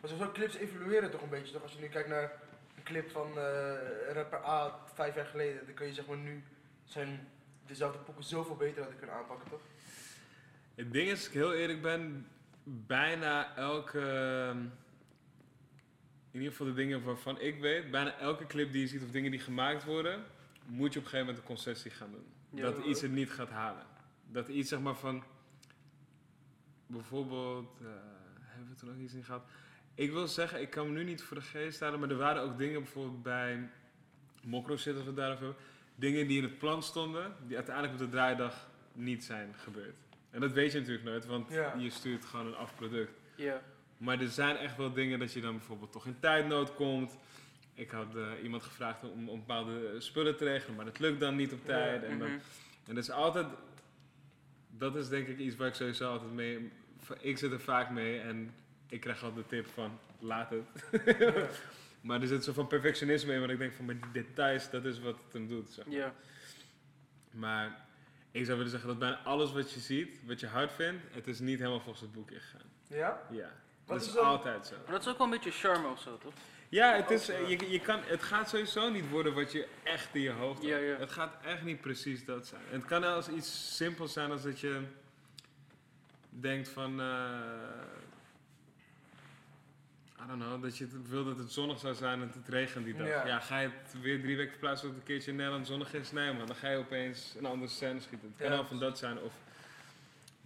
Maar 0.00 0.10
sowieso 0.10 0.32
clips 0.32 0.54
evolueren 0.54 1.10
toch 1.10 1.22
een 1.22 1.28
beetje, 1.28 1.52
toch? 1.52 1.62
Als 1.62 1.72
je 1.72 1.80
nu 1.80 1.88
kijkt 1.88 2.08
naar 2.08 2.32
een 2.76 2.82
clip 2.82 3.10
van 3.10 3.38
eh, 3.38 4.12
rapper 4.12 4.44
A 4.44 4.78
vijf 4.94 5.14
jaar 5.14 5.26
geleden, 5.26 5.64
dan 5.66 5.74
kun 5.74 5.86
je 5.86 5.94
zeg 5.94 6.06
maar 6.06 6.16
nu 6.16 6.44
zijn 6.84 7.28
dezelfde 7.66 7.98
pokken 7.98 8.24
zoveel 8.24 8.56
beter 8.56 8.78
hadden 8.80 8.98
kunnen 8.98 9.16
aanpakken, 9.16 9.50
toch? 9.50 9.60
Het 10.74 10.92
ding 10.92 11.08
is, 11.08 11.12
als 11.18 11.26
ik 11.26 11.32
heel 11.32 11.54
eerlijk 11.54 11.82
ben, 11.82 12.28
bijna 12.64 13.56
elke... 13.56 14.00
In 16.36 16.42
ieder 16.42 16.56
geval 16.56 16.74
de 16.74 16.80
dingen 16.80 17.02
waarvan 17.02 17.40
ik 17.40 17.60
weet, 17.60 17.90
bijna 17.90 18.18
elke 18.18 18.46
clip 18.46 18.72
die 18.72 18.80
je 18.80 18.86
ziet 18.86 19.02
of 19.02 19.10
dingen 19.10 19.30
die 19.30 19.40
gemaakt 19.40 19.84
worden, 19.84 20.24
moet 20.66 20.92
je 20.92 20.98
op 20.98 21.04
een 21.04 21.10
gegeven 21.10 21.18
moment 21.18 21.38
een 21.38 21.54
concessie 21.54 21.90
gaan 21.90 22.10
doen. 22.10 22.24
Ja. 22.50 22.62
dat 22.62 22.84
iets 22.84 23.00
het 23.00 23.10
niet 23.12 23.30
gaat 23.30 23.50
halen. 23.50 23.86
Dat 24.30 24.48
iets 24.48 24.68
zeg 24.68 24.80
maar 24.80 24.94
van... 24.94 25.24
Bijvoorbeeld, 26.86 27.80
eh, 27.80 27.86
hebben 28.40 28.68
we 28.68 28.74
toen 28.74 28.90
ook 28.90 28.98
iets 28.98 29.14
in 29.14 29.24
gehad? 29.24 29.44
Ik 29.94 30.10
wil 30.12 30.26
zeggen, 30.28 30.60
ik 30.60 30.70
kan 30.70 30.86
me 30.86 30.92
nu 30.92 31.04
niet 31.04 31.22
voor 31.22 31.36
de 31.36 31.42
geest 31.42 31.80
halen, 31.80 32.00
maar 32.00 32.10
er 32.10 32.16
waren 32.16 32.42
ook 32.42 32.58
dingen 32.58 32.82
bijvoorbeeld 32.82 33.22
bij 33.22 33.70
Mokro 34.42 34.76
zitten 34.76 35.02
we 35.02 35.08
het 35.08 35.18
daarover 35.18 35.44
hebben. 35.44 35.62
Dingen 35.94 36.26
die 36.26 36.36
in 36.36 36.42
het 36.44 36.58
plan 36.58 36.82
stonden, 36.82 37.32
die 37.46 37.56
uiteindelijk 37.56 37.94
op 37.94 38.00
de 38.00 38.08
draaidag 38.08 38.70
niet 38.92 39.24
zijn 39.24 39.54
gebeurd. 39.54 39.96
En 40.30 40.40
dat 40.40 40.52
weet 40.52 40.72
je 40.72 40.78
natuurlijk 40.78 41.04
nooit, 41.06 41.26
want 41.26 41.50
Ja. 41.50 41.74
je 41.78 41.90
stuurt 41.90 42.24
gewoon 42.24 42.46
een 42.46 42.54
afproduct. 42.56 43.12
Ja. 43.36 43.62
Maar 43.96 44.20
er 44.20 44.28
zijn 44.28 44.56
echt 44.56 44.76
wel 44.76 44.92
dingen 44.92 45.18
dat 45.18 45.32
je 45.32 45.40
dan 45.40 45.56
bijvoorbeeld 45.56 45.92
toch 45.92 46.06
in 46.06 46.18
tijdnood 46.20 46.74
komt. 46.74 47.16
Ik 47.74 47.90
had 47.90 48.16
eh, 48.16 48.28
iemand 48.42 48.62
gevraagd 48.62 49.10
om, 49.10 49.28
om 49.28 49.38
bepaalde 49.38 49.94
spullen 50.00 50.36
te 50.36 50.44
regelen, 50.44 50.76
maar 50.76 50.84
dat 50.84 50.98
lukt 50.98 51.20
dan 51.20 51.36
niet 51.36 51.52
op 51.52 51.64
tijd. 51.64 52.02
En, 52.02 52.18
dan, 52.18 52.28
Mhm. 52.28 52.38
en 52.86 52.94
dat 52.94 53.04
is 53.04 53.10
altijd, 53.10 53.46
dat 54.70 54.96
is 54.96 55.08
denk 55.08 55.26
ik 55.28 55.38
iets 55.38 55.56
waar 55.56 55.68
ik 55.68 55.74
sowieso 55.74 56.10
altijd 56.12 56.32
mee, 56.32 56.72
ik 57.20 57.38
zit 57.38 57.52
er 57.52 57.60
vaak 57.60 57.90
mee 57.90 58.20
en 58.20 58.54
ik 58.88 59.00
krijg 59.00 59.22
altijd 59.24 59.48
de 59.48 59.56
tip 59.56 59.66
van 59.66 59.98
laat 60.18 60.50
het. 60.50 60.64
Maar 62.00 62.20
er 62.20 62.26
zit 62.26 62.44
zo 62.44 62.52
van 62.52 62.66
perfectionisme 62.66 63.32
in, 63.32 63.38
want 63.38 63.50
ik 63.52 63.58
denk 63.58 63.72
van 63.72 63.84
maar 63.84 63.94
die 64.00 64.10
details, 64.24 64.70
dat 64.70 64.84
is 64.84 64.98
wat 65.00 65.18
het 65.24 65.32
hem 65.32 65.48
doet. 65.48 65.70
Zeg. 65.70 65.86
maar. 65.86 65.94
Ja. 65.94 66.14
Maar 67.30 67.86
ik 68.30 68.44
zou 68.44 68.56
willen 68.56 68.70
zeggen 68.70 68.88
dat 68.88 68.98
bijna 68.98 69.18
alles 69.22 69.52
wat 69.52 69.72
je 69.72 69.80
ziet, 69.80 70.20
wat 70.26 70.40
je 70.40 70.46
hard 70.46 70.72
vindt, 70.72 71.02
het 71.14 71.26
is 71.26 71.38
niet 71.40 71.58
helemaal 71.58 71.80
volgens 71.80 72.00
het 72.02 72.12
boek 72.12 72.30
ingegaan. 72.30 72.60
Ja? 72.86 73.20
Ja, 73.30 73.52
Dat 73.86 74.02
is, 74.02 74.16
altijd 74.16 74.66
zo. 74.66 74.74
Maar 74.82 74.92
dat 74.92 75.00
is 75.00 75.08
ook 75.08 75.18
wel 75.18 75.26
een 75.26 75.32
beetje 75.32 75.50
charme 75.50 75.88
of 75.88 76.00
zo, 76.00 76.18
toch? 76.18 76.32
Ja, 76.68 76.94
het, 76.94 77.10
is, 77.10 77.28
eh, 77.28 77.48
je, 77.48 77.70
je 77.70 77.80
kan, 77.80 78.00
het 78.04 78.22
gaat 78.22 78.48
sowieso 78.48 78.90
niet 78.90 79.10
worden 79.10 79.34
wat 79.34 79.52
je 79.52 79.68
echt 79.82 80.14
in 80.14 80.20
je 80.20 80.30
hoofd 80.30 80.62
hebt. 80.62 80.72
Ja, 80.72 80.78
ja. 80.78 80.96
Het 80.96 81.10
gaat 81.10 81.36
echt 81.44 81.62
niet 81.62 81.80
precies 81.80 82.24
dat 82.24 82.46
zijn. 82.46 82.62
Het 82.70 82.84
kan 82.84 83.04
als 83.04 83.28
iets 83.28 83.76
simpels 83.76 84.12
zijn 84.12 84.30
als 84.30 84.42
dat 84.42 84.60
je 84.60 84.80
denkt 86.30 86.68
van... 86.68 87.00
eh 87.00 87.06
I 90.26 90.28
don't 90.28 90.42
know, 90.42 90.62
dat 90.62 90.78
je 90.78 90.88
wil 91.08 91.24
dat 91.24 91.38
het 91.38 91.52
zonnig 91.52 91.78
zou 91.78 91.94
zijn 91.94 92.22
en 92.22 92.32
het 92.34 92.48
regent 92.48 92.84
die 92.84 92.96
dag. 92.96 93.06
Ja. 93.06 93.26
Ja, 93.26 93.40
ga 93.40 93.58
je 93.58 93.70
het 93.82 94.00
weer 94.00 94.20
drie 94.20 94.36
weken 94.36 94.50
verplaatsen 94.50 94.88
tot 94.88 94.96
een 94.96 95.02
keertje 95.02 95.30
in 95.30 95.36
Nederland 95.36 95.66
zonnig 95.66 95.94
is? 95.94 96.12
Nee 96.12 96.32
man, 96.32 96.46
dan 96.46 96.56
ga 96.56 96.68
je 96.68 96.76
opeens 96.76 97.34
een 97.38 97.44
andere 97.44 97.70
scène 97.70 98.00
schieten. 98.00 98.28
Het 98.28 98.36
kan 98.38 98.56
wel 98.56 98.64
van 98.66 98.78
dat 98.78 98.98
zijn 98.98 99.20
of... 99.20 99.32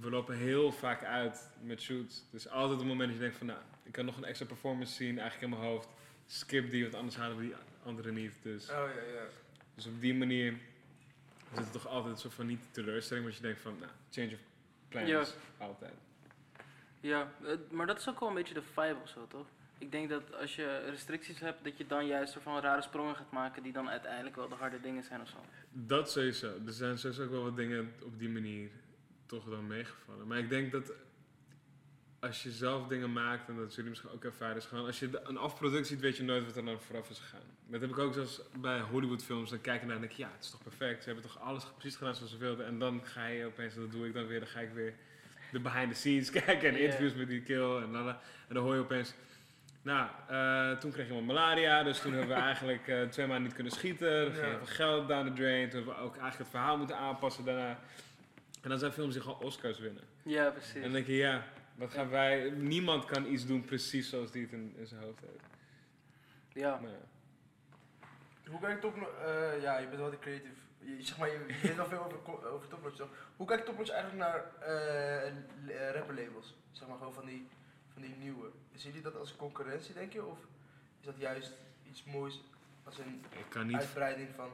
We 0.00 0.10
lopen 0.10 0.36
heel 0.36 0.72
vaak 0.72 1.04
uit 1.04 1.50
met 1.62 1.80
shoots. 1.82 2.24
Dus 2.30 2.48
altijd 2.48 2.80
een 2.80 2.86
moment 2.86 3.08
dat 3.08 3.16
je 3.16 3.22
denkt 3.22 3.36
van, 3.38 3.46
nou, 3.46 3.58
ik 3.82 3.92
kan 3.92 4.04
nog 4.04 4.16
een 4.16 4.24
extra 4.24 4.46
performance 4.46 4.92
zien 4.94 5.18
eigenlijk 5.18 5.52
in 5.52 5.58
mijn 5.58 5.70
hoofd. 5.70 5.88
Skip 6.26 6.70
die, 6.70 6.82
want 6.82 6.94
anders 6.94 7.16
halen 7.16 7.36
we 7.36 7.42
die 7.42 7.54
andere 7.84 8.12
niet. 8.12 8.32
Dus, 8.42 8.62
Oh 8.70 8.74
ja, 8.76 9.12
ja. 9.14 9.24
dus 9.74 9.86
op 9.86 10.00
die 10.00 10.14
manier 10.14 10.54
zit 11.54 11.58
het 11.64 11.72
toch 11.72 11.86
altijd 11.86 12.14
een 12.14 12.20
soort 12.20 12.34
van 12.34 12.46
niet 12.46 12.60
teleurstelling, 12.70 13.26
maar 13.26 13.34
je 13.34 13.42
denkt 13.42 13.60
van, 13.60 13.76
nou, 13.78 13.90
change 14.10 14.32
of 14.32 14.38
plans, 14.88 15.08
Ja. 15.08 15.24
altijd. 15.58 15.94
Ja, 17.00 17.32
maar 17.70 17.86
dat 17.86 17.98
is 17.98 18.08
ook 18.08 18.20
wel 18.20 18.28
een 18.28 18.34
beetje 18.34 18.54
de 18.54 18.62
vibe 18.62 18.96
of 19.02 19.08
zo, 19.08 19.26
toch? 19.26 19.46
Ik 19.78 19.92
denk 19.92 20.08
dat 20.08 20.34
als 20.34 20.56
je 20.56 20.78
restricties 20.90 21.40
hebt, 21.40 21.64
dat 21.64 21.76
je 21.78 21.86
dan 21.86 22.06
juist 22.06 22.34
ervan 22.34 22.60
rare 22.60 22.82
sprongen 22.82 23.16
gaat 23.16 23.30
maken 23.30 23.62
die 23.62 23.72
dan 23.72 23.88
uiteindelijk 23.90 24.36
wel 24.36 24.48
de 24.48 24.54
harde 24.54 24.80
dingen 24.80 25.04
zijn 25.04 25.20
of 25.20 25.28
zo. 25.28 25.36
Dat 25.72 26.10
sowieso. 26.10 26.46
Er 26.66 26.72
zijn 26.72 26.98
sowieso 26.98 27.24
ook 27.24 27.30
wel 27.30 27.42
wat 27.42 27.56
dingen 27.56 27.92
op 28.02 28.18
die 28.18 28.28
manier 28.28 28.70
toch 29.30 29.44
dan 29.44 29.66
meegevallen. 29.66 30.26
Maar 30.26 30.38
ik 30.38 30.48
denk 30.48 30.72
dat 30.72 30.92
als 32.20 32.42
je 32.42 32.50
zelf 32.50 32.86
dingen 32.86 33.12
maakt, 33.12 33.48
en 33.48 33.54
dat 33.56 33.72
zullen 33.72 33.74
jullie 33.74 33.90
misschien 33.90 34.10
ook 34.10 34.24
ervaren, 34.24 34.56
is 34.56 34.64
gewoon 34.66 34.86
als 34.86 34.98
je 34.98 35.20
een 35.24 35.36
afproduct 35.36 35.86
ziet, 35.86 36.00
weet 36.00 36.16
je 36.16 36.22
nooit 36.22 36.44
wat 36.44 36.56
er 36.56 36.64
dan 36.64 36.80
vooraf 36.80 37.10
is 37.10 37.18
gegaan. 37.18 37.40
Dat 37.66 37.80
heb 37.80 37.90
ik 37.90 37.98
ook 37.98 38.14
zelfs 38.14 38.40
bij 38.60 38.80
Hollywoodfilms. 38.80 39.50
Dan 39.50 39.60
kijk 39.60 39.80
je 39.80 39.86
naar 39.86 39.94
en 39.94 40.00
denk 40.00 40.12
ik, 40.12 40.18
ja, 40.18 40.30
het 40.34 40.44
is 40.44 40.50
toch 40.50 40.62
perfect. 40.62 41.02
Ze 41.02 41.10
hebben 41.10 41.30
toch 41.30 41.40
alles 41.40 41.64
precies 41.76 41.96
gedaan 41.96 42.14
zoals 42.14 42.30
ze 42.30 42.38
wilden. 42.38 42.66
En 42.66 42.78
dan 42.78 43.00
ga 43.04 43.26
je 43.26 43.44
opeens, 43.46 43.74
en 43.74 43.80
dat 43.80 43.92
doe 43.92 44.06
ik 44.06 44.14
dan 44.14 44.26
weer, 44.26 44.38
dan 44.38 44.48
ga 44.48 44.60
ik 44.60 44.72
weer 44.72 44.94
de 45.52 45.60
behind 45.60 45.90
the 45.92 45.96
scenes 45.98 46.30
kijken 46.44 46.68
en 46.68 46.80
interviews 46.80 47.14
met 47.14 47.28
die 47.28 47.42
kill 47.42 47.76
en 47.76 47.92
dan, 47.92 48.08
en 48.08 48.54
dan 48.54 48.62
hoor 48.62 48.74
je 48.74 48.80
opeens. 48.80 49.14
Nou, 49.82 50.08
eh, 50.28 50.78
toen 50.78 50.90
kreeg 50.92 51.06
iemand 51.08 51.26
malaria, 51.26 51.82
dus 51.82 52.00
toen 52.00 52.12
hebben 52.12 52.36
we 52.36 52.42
eigenlijk 52.50 52.88
eh, 52.88 53.02
twee 53.02 53.26
maanden 53.26 53.44
niet 53.44 53.54
kunnen 53.54 53.72
schieten. 53.72 54.32
Ging 54.32 54.36
Ja. 54.36 54.42
heel 54.50 54.58
veel 54.58 54.74
geld 54.74 55.08
down 55.08 55.26
the 55.28 55.32
drain. 55.32 55.68
Toen 55.70 55.78
hebben 55.78 55.94
we 55.94 56.00
ook 56.00 56.12
eigenlijk 56.16 56.38
het 56.38 56.48
verhaal 56.48 56.76
moeten 56.76 56.96
aanpassen 56.96 57.44
daarna. 57.44 57.78
En 58.60 58.68
dan 58.68 58.78
zijn 58.78 58.92
films 58.92 59.12
die 59.12 59.22
gewoon 59.22 59.38
Oscars 59.40 59.78
winnen. 59.78 60.04
Ja, 60.22 60.46
En 60.46 60.52
precies. 60.52 60.82
dan 60.82 60.92
denk 60.92 61.06
je, 61.06 61.16
ja, 61.16 61.46
wat 61.74 61.90
gaan 61.90 62.08
wij... 62.08 62.50
Niemand 62.50 63.04
kan 63.04 63.26
iets 63.26 63.46
doen 63.46 63.64
precies 63.64 64.08
zoals 64.08 64.30
die 64.30 64.42
het 64.42 64.52
in, 64.52 64.74
in 64.76 64.86
zijn 64.86 65.02
hoofd 65.02 65.20
heeft. 65.20 65.44
Ja. 66.52 66.78
Maar 66.80 66.90
ja. 66.90 67.08
Hoe 68.50 68.60
kijkt 68.60 68.80
Top 68.80 68.96
eh 68.96 69.62
ja, 69.62 69.78
je 69.78 69.86
bent 69.86 70.00
wel 70.00 70.10
de 70.10 70.18
creative. 70.18 70.54
Je, 70.78 71.02
zeg 71.02 71.18
maar, 71.18 71.28
je, 71.30 71.46
weet 71.62 71.76
wel 71.76 71.86
veel 71.86 72.04
over, 72.04 72.48
over 72.50 72.68
Topnotch 72.68 72.96
toch? 72.96 73.08
Hoe 73.36 73.46
kijkt 73.46 73.66
Topnotch 73.66 73.90
eigenlijk 73.90 74.22
naar 74.22 74.44
eh 74.60 75.26
eh, 75.26 75.94
rapperlabels? 75.94 76.54
Zeg 76.70 76.88
maar 76.88 76.96
gewoon 76.96 77.12
van 77.12 77.26
die, 77.26 77.48
van 77.92 78.02
die 78.02 78.14
nieuwe. 78.18 78.50
Zien 78.74 78.92
jullie 78.92 79.02
dat 79.02 79.16
als 79.16 79.36
concurrentie, 79.36 79.94
denk 79.94 80.12
je? 80.12 80.24
Of 80.24 80.38
is 81.00 81.06
dat 81.06 81.18
juist 81.18 81.52
iets 81.90 82.04
moois 82.04 82.40
als 82.84 82.98
een 82.98 83.24
Ik, 83.30 83.44
kan 83.48 83.66
niet, 83.66 83.76
uitbreiding 83.76 84.28
van... 84.34 84.52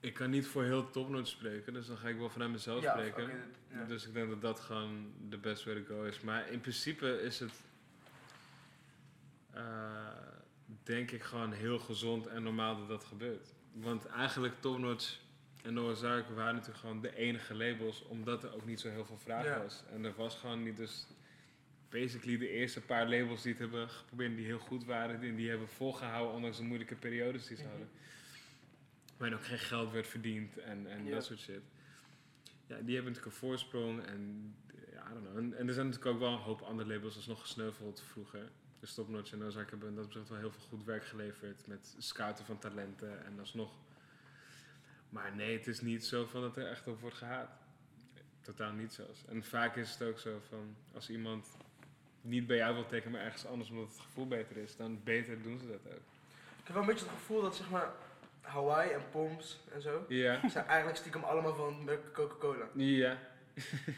ik 0.00 0.14
kan 0.14 0.30
niet 0.30 0.46
voor 0.46 0.64
heel 0.64 0.90
topnote 0.90 1.30
spreken, 1.30 1.72
dus 1.72 1.86
dan 1.86 1.96
ga 1.96 2.08
ik 2.08 2.16
wel 2.18 2.28
vanuit 2.30 2.50
mezelf 2.50 2.82
ja, 2.82 2.92
spreken. 2.92 3.30
ja. 3.72 3.84
Dus 3.84 4.06
ik 4.06 4.14
denk 4.14 4.28
dat 4.28 4.40
dat 4.40 4.60
gewoon 4.60 5.12
de 5.28 5.38
best 5.38 5.64
way 5.64 5.74
to 5.74 5.94
go 5.94 6.02
is. 6.04 6.20
Maar 6.20 6.50
in 6.50 6.60
principe 6.60 7.20
is 7.22 7.40
het, 7.40 7.52
eh, 9.52 10.08
denk 10.82 11.10
ik, 11.10 11.22
gewoon 11.22 11.52
heel 11.52 11.78
gezond 11.78 12.26
en 12.26 12.42
normaal 12.42 12.76
dat 12.78 12.88
dat 12.88 13.04
gebeurt. 13.04 13.52
Want 13.72 14.06
eigenlijk 14.06 14.54
Topnotch 14.60 15.18
en 15.62 15.74
Noah 15.74 15.96
Zark 15.96 16.28
waren 16.28 16.52
natuurlijk 16.54 16.80
gewoon 16.80 17.00
de 17.00 17.16
enige 17.16 17.54
labels, 17.54 18.02
omdat 18.02 18.44
er 18.44 18.54
ook 18.54 18.66
niet 18.66 18.80
zo 18.80 18.88
heel 18.90 19.04
veel 19.04 19.18
vraag 19.18 19.44
Ja. 19.44 19.62
was. 19.62 19.82
En 19.92 20.04
er 20.04 20.14
was 20.16 20.34
gewoon 20.36 20.62
niet, 20.62 20.76
dus 20.76 21.06
basically 21.88 22.38
de 22.38 22.48
eerste 22.48 22.80
paar 22.80 23.08
labels 23.08 23.42
die 23.42 23.52
het 23.52 23.60
hebben 23.60 23.88
geprobeerd, 23.88 24.36
die 24.36 24.46
heel 24.46 24.58
goed 24.58 24.84
waren, 24.84 25.20
die, 25.20 25.34
die 25.34 25.48
hebben 25.48 25.68
volgehouden 25.68 26.34
ondanks 26.34 26.56
de 26.56 26.62
moeilijke 26.62 26.94
periodes 26.94 27.46
die 27.46 27.56
ze 27.56 27.62
Mhm. 27.62 27.70
hadden. 27.70 27.90
Waarin 29.16 29.36
ook 29.38 29.44
geen 29.44 29.58
geld 29.58 29.90
werd 29.92 30.06
verdiend 30.06 30.58
en, 30.58 30.86
en 30.86 31.04
Ja. 31.04 31.14
dat 31.14 31.24
soort 31.24 31.38
shit. 31.40 31.62
Ja, 32.66 32.76
die 32.80 32.94
hebben 32.94 33.12
natuurlijk 33.12 33.24
een 33.26 33.32
voorsprong 33.48 34.02
en 34.06 34.54
ja, 34.92 35.06
I 35.10 35.12
don't 35.12 35.24
know. 35.26 35.36
En, 35.36 35.54
en 35.56 35.68
er 35.68 35.74
zijn 35.74 35.86
natuurlijk 35.86 36.14
ook 36.14 36.20
wel 36.20 36.32
een 36.32 36.38
hoop 36.38 36.60
andere 36.62 36.88
labels 36.94 37.16
alsnog 37.16 37.40
gesneuveld 37.40 38.00
vroeger. 38.02 38.50
De 38.80 38.86
Stopnotch 38.86 39.32
en 39.32 39.42
Ozark 39.42 39.70
hebben 39.70 39.88
in 39.88 39.94
dat 39.94 40.04
opzicht 40.04 40.28
wel 40.28 40.38
heel 40.38 40.50
veel 40.50 40.62
goed 40.68 40.84
werk 40.84 41.04
geleverd 41.04 41.66
met 41.66 41.94
scouten 41.98 42.44
van 42.44 42.58
talenten 42.58 43.24
en 43.24 43.38
alsnog. 43.38 43.72
Maar 45.08 45.34
nee, 45.34 45.56
het 45.56 45.66
is 45.66 45.80
niet 45.80 46.04
zo 46.04 46.26
van 46.26 46.40
dat 46.40 46.56
er 46.56 46.66
echt 46.66 46.86
op 46.86 47.00
wordt 47.00 47.16
gehaat. 47.16 47.50
totaal 48.40 48.72
niet 48.72 48.92
zelfs. 48.92 49.24
En 49.26 49.44
vaak 49.44 49.76
is 49.76 49.90
het 49.90 50.02
ook 50.08 50.18
zo 50.18 50.40
van, 50.48 50.76
als 50.92 51.10
iemand 51.10 51.48
niet 52.20 52.46
bij 52.46 52.56
jou 52.56 52.74
wil 52.74 52.86
tekenen, 52.86 53.12
maar 53.12 53.20
ergens 53.24 53.46
anders 53.46 53.70
omdat 53.70 53.88
het 53.88 54.00
gevoel 54.00 54.26
beter 54.28 54.56
is, 54.56 54.76
dan 54.76 55.00
beter 55.04 55.42
doen 55.42 55.58
ze 55.58 55.66
dat 55.66 55.86
ook. 55.92 56.00
Ik 56.58 56.64
heb 56.64 56.72
wel 56.72 56.80
een 56.80 56.88
beetje 56.88 57.04
het 57.04 57.14
gevoel 57.14 57.42
dat 57.42 57.56
zeg 57.56 57.70
maar 57.70 57.92
Hawaii 58.46 58.90
en 58.90 59.00
Poms 59.10 59.60
en 59.74 59.80
zo 59.82 60.04
Ja, 60.08 60.48
zijn 60.48 60.66
eigenlijk 60.66 60.98
stiekem 60.98 61.22
allemaal 61.24 61.54
van 61.54 61.84
merk 61.84 62.12
Coca-Cola, 62.12 62.64
ja. 62.74 63.16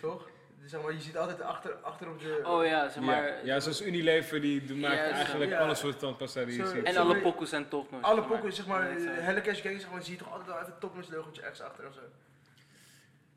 toch? 0.01 0.29
Dus 0.63 0.71
zeg 0.71 0.83
maar, 0.83 0.93
je 0.93 1.01
ziet 1.01 1.17
altijd 1.17 1.41
achter, 1.41 1.73
achter 1.75 2.09
op 2.09 2.21
de... 2.21 2.41
Oh 2.45 2.65
ja, 2.65 2.89
zeg 2.89 3.03
maar. 3.03 3.27
ja. 3.27 3.35
ja, 3.45 3.61
zoals 3.61 3.83
Unilever, 3.83 4.41
die 4.41 4.65
die 4.65 4.77
maakt 4.77 4.95
Ja, 4.95 5.01
eigenlijk 5.11 5.51
Ja. 5.51 5.59
alle 5.59 5.75
soorten 5.75 5.99
tandpasta 6.01 6.45
die 6.45 6.57
je 6.57 6.67
ziet. 6.67 6.83
En 6.83 6.97
alle 6.97 7.17
pokoes 7.21 7.49
zijn 7.49 7.69
topnotch. 7.69 8.05
Alle 8.05 8.23
pokken, 8.23 8.53
zeg 8.53 8.67
maar. 8.67 8.91
Helle 9.01 9.41
Cash 9.41 9.63
Gang, 9.63 9.81
zeg 9.81 9.91
maar, 9.91 10.03
zie 10.03 10.13
je 10.13 10.19
toch 10.19 10.31
altijd 10.31 10.47
wel 10.49 10.57
even 10.57 10.71
het 10.71 10.81
Topnotch 10.81 11.11
logootje 11.11 11.43
ergens 11.43 11.61
achter 11.61 11.87
of 11.87 11.95
zo. 11.95 12.01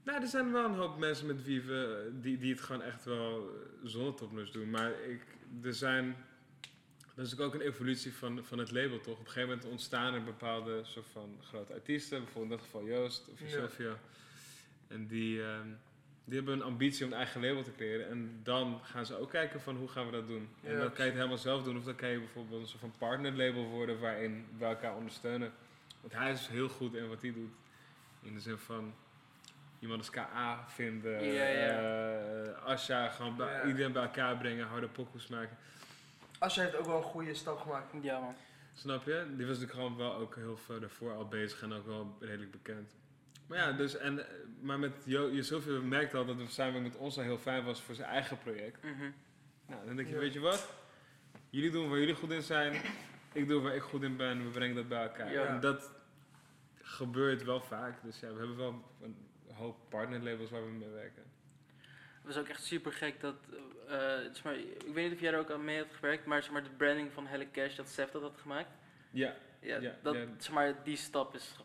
Nou, 0.03 0.21
er 0.21 0.27
zijn 0.27 0.51
wel 0.51 0.65
een 0.65 0.73
hoop 0.75 0.97
mensen 0.97 1.25
met 1.27 1.43
wie 1.43 1.61
we, 1.61 2.09
die, 2.21 2.37
die 2.37 2.51
het 2.51 2.61
gewoon 2.61 2.81
echt 2.81 3.05
wel 3.05 3.37
eh, 3.37 3.87
zonder 3.89 4.13
topnotch 4.13 4.51
doen. 4.51 4.69
Maar 4.69 4.91
ik, 5.07 5.21
er 5.63 5.73
zijn, 5.73 6.15
dat 7.21 7.39
is 7.39 7.45
ook 7.45 7.53
een 7.53 7.61
evolutie 7.61 8.13
van, 8.13 8.43
van 8.45 8.57
het 8.57 8.71
label, 8.71 8.99
toch? 8.99 9.13
Op 9.13 9.25
een 9.25 9.31
gegeven 9.31 9.49
moment 9.49 9.67
ontstaan 9.67 10.13
er 10.13 10.23
bepaalde 10.23 10.79
soort 10.83 11.05
van 11.11 11.37
grote 11.41 11.73
artiesten. 11.73 12.23
Bijvoorbeeld 12.23 12.51
in 12.51 12.57
dat 12.57 12.65
geval 12.65 12.85
Joost 12.85 13.27
of 13.31 13.39
Ja. 13.41 13.47
Sylvia. 13.47 13.97
En 14.87 15.07
die, 15.07 15.43
ehm, 15.43 15.67
die 16.25 16.35
hebben 16.35 16.53
een 16.53 16.61
ambitie 16.63 17.05
om 17.05 17.11
een 17.11 17.17
eigen 17.17 17.41
label 17.41 17.63
te 17.63 17.71
creëren. 17.71 18.09
En 18.09 18.39
dan 18.43 18.79
gaan 18.83 19.05
ze 19.05 19.17
ook 19.19 19.29
kijken 19.29 19.61
van 19.61 19.75
hoe 19.75 19.87
gaan 19.87 20.05
we 20.05 20.11
dat 20.11 20.27
doen. 20.27 20.49
En 20.63 20.77
dan 20.77 20.87
kan 20.93 21.05
je 21.05 21.11
het 21.11 21.19
helemaal 21.19 21.37
zelf 21.37 21.63
doen. 21.63 21.77
Of 21.77 21.83
dan 21.83 21.95
kan 21.95 22.09
je 22.09 22.17
bijvoorbeeld 22.19 22.61
een 22.61 22.67
soort 22.67 22.79
van 22.81 22.93
partnerlabel 22.97 23.63
worden 23.63 23.99
waarin 23.99 24.45
we 24.57 24.65
elkaar 24.65 24.95
ondersteunen. 24.95 25.51
Want 26.01 26.13
hij 26.13 26.31
is 26.31 26.47
heel 26.47 26.69
goed 26.69 26.93
in 26.93 27.07
wat 27.07 27.21
hij 27.21 27.33
doet. 27.33 27.51
In 28.21 28.33
de 28.33 28.39
zin 28.39 28.57
van 28.57 28.93
iemand 29.79 29.99
als 29.99 30.09
KA 30.09 30.65
vinden, 30.67 31.23
Ja, 31.23 31.47
ja. 31.47 32.19
eh, 32.43 32.63
Asja, 32.63 33.09
gewoon 33.09 33.35
bij, 33.35 33.63
iedereen 33.67 33.91
bij 33.91 34.01
elkaar 34.03 34.37
brengen, 34.37 34.67
harde 34.67 34.87
pokoes 34.87 35.27
maken. 35.27 35.57
Asja 36.41 36.61
heeft 36.63 36.75
ook 36.75 36.85
wel 36.85 36.97
een 36.97 37.03
goede 37.03 37.33
stap 37.33 37.59
gemaakt. 37.59 37.93
Ja, 38.01 38.19
man. 38.19 38.35
Snap 38.73 39.05
je? 39.05 39.25
Die 39.37 39.47
was 39.47 39.59
natuurlijk 39.59 39.71
gewoon 39.73 39.97
wel 39.97 40.13
ook 40.15 40.35
heel 40.35 40.57
veel 40.57 40.79
daarvoor 40.79 41.13
al 41.13 41.27
bezig 41.27 41.61
en 41.61 41.73
ook 41.73 41.85
wel 41.85 42.15
redelijk 42.19 42.51
bekend. 42.51 42.95
Maar 43.47 43.57
ja, 43.57 43.71
dus, 43.71 43.97
en, 43.97 44.25
maar 44.61 44.79
met 44.79 44.93
Jo, 45.05 45.27
je 45.27 45.43
zoveel 45.43 45.81
merkt 45.81 46.13
al 46.13 46.25
dat 46.25 46.37
de 46.37 46.47
samenwerking 46.47 46.93
met 46.93 47.01
ons 47.03 47.17
al 47.17 47.23
heel 47.23 47.37
fijn 47.37 47.63
was 47.63 47.81
voor 47.81 47.95
zijn 47.95 48.09
eigen 48.09 48.37
project. 48.37 48.83
Mhm. 48.83 49.11
Nou, 49.67 49.85
dan 49.85 49.95
denk 49.95 50.07
je, 50.07 50.13
Ja. 50.13 50.19
weet 50.19 50.33
je 50.33 50.39
wat? 50.39 50.73
Jullie 51.49 51.71
doen 51.71 51.89
waar 51.89 51.99
jullie 51.99 52.15
goed 52.15 52.31
in 52.31 52.41
zijn, 52.41 52.81
ik 53.33 53.47
doe 53.47 53.61
waar 53.61 53.75
ik 53.75 53.81
goed 53.81 54.03
in 54.03 54.17
ben, 54.17 54.43
we 54.43 54.49
brengen 54.49 54.75
dat 54.75 54.87
bij 54.87 55.01
elkaar. 55.03 55.31
Ja. 55.31 55.45
En 55.45 55.59
dat 55.59 55.91
gebeurt 56.81 57.43
wel 57.43 57.61
vaak. 57.61 58.03
Dus 58.03 58.19
ja, 58.19 58.31
we 58.33 58.37
hebben 58.37 58.57
wel 58.57 58.83
een 59.01 59.15
hoop 59.53 59.77
partnerlabels 59.89 60.49
waar 60.49 60.65
we 60.65 60.71
mee 60.71 60.89
werken. 60.89 61.23
Het 62.23 62.33
was 62.33 62.37
ook 62.37 62.47
echt 62.49 62.63
super 62.63 62.93
gek 62.93 63.21
dat. 63.21 63.35
eh, 63.87 63.97
zeg 64.31 64.43
maar, 64.43 64.55
ik 64.55 64.93
weet 64.93 65.03
niet 65.05 65.13
of 65.13 65.19
jij 65.19 65.31
er 65.33 65.39
ook 65.39 65.51
aan 65.51 65.63
mee 65.63 65.75
hebt 65.75 65.93
gewerkt, 65.93 66.25
maar, 66.25 66.43
zeg 66.43 66.51
maar 66.51 66.63
de 66.63 66.69
branding 66.77 67.11
van 67.13 67.27
Helle 67.27 67.51
Cash 67.51 67.75
dat 67.75 67.87
Seth 67.89 68.11
dat 68.11 68.21
had 68.21 68.37
gemaakt. 68.41 68.69
Ja, 69.11 69.33
Ja, 69.59 69.77
Ja, 69.79 69.95
dat, 70.01 70.15
ja. 70.15 70.25
Zeg 70.37 70.53
maar, 70.53 70.75
die 70.83 70.97
stap 70.97 71.35
is. 71.35 71.55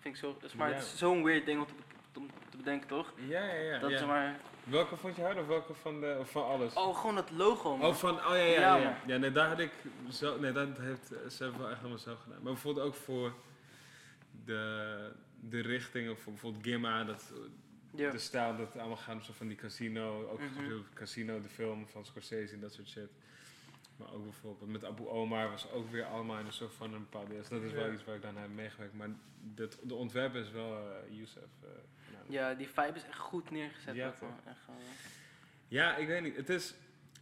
Vind 0.00 0.14
ik 0.14 0.20
zo. 0.20 0.36
Zeg 0.40 0.54
maar, 0.54 0.68
Ja. 0.68 0.74
Het 0.74 0.84
is 0.84 0.98
zo'n 0.98 1.24
weird 1.24 1.46
ding 1.46 1.60
om 1.60 1.66
te, 1.66 1.72
be- 1.74 2.18
om 2.18 2.30
te 2.50 2.56
bedenken, 2.56 2.88
toch? 2.88 3.12
ja, 3.28 3.44
ja. 3.44 3.54
ja, 3.62 3.78
dat 3.78 3.90
zeg 3.90 4.06
maar. 4.06 4.40
Welke 4.64 4.96
vond 4.96 5.16
je 5.16 5.22
harder 5.22 5.42
of 5.42 5.48
welke 5.48 5.74
van, 5.74 6.00
de, 6.00 6.16
of 6.20 6.30
van 6.30 6.44
alles? 6.44 6.74
Oh, 6.74 6.96
gewoon 6.98 7.14
dat 7.14 7.30
logo, 7.30 7.76
man. 7.76 7.88
Oh, 7.88 7.94
van, 7.94 8.14
oh 8.16 8.22
ja, 8.30 8.34
ja, 8.36 8.76
Ja, 8.76 8.96
ja. 9.06 9.16
nee, 9.16 9.32
daar 9.32 9.48
had 9.48 9.58
ik 9.58 9.72
zo, 10.10 10.38
nee, 10.40 10.52
dat 10.52 10.78
heeft 10.78 11.12
zelf 11.26 11.56
wel 11.56 11.68
echt 11.68 11.76
helemaal 11.78 11.98
zelf 11.98 12.22
gedaan. 12.22 12.42
Maar 12.42 12.52
bijvoorbeeld 12.52 12.86
ook 12.86 12.94
voor 12.94 13.32
de, 14.44 15.12
de 15.40 15.60
richting, 15.60 16.10
of 16.10 16.18
voor 16.20 16.32
bijvoorbeeld 16.32 16.64
Gimma, 16.64 17.04
dat, 17.04 17.32
ja. 17.90 18.10
de 18.10 18.18
stijl 18.18 18.56
dat 18.56 18.66
het 18.66 18.76
allemaal 18.76 18.96
gaat 18.96 19.14
om 19.14 19.22
zo 19.22 19.32
van 19.32 19.48
die 19.48 19.56
casino, 19.56 20.28
ook 20.28 20.40
veel 20.56 20.84
Casino, 20.94 21.42
de 21.42 21.48
film 21.48 21.86
van 21.88 22.04
Scorsese 22.04 22.54
en 22.54 22.60
dat 22.60 22.72
soort 22.72 22.88
shit. 22.88 23.10
Maar 23.96 24.12
ook 24.12 24.24
bijvoorbeeld 24.24 24.70
met 24.70 24.84
Abu 24.84 25.06
Omar 25.06 25.50
was 25.50 25.70
ook 25.70 25.90
weer 25.90 26.04
allemaal 26.04 26.38
in 26.38 26.46
een 26.46 26.52
soort 26.52 26.74
van 26.74 26.92
een 26.94 27.06
bepaalde... 27.10 27.34
Dus 27.34 27.48
dat 27.48 27.62
is 27.62 27.72
wel 27.72 27.92
iets 27.92 28.04
waar 28.04 28.14
ik 28.14 28.22
dan 28.22 28.36
heb 28.36 28.50
meegewerkt. 28.50 28.94
Maar 28.94 29.08
de, 29.54 29.68
de 29.82 29.94
ontwerper 29.94 30.40
is 30.40 30.50
wel 30.50 30.76
eh 30.76 31.16
Youssef. 31.16 31.42
eh, 31.62 31.68
nou, 32.12 32.24
ja, 32.28 32.54
die 32.54 32.68
vibe 32.68 32.92
is 32.94 33.04
echt 33.04 33.18
goed 33.18 33.50
neergezet. 33.50 33.94
Ja? 33.94 34.06
Echt, 34.06 34.22
Ja, 35.68 35.96
ik 35.96 36.06
weet 36.06 36.22
niet. 36.22 36.36
Het 36.36 36.48
is, 36.48 36.74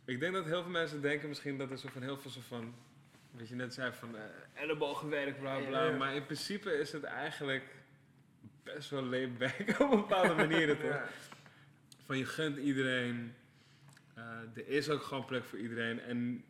ik 0.05 0.21
denk 0.21 0.35
dat 0.35 0.45
heel 0.45 0.63
veel 0.63 0.71
mensen 0.71 1.01
denken 1.03 1.29
misschien 1.29 1.59
dat 1.59 1.71
er 1.71 1.79
zo 1.79 1.89
van 1.89 2.03
heel 2.03 2.19
veel 2.19 2.31
zo 2.31 2.41
van, 2.49 2.75
wat 3.31 3.49
je 3.49 3.55
net 3.55 3.75
zei, 3.75 3.93
van 3.93 4.17
eh 4.17 4.23
ellebogenwerk, 4.55 5.39
bla 5.41 5.59
bla. 5.59 5.85
Ja, 5.85 5.91
ja. 5.91 5.97
Maar 5.97 6.15
in 6.15 6.25
principe 6.25 6.79
is 6.79 6.93
het 6.93 7.05
eigenlijk 7.05 7.65
best 8.75 8.91
wel 8.91 9.03
laid 9.03 9.39
back 9.39 9.59
op 9.81 9.91
bepaalde 9.91 10.35
manieren 10.35 10.79
toch? 10.79 10.91
Ja. 10.91 11.09
Van 12.07 12.19
je 12.19 12.25
gunt 12.25 12.57
iedereen, 12.57 13.35
eh, 14.15 14.25
er 14.55 14.69
is 14.69 14.89
ook 14.91 15.03
gewoon 15.03 15.25
plek 15.25 15.45
voor 15.45 15.59
iedereen. 15.59 16.01
En 16.01 16.45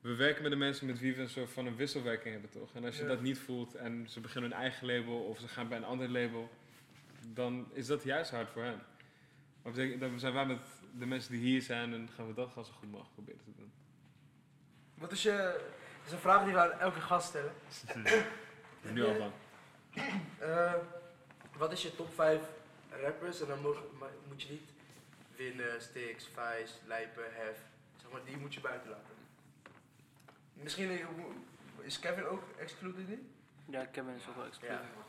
we 0.00 0.14
werken 0.14 0.42
met 0.42 0.50
de 0.50 0.56
mensen 0.56 0.86
met 0.86 0.98
wie 0.98 1.14
we 1.14 1.22
een 1.22 1.28
soort 1.28 1.50
van 1.50 1.66
een 1.66 1.76
wisselwerking 1.76 2.32
hebben 2.32 2.50
toch? 2.50 2.74
En 2.74 2.84
als 2.84 2.96
je 2.96 3.02
Ja. 3.02 3.08
dat 3.08 3.20
niet 3.20 3.38
voelt 3.38 3.74
en 3.74 4.06
ze 4.08 4.20
beginnen 4.20 4.50
hun 4.50 4.60
eigen 4.60 4.86
label 4.86 5.18
of 5.20 5.38
ze 5.38 5.48
gaan 5.48 5.68
bij 5.68 5.78
een 5.78 5.84
ander 5.84 6.08
label, 6.08 6.50
dan 7.26 7.68
is 7.72 7.86
dat 7.86 8.02
juist 8.02 8.30
hard 8.30 8.50
voor 8.50 8.62
hen. 8.62 8.80
Maar 9.62 9.98
dan 9.98 10.18
zijn 10.18 10.32
wij 10.32 10.46
met 10.46 10.58
de 10.98 11.06
mensen 11.06 11.32
die 11.32 11.40
hier 11.40 11.62
zijn 11.62 11.92
en 11.92 12.08
gaan 12.14 12.26
we 12.26 12.34
dat 12.34 12.48
gewoon 12.48 12.64
zo 12.64 12.72
goed 12.72 12.90
mogelijk 12.90 13.14
proberen 13.14 13.44
te 13.44 13.52
doen. 13.56 13.72
Wat 14.94 15.12
is 15.12 15.22
je... 15.22 15.58
Dat 15.98 16.06
is 16.06 16.12
een 16.12 16.18
vraag 16.18 16.44
die 16.44 16.52
we 16.52 16.58
aan 16.58 16.78
elke 16.80 17.00
gast 17.00 17.26
stellen. 17.28 17.52
nu 18.94 19.04
al 19.04 19.14
van. 19.14 19.32
Eh, 20.38 20.74
wat 21.60 21.72
is 21.72 21.82
je 21.82 21.96
top 21.96 22.14
5 22.14 22.40
rappers? 23.02 23.40
En 23.40 23.46
dan 23.46 23.60
moet 24.28 24.42
je 24.42 24.50
niet 24.50 24.70
winnen, 25.36 25.82
Stix, 25.82 26.24
Vice, 26.24 26.74
Lijpen, 26.86 27.24
Hef. 27.24 27.58
Zeg 28.02 28.10
maar, 28.12 28.20
die 28.24 28.36
moet 28.36 28.54
je 28.54 28.60
buiten 28.60 28.90
laten. 28.90 29.14
Misschien 30.52 31.00
is 31.82 31.98
Kevin 31.98 32.24
ook 32.24 32.42
excluded 32.58 33.08
in? 33.08 33.30
ja, 33.64 33.84
Kevin 33.84 34.14
is 34.14 34.28
ook 34.28 34.36
wel 34.36 34.46
exclusief. 34.46 34.78
Ja. 34.78 35.08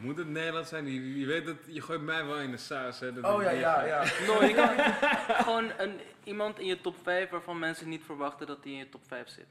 Moet 0.00 0.16
het 0.16 0.28
Nederlands 0.28 0.68
zijn? 0.68 0.86
Je, 0.86 1.18
je 1.18 1.26
weet 1.26 1.46
dat 1.46 1.56
je 1.66 1.80
gooit 1.80 2.00
mij 2.00 2.24
wel 2.24 2.40
in 2.40 2.50
de 2.50 2.56
saus. 2.56 3.00
Hè, 3.00 3.12
dat 3.12 3.24
Oh 3.24 3.42
ja, 3.42 3.50
niet 3.50 3.60
ja, 3.60 3.84
ja. 3.84 4.04
No, 4.26 4.44
je 4.44 4.54
kan 4.54 4.78
gewoon 5.44 5.70
een, 5.78 6.00
iemand 6.24 6.58
in 6.58 6.66
je 6.66 6.80
top 6.80 6.96
5 7.02 7.30
waarvan 7.30 7.58
mensen 7.58 7.88
niet 7.88 8.04
verwachten 8.04 8.46
dat 8.46 8.58
hij 8.62 8.72
in 8.72 8.78
je 8.78 8.88
top 8.88 9.06
5 9.06 9.28
zit. 9.28 9.46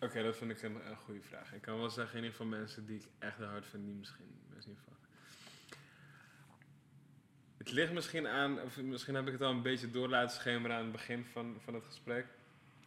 Oké, 0.00 0.22
dat 0.22 0.36
vind 0.36 0.50
ik 0.50 0.62
een, 0.62 0.88
een 0.90 0.96
goede 0.96 1.20
vraag. 1.20 1.52
Ik 1.54 1.62
kan 1.62 1.78
wel 1.78 1.90
zeggen 1.90 2.16
in 2.18 2.24
ieder 2.24 2.36
geval 2.38 2.58
mensen 2.58 2.86
die 2.86 2.96
ik 2.96 3.06
echt 3.18 3.38
hard 3.38 3.66
vind, 3.66 3.84
die 3.86 3.94
misschien 3.94 4.24
niet 4.54 4.78
verwachten. 4.82 5.08
Het 7.56 7.70
ligt 7.72 7.92
misschien 7.92 8.26
aan, 8.26 8.60
of 8.60 8.80
misschien 8.80 9.14
heb 9.14 9.26
ik 9.26 9.32
het 9.32 9.42
al 9.42 9.50
een 9.50 9.62
beetje 9.62 9.90
door 9.90 10.08
laten 10.08 10.36
schemeren 10.36 10.76
aan 10.76 10.82
het 10.82 10.92
begin 10.92 11.24
van, 11.24 11.56
van 11.64 11.74
het 11.74 11.84
gesprek. 11.84 12.26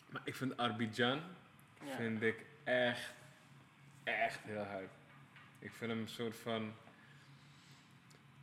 Maar 0.09 0.22
ik 0.24 0.36
vind 0.36 0.57
Arbidjan 0.57 1.22
Ja. 1.86 1.95
vind 1.95 2.22
ik 2.22 2.45
echt, 2.64 3.14
echt 4.03 4.39
heel 4.43 4.64
hard. 4.64 4.89
Ik 5.59 5.72
vind 5.74 5.91
hem 5.91 5.99
een 6.01 6.07
soort 6.09 6.36
van. 6.36 6.74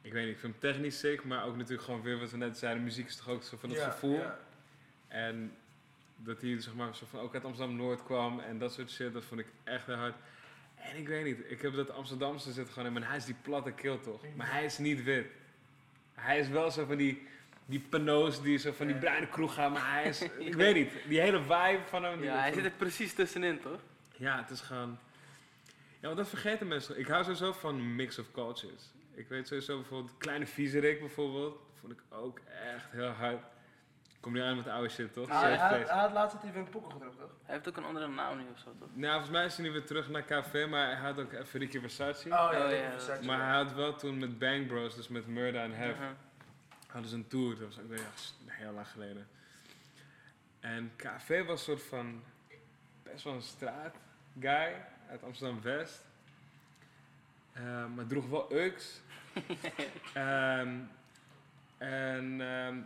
Ik 0.01 0.13
weet 0.13 0.25
niet, 0.27 0.35
ik 0.35 0.41
vind 0.41 0.53
hem 0.53 0.73
technisch 0.73 0.99
sick, 0.99 1.25
maar 1.25 1.45
ook 1.45 1.57
natuurlijk 1.57 1.83
gewoon 1.83 2.03
weer 2.03 2.19
wat 2.19 2.31
we 2.31 2.37
net 2.37 2.59
zeiden. 2.59 2.83
Muziek 2.85 3.07
is 3.07 3.17
toch 3.17 3.29
ook 3.29 3.43
zo 3.43 3.57
van 3.57 3.69
het 3.69 3.79
Ja, 3.79 3.91
gevoel. 3.91 4.19
ja. 4.19 4.39
En 5.09 5.57
dat 6.25 6.41
hij 6.41 6.61
zeg 6.61 6.75
maar, 6.75 6.95
zo 6.95 7.07
van 7.11 7.21
ook 7.21 7.35
uit 7.35 7.45
Amsterdam 7.45 7.77
Noord 7.77 8.03
kwam 8.03 8.41
en 8.41 8.59
dat 8.59 8.73
soort 8.73 8.91
shit, 8.91 9.13
dat 9.13 9.25
vond 9.25 9.41
ik 9.41 9.47
echt 9.65 9.87
heel 9.87 9.95
hard. 9.95 10.15
En 10.75 10.97
ik 10.97 11.09
weet 11.09 11.25
niet, 11.25 11.51
ik 11.51 11.63
heb 11.63 11.75
dat 11.75 11.91
Amsterdamse 11.91 12.53
zit 12.53 12.69
gewoon 12.69 12.87
in, 12.87 12.93
maar 12.93 13.09
hij 13.09 13.17
is 13.17 13.25
die 13.25 13.37
platte 13.43 13.73
kill 13.73 13.99
toch? 13.99 14.23
Maar 14.37 14.53
hij 14.53 14.65
is 14.65 14.79
niet 14.79 15.03
wit. 15.03 15.27
Hij 16.15 16.39
is 16.39 16.49
wel 16.49 16.71
zo 16.71 16.85
van 16.85 16.97
die, 16.97 17.27
die 17.67 17.81
pano's 17.81 18.43
die 18.43 18.59
zo 18.59 18.73
van 18.73 18.87
die 18.87 18.97
bruine 18.97 19.29
kroeg 19.29 19.55
gaan, 19.55 19.73
maar 19.73 19.93
hij 19.93 20.05
is, 20.05 20.23
ik 20.39 20.55
weet 20.55 20.75
niet, 20.75 20.93
die 21.09 21.21
hele 21.21 21.41
vibe 21.43 21.83
van 21.87 22.05
hem. 22.05 22.23
Ja, 22.23 22.39
hij 22.39 22.53
zit 22.53 22.65
er 22.65 22.71
precies 22.71 23.15
tussenin, 23.15 23.61
toch? 23.61 23.81
ja, 24.19 24.41
het 24.41 24.51
is 24.51 24.61
gewoon. 24.61 24.99
Ja, 26.01 26.07
want 26.07 26.17
dat 26.17 26.29
vergeten 26.29 26.69
mensen. 26.69 26.99
Ik 26.99 27.07
hou 27.07 27.23
sowieso 27.23 27.53
van 27.53 27.95
mix 27.95 28.19
of 28.19 28.31
cultures. 28.33 28.93
Ik 29.15 29.29
weet 29.29 29.49
sowieso 29.49 29.77
bijvoorbeeld 29.77 30.17
Kleine 30.19 30.47
Viezerik 30.47 31.01
bijvoorbeeld. 31.01 31.59
Vond 31.81 31.93
ik 31.93 32.01
ook 32.09 32.41
echt 32.75 32.91
heel 32.91 33.09
hard. 33.09 33.43
Kom 34.21 34.33
nu 34.33 34.41
aan 34.41 34.57
met 34.57 34.65
de 34.65 34.73
oude 34.73 34.89
shit, 34.89 35.13
toch? 35.13 35.29
Ah, 35.31 35.41
hij, 35.41 35.57
place. 35.57 35.93
hij 35.93 36.01
had 36.01 36.13
laatst 36.13 36.37
even 36.45 36.61
een 36.61 36.69
pokken 36.69 36.93
gedropt, 36.93 37.19
toch? 37.19 37.31
Hij 37.45 37.55
heeft 37.55 37.69
ook 37.69 37.77
een 37.77 37.85
andere 37.85 38.09
naam 38.09 38.37
nu 38.39 38.45
of 38.53 38.59
zo, 38.59 38.75
toch? 38.79 38.89
Nou, 38.93 39.11
volgens 39.13 39.31
mij 39.31 39.45
is 39.45 39.57
hij 39.57 39.67
nu 39.67 39.73
weer 39.73 39.85
terug 39.85 40.09
naar 40.09 40.25
café, 40.25 40.67
maar 40.67 40.87
hij 40.87 40.97
had 40.97 41.19
ook 41.21 41.33
even 41.33 41.61
Ricky 41.61 41.81
Versace. 41.81 42.25
Oh 42.29 42.31
ja, 42.53 42.65
Oh, 42.65 42.71
ja, 42.71 42.91
gezegd, 42.91 43.25
maar 43.25 43.41
hij 43.47 43.57
had 43.57 43.73
wel 43.73 43.95
toen 43.97 44.19
met 44.19 44.39
Bang 44.39 44.67
Bros, 44.67 44.95
dus 44.95 45.09
met 45.09 45.27
Murda 45.27 45.63
en 45.63 45.73
Hef, 45.73 45.97
Mhm. 45.97 46.13
hadden 46.87 47.11
ze 47.11 47.17
een 47.17 47.29
tour. 47.29 47.59
Dat 47.59 47.67
was 47.69 47.79
ook 47.79 47.89
weer 47.89 48.07
heel 48.47 48.73
lang 48.73 48.89
geleden. 48.89 49.29
En 50.61 50.93
KV 50.97 51.47
was 51.47 51.51
een 51.61 51.65
soort 51.77 51.83
van 51.83 52.23
best 53.03 53.25
wel 53.25 53.33
een 53.35 53.43
straatguy 53.43 54.75
uit 55.11 55.23
Amsterdam-West. 55.23 56.05
Eh, 57.53 57.63
maar 57.95 58.07
droeg 58.07 58.29
wel 58.29 58.53
Ux. 58.57 59.01
Ehm, 60.15 60.75
en 61.79 62.41
ehm, 62.41 62.77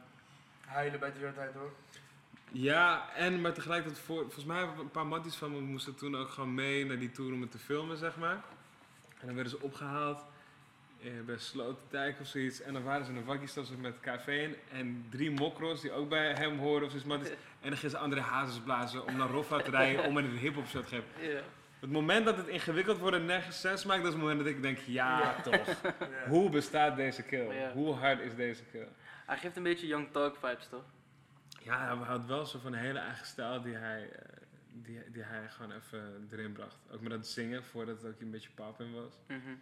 Huilen 0.73 1.01
bij 1.01 1.13
de 1.13 1.33
tijd 1.35 1.55
hoor. 1.55 1.73
ja, 2.53 3.09
en 3.17 3.41
maar 3.41 3.53
tegelijkertijd, 3.53 4.05
voor, 4.05 4.21
volgens 4.23 4.45
mij 4.45 4.59
hebben 4.59 4.79
een 4.79 4.91
paar 4.91 5.07
matties 5.07 5.35
van 5.35 5.53
me 5.53 5.61
moesten 5.61 5.95
toen 5.95 6.17
ook 6.17 6.29
gewoon 6.31 6.55
mee 6.55 6.87
naar 6.87 6.99
die 6.99 7.11
tour 7.11 7.33
om 7.33 7.41
het 7.41 7.51
te 7.51 7.59
filmen, 7.59 7.97
zeg 7.97 8.17
maar. 8.17 8.41
En 9.21 9.27
dan 9.27 9.35
werden 9.35 9.53
ze 9.53 9.61
opgehaald 9.61 10.25
eh, 11.03 11.11
bij 11.27 11.39
Sloterdijk 11.39 12.21
of 12.21 12.27
zoiets. 12.27 12.61
En 12.61 12.73
dan 12.73 12.83
waren 12.83 13.05
ze 13.07 13.11
in 13.13 13.17
een 13.17 13.49
ze 13.67 13.77
met 13.81 14.01
café 14.01 14.55
en 14.73 15.07
drie 15.11 15.31
mokros 15.31 15.81
die 15.81 15.93
ook 15.93 16.09
bij 16.09 16.33
hem 16.33 16.59
horen 16.59 16.87
of 16.87 16.91
zoiets. 16.93 17.29
Is- 17.29 17.37
en 17.61 17.69
dan 17.69 17.77
gingen 17.77 17.91
ze 17.91 17.99
andere 17.99 18.21
hazes 18.21 18.59
blazen 18.59 19.07
om 19.07 19.17
naar 19.17 19.29
Roffa 19.29 19.59
te 19.59 19.71
rijden 19.71 20.05
om 20.05 20.19
in 20.19 20.25
een 20.25 20.37
hip-hop 20.37 20.67
show 20.67 20.83
te 20.83 20.89
geven. 20.89 21.05
Ja. 21.35 21.41
Het 21.81 21.91
moment 21.91 22.25
dat 22.25 22.37
het 22.37 22.47
ingewikkeld 22.49 22.99
wordt 22.99 23.17
en 23.17 23.25
nergens 23.25 23.61
sens 23.61 23.85
maakt, 23.85 23.99
dat 24.03 24.07
is 24.13 24.13
het 24.13 24.23
moment 24.23 24.39
dat 24.45 24.49
ik 24.55 24.63
denk, 24.63 24.79
ja, 24.79 25.19
Ja. 25.21 25.35
toch. 25.43 25.67
Ja. 26.01 26.29
Hoe 26.29 26.51
bestaat 26.51 26.97
deze 26.97 27.23
kill? 27.23 27.55
Ja. 27.55 27.73
Hoe 27.73 27.95
hard 27.95 28.21
is 28.21 28.35
deze 28.35 28.63
kill? 28.73 28.87
Hij 29.33 29.41
geeft 29.41 29.57
een 29.57 29.63
beetje 29.63 29.87
Young 29.87 30.11
Talk 30.11 30.37
vibes, 30.37 30.69
toch? 30.69 30.85
Ja, 31.63 31.97
hij 31.97 32.07
had 32.07 32.27
wel 32.27 32.47
zo 32.47 32.59
van 32.59 32.73
een 32.73 32.79
hele 32.79 32.99
eigen 32.99 33.27
stijl 33.27 33.63
die 33.63 33.75
hij, 33.75 34.11
eh, 34.11 34.43
die, 34.73 35.11
die 35.11 35.23
hij 35.23 35.49
gewoon 35.49 35.73
even 35.73 36.29
erin 36.31 36.53
bracht. 36.53 36.77
Ook 36.91 37.01
met 37.01 37.11
dat 37.11 37.27
zingen, 37.27 37.65
voordat 37.65 38.03
het 38.03 38.15
ook 38.15 38.21
een 38.21 38.31
beetje 38.31 38.51
pop 38.55 38.81
in 38.81 38.93
was. 38.93 39.13
Mhm. 39.27 39.55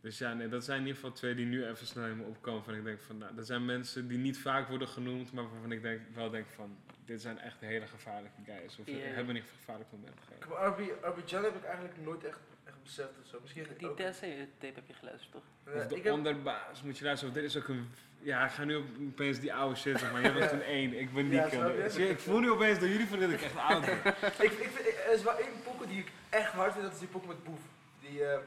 Dus 0.00 0.18
ja, 0.18 0.34
nee, 0.34 0.48
dat 0.48 0.64
zijn 0.64 0.80
in 0.80 0.86
ieder 0.86 1.00
geval 1.00 1.16
twee 1.16 1.34
die 1.34 1.46
nu 1.46 1.66
even 1.66 1.86
snel 1.86 2.06
in 2.06 2.16
me 2.16 2.22
opkomen. 2.22 2.64
Van 2.64 2.74
ik 2.74 2.84
denk 2.84 3.00
van, 3.00 3.18
nou, 3.18 3.34
dat 3.34 3.46
zijn 3.46 3.64
mensen 3.64 4.08
die 4.08 4.18
niet 4.18 4.38
vaak 4.38 4.68
worden 4.68 4.88
genoemd, 4.88 5.32
maar 5.32 5.50
waarvan 5.50 5.72
ik 5.72 5.82
denk, 5.82 6.00
wel 6.14 6.30
denk 6.30 6.46
van, 6.46 6.76
dit 7.04 7.20
zijn 7.20 7.38
echt 7.38 7.60
hele 7.60 7.86
gevaarlijke 7.86 8.40
guys. 8.44 8.78
Of 8.78 8.86
Ja, 8.86 8.96
ja. 8.96 9.02
hebben 9.02 9.34
niet 9.34 9.44
gevaarlijke 9.58 9.96
momenten 9.96 10.24
gehad. 10.24 10.76
Ik 10.78 10.78
heb 10.78 11.02
RB, 11.04 11.18
RB 11.18 11.28
Jan 11.28 11.44
heb 11.44 11.56
ik 11.56 11.64
eigenlijk 11.64 11.96
nooit 12.02 12.24
echt, 12.24 12.40
echt 12.64 12.82
beseft 12.82 13.18
of 13.22 13.26
zo. 13.26 13.38
Misschien 13.40 13.66
Die 13.78 13.94
TSC-tape 13.94 14.74
heb 14.74 14.86
je 14.86 14.94
geluisterd, 14.94 15.32
toch? 15.32 15.74
Of 15.74 15.86
de 15.86 16.12
onderbaas, 16.12 16.82
moet 16.82 16.98
je 16.98 17.04
luisteren. 17.04 17.34
Of 17.34 17.40
dit 17.40 17.50
is 17.50 17.56
ook 17.56 17.68
een... 17.68 17.88
Ja, 18.22 18.44
ik 18.44 18.50
ga 18.50 18.64
nu 18.64 18.76
op- 18.76 18.86
opeens 19.08 19.38
die 19.40 19.54
oude 19.54 19.76
shit 19.76 19.98
zeg 19.98 20.12
maar. 20.12 20.20
Jij 20.20 20.32
was 20.32 20.48
toen 20.48 20.62
één, 20.62 20.98
ik 20.98 21.12
ben 21.14 21.28
die 21.28 21.40
je, 21.40 22.08
Ik 22.08 22.20
voel 22.20 22.38
nu 22.40 22.50
opeens 22.50 22.78
door 22.78 22.88
jullie 22.88 23.06
van 23.06 23.20
dat 23.20 23.30
ik 23.30 23.40
echt 23.42 23.56
oud 23.56 23.80
ben. 23.86 23.96
ik, 24.46 24.52
ik 24.52 24.70
vind, 24.72 24.86
er 25.06 25.12
is 25.12 25.22
wel 25.22 25.38
één 25.38 25.62
pokoe 25.64 25.86
die 25.86 25.98
ik 25.98 26.10
echt 26.28 26.52
hard 26.52 26.72
vind, 26.72 26.84
dat 26.84 26.92
is 26.92 26.98
die 26.98 27.08
pokoe 27.08 27.28
met 27.28 27.44
Boef. 27.44 27.60
Die, 28.00 28.24
eh, 28.24 28.38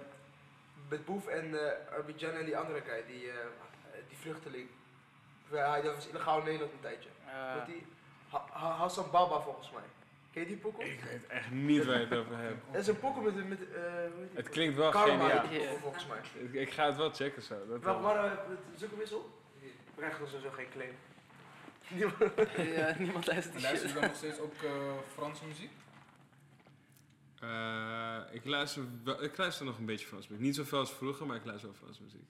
met 0.89 1.05
Boef 1.05 1.27
en 1.27 1.59
eh 1.65 1.97
RB 1.99 2.09
Jan 2.19 2.31
en 2.33 2.45
die 2.45 2.57
andere 2.57 2.81
guy, 2.85 3.03
die, 3.07 3.29
eh, 3.29 3.35
die 4.07 4.17
vluchteling. 4.17 4.67
Ja, 5.51 5.69
hij 5.71 5.81
dat 5.81 5.95
was 5.95 6.07
illegaal 6.07 6.37
in 6.37 6.43
Nederland 6.43 6.71
een 6.71 6.79
tijdje. 6.79 7.09
Met 7.55 7.65
die 7.65 7.83
Ha- 8.29 8.45
Ha- 8.51 8.75
Hassan 8.75 9.11
Baba 9.11 9.39
volgens 9.39 9.71
mij. 9.71 9.81
Ken 10.31 10.41
je 10.41 10.47
die 10.47 10.57
pokoe? 10.57 10.83
Ik 10.85 10.99
weet 11.11 11.27
echt 11.27 11.51
niet 11.51 11.85
waar 11.85 11.99
je 11.99 12.05
het 12.05 12.17
over 12.17 12.37
hebt. 12.37 12.61
Dat 12.71 12.81
is 12.81 12.87
een 12.87 12.99
pokoe 12.99 13.23
met, 13.23 13.49
met 13.49 13.59
eh, 13.73 13.83
Het 14.33 14.49
klinkt 14.49 14.77
wel 14.77 14.91
Karma 14.91 15.29
geniaal. 15.29 15.75
volgens 15.77 16.07
mij. 16.07 16.17
Ik, 16.43 16.53
ik 16.53 16.69
ga 16.71 16.85
het 16.85 16.95
wel 16.97 17.13
checken 17.13 17.41
zo. 17.41 17.55
Dat 17.67 17.81
wel. 17.83 17.99
maar 17.99 18.25
uh, 18.25 18.31
zoek 18.75 18.89
hem 18.91 18.99
eens 18.99 19.13
op. 19.13 19.29
Krijgen 19.95 20.19
dan 20.19 20.27
sowieso 20.27 20.49
geen 20.49 20.69
claim. 20.69 20.95
ja, 22.77 22.95
niemand 22.99 23.27
luistert 23.27 23.55
En 23.55 23.61
die 23.61 23.69
luister 23.69 23.87
je 23.87 23.93
dan 23.93 24.03
nog 24.03 24.15
steeds 24.15 24.39
ook 24.39 24.53
eh, 24.53 24.71
Franse 25.13 25.45
muziek? 25.45 25.71
Eh, 27.39 28.19
ik, 28.31 28.45
luister 28.45 28.83
wel, 29.03 29.23
ik 29.23 29.37
luister 29.37 29.65
nog 29.65 29.77
een 29.77 29.85
beetje 29.85 30.07
Frans 30.07 30.27
muziek. 30.27 30.45
Niet 30.45 30.55
zoveel 30.55 30.79
als 30.79 30.93
vroeger, 30.93 31.25
maar 31.25 31.35
ik 31.35 31.45
luister 31.45 31.69
wel 31.69 31.77
Frans 31.77 31.99
muziek. 31.99 32.25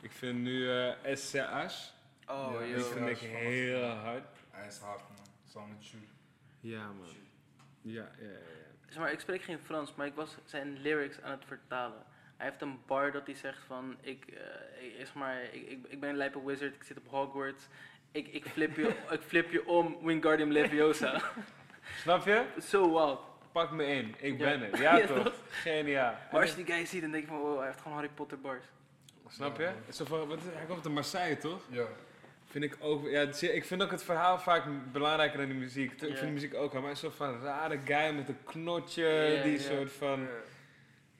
Ik 0.00 0.12
vind 0.12 0.38
nu 0.38 0.70
eh 0.70 1.16
SCH, 1.16 1.92
Oh, 2.26 2.52
Ja, 2.52 2.58
die 2.58 2.68
joh. 2.68 2.78
ik 2.78 2.84
vind 2.84 3.08
ik 3.08 3.18
heel 3.18 3.88
hard. 3.88 4.24
Hij 4.50 4.66
is 4.66 4.78
hard 4.78 5.00
man, 5.00 5.26
samen 5.48 5.68
met 5.68 5.86
Jules. 5.86 6.08
Ja 6.60 6.86
man. 6.86 7.06
Ja, 7.80 7.92
ja, 7.92 8.10
ja. 8.18 8.28
ja. 8.28 8.38
Zeg 8.88 8.98
maar, 8.98 9.12
ik 9.12 9.20
spreek 9.20 9.42
geen 9.42 9.58
Frans, 9.58 9.94
maar 9.94 10.06
ik 10.06 10.14
was 10.14 10.36
zijn 10.44 10.78
lyrics 10.78 11.20
aan 11.20 11.30
het 11.30 11.44
vertalen. 11.46 12.02
Hij 12.42 12.50
heeft 12.50 12.62
een 12.62 12.80
bar 12.86 13.12
dat 13.12 13.26
hij 13.26 13.34
zegt 13.34 13.58
van, 13.66 13.96
ik, 14.00 14.24
eh, 14.26 14.84
ik, 14.86 14.94
zeg 14.98 15.14
maar, 15.14 15.42
ik, 15.52 15.68
ik, 15.70 15.78
ik 15.88 16.00
ben 16.00 16.08
een 16.08 16.16
lijpe 16.16 16.44
wizard, 16.44 16.74
ik 16.74 16.82
zit 16.82 16.96
op 16.98 17.06
Hogwarts. 17.08 17.64
Ik, 18.12 18.28
ik, 18.28 18.44
flip, 18.44 18.76
je, 18.76 18.88
ik 19.10 19.20
flip 19.26 19.50
je 19.50 19.66
om, 19.66 19.96
Wingardium 20.02 20.50
Leviosa. 20.52 21.20
Snap 21.96 22.24
je? 22.26 22.42
Zo 22.62 22.92
wild. 22.92 23.20
Pak 23.52 23.70
me 23.70 23.84
in, 23.86 24.14
ik 24.18 24.38
Ja. 24.38 24.44
ben 24.44 24.60
het. 24.60 24.78
Ja, 24.78 24.96
Ja, 24.98 25.06
toch? 25.06 25.32
Geniaal. 25.48 26.14
Maar 26.32 26.40
als 26.40 26.50
je 26.50 26.56
die 26.64 26.74
guy 26.74 26.86
ziet, 26.86 27.00
dan 27.02 27.10
denk 27.10 27.22
je 27.22 27.28
van, 27.28 27.38
wow, 27.38 27.56
hij 27.58 27.66
heeft 27.66 27.80
gewoon 27.80 27.96
Harry 27.96 28.10
Potter 28.14 28.40
bars. 28.40 28.64
Snap 29.28 29.58
je? 29.58 29.70
Zo 29.92 30.04
van, 30.04 30.28
wat 30.28 30.38
is, 30.38 30.44
hij 30.44 30.64
komt 30.66 30.84
uit 30.84 30.94
Marseille, 30.94 31.36
toch? 31.38 31.60
Ja. 31.68 31.86
Vind 32.50 32.64
ik 32.64 32.76
ook. 32.80 33.08
Ja, 33.08 33.20
ik 33.40 33.64
vind 33.64 33.82
ook 33.82 33.90
het 33.90 34.04
verhaal 34.04 34.38
vaak 34.38 34.64
belangrijker 34.92 35.38
dan 35.38 35.48
de 35.48 35.54
muziek. 35.54 35.92
Ik 35.92 35.98
vind 35.98 36.18
de 36.18 36.26
muziek 36.26 36.54
ook 36.54 36.72
wel, 36.72 36.80
maar 36.80 36.90
een 36.90 36.96
soort 36.96 37.14
van 37.14 37.40
rare 37.42 37.78
guy 37.84 38.14
met 38.14 38.28
een 38.28 38.44
knotje. 38.44 39.40
Die 39.44 39.58
soort 39.58 39.92
van. 39.92 40.28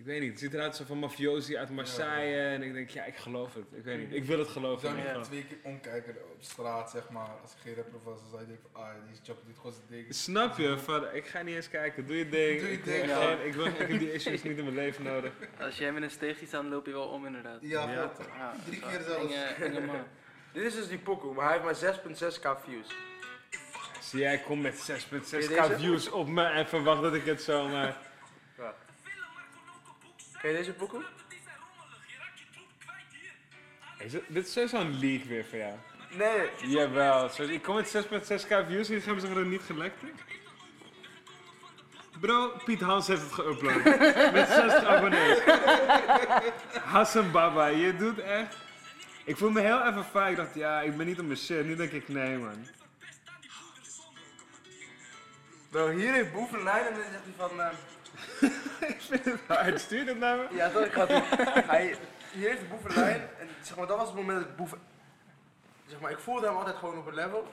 Ik 0.02 0.08
weet 0.08 0.20
niet, 0.20 0.30
het 0.30 0.38
ziet 0.40 0.54
eruit 0.54 0.76
zo 0.76 0.84
van 0.84 0.98
mafiosi 0.98 1.56
uit 1.56 1.70
Marseille. 1.70 2.36
Ja. 2.36 2.52
En 2.52 2.62
ik 2.62 2.72
denk, 2.72 2.88
ja, 2.90 3.04
ik 3.04 3.16
geloof 3.16 3.54
het. 3.54 3.64
Ik 3.72 3.84
weet 3.84 3.98
niet, 3.98 4.12
ik 4.12 4.24
wil 4.24 4.38
het 4.38 4.46
Ik 4.46 4.52
geloven. 4.52 4.80
zou 4.80 4.92
nu 4.92 4.98
ieder 4.98 5.14
geval. 5.14 5.30
twee 5.30 5.44
keer 5.46 5.56
omkijken 5.62 6.16
op 6.32 6.36
straat, 6.42 6.90
zeg 6.90 7.08
maar. 7.10 7.28
Als 7.42 7.52
ik 7.52 7.58
geen 7.62 7.74
rapper 7.74 7.98
was, 8.02 8.20
dan 8.20 8.28
zou 8.30 8.40
je 8.40 8.46
denken 8.46 8.68
van, 8.72 8.82
ah, 8.82 8.88
die 9.10 9.20
chopper 9.22 9.46
dit 9.46 9.56
gewoon 9.56 9.72
zijn 9.72 9.86
ding. 9.88 10.14
Snap 10.14 10.58
je? 10.58 10.78
Van, 10.78 11.14
ik 11.14 11.26
ga 11.26 11.42
niet 11.42 11.54
eens 11.54 11.68
kijken, 11.68 12.06
doe 12.06 12.16
je 12.16 12.28
ding. 12.28 12.60
Doe 12.60 12.68
je 12.68 12.74
ik, 12.74 12.84
ding, 12.84 13.02
ik, 13.02 13.08
ja. 13.08 13.30
ik, 13.30 13.54
wil, 13.54 13.66
ik 13.66 13.76
heb 13.76 13.88
die 13.88 14.12
issues 14.12 14.42
niet 14.42 14.58
in 14.58 14.64
mijn 14.64 14.76
leven 14.76 15.04
nodig. 15.04 15.32
Als 15.60 15.78
jij 15.78 15.92
met 15.92 16.02
een 16.02 16.10
steeg 16.10 16.38
ziet 16.38 16.48
staan, 16.48 16.68
loop 16.68 16.86
je 16.86 16.92
wel 16.92 17.08
om 17.08 17.26
inderdaad. 17.26 17.58
Ja, 17.60 17.90
Ja. 17.90 18.12
vet. 18.16 18.26
Ja, 18.36 18.54
Drie 18.66 18.80
keer 18.80 19.00
zelfs. 19.06 19.34
Dit 20.52 20.64
is 20.64 20.74
dus 20.74 20.88
die 20.88 20.98
pokoe, 20.98 21.34
maar 21.34 21.48
hij 21.48 21.60
heeft 21.72 22.20
maar 22.20 22.56
6.6k 22.58 22.64
views. 22.64 22.86
Zie 24.00 24.20
jij, 24.20 24.38
kom 24.38 24.60
met 24.60 24.74
6.6k 24.90 25.28
Ken 25.30 25.40
je 25.40 25.48
deze? 25.48 25.78
views 25.78 26.10
op 26.10 26.28
me 26.28 26.44
en 26.44 26.68
verwacht 26.68 27.02
dat 27.02 27.14
ik 27.14 27.24
het 27.24 27.42
zomaar. 27.42 27.96
Ken 30.42 30.50
je 30.50 30.56
deze 30.56 30.72
pokoe? 30.72 31.02
Is 33.98 34.12
het- 34.12 34.24
dit 34.28 34.46
is 34.46 34.52
sowieso 34.52 34.76
een 34.80 34.98
leak 34.98 35.24
weer 35.24 35.44
voor 35.44 35.58
jou. 35.58 35.74
Nee. 36.10 36.50
Jawel, 36.70 37.28
zo- 37.28 37.42
ik 37.42 37.62
kom 37.62 37.74
met 37.74 37.88
6.6k 37.88 38.64
views 38.68 38.88
en 38.88 38.94
die 38.94 39.02
gaan 39.02 39.20
ze 39.20 39.26
het 39.26 39.46
niet 39.46 39.62
gelekt. 39.62 40.02
Bro, 42.20 42.48
Piet 42.64 42.80
Hans 42.80 43.06
heeft 43.06 43.22
het 43.22 43.32
geüpload. 43.32 43.82
met 44.32 44.48
60 44.48 44.84
abonnees. 44.84 45.38
Hassan 46.84 47.30
Baba, 47.30 47.66
je 47.66 47.96
doet 47.96 48.18
echt... 48.18 48.56
Ik 49.24 49.36
voel 49.36 49.50
me 49.50 49.60
heel 49.60 49.82
even 49.86 50.04
fijn. 50.04 50.30
Ik 50.30 50.36
dacht, 50.36 50.54
ja, 50.54 50.80
ik 50.80 50.96
ben 50.96 51.06
niet 51.06 51.18
op 51.18 51.26
mijn 51.26 51.38
shit. 51.38 51.64
Nu 51.66 51.76
denk 51.76 51.92
ik, 51.92 52.08
nee 52.08 52.38
man. 52.38 52.66
Bro, 55.70 55.88
hier 55.90 56.12
heeft 56.12 56.32
lijn 56.62 56.86
en 56.86 56.94
dan 56.94 57.02
zegt 57.02 57.24
hij 57.24 57.32
van... 57.36 57.60
eh, 57.60 57.68
ik 58.92 59.00
vind 59.00 59.24
het 59.24 59.40
hard. 59.46 59.80
Stuur 59.80 60.06
het 60.06 60.18
naar 60.18 60.36
me. 60.36 60.56
ja, 60.56 60.70
toch, 60.70 60.84
ik 60.84 60.92
ga 60.92 61.06
doen. 61.06 61.22
Hij, 61.74 61.96
hier 62.32 62.48
heeft 62.48 62.68
Boef 62.68 62.84
een 62.84 62.94
lijn 62.94 63.20
en 63.38 63.48
zeg 63.62 63.76
maar, 63.76 63.86
dat 63.86 63.96
was 63.96 64.06
het 64.06 64.16
moment 64.16 64.38
dat 64.40 64.48
ik 64.48 64.56
Boef... 64.56 64.76
Zeg 65.86 66.00
maar, 66.00 66.10
ik 66.10 66.18
voelde 66.18 66.46
hem 66.46 66.56
altijd 66.56 66.76
gewoon 66.76 66.98
op 66.98 67.06
een 67.06 67.14
level. 67.14 67.48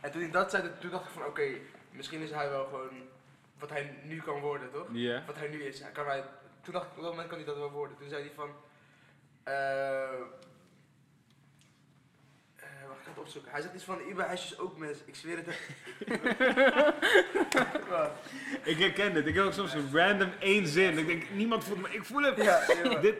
En 0.00 0.10
toen 0.10 0.20
hij 0.20 0.30
dat 0.30 0.50
zei, 0.50 0.70
toen 0.78 0.90
dacht 0.90 1.04
ik 1.04 1.10
van, 1.10 1.24
oké, 1.24 1.48
misschien 1.90 2.20
is 2.20 2.30
hij 2.30 2.50
wel 2.50 2.64
gewoon 2.64 2.90
wat 3.58 3.70
hij 3.70 3.94
nu 4.02 4.20
kan 4.20 4.40
worden, 4.40 4.70
toch? 4.70 4.86
Ja. 4.92 5.22
Wat 5.26 5.36
hij 5.36 5.48
nu 5.48 5.62
is. 5.64 5.80
Hij 5.80 5.90
kan 5.90 6.06
hij, 6.06 6.24
toen 6.60 6.72
dacht 6.72 6.86
ik, 6.86 6.96
op 6.96 7.02
dat 7.02 7.10
moment 7.10 7.28
kan 7.28 7.38
hij 7.38 7.46
dat 7.46 7.56
wel 7.56 7.70
worden. 7.70 7.96
Toen 7.96 8.08
zei 8.08 8.22
hij 8.22 8.32
van... 8.34 8.50
eh 9.42 10.08
ga 13.10 13.16
het 13.16 13.26
opzoeken. 13.26 13.50
Hij 13.52 13.60
zegt 13.60 13.74
iets 13.74 13.84
van, 13.84 13.98
Iba, 14.08 14.24
hij 14.24 14.34
is 14.34 14.58
ook 14.58 14.78
mens. 14.78 14.98
Ik 15.04 15.14
zweer 15.14 15.36
het. 15.36 15.46
Ik 18.64 18.78
herken 18.78 19.14
dit. 19.14 19.26
Ik 19.26 19.34
heb 19.34 19.44
ook 19.44 19.52
soms 19.52 19.72
een 19.72 19.90
random 19.92 20.32
één 20.38 20.66
zin. 20.66 20.98
Ik 20.98 21.06
denk, 21.06 21.30
niemand 21.30 21.64
voelt 21.64 21.80
me. 21.80 21.88
Ik 21.90 22.04
voel 22.04 22.22
het. 22.22 22.36
Ja, 22.36 22.66
Dit, 23.00 23.16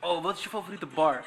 Oh, 0.00 0.22
wat 0.22 0.36
is 0.36 0.42
je 0.42 0.48
favoriete 0.48 0.86
bar? 0.86 1.24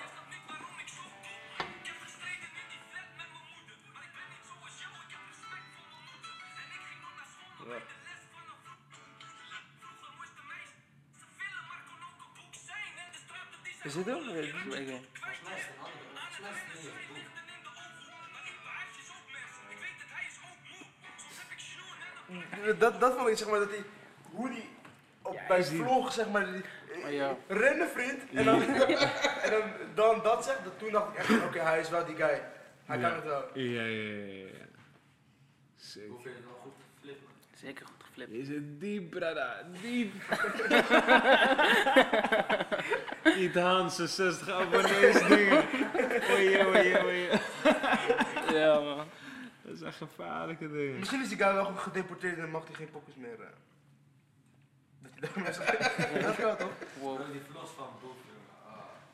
Is 13.83 13.93
dit 13.93 14.05
hem? 14.05 15.11
Dat, 22.78 22.99
dat 22.99 23.14
vond 23.18 23.28
ik 23.28 23.38
zeg 23.38 23.49
maar 23.49 23.59
dat 23.59 23.70
hij, 23.70 23.84
hoe 24.32 24.49
die 24.49 24.70
op, 25.22 25.34
Ja, 25.34 25.41
bij 25.47 25.57
je 25.57 25.64
vlog 25.64 26.14
zeg 26.14 26.30
maar, 26.30 26.45
die, 26.51 26.62
Oh, 27.05 27.12
ja. 27.12 27.36
rennen 27.47 27.89
vriend 27.89 28.22
en 28.34 28.45
dan, 28.45 28.62
en 29.43 29.49
dan, 29.51 29.62
dan 29.95 30.20
dat 30.24 30.45
zegt, 30.45 30.64
dat, 30.64 30.80
toen 30.80 30.91
dacht 30.91 31.12
ik 31.14 31.18
echt 31.18 31.43
oké 31.45 31.59
hij 31.59 31.80
is 31.80 31.89
wel 31.89 32.05
die 32.05 32.16
guy, 32.16 32.41
hij 32.86 32.99
Ja. 32.99 33.07
kan 33.07 33.16
het 33.16 33.26
wel. 33.26 33.43
ja, 33.53 33.82
ja, 33.82 33.82
ja, 33.84 34.26
ja. 34.26 34.45
ja. 34.45 34.66
Sick. 35.76 36.12
Zeker 37.55 37.86
goed 37.86 38.03
geflipt. 38.05 38.32
Is 38.32 38.47
het 38.47 38.80
diep, 38.82 39.09
brada? 39.09 39.62
Diep. 39.82 40.14
Hansen, 43.64 44.07
60 44.09 44.49
abonnees 44.49 45.28
dingen. 45.28 45.64
Oei, 46.32 46.66
oei, 46.66 46.97
oei. 47.03 47.28
Ja, 48.53 48.80
man. 48.80 49.05
Dat 49.80 49.93
zijn 49.93 50.09
gevaarlijke 50.09 50.72
dingen. 50.72 50.99
Misschien 50.99 51.22
is 51.22 51.28
die 51.30 51.38
guy 51.38 51.53
wel 51.53 51.63
gewoon 51.65 51.80
gedeporteerd 51.80 52.36
en 52.36 52.41
dan 52.41 52.49
mag 52.51 52.65
hij 52.65 52.76
geen 52.76 52.91
pokkers 52.91 53.15
meer. 53.15 53.39
eh. 53.39 53.47
Dat 55.01 55.11
hij 55.19 55.30
daarmee 55.34 55.53
zegt. 55.53 56.24
Dat 56.26 56.36
kan 56.36 56.57
toch? 56.57 56.72
Wow. 56.99 57.19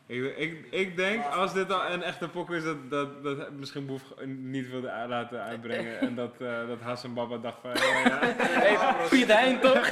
Ik, 0.10 0.38
ik, 0.38 0.68
ik 0.72 0.96
denk, 0.96 1.26
als 1.26 1.54
dit 1.54 1.72
al 1.72 1.92
een 1.92 2.04
echte 2.04 2.28
pok 2.30 2.52
is, 2.52 2.64
dat, 2.64 2.90
dat, 2.90 3.24
dat 3.24 3.52
misschien 3.52 3.86
Boef 3.86 4.02
niet 4.26 4.70
wilde 4.70 4.88
laten 5.08 5.42
uitbrengen. 5.44 6.00
En 6.00 6.16
dat, 6.16 6.34
eh 6.42 6.68
dat 6.68 6.80
Hassan 6.82 7.14
Baba 7.14 7.38
dacht 7.38 7.58
van, 7.62 7.72
ja, 7.74 8.00
ja. 8.00 8.20
Hey, 8.38 9.08
Piet 9.10 9.28
Hein 9.28 9.60
toch? 9.60 9.92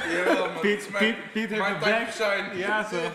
Piet, 0.60 0.88
mijn- 0.92 1.04
Piet, 1.14 1.32
Piet 1.32 1.48
heeft 1.50 1.80
mijn 1.80 2.06
of 2.06 2.14
shine. 2.14 2.56
Ja, 2.58 2.84
toch? 2.84 3.10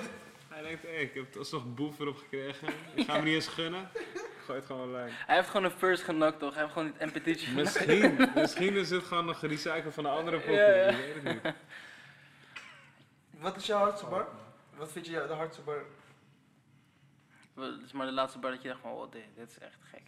Hij 0.72 0.80
denkt, 0.82 0.98
hey, 0.98 1.04
ik 1.04 1.14
heb 1.14 1.38
alsnog 1.38 1.74
boef 1.74 2.00
erop 2.00 2.18
gekregen. 2.18 2.68
Ik 2.96 3.06
ga 3.06 3.14
hem 3.14 3.24
niet 3.24 3.34
eens 3.34 3.48
gunnen. 3.48 3.90
Ik 3.94 4.42
gooi 4.46 4.58
het 4.58 4.68
gewoon 4.68 4.82
online. 4.82 5.10
Hij 5.12 5.36
heeft 5.36 5.50
gewoon 5.50 5.66
een 5.66 5.78
first 5.78 6.04
genokt 6.04 6.40
toch? 6.40 6.54
Hij 6.54 6.64
heeft 6.64 6.74
gewoon 6.74 6.94
dit 7.24 7.42
gemaakt. 7.42 7.64
Misschien, 7.64 8.16
misschien 8.42 8.76
is 8.76 8.90
het 8.90 9.04
gewoon 9.04 9.26
nog 9.26 9.40
gerecycled 9.40 9.94
van 9.94 10.06
een 10.06 10.12
andere. 10.12 10.52
Ja, 10.52 10.74
ja. 10.74 10.90
Ik 10.90 10.98
weet 10.98 11.24
het 11.24 11.44
niet. 11.44 11.54
Wat 13.44 13.56
is 13.56 13.66
jouw 13.66 13.80
hardste 13.80 14.06
bar? 14.06 14.28
Wat 14.78 14.92
vind 14.92 15.06
je 15.06 15.26
de 15.28 15.34
hardste 15.34 15.62
bar? 15.62 15.86
Wat 17.54 17.74
is 17.86 17.92
maar 17.92 18.06
de 18.06 18.12
laatste 18.12 18.40
bar 18.40 18.52
dat 18.52 18.62
je 18.62 18.68
dacht 18.68 18.82
van, 18.82 18.92
oh 18.92 19.12
dit, 19.12 19.24
dit 19.36 19.50
is 19.50 19.60
echt 19.60 19.78
gek. 19.82 20.04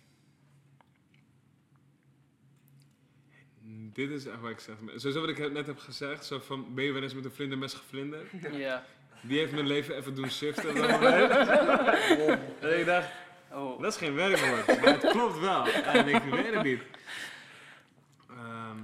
Dit 3.94 4.10
is 4.10 4.26
echt 4.26 4.40
wat 4.40 4.52
ik 4.52 4.60
zeg. 4.60 4.76
Sowieso 4.96 5.20
wat 5.20 5.30
ik 5.30 5.52
net 5.52 5.66
heb 5.66 5.80
gezegd, 5.80 6.26
zo 6.26 6.40
van, 6.40 6.74
ben 6.74 6.84
je 6.84 6.92
wel 6.92 7.02
eens 7.02 7.14
met 7.14 7.26
een 7.26 7.32
vlindermes 7.32 7.74
gevlinderd? 7.74 8.28
Ja. 8.52 8.86
Die 9.24 9.40
heeft 9.40 9.52
mijn 9.52 9.68
leven 9.68 9.96
even 9.98 10.16
doen 10.16 10.30
shiften. 10.32 10.76
En 12.62 12.80
ik 12.80 12.86
dacht, 12.86 13.10
Oh. 13.52 13.82
dat 13.82 13.92
is 13.94 13.98
geen 14.00 14.14
werkwoord, 14.14 14.68
maar 14.82 14.94
het 14.94 15.08
klopt 15.12 15.40
wel. 15.40 15.68
En 15.68 16.08
ik 16.08 16.24
weet 16.24 16.54
het 16.54 16.64
niet. 16.64 16.82
Ehm, 18.30 18.78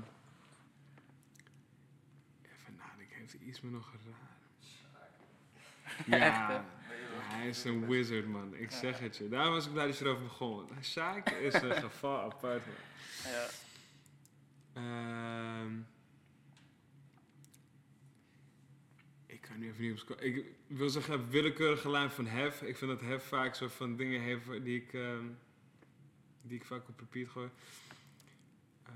even 2.44 2.76
nadenken, 2.78 3.18
heeft 3.18 3.32
hij 3.32 3.42
iets 3.48 3.62
me 3.62 3.70
nog 3.72 3.86
geraden? 3.92 4.18
Hè? 6.20 6.26
Ja, 6.26 6.66
hij 7.22 7.48
is 7.48 7.64
een 7.64 7.88
wizard 7.88 8.28
man, 8.28 8.56
ik 8.56 8.72
zeg 8.72 9.00
het 9.00 9.18
je. 9.18 9.30
Daarom 9.30 9.54
was 9.54 9.66
ik 9.66 9.72
blij 9.72 9.86
dat 9.86 9.98
je 9.98 10.06
erover 10.06 10.24
begon. 10.24 10.70
Sjaak 10.82 11.30
is 11.30 11.54
een 11.54 11.74
geval 11.90 12.20
apart 12.22 12.64
man. 12.66 12.76
Ja. 13.34 13.48
Ehm, 14.74 15.74
ik 19.26 19.42
kan 19.42 19.60
nu 19.60 19.69
even 19.80 19.92
niet 19.92 20.02
op 20.02 20.18
sco- 20.18 20.24
Ik 20.26 20.46
wil 20.68 20.90
zeggen 20.90 21.30
willekeurige 21.30 21.90
lijn 21.90 22.10
van 22.10 22.26
Hef. 22.28 22.62
Ik 22.62 22.78
vind 22.78 22.92
dat 22.92 23.02
Hef 23.02 23.24
vaak 23.24 23.56
zo 23.56 23.68
van 23.68 23.96
dingen 23.96 24.22
heeft 24.22 24.64
die 24.64 24.82
ik, 24.82 24.94
ehm, 24.94 25.26
die 26.44 26.58
ik 26.58 26.66
vaak 26.66 26.88
op 26.88 27.00
repeat 27.00 27.30
gooi. 27.30 27.50
Eh, 28.86 28.92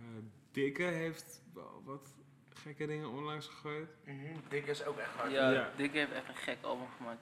Dikke 0.52 0.84
heeft 0.84 1.42
wel 1.54 1.82
wat 1.86 2.10
gekke 2.54 2.86
dingen 2.88 3.10
onlangs 3.10 3.48
gegooid. 3.48 3.90
Mhm, 4.06 4.18
Dick 4.50 4.66
is 4.66 4.86
ook 4.86 4.98
echt 4.98 5.10
hard. 5.10 5.32
Ja, 5.32 5.52
Ja. 5.52 5.72
Dick 5.78 5.92
heeft 5.94 6.12
echt 6.12 6.28
een 6.28 6.36
gek 6.36 6.58
album 6.62 6.88
gemaakt. 6.98 7.22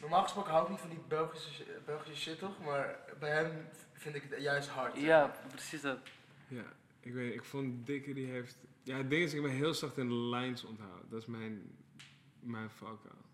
Normaal 0.00 0.22
gesproken 0.22 0.50
hou 0.50 0.64
ik 0.64 0.70
niet 0.70 0.80
van 0.80 0.88
die 0.88 0.98
Belgische, 1.08 1.64
Belgische 1.86 2.16
shit 2.30 2.38
toch, 2.38 2.64
maar 2.64 2.98
bij 3.18 3.30
hem 3.30 3.66
vind 3.92 4.14
ik 4.14 4.22
het 4.30 4.42
juist 4.42 4.68
hard. 4.68 4.96
Ja, 5.00 5.36
precies 5.48 5.80
dat. 5.80 5.98
Ja, 6.48 6.64
ik 7.00 7.12
weet 7.12 7.34
ik 7.34 7.44
vond 7.44 7.86
Dikke 7.86 8.14
die 8.14 8.26
heeft... 8.26 8.56
Ja, 8.82 8.96
het 8.96 9.10
ding 9.10 9.22
is, 9.22 9.34
ik 9.34 9.42
ben 9.42 9.50
heel 9.50 9.74
slecht 9.74 9.96
in 9.98 10.28
lines 10.28 10.64
onthouden. 10.64 11.08
Dat 11.10 11.20
is 11.20 11.26
mijn, 11.26 11.76
mijn 12.46 12.70
valkuil. 12.70 13.24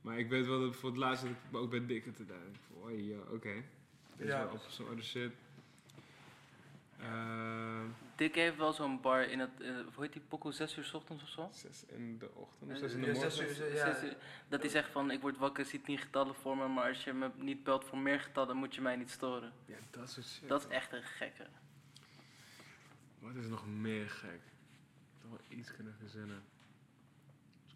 Maar 0.00 0.18
ik 0.18 0.28
weet 0.28 0.46
wel 0.46 0.60
dat 0.60 0.76
voor 0.76 0.88
het 0.88 0.98
laatst 0.98 1.22
dat 1.22 1.32
ik 1.32 1.56
ook 1.56 1.70
bij 1.70 1.86
Dikke 1.86 2.12
te 2.12 2.26
denken. 2.26 2.48
Ik 2.52 2.60
van, 2.72 2.82
oh 2.82 3.00
ja, 3.06 3.18
oké. 3.18 3.52
Dit 4.16 4.26
is 4.26 4.32
Ja. 4.32 4.44
wel 4.44 4.52
opgezochte 4.52 5.02
shit. 5.02 5.32
Ehm, 6.98 7.86
Dick 8.16 8.34
heeft 8.34 8.56
wel 8.56 8.72
zo'n 8.72 9.00
bar 9.00 9.22
in 9.30 9.38
het, 9.38 9.60
eh, 9.60 9.70
hoe 9.94 10.04
heet 10.04 10.12
die 10.12 10.22
pokoe, 10.28 10.52
6 10.52 10.76
uur 10.76 10.84
's 10.84 10.94
ochtends 10.94 11.22
of 11.22 11.28
zo? 11.28 11.48
zes 11.52 11.84
in 11.86 12.18
de 12.18 12.30
ochtend 12.34 12.62
of 12.62 12.68
Eh, 12.70 12.76
zes 12.76 12.92
in 12.92 13.00
de 13.00 13.06
morgen. 13.12 13.30
zes 13.32 13.58
uur, 13.58 13.74
ja. 13.74 13.92
Zes 13.94 14.02
uur. 14.02 14.16
Dat 14.48 14.60
hij 14.60 14.70
zegt 14.70 14.90
van, 14.90 15.10
ik 15.10 15.20
word 15.20 15.36
wakker, 15.38 15.64
ziet 15.64 15.84
tien 15.84 15.98
getallen 15.98 16.34
voor 16.34 16.56
me, 16.56 16.68
maar 16.68 16.88
als 16.88 17.04
je 17.04 17.12
me 17.12 17.30
niet 17.36 17.64
belt 17.64 17.84
voor 17.84 17.98
meer 17.98 18.20
getallen, 18.20 18.56
moet 18.56 18.74
je 18.74 18.80
mij 18.80 18.96
niet 18.96 19.10
storen. 19.10 19.52
Ja, 19.66 19.76
dat 19.90 20.10
soort 20.10 20.26
shit. 20.26 20.48
Dat 20.48 20.60
is 20.60 20.68
echt 20.68 20.92
een 20.92 21.02
gekke. 21.02 21.46
Wat 23.18 23.34
is 23.34 23.46
nog 23.46 23.66
meer 23.66 24.10
gek? 24.10 24.40
Toch 25.20 25.30
wel 25.30 25.58
iets 25.58 25.72
kunnen 25.74 25.94
verzinnen. 25.98 26.42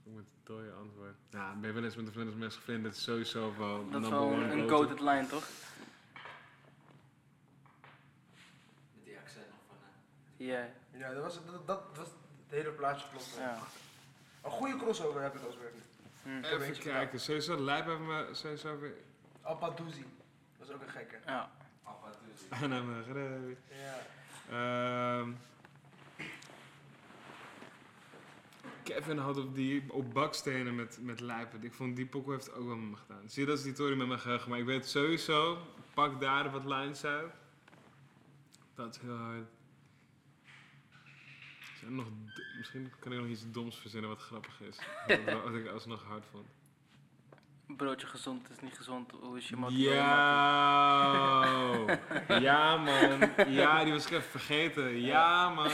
Ik 0.04 0.08
kom 0.08 0.14
met 0.14 0.24
een 0.24 0.40
dode 0.54 0.72
antwoord. 0.72 1.14
Ja, 1.30 1.54
ben 1.54 1.68
je 1.68 1.74
wel 1.74 1.84
eens 1.84 1.96
met 1.96 2.06
de 2.06 2.12
vlinders 2.12 2.36
mes 2.38 2.54
gevlinderd? 2.56 2.86
Dat 2.94 2.96
is 2.96 3.02
sowieso 3.02 3.54
wel 3.58 3.76
Dat 3.90 4.02
is 4.02 4.08
number 4.08 4.10
wel 4.10 4.32
een, 4.32 4.58
een 4.58 4.68
goated 4.68 5.00
line, 5.00 5.26
toch? 5.26 5.48
Met 8.94 9.04
die 9.04 9.18
accent 9.18 9.46
nog 9.48 9.58
van. 9.68 9.76
eh, 10.36 10.46
Ja. 10.46 10.68
Ja, 10.98 11.12
dat 11.12 11.22
was, 11.22 11.38
dat, 11.46 11.66
dat 11.66 11.82
was 11.96 12.06
het 12.08 12.16
hele 12.50 12.70
plaatje 12.70 13.06
klopt. 13.10 13.34
ja. 13.38 13.58
Een 14.42 14.50
goede 14.50 14.76
crossover 14.76 15.22
heb 15.22 15.34
ik 15.34 15.44
als 15.46 15.56
werk. 15.56 15.74
Hm. 16.22 16.28
Even 16.44 16.60
Even 16.60 16.82
kijken, 16.82 17.20
sowieso 17.20 17.64
Lijp 17.64 17.86
hebben 17.86 18.08
we 18.08 18.34
sowieso 18.34 18.78
weer 18.78 18.94
Alpa 19.42 19.70
Doozy. 19.70 20.04
Dat 20.58 20.68
is 20.68 20.74
ook 20.74 20.82
een 20.82 20.88
gekke. 20.88 21.16
ja. 21.26 21.50
Aan 22.62 22.70
hem 22.70 23.02
gereden. 23.04 23.56
Ja. 23.68 23.98
Ehm, 24.50 25.32
Kevin 28.82 29.18
had 29.18 29.36
op, 29.36 29.54
die, 29.54 29.92
op 29.92 30.12
bakstenen 30.12 30.74
met, 30.74 30.98
met 31.00 31.20
lijpen. 31.20 31.64
Ik 31.64 31.72
vond 31.72 31.96
die 31.96 32.06
pokoe 32.06 32.32
heeft 32.32 32.52
ook 32.52 32.66
wel 32.66 32.76
met 32.76 32.90
me 32.90 32.96
gedaan. 32.96 33.28
Zie 33.28 33.42
je, 33.42 33.48
dat 33.48 33.58
is 33.58 33.64
die 33.64 33.72
tory 33.72 33.96
met 33.96 34.06
mijn 34.06 34.20
geheugen. 34.20 34.50
Maar 34.50 34.58
ik 34.58 34.64
weet 34.64 34.86
sowieso, 34.86 35.58
pak 35.94 36.20
daar 36.20 36.50
wat 36.50 36.64
lines 36.64 37.04
uit. 37.04 37.32
Dat 38.74 38.94
is 38.94 39.00
heel 39.00 39.16
hard. 39.16 39.48
Zijn 41.80 41.94
nog, 41.94 42.06
misschien 42.56 42.92
kan 42.98 43.12
ik 43.12 43.18
nog 43.18 43.28
iets 43.28 43.50
doms 43.50 43.76
verzinnen 43.76 44.10
wat 44.10 44.20
grappig 44.20 44.60
is. 44.60 44.78
wat, 45.26 45.42
wat 45.42 45.54
ik 45.54 45.66
alsnog 45.66 46.04
hard 46.04 46.24
vond. 46.30 46.46
Broodje 47.76 48.06
gezond 48.06 48.50
is 48.50 48.60
niet 48.60 48.76
gezond, 48.76 49.10
hoe 49.20 49.36
is 49.36 49.48
je 49.48 49.56
motto? 49.56 49.76
Ja, 49.76 51.44
ja 52.48 52.76
man. 52.76 53.30
Ja, 53.48 53.84
die 53.84 53.92
was 53.92 54.06
ik 54.06 54.10
even 54.10 54.30
vergeten. 54.30 55.00
Ja 55.00 55.48
man. 55.50 55.70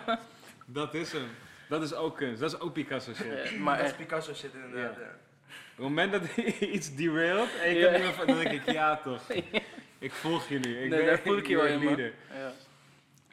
Dat 0.66 0.94
is 0.94 1.12
hem. 1.12 1.28
Dat 1.72 1.82
is 1.82 1.94
ook 1.94 2.16
kunst. 2.16 2.40
Dat 2.40 2.52
is 2.52 2.60
ook 2.60 2.72
Picasso 2.72 3.12
shit. 3.14 3.58
Maar 3.58 3.76
dat 3.76 3.84
is 3.84 3.90
echt, 3.90 4.00
Picasso 4.00 4.34
shit 4.34 4.54
inderdaad. 4.54 4.94
Ja. 4.96 5.00
Ja. 5.02 5.08
Op 5.08 5.76
het 5.76 5.78
moment 5.78 6.12
dat 6.12 6.22
hij 6.34 6.44
iets 6.76 6.94
derailt 6.94 7.48
en 7.62 7.70
ik 7.70 7.76
Ja. 7.76 7.82
heb 7.82 7.92
niet 7.92 8.02
meer 8.02 8.12
van, 8.12 8.26
dan 8.26 8.36
denk 8.38 8.50
ik 8.50 8.70
ja 8.70 8.96
toch. 8.96 9.22
Ik 9.98 10.12
volg 10.12 10.48
nu. 10.50 10.56
Ik 10.58 10.64
Nee, 10.64 10.88
ben, 10.88 11.06
daar 11.06 11.18
voel 11.18 11.36
ik 11.36 11.46
je 11.46 11.56
wel 11.56 11.78
leader. 11.78 12.12
ja. 12.34 12.52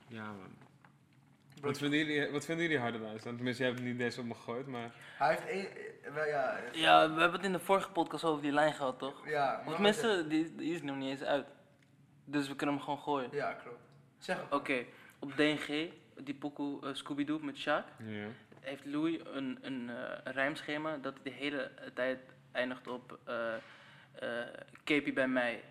Ja 0.08 0.24
man. 0.24 0.58
Wat 1.62 1.78
vinden 1.78 2.00
jullie, 2.00 2.32
wat 2.32 2.46
vinden 2.46 2.66
jullie 2.66 2.80
harder 2.82 3.02
aan? 3.08 3.18
Tenminste, 3.18 3.64
jij 3.64 3.72
hebt 3.72 3.84
niet 3.84 3.98
deze 3.98 4.20
op 4.20 4.26
me 4.26 4.34
gegooid, 4.34 4.68
maar... 4.68 4.92
Hij 5.18 5.30
heeft 5.30 5.48
één. 5.48 5.68
ja, 6.16 6.60
ja, 6.72 7.14
we 7.14 7.20
hebben 7.20 7.32
het 7.40 7.44
in 7.44 7.52
de 7.52 7.60
vorige 7.60 7.90
podcast 7.92 8.24
over 8.24 8.42
die 8.42 8.52
lijn 8.52 8.74
gehad, 8.74 9.00
toch? 9.00 9.28
ja, 9.30 9.62
maar- 9.66 9.74
tenminste, 9.74 10.26
die, 10.28 10.56
die 10.56 10.74
is 10.74 10.82
nog 10.82 10.96
niet 10.96 11.10
eens 11.10 11.24
uit. 11.24 11.46
Dus 12.26 12.48
we 12.48 12.56
kunnen 12.56 12.76
hem 12.76 12.84
gewoon 12.84 13.00
gooien. 13.00 13.30
Ja, 13.32 13.54
klopt. 13.54 13.80
Zeg 14.18 14.38
het. 14.38 14.54
Oké, 14.54 14.84
op 15.20 15.32
DNG, 15.36 15.90
die 16.24 16.34
pokoe 16.34 16.82
eh, 16.86 16.94
Scooby-Doo 16.94 17.40
met 17.40 17.62
Ja. 17.62 17.86
heeft 18.60 18.86
Louis 18.86 19.20
een, 19.34 19.58
een, 19.62 19.90
eh, 19.90 20.34
rijmschema 20.34 20.98
dat 20.98 21.16
de 21.24 21.30
hele 21.30 21.72
tijd 21.94 22.20
eindigt 22.52 22.88
op 22.88 23.20
eh 23.24 23.54
eh 24.20 24.48
Capie 24.84 25.14
bij 25.14 25.28
mij. 25.28 25.64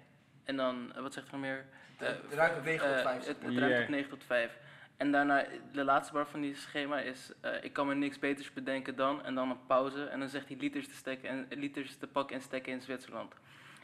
En 0.44 0.56
dan, 0.56 0.92
wat 1.00 1.12
zegt 1.12 1.26
er 1.26 1.32
nog 1.32 1.40
meer? 1.40 1.64
Het 1.96 2.34
ruikt 2.34 2.58
op 2.58 2.64
9 2.64 2.86
tot 2.86 2.96
eh, 2.96 3.02
5. 3.02 3.26
Het, 3.26 3.36
het 3.42 3.58
ruimt 3.58 3.82
op 3.82 3.88
9 3.88 4.10
tot 4.10 4.24
5. 4.24 4.58
En 4.96 5.12
daarna, 5.12 5.44
de 5.72 5.84
laatste 5.84 6.12
bar 6.12 6.26
van 6.26 6.40
die 6.40 6.54
schema 6.54 7.00
is, 7.00 7.32
eh, 7.40 7.64
ik 7.64 7.72
kan 7.72 7.86
me 7.86 7.94
niks 7.94 8.18
beters 8.18 8.52
bedenken 8.52 8.96
dan, 8.96 9.24
en 9.24 9.34
dan 9.34 9.50
een 9.50 9.66
pauze. 9.66 10.04
En 10.04 10.20
dan 10.20 10.28
zegt 10.28 10.48
hij 10.48 10.56
liters 10.56 10.88
te, 10.88 10.94
stekken 10.94 11.28
en, 11.28 11.58
liters 11.58 11.96
te 11.96 12.06
pakken 12.06 12.36
en 12.36 12.42
stekken 12.42 12.72
in 12.72 12.80
Zwitserland. 12.80 13.34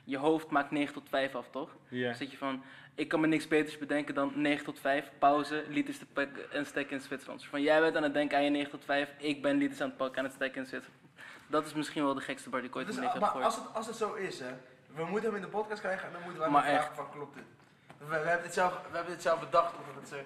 Je 0.05 0.17
hoofd 0.17 0.51
maakt 0.51 0.71
9 0.71 0.95
tot 0.95 1.09
5 1.09 1.35
af, 1.35 1.47
toch? 1.51 1.71
Ja. 1.89 2.13
Zit 2.15 2.31
je 2.31 2.37
van, 2.37 2.63
ik 2.95 3.09
kan 3.09 3.21
me 3.21 3.27
niks 3.27 3.49
beters 3.49 3.79
bedenken 3.79 4.15
dan 4.15 4.33
9 4.35 4.65
tot 4.65 4.81
5, 4.81 5.11
pauze, 5.19 5.65
liters 5.69 5.99
te 5.99 6.07
pakken 6.07 6.53
en 6.53 6.67
stekken 6.67 6.97
in 6.97 7.03
Zwitserland. 7.03 7.41
Dus 7.41 7.49
van, 7.49 7.63
jij 7.63 7.81
bent 7.81 7.97
aan 7.97 8.03
het 8.03 8.15
denken 8.15 8.39
aan 8.39 8.45
je 8.45 8.51
9 8.51 8.71
tot 8.71 8.85
5, 8.85 9.11
ik 9.19 9.43
ben 9.43 9.57
liters 9.57 9.81
aan 9.81 9.89
het 9.89 9.97
pakken 9.97 10.19
aan 10.19 10.25
het 10.25 10.35
stekken 10.35 10.61
in 10.63 10.67
Zwitserland. 10.69 11.03
Dat 11.47 11.67
is 11.67 11.73
misschien 11.75 12.05
wel 12.05 12.15
de 12.15 12.21
gekste 12.21 12.49
bar 12.51 12.61
die 12.61 12.69
ik 12.69 12.77
ooit 12.77 12.87
in 12.89 12.93
Dus, 12.93 13.01
mijn 13.01 13.13
leven 13.15 13.27
maar 13.35 13.43
heb 13.43 13.53
gehoord. 13.53 13.65
als 13.65 13.67
het, 13.69 13.77
als 13.77 13.87
het 13.87 14.09
zo 14.11 14.15
is, 14.29 14.41
hè, 14.41 14.51
we 14.95 15.05
moeten 15.05 15.29
hem 15.29 15.37
in 15.37 15.43
de 15.45 15.49
podcast 15.59 15.81
krijgen 15.81 16.07
en 16.07 16.13
dan 16.13 16.23
moeten 16.23 16.41
wij 16.41 16.51
Maar 16.51 16.65
hem 16.65 16.73
vragen 16.73 16.89
echt. 16.91 16.97
van 17.01 17.11
klopt 17.11 17.35
dit. 17.35 17.45
We, 17.99 18.05
we 18.07 18.15
hebben 18.15 18.43
dit 18.43 18.55
zelf, 18.55 18.73
we 18.91 18.97
hebben 18.97 19.13
dit 19.13 19.23
zelf 19.23 19.41
bedacht 19.41 19.73
of 19.79 19.95
het 20.01 20.09
zo, 20.09 20.17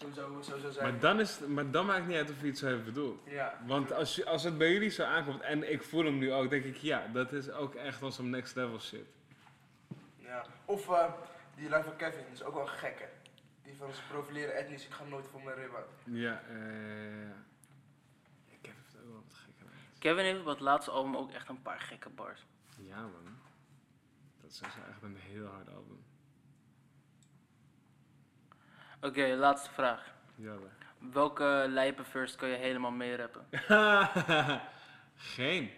zo, 0.00 0.10
zo, 0.14 0.40
zo 0.42 0.58
zou 0.58 0.72
zijn. 0.72 0.90
Maar 0.90 1.00
dan, 1.00 1.20
is, 1.20 1.38
maar 1.38 1.70
dan 1.70 1.86
maakt 1.86 1.98
het 1.98 2.08
niet 2.08 2.16
uit 2.16 2.30
of 2.30 2.40
je 2.40 2.46
iets 2.46 2.60
zo 2.60 2.66
heeft 2.66 2.84
bedoeld. 2.84 3.20
ja. 3.26 3.58
Want 3.66 3.92
als, 3.92 4.14
je- 4.16 4.26
als 4.26 4.42
het 4.42 4.58
bij 4.58 4.72
jullie 4.72 4.90
zo 4.90 5.02
aankomt 5.04 5.40
en 5.40 5.72
ik 5.72 5.82
voel 5.82 6.04
hem 6.04 6.18
nu 6.18 6.32
ook, 6.32 6.50
denk 6.50 6.64
ik 6.64 6.76
ja, 6.76 7.06
dat 7.12 7.32
is 7.32 7.50
ook 7.50 7.74
echt 7.74 8.00
wel 8.00 8.10
zo'n 8.12 8.30
next 8.30 8.54
level 8.56 8.80
shit. 8.80 9.06
ja. 10.16 10.46
Of 10.64 10.88
eh, 10.90 11.12
die 11.56 11.68
lijn 11.68 11.84
van 11.84 11.96
Kevin, 11.96 12.24
is 12.32 12.42
ook 12.42 12.54
wel 12.54 12.62
een 12.62 12.68
gekke. 12.68 13.08
Die 13.62 13.74
van 13.76 13.92
ze 13.92 14.00
profileren 14.08 14.56
etnisch, 14.56 14.84
ik 14.86 14.92
ga 14.92 15.04
nooit 15.04 15.26
voor 15.30 15.42
mijn 15.42 15.56
ribben. 15.56 15.84
Ja, 16.04 16.42
eh. 16.48 16.56
Heb 18.62 18.74
het 18.86 19.00
ook 19.00 19.06
wel 19.12 19.22
wat 19.24 19.34
gekke. 19.34 19.64
Kevin 19.98 20.24
heeft 20.24 20.40
op 20.40 20.46
het 20.46 20.60
laatste 20.60 20.90
album 20.90 21.16
ook 21.16 21.32
echt 21.32 21.48
een 21.48 21.62
paar 21.62 21.80
gekke 21.80 22.08
bars. 22.08 22.46
Ja 22.76 23.00
man. 23.00 23.36
Dat 24.40 24.50
is 24.50 24.58
dus 24.58 24.68
echt 24.88 25.02
een 25.02 25.16
heel 25.16 25.46
hard 25.46 25.68
album. 25.68 26.04
Oké, 29.02 29.34
laatste 29.36 29.70
vraag. 29.70 30.14
Welke 31.12 31.64
lijpe 31.68 32.04
first 32.04 32.36
kan 32.36 32.48
je 32.48 32.56
helemaal 32.56 32.90
meerappen? 32.90 33.46
Geen, 35.34 35.70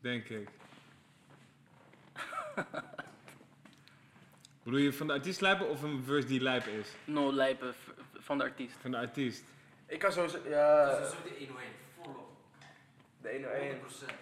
denk 0.00 0.28
ik. 0.28 0.48
Bedoel 4.62 4.78
je 4.80 4.92
van 4.92 5.06
de 5.06 5.12
artiest 5.12 5.40
lijpen 5.40 5.68
of 5.68 5.82
een 5.82 6.02
verse 6.04 6.26
die 6.28 6.40
lijp 6.40 6.66
is? 6.66 6.94
No 7.04 7.32
lijpe 7.32 7.72
v- 7.72 7.88
van 8.18 8.38
de 8.38 8.44
artiest. 8.44 8.76
Van 8.80 8.90
de 8.90 8.96
artiest. 8.96 9.44
Ik 9.86 9.98
kan 9.98 10.12
sowieso, 10.12 10.48
ja, 10.48 10.84
Dat 10.90 11.00
is 11.00 11.10
zo 11.10 11.16
die 11.22 11.46
101, 11.46 11.72
volop. 12.02 12.30
de 13.20 13.30
101. 13.30 13.78
100%. 13.80 14.14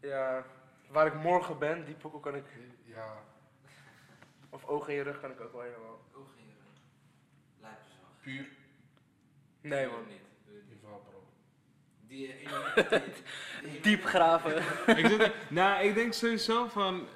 Ja, 0.00 0.44
waar 0.88 1.06
ik 1.06 1.14
morgen 1.14 1.58
ben, 1.58 1.84
die 1.84 1.94
pokoe 1.94 2.20
kan 2.20 2.34
ik, 2.34 2.44
Ja, 2.84 3.14
of 4.50 4.64
ogen 4.64 4.90
in 4.92 4.96
je 4.98 5.02
rug 5.02 5.20
kan 5.20 5.30
ik 5.30 5.40
ook 5.40 5.52
wel 5.52 5.60
helemaal. 5.62 6.00
Oog 6.14 6.28
in 6.36 6.44
je 6.46 6.52
rug. 6.52 6.80
Lijp 7.60 7.78
is 7.86 7.94
wel. 8.00 8.10
Puur. 8.22 8.46
Nee 9.60 9.86
man. 9.86 9.94
niet. 10.08 10.20
Niet. 10.68 10.78
Jawel, 10.82 10.98
bro. 11.10 11.22
Die 12.08 12.26
die- 12.26 13.00
die- 13.70 13.80
Diep 13.80 14.04
graven. 14.04 14.56
ik, 14.98 15.06
zit 15.06 15.32
nou, 15.48 15.84
ik 15.84 15.94
denk 15.94 16.12
sowieso 16.12 16.66
van. 16.68 17.06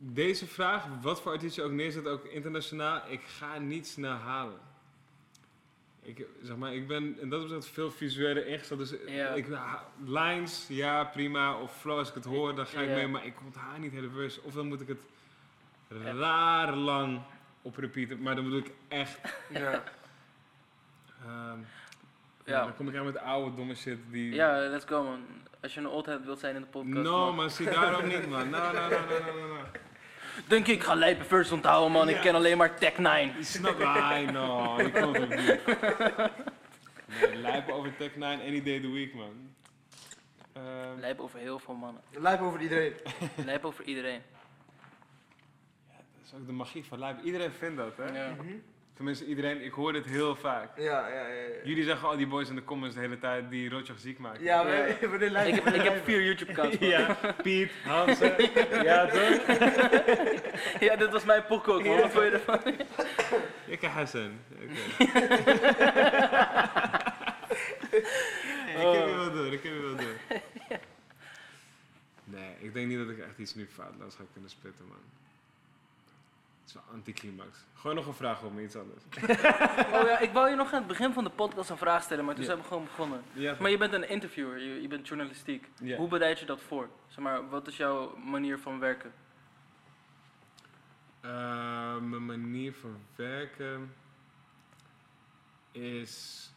Deze 0.00 0.46
vraag, 0.46 0.84
wat 1.00 1.22
voor 1.22 1.32
artiest 1.32 1.54
je 1.56 1.62
ook 1.62 1.70
neerzet, 1.72 2.06
ook 2.06 2.24
internationaal, 2.24 3.02
ik 3.08 3.20
ga 3.22 3.58
niet 3.58 3.86
snel 3.86 4.12
halen. 4.16 4.58
Ik, 6.02 6.26
zeg 6.42 6.56
maar, 6.56 6.74
ik 6.74 6.86
ben 6.86 7.20
in 7.20 7.28
dat 7.28 7.42
opzicht 7.42 7.66
veel 7.66 7.90
visueler 7.90 8.46
ingesteld. 8.46 8.78
Dus 8.78 8.94
Ja. 9.06 9.28
ik, 9.28 9.46
lines, 10.04 10.66
ja, 10.68 11.04
prima. 11.04 11.60
Of 11.60 11.80
flow, 11.80 11.98
als 11.98 12.08
ik 12.08 12.14
het 12.14 12.24
hoor, 12.24 12.54
dan 12.54 12.66
ga 12.66 12.80
ik 12.80 12.88
Ja. 12.88 12.94
mee. 12.94 13.06
Maar 13.06 13.26
ik 13.26 13.34
onthaal 13.44 13.78
niet 13.78 13.92
hele 13.92 14.10
verse. 14.10 14.40
Of 14.42 14.54
dan 14.54 14.66
moet 14.66 14.80
ik 14.80 14.88
het 14.88 15.02
raar 15.88 16.74
lang 16.74 17.20
op 17.62 17.76
repeaten. 17.76 18.22
Maar 18.22 18.34
dan 18.34 18.44
bedoel 18.44 18.58
ik 18.58 18.70
echt. 18.88 19.18
Ja. 19.52 19.82
ehm, 21.24 21.58
Ja. 22.44 22.62
Dan 22.62 22.74
kom 22.76 22.88
ik 22.88 22.96
aan 22.96 23.04
met 23.04 23.18
oude 23.18 23.56
domme 23.56 23.74
shit 23.74 23.98
die. 24.10 24.34
Ja, 24.34 24.58
let's 24.58 24.84
go 24.84 25.02
man. 25.04 25.24
Als 25.62 25.74
je 25.74 25.80
een 25.80 25.88
oldhead 25.88 26.24
wilt 26.24 26.38
zijn 26.38 26.54
in 26.54 26.60
de 26.60 26.66
podcast. 26.66 26.94
No, 26.94 27.24
man. 27.26 27.34
man, 27.34 27.50
zie 27.50 27.70
daarom 27.70 28.06
niet, 28.06 28.28
man. 28.28 28.50
No, 28.50 28.58
no, 28.58 28.72
no, 28.72 28.88
no, 28.88 29.34
no, 29.36 29.46
no. 29.46 29.56
Denk 30.46 30.66
ik, 30.66 30.82
ga 30.82 30.94
lijpen 30.94 31.24
first 31.26 31.52
onthouden 31.52 31.92
man. 31.92 32.08
Ik 32.08 32.14
Ja. 32.14 32.20
ken 32.22 32.34
alleen 32.34 32.56
maar 32.56 32.74
Tech 32.78 32.98
9. 32.98 33.34
Die 33.34 33.44
snap 33.44 33.80
I 33.80 34.24
know, 34.26 34.78
die 34.78 34.90
komt 34.92 35.18
ook 35.18 35.28
niet. 35.28 35.60
Nee, 37.20 37.36
lijpen 37.36 37.74
over 37.74 37.96
Tech 37.96 38.16
9 38.16 38.40
any 38.46 38.62
day 38.62 38.76
of 38.76 38.82
the 38.82 38.90
week, 38.92 39.14
man. 39.14 39.54
Ehm, 40.52 41.00
Lijp 41.00 41.20
over 41.20 41.38
heel 41.38 41.58
veel 41.58 41.74
mannen. 41.74 42.02
Lijp 42.18 42.40
over 42.40 42.60
iedereen. 42.60 42.92
Lijp 43.44 43.64
over 43.64 43.84
iedereen. 43.84 44.22
Dat 46.30 46.38
is 46.38 46.40
ook 46.40 46.46
de 46.46 46.52
magie 46.56 46.84
van 46.84 46.98
lijpen. 46.98 47.24
Iedereen 47.24 47.52
vindt 47.52 47.76
dat, 47.76 47.96
hè? 47.96 48.24
Ja. 48.24 48.34
Mhm. 48.34 48.52
Tenminste, 48.94 49.24
iedereen, 49.26 49.62
ik 49.64 49.72
hoor 49.72 49.92
dit 49.92 50.04
heel 50.04 50.36
vaak. 50.36 50.78
Ja, 50.78 51.08
ja, 51.08 51.14
ja. 51.14 51.28
ja. 51.28 51.54
Jullie 51.64 51.84
zeggen 51.84 52.08
al 52.08 52.16
die 52.16 52.26
boys 52.26 52.48
in 52.48 52.54
de 52.54 52.64
comments 52.64 52.94
de 52.94 53.00
hele 53.00 53.18
tijd 53.18 53.50
die 53.50 53.70
Rotjoch 53.70 53.98
ziek 53.98 54.18
maken. 54.18 54.42
Ja, 54.44 54.60
Ja. 54.60 54.64
maar 54.64 54.88
Ik 55.48 55.54
heb, 55.54 55.74
ik 55.74 55.82
heb 55.82 56.04
vier 56.04 56.22
YouTube 56.24 56.50
accounts. 56.50 56.78
man. 56.78 56.88
ja, 56.98 57.16
Piet, 57.42 57.70
Hansen, 57.84 58.34
ja 58.90 59.06
toch? 59.06 59.46
Ja, 60.80 60.96
dit 60.96 61.10
was 61.10 61.24
mijn 61.24 61.44
pokoe 61.44 61.74
ook 61.74 61.84
man. 61.84 61.96
Wat 62.00 62.10
vond 62.10 62.24
je 62.24 62.30
ervan? 62.30 62.60
Ik 63.66 63.80
heb 63.80 63.90
Hassan. 63.90 64.30
Oké. 64.52 65.02
ik 68.68 68.84
heb 68.94 69.08
je 69.08 69.14
wel 69.16 69.32
door, 69.32 69.46
ik 69.46 69.62
heb 69.62 69.72
je 69.72 69.80
wel 69.80 69.96
door. 69.96 70.40
Nee, 72.24 72.54
ik 72.58 72.74
denk 72.74 72.88
niet 72.88 72.98
dat 72.98 73.08
ik 73.08 73.18
echt 73.18 73.38
iets 73.38 73.54
nu 73.54 73.66
foutloos 73.66 74.14
ga 74.14 74.22
kunnen 74.32 74.50
spitten, 74.50 74.84
man. 74.88 74.98
Het 76.68 76.76
is 76.76 76.82
wel 76.84 76.94
anticlimax. 76.94 77.58
Gooi 77.74 77.94
nog 77.94 78.06
een 78.06 78.14
vraag 78.14 78.42
me, 78.50 78.62
iets 78.62 78.76
anders. 78.76 79.02
Oh 79.94 80.06
ja, 80.06 80.18
ik 80.18 80.32
wou 80.32 80.48
je 80.50 80.54
nog 80.56 80.72
aan 80.72 80.78
het 80.78 80.86
begin 80.86 81.12
van 81.12 81.24
de 81.24 81.30
podcast 81.30 81.70
een 81.70 81.76
vraag 81.76 82.02
stellen, 82.02 82.24
maar 82.24 82.34
toen 82.34 82.42
Ja. 82.44 82.50
zijn 82.50 82.62
we 82.62 82.68
gewoon 82.68 82.84
begonnen. 82.84 83.22
Ja, 83.32 83.56
Maar 83.60 83.70
je 83.70 83.76
bent 83.78 83.92
een 83.92 84.08
interviewer, 84.08 84.58
je, 84.58 84.82
je 84.82 84.88
bent 84.88 85.08
journalistiek. 85.08 85.68
ja. 85.80 85.96
Hoe 85.96 86.08
bereid 86.08 86.38
je 86.38 86.46
dat 86.46 86.60
voor? 86.60 86.88
Zeg 87.06 87.18
maar, 87.18 87.48
wat 87.48 87.66
is 87.66 87.76
jouw 87.76 88.16
manier 88.16 88.58
van 88.58 88.78
werken? 88.78 89.12
Eh, 91.20 91.96
mijn 91.96 92.26
manier 92.26 92.74
van 92.74 92.98
werken 93.16 93.94
is 95.72 96.50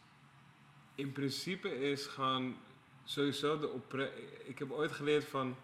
in 0.94 1.12
principe 1.12 1.90
is 1.90 2.06
gewoon 2.06 2.56
sowieso 3.04 3.58
de 3.58 3.68
opre. 3.68 4.10
Ik 4.44 4.58
heb 4.58 4.70
ooit 4.70 4.92
geleerd 4.92 5.24
van 5.24 5.56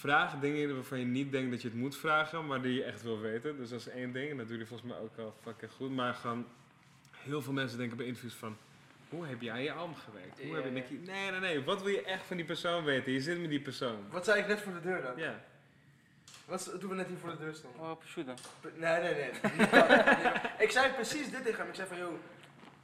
vraag 0.00 0.38
dingen 0.38 0.74
waarvan 0.74 0.98
je 0.98 1.04
niet 1.04 1.32
denkt 1.32 1.50
dat 1.50 1.62
je 1.62 1.68
het 1.68 1.76
moet 1.76 1.96
vragen, 1.96 2.46
maar 2.46 2.62
die 2.62 2.74
je 2.74 2.84
echt 2.84 3.02
wil 3.02 3.20
weten. 3.20 3.56
Dus 3.56 3.68
dat 3.70 3.80
is 3.80 3.88
één 3.88 4.12
ding 4.12 4.30
en 4.30 4.36
dat 4.36 4.48
doe 4.48 4.58
je 4.58 4.66
volgens 4.66 4.90
mij 4.90 4.98
ook 4.98 5.18
al 5.18 5.34
fucking 5.42 5.70
goed. 5.70 5.90
Maar 5.90 6.14
gewoon 6.14 6.46
heel 7.10 7.42
veel 7.42 7.52
mensen 7.52 7.78
denken 7.78 7.96
bij 7.96 8.06
interviews 8.06 8.34
van 8.34 8.56
hoe 9.08 9.26
heb 9.26 9.40
jij 9.40 9.62
je 9.62 9.72
album 9.72 9.96
gewerkt? 9.96 10.40
Hoe 10.40 10.48
Ja, 10.48 10.62
heb 10.62 10.88
je, 10.88 10.98
nee, 10.98 11.30
nee, 11.30 11.40
nee. 11.40 11.64
Wat 11.64 11.82
wil 11.82 11.92
je 11.92 12.02
echt 12.02 12.24
van 12.24 12.36
die 12.36 12.46
persoon 12.46 12.84
weten? 12.84 13.12
Je 13.12 13.20
zit 13.20 13.40
met 13.40 13.50
die 13.50 13.60
persoon. 13.60 13.98
Wat 14.10 14.24
zei 14.24 14.40
ik 14.40 14.46
net 14.46 14.60
voor 14.60 14.72
de 14.72 14.80
deur 14.80 15.02
dan? 15.02 15.16
Ja. 15.16 15.44
Wat 16.44 16.76
toen 16.80 16.88
we 16.88 16.94
net 16.94 17.06
hier 17.06 17.18
voor 17.18 17.30
de 17.30 17.38
deur 17.38 17.54
stonden? 17.54 17.80
Oh, 17.80 17.96
dan. 18.14 18.36
Nee, 18.76 19.00
nee, 19.00 19.14
nee. 19.14 19.30
Ik 20.66 20.70
zei 20.70 20.92
precies 20.92 21.30
dit 21.30 21.44
tegen 21.44 21.58
hem. 21.58 21.68
Ik 21.68 21.74
zei 21.74 21.88
van, 21.88 21.98
joh, 21.98 22.14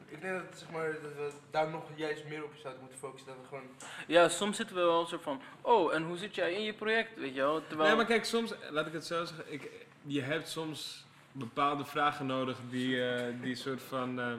ik 0.09 0.21
denk 0.21 0.35
dat, 0.35 0.59
zeg 0.59 0.71
maar, 0.71 0.93
dat 1.03 1.13
we 1.17 1.31
daar 1.51 1.71
nog 1.71 1.85
juist 1.95 2.25
meer 2.29 2.45
op 2.45 2.53
zouden 2.61 2.81
moeten 2.83 2.99
focussen. 2.99 3.29
Dat 3.29 3.37
we 3.43 3.49
gewoon... 3.49 3.65
Ja, 4.07 4.29
soms 4.29 4.57
zitten 4.57 4.77
we 4.77 4.83
wel 4.83 5.01
een 5.01 5.07
soort 5.07 5.23
van, 5.23 5.41
oh, 5.61 5.95
en 5.95 6.03
hoe 6.03 6.17
zit 6.17 6.35
jij 6.35 6.53
in 6.53 6.63
je 6.63 6.73
project, 6.73 7.19
weet 7.19 7.35
je 7.35 7.41
wel? 7.41 7.63
Terwijl, 7.67 7.89
Nee, 7.89 7.97
maar 7.97 8.07
kijk, 8.07 8.25
soms, 8.25 8.53
laat 8.71 8.87
ik 8.87 8.93
het 8.93 9.07
zo 9.07 9.25
zeggen, 9.25 9.53
ik, 9.53 9.71
je 10.03 10.21
hebt 10.21 10.49
soms 10.49 11.05
bepaalde 11.33 11.85
vragen 11.85 12.27
nodig 12.27 12.59
die, 12.71 13.09
eh, 13.09 13.35
die 13.41 13.55
soort 13.55 13.83
van, 13.83 14.21
eh, 14.21 14.33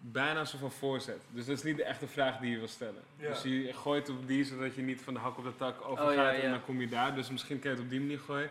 bijna 0.00 0.40
een 0.40 0.46
soort 0.46 0.60
van 0.60 0.72
voorzet. 0.72 1.20
Dus 1.30 1.46
dat 1.46 1.56
is 1.56 1.62
niet 1.62 1.76
de 1.76 1.84
echte 1.84 2.06
vraag 2.06 2.38
die 2.38 2.50
je 2.50 2.58
wil 2.58 2.68
stellen. 2.68 3.02
Ja. 3.16 3.28
Dus 3.28 3.42
je 3.42 3.72
gooit 3.72 4.08
op 4.08 4.26
die, 4.26 4.44
zodat 4.44 4.74
je 4.74 4.82
niet 4.82 5.00
van 5.00 5.14
de 5.14 5.20
hak 5.20 5.38
op 5.38 5.44
de 5.44 5.56
tak 5.56 5.84
overgaat 5.84 6.08
Oh, 6.08 6.14
ja, 6.14 6.30
ja. 6.30 6.40
en 6.40 6.50
dan 6.50 6.64
kom 6.64 6.80
je 6.80 6.88
daar. 6.88 7.14
Dus 7.14 7.30
misschien 7.30 7.58
kan 7.58 7.70
je 7.70 7.76
het 7.76 7.84
op 7.84 7.90
die 7.90 8.00
manier 8.00 8.18
gooien. 8.18 8.50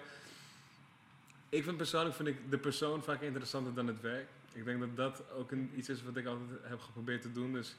Ik 1.50 1.64
vind 1.64 1.78
persoonlijk 1.78 2.16
vind 2.16 2.28
ik 2.28 2.38
de 2.50 2.58
persoon 2.58 3.04
vaak 3.04 3.22
interessanter 3.22 3.74
dan 3.74 3.88
het 3.88 4.02
werk. 4.02 4.28
Ik 4.54 4.66
denk 4.66 4.80
dat 4.80 4.96
dat 4.96 5.32
ook 5.32 5.52
een, 5.52 5.72
iets 5.76 5.90
is 5.90 6.04
wat 6.04 6.18
ik 6.18 6.26
altijd 6.26 6.50
heb 6.64 6.80
geprobeerd 6.80 7.22
te 7.22 7.32
doen. 7.32 7.54
Dus 7.54 7.76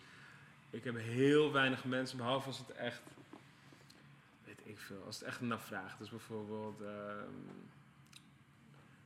ik 0.70 0.84
heb 0.84 0.96
heel 0.98 1.52
weinig 1.52 1.84
mensen, 1.84 2.16
behalve 2.16 2.46
als 2.46 2.58
het 2.58 2.70
echt, 2.70 3.00
weet 4.44 4.60
ik 4.64 4.78
veel, 4.78 5.02
als 5.06 5.18
het 5.18 5.28
echt 5.28 5.40
naar 5.40 5.60
vraagt. 5.60 5.98
Dus 5.98 6.08
bijvoorbeeld, 6.10 6.80
ehm, 6.80 7.30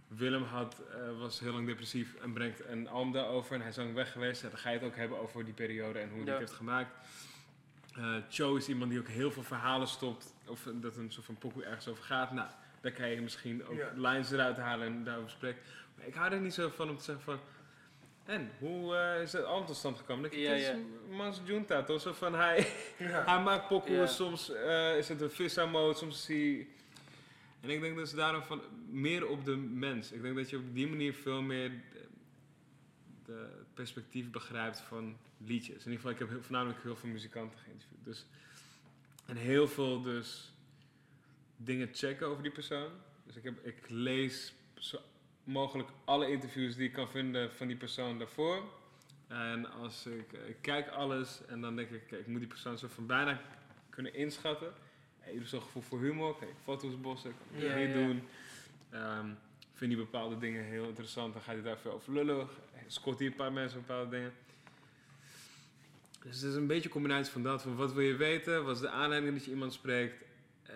Willem 0.09 0.43
had, 0.43 0.81
eh, 0.93 1.19
was 1.19 1.41
heel 1.41 1.53
lang 1.53 1.67
depressief 1.67 2.15
en 2.15 2.33
brengt 2.33 2.65
een 2.67 2.89
album 2.89 3.13
daarover 3.13 3.55
en 3.55 3.61
hij 3.61 3.71
is 3.71 3.77
lang 3.77 3.95
weg 3.95 4.13
geweest. 4.13 4.43
Ja, 4.43 4.49
dan 4.49 4.59
ga 4.59 4.71
je 4.71 4.79
het 4.79 4.87
ook 4.87 4.97
hebben 4.97 5.19
over 5.21 5.45
die 5.45 5.55
periode 5.55 5.99
en 5.99 6.09
hoe 6.09 6.17
hij 6.19 6.27
Ja. 6.27 6.31
het 6.31 6.41
heeft 6.41 6.53
gemaakt. 6.53 6.91
Eh 7.95 8.17
Cho 8.31 8.57
is 8.57 8.69
iemand 8.69 8.91
die 8.91 9.01
ook 9.01 9.07
heel 9.09 9.31
veel 9.33 9.43
verhalen 9.43 9.89
stopt, 9.89 10.35
of 10.47 10.69
dat 10.75 10.97
een 10.97 11.13
soort 11.13 11.27
van 11.27 11.37
pokoe 11.39 11.65
ergens 11.65 11.89
over 11.89 12.05
gaat. 12.05 12.33
Nou, 12.33 12.49
dan 12.81 12.93
kan 12.93 13.09
je 13.09 13.21
misschien 13.21 13.67
ook 13.67 13.77
Ja. 13.77 13.93
lines 13.95 14.31
eruit 14.31 14.57
halen 14.57 14.87
en 14.87 15.05
daarover 15.05 15.31
spreken. 15.31 15.61
Maar 15.97 16.07
ik 16.07 16.15
hou 16.15 16.33
er 16.33 16.41
niet 16.41 16.55
zo 16.55 16.69
van 16.69 16.89
om 16.91 16.97
te 16.97 17.03
zeggen 17.05 17.25
van... 17.25 17.39
En, 18.29 18.51
hoe 18.59 18.97
eh, 18.97 19.23
is 19.23 19.33
het 19.33 19.45
album 19.45 19.67
tot 19.67 19.77
stand 19.77 19.99
gekomen? 19.99 20.25
Ik, 20.25 20.39
Ja, 20.39 20.53
ja. 20.53 20.77
Mans 21.11 21.41
Junta, 21.45 21.83
toch? 21.83 22.01
Zo 22.01 22.13
van, 22.13 22.35
hij, 22.35 22.73
Ja. 22.99 23.25
hij 23.35 23.43
maakt 23.43 23.69
pokoe, 23.69 24.07
soms 24.07 24.51
eh, 24.53 24.97
is 24.97 25.09
het 25.09 25.21
een 25.21 25.31
vissa 25.31 25.67
mode, 25.67 25.99
soms 25.99 26.15
is 26.19 26.27
hij... 26.27 26.67
En 27.61 27.71
ik 27.71 27.81
denk 27.81 27.97
dus 27.97 28.13
daarom 28.13 28.43
van 28.43 28.63
meer 28.89 29.29
op 29.29 29.45
de 29.45 29.57
mens. 29.57 30.13
Ik 30.13 30.23
denk 30.23 30.37
dat 30.37 30.51
je 30.51 30.57
op 30.57 30.75
die 30.75 30.89
manier 30.89 31.15
veel 31.15 31.43
meer 31.43 31.71
de, 33.25 33.33
het 33.33 33.75
perspectief 33.75 34.31
begrijpt 34.31 34.81
van 34.81 35.17
liedjes. 35.39 35.85
In 35.85 35.91
ieder 35.91 35.95
geval, 35.95 36.11
ik 36.11 36.19
heb 36.19 36.29
heel, 36.29 36.43
voornamelijk 36.43 36.83
heel 36.83 36.97
veel 36.97 37.09
muzikanten 37.09 37.59
geïnterviewd. 37.59 38.05
Dus, 38.05 38.27
en 39.27 39.37
heel 39.37 39.69
veel 39.69 40.03
dus 40.03 40.53
dingen 41.57 41.89
checken 41.93 42.27
over 42.27 42.43
die 42.43 42.53
persoon. 42.53 42.91
Dus 43.27 43.37
ik, 43.37 43.45
heb, 43.45 43.67
ik 43.67 43.89
lees 43.89 44.55
mogelijk 45.49 45.89
alle 46.05 46.31
interviews 46.31 46.77
die 46.77 46.87
ik 46.87 46.93
kan 46.93 47.09
vinden 47.09 47.53
van 47.53 47.67
die 47.67 47.77
persoon 47.77 48.19
daarvoor. 48.19 48.63
En 49.29 49.71
als 49.71 50.07
ik, 50.07 50.33
ik 50.33 50.57
kijk 50.61 50.89
alles 50.89 51.41
en 51.47 51.61
dan 51.61 51.77
denk 51.77 51.91
ik, 51.91 52.11
ik 52.11 52.27
moet 52.27 52.39
die 52.39 52.49
persoon 52.49 52.79
zo 52.79 52.87
van 52.89 53.07
bijna 53.07 53.41
kunnen 53.91 54.15
inschatten. 54.15 54.73
Hey, 55.19 55.35
hebt 55.35 55.49
zo'n 55.49 55.63
gevoel 55.63 55.83
voor 55.83 56.01
humor, 56.01 56.39
kijk, 56.39 56.51
foto's 56.63 57.01
bossen, 57.01 57.33
kan 57.39 57.59
ik 57.63 57.69
Ja, 57.69 57.77
ja. 57.77 57.93
doen. 57.93 58.23
Ehm, 58.91 59.27
vind 59.75 59.91
je 59.91 59.97
bepaalde 59.97 60.39
dingen 60.39 60.65
heel 60.65 60.85
interessant, 60.85 61.33
dan 61.33 61.43
ga 61.43 61.53
je 61.53 61.63
daar 61.63 61.79
veel 61.79 61.93
over 61.93 62.13
lullen. 62.13 62.49
Scoort 62.87 63.19
hij 63.19 63.27
een 63.29 63.35
paar 63.35 63.53
mensen 63.53 63.79
op 63.79 63.87
bepaalde 63.87 64.11
dingen. 64.11 64.33
Dus 66.23 66.41
het 66.41 66.51
is 66.51 66.55
een 66.57 66.67
beetje 66.67 66.85
een 66.85 66.91
combinatie 66.91 67.33
van 67.33 67.43
dat. 67.43 67.63
Van 67.63 67.77
wat 67.77 67.93
wil 67.93 68.05
je 68.05 68.17
weten? 68.17 68.65
Wat 68.65 68.75
is 68.75 68.81
de 68.83 68.89
aanleiding 68.91 69.35
dat 69.35 69.45
je 69.45 69.51
iemand 69.51 69.73
spreekt? 69.73 70.25
Ja, 70.67 70.73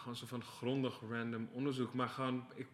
gewoon 0.00 0.16
zo 0.16 0.26
van 0.26 0.42
grondig 0.42 1.00
random 1.10 1.48
onderzoek. 1.52 1.94
Maar 1.94 2.08
gewoon, 2.08 2.46
ik, 2.54 2.66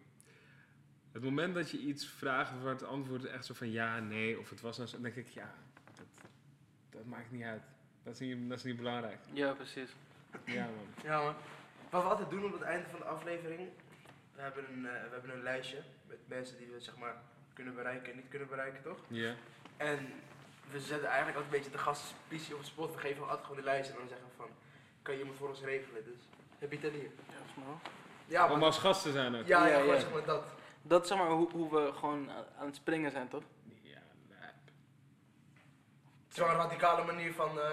het 1.11 1.23
moment 1.23 1.55
dat 1.55 1.69
je 1.69 1.77
iets 1.77 2.07
vraagt 2.07 2.61
waar 2.61 2.73
het 2.73 2.83
antwoord 2.83 3.25
echt 3.25 3.45
zo 3.45 3.53
van 3.53 3.71
ja, 3.71 3.99
nee, 3.99 4.39
of 4.39 4.49
het 4.49 4.61
was 4.61 4.77
nou 4.77 4.89
zo, 4.89 4.95
dan 4.95 5.03
denk 5.03 5.15
ik 5.15 5.27
ja, 5.27 5.53
dat, 5.95 6.05
dat 6.89 7.05
maakt 7.05 7.31
niet 7.31 7.43
uit. 7.43 7.63
Dat 8.03 8.13
is 8.13 8.19
niet, 8.19 8.49
dat 8.49 8.57
is 8.57 8.63
niet 8.63 8.77
belangrijk. 8.77 9.19
Ja, 9.33 9.53
precies. 9.53 9.95
Ja, 10.45 10.65
man. 10.65 11.03
Ja, 11.03 11.21
man. 11.21 11.35
Wat 11.89 12.03
we 12.03 12.09
altijd 12.09 12.29
doen 12.29 12.45
op 12.45 12.53
het 12.53 12.61
einde 12.61 12.89
van 12.89 12.99
de 12.99 13.05
aflevering, 13.05 13.69
we 14.35 14.41
hebben 14.41 14.63
een, 14.73 14.85
eh, 14.85 14.91
we 14.91 15.09
hebben 15.11 15.33
een 15.33 15.43
lijstje 15.43 15.81
met 16.07 16.17
mensen 16.27 16.57
die 16.57 16.67
we 16.67 16.79
zeg 16.79 16.97
maar 16.97 17.21
kunnen 17.53 17.75
bereiken 17.75 18.11
en 18.11 18.17
niet 18.17 18.29
kunnen 18.29 18.47
bereiken, 18.47 18.83
toch? 18.83 18.99
Ja. 19.07 19.35
En 19.77 19.99
we 20.71 20.79
zetten 20.79 21.07
eigenlijk 21.07 21.37
altijd 21.37 21.53
een 21.53 21.59
beetje 21.59 21.77
de 21.77 21.83
gastenspicie 21.83 22.53
op 22.53 22.59
het 22.59 22.67
spot. 22.67 22.93
We 22.93 22.99
geven 22.99 23.21
altijd 23.21 23.41
gewoon 23.41 23.57
de 23.57 23.63
lijst 23.63 23.89
en 23.89 23.95
dan 23.95 24.07
zeggen 24.07 24.27
we 24.27 24.33
van, 24.35 24.49
kan 25.01 25.13
je 25.13 25.19
iemand 25.19 25.37
voor 25.37 25.49
ons 25.49 25.61
regelen? 25.61 26.03
Dus 26.03 26.21
heb 26.59 26.71
je 26.71 26.77
het? 26.81 26.93
Ja, 26.93 26.99
volgens 26.99 27.55
mij 27.55 27.65
wel. 27.65 27.79
Ja, 28.25 28.43
Om 28.45 28.49
man. 28.59 28.63
als 28.63 28.77
gast 28.77 29.01
te 29.01 29.11
zijn 29.11 29.35
ook. 29.35 29.47
Ja, 29.47 29.65
ja, 29.65 29.71
Ja, 29.73 29.79
gewoon 29.79 29.93
ja. 29.95 29.99
zeg 30.01 30.11
maar 30.11 30.23
dat. 30.25 30.43
Dat 30.81 31.01
is 31.01 31.07
zeg 31.07 31.17
maar 31.17 31.27
hoe, 31.27 31.49
hoe 31.51 31.69
we 31.71 31.91
gewoon 31.99 32.29
aan 32.59 32.65
het 32.65 32.75
springen 32.75 33.11
zijn, 33.11 33.27
toch? 33.27 33.43
Ja, 33.81 33.99
lijp. 34.39 34.53
is 36.31 36.37
wel 36.37 36.49
een 36.49 36.55
radicale 36.55 37.03
manier 37.03 37.33
van... 37.33 37.59
eh, 37.59 37.63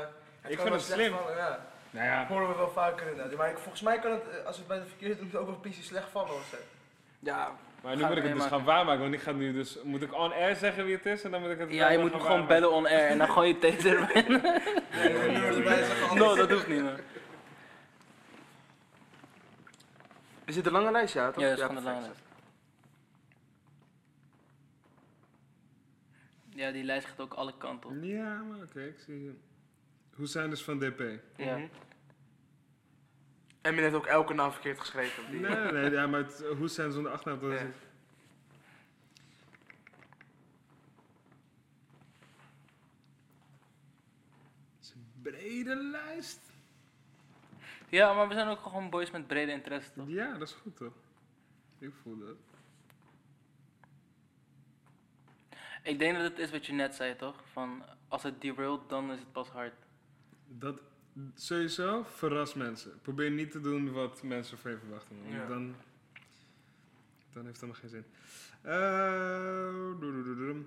het 0.40 0.52
Ik 0.52 0.60
vind 0.60 0.72
het 0.74 0.82
slecht 0.82 1.00
slim. 1.00 1.12
vallen, 1.12 1.36
ja. 1.36 1.66
Nou 1.90 2.06
ja, 2.06 2.26
horen 2.26 2.48
we 2.48 2.54
wel 2.56 2.70
vaker 2.70 3.06
inderdaad. 3.10 3.36
Maar 3.36 3.50
ik, 3.50 3.58
volgens 3.58 3.82
mij 3.82 3.98
kan 3.98 4.10
het, 4.12 4.28
eh, 4.28 4.46
als 4.46 4.56
het 4.56 4.66
bij 4.66 4.78
de 4.78 4.86
verkeerde 4.86 5.18
doet, 5.18 5.36
ook 5.36 5.46
wel 5.46 5.60
een 5.62 5.70
PC 5.70 5.82
slecht 5.82 6.08
vallen 6.10 6.34
of 6.34 6.46
zo. 6.50 6.56
Ja, 7.18 7.52
maar 7.82 7.96
nu 7.96 8.06
moet 8.06 8.16
ik 8.16 8.22
het 8.22 8.32
dus 8.32 8.44
gaan 8.46 8.64
waarmaken, 8.64 9.00
want 9.00 9.14
ik 9.14 9.20
ga 9.20 9.32
nu 9.32 9.52
dus, 9.52 9.78
moet 9.82 10.02
ik 10.02 10.14
on 10.14 10.32
air 10.32 10.54
zeggen 10.56 10.84
wie 10.84 10.94
het 10.94 11.06
is 11.06 11.22
en 11.22 11.30
dan 11.30 11.40
moet 11.40 11.50
ik 11.50 11.58
het 11.58 11.72
ja 11.72 11.90
je 11.90 11.98
moet 11.98 12.12
me 12.12 12.20
gewoon 12.20 12.46
bellen 12.46 12.72
on 12.72 12.86
air 12.86 13.08
en 13.08 13.18
dan 13.18 13.28
gooi 13.28 13.48
je 13.48 13.58
taser 13.58 13.98
erbij 14.00 15.84
zeggen. 15.84 16.16
No, 16.18 16.34
dat 16.34 16.50
hoeft 16.50 16.68
niet 16.68 16.82
man. 16.82 16.96
Is 20.44 20.54
dit 20.54 20.66
een 20.66 20.72
lange 20.72 20.90
lijst, 20.90 21.14
ja 21.14 21.30
toch? 21.30 21.42
Ja, 21.42 21.48
dat 21.48 21.58
is 21.58 21.64
gewoon 21.64 21.76
een 21.76 21.82
lange 21.84 22.00
lijst. 22.00 22.22
Ja, 26.48 26.70
die 26.70 26.84
lijst 26.84 27.06
gaat 27.06 27.20
ook 27.20 27.34
alle 27.34 27.56
kanten 27.58 27.90
op. 27.90 27.96
Ja, 28.02 28.42
maar 28.42 28.58
oké, 28.62 28.82
ik 28.84 28.98
zie 28.98 29.22
je. 29.24 29.34
Hoe 30.14 30.26
zijn 30.26 30.50
dus 30.50 30.62
van 30.64 30.78
DP? 30.78 31.00
Ja. 31.36 31.56
Mhm. 31.56 31.66
Emin 33.62 33.82
heeft 33.82 33.94
ook 33.94 34.06
elke 34.06 34.34
naam 34.34 34.52
verkeerd 34.52 34.80
geschreven. 34.80 35.24
op 35.24 35.30
die- 35.30 35.40
Nee, 35.40 35.72
nee, 35.72 35.90
ja, 35.90 36.06
maar 36.06 36.20
het, 36.20 36.44
hoe 36.58 36.68
zijn 36.68 36.92
zonder 36.92 37.12
achternaam? 37.12 37.40
Dat 37.40 37.52
is 37.52 37.58
Ja. 37.60 37.64
het. 37.66 37.74
Het 44.78 44.84
is 44.84 44.92
een 44.94 45.06
brede 45.22 45.76
lijst. 45.76 46.43
Ja, 47.94 48.14
maar 48.14 48.28
we 48.28 48.34
zijn 48.34 48.48
ook 48.48 48.60
gewoon 48.60 48.90
boys 48.90 49.10
met 49.10 49.26
brede 49.26 49.52
interesse 49.52 49.92
toch? 49.92 50.08
Ja, 50.08 50.32
dat 50.32 50.48
is 50.48 50.54
goed 50.54 50.76
toch? 50.76 50.92
Ik 51.78 51.92
voel 52.02 52.18
dat. 52.18 52.36
Ik 55.82 55.98
denk 55.98 56.16
dat 56.16 56.22
het 56.22 56.38
is 56.38 56.50
wat 56.50 56.66
je 56.66 56.72
net 56.72 56.94
zei 56.94 57.16
toch? 57.16 57.42
Van 57.52 57.84
als 58.08 58.22
het 58.22 58.40
derailt, 58.40 58.88
dan 58.88 59.12
is 59.12 59.18
het 59.18 59.32
pas 59.32 59.48
hard. 59.48 59.74
Dat 60.46 60.80
sowieso 61.34 62.02
verras 62.02 62.54
mensen. 62.54 63.00
Probeer 63.02 63.30
niet 63.30 63.50
te 63.50 63.60
doen 63.60 63.92
wat 63.92 64.22
mensen 64.22 64.58
van 64.58 64.70
je 64.70 64.78
verwachten. 64.78 65.16
Ja. 65.28 65.46
Dan, 65.46 65.74
dan 67.32 67.44
heeft 67.44 67.60
het 67.60 67.62
allemaal 67.62 67.80
geen 67.80 67.90
zin. 67.90 68.04
Eh, 68.62 70.00
doe, 70.00 70.12
doe, 70.12 70.22
doe, 70.22 70.36
doe. 70.36 70.64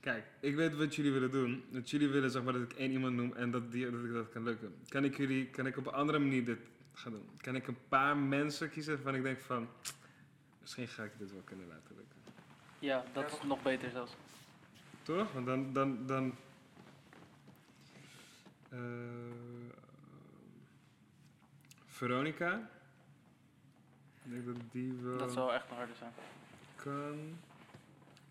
Kijk, 0.00 0.24
ik 0.40 0.54
weet 0.54 0.76
wat 0.76 0.94
jullie 0.94 1.12
willen 1.12 1.30
doen. 1.30 1.64
Dat 1.70 1.90
jullie 1.90 2.08
willen 2.08 2.30
zeg 2.30 2.42
maar 2.42 2.52
dat 2.52 2.62
ik 2.62 2.72
één 2.72 2.90
iemand 2.90 3.14
noem 3.14 3.32
en 3.34 3.50
dat, 3.50 3.72
die, 3.72 3.90
dat 3.90 4.04
ik 4.04 4.12
dat 4.12 4.28
kan 4.28 4.42
lukken. 4.42 4.74
Kan 4.88 5.04
ik 5.04 5.16
jullie, 5.16 5.46
kan 5.46 5.66
ik 5.66 5.76
op 5.76 5.86
een 5.86 5.92
andere 5.92 6.18
manier 6.18 6.44
dit 6.44 6.58
gaan 6.92 7.12
doen? 7.12 7.28
Kan 7.40 7.54
ik 7.56 7.66
een 7.66 7.78
paar 7.88 8.16
mensen 8.16 8.70
kiezen 8.70 8.94
waarvan 8.94 9.14
ik 9.14 9.22
denk 9.22 9.40
van, 9.40 9.68
misschien 10.60 10.88
ga 10.88 11.02
ik 11.04 11.12
dit 11.18 11.32
wel 11.32 11.42
kunnen 11.44 11.66
laten 11.66 11.96
lukken. 11.96 12.18
Ja, 12.78 13.04
dat 13.12 13.32
is 13.32 13.42
nog 13.42 13.62
beter 13.62 13.90
zelfs. 13.90 14.16
Toch? 15.02 15.32
Want 15.32 15.46
dan. 15.46 15.72
dan, 15.72 16.06
dan 16.06 16.34
eh, 18.70 18.78
Veronica. 21.86 22.70
Ik 24.24 24.30
denk 24.32 24.46
dat 24.46 24.56
die 24.70 24.92
wel 25.02 25.18
Dat 25.18 25.32
zou 25.32 25.52
echt 25.52 25.70
een 25.70 25.76
harde 25.76 25.94
zijn. 25.94 26.12
kan. 26.76 27.38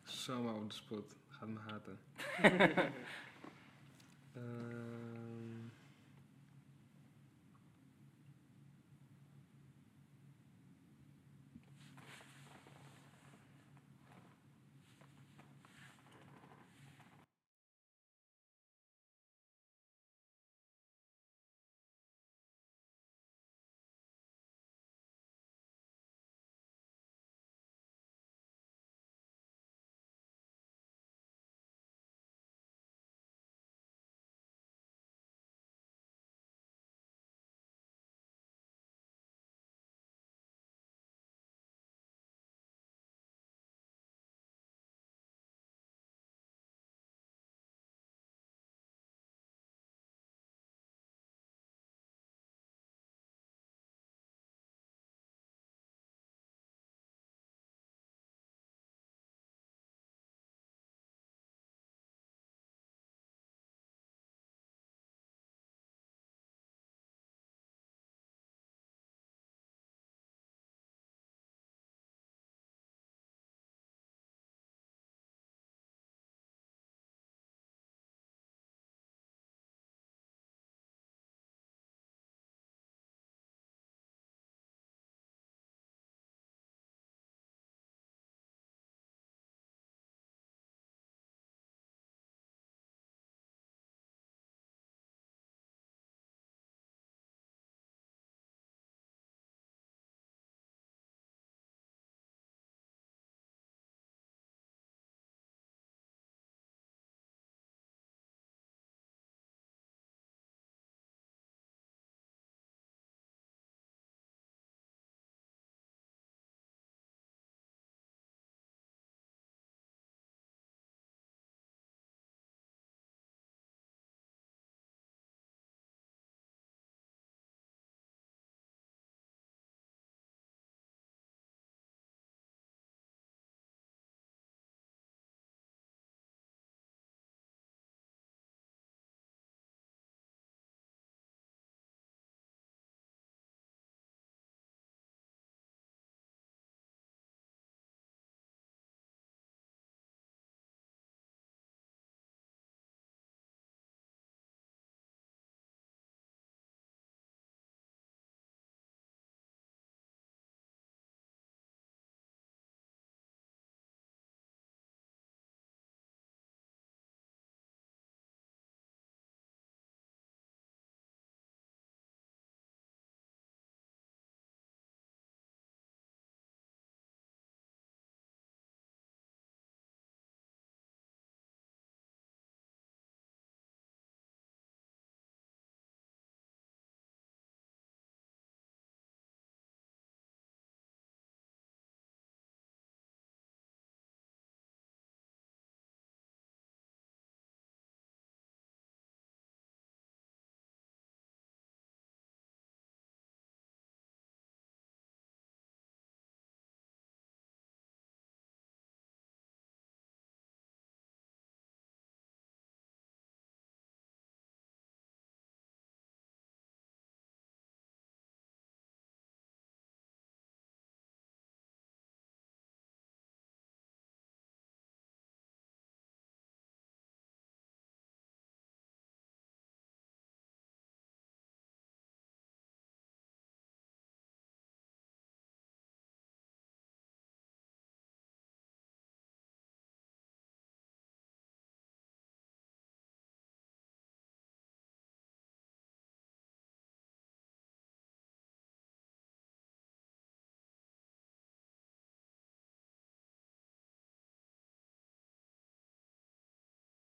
Zomaar 0.03 0.53
op 0.53 0.69
de 0.69 0.75
spot. 0.75 1.15
Gaat 1.39 1.49
me 1.49 1.59
haten. 1.59 1.99
Eh, 4.33 4.41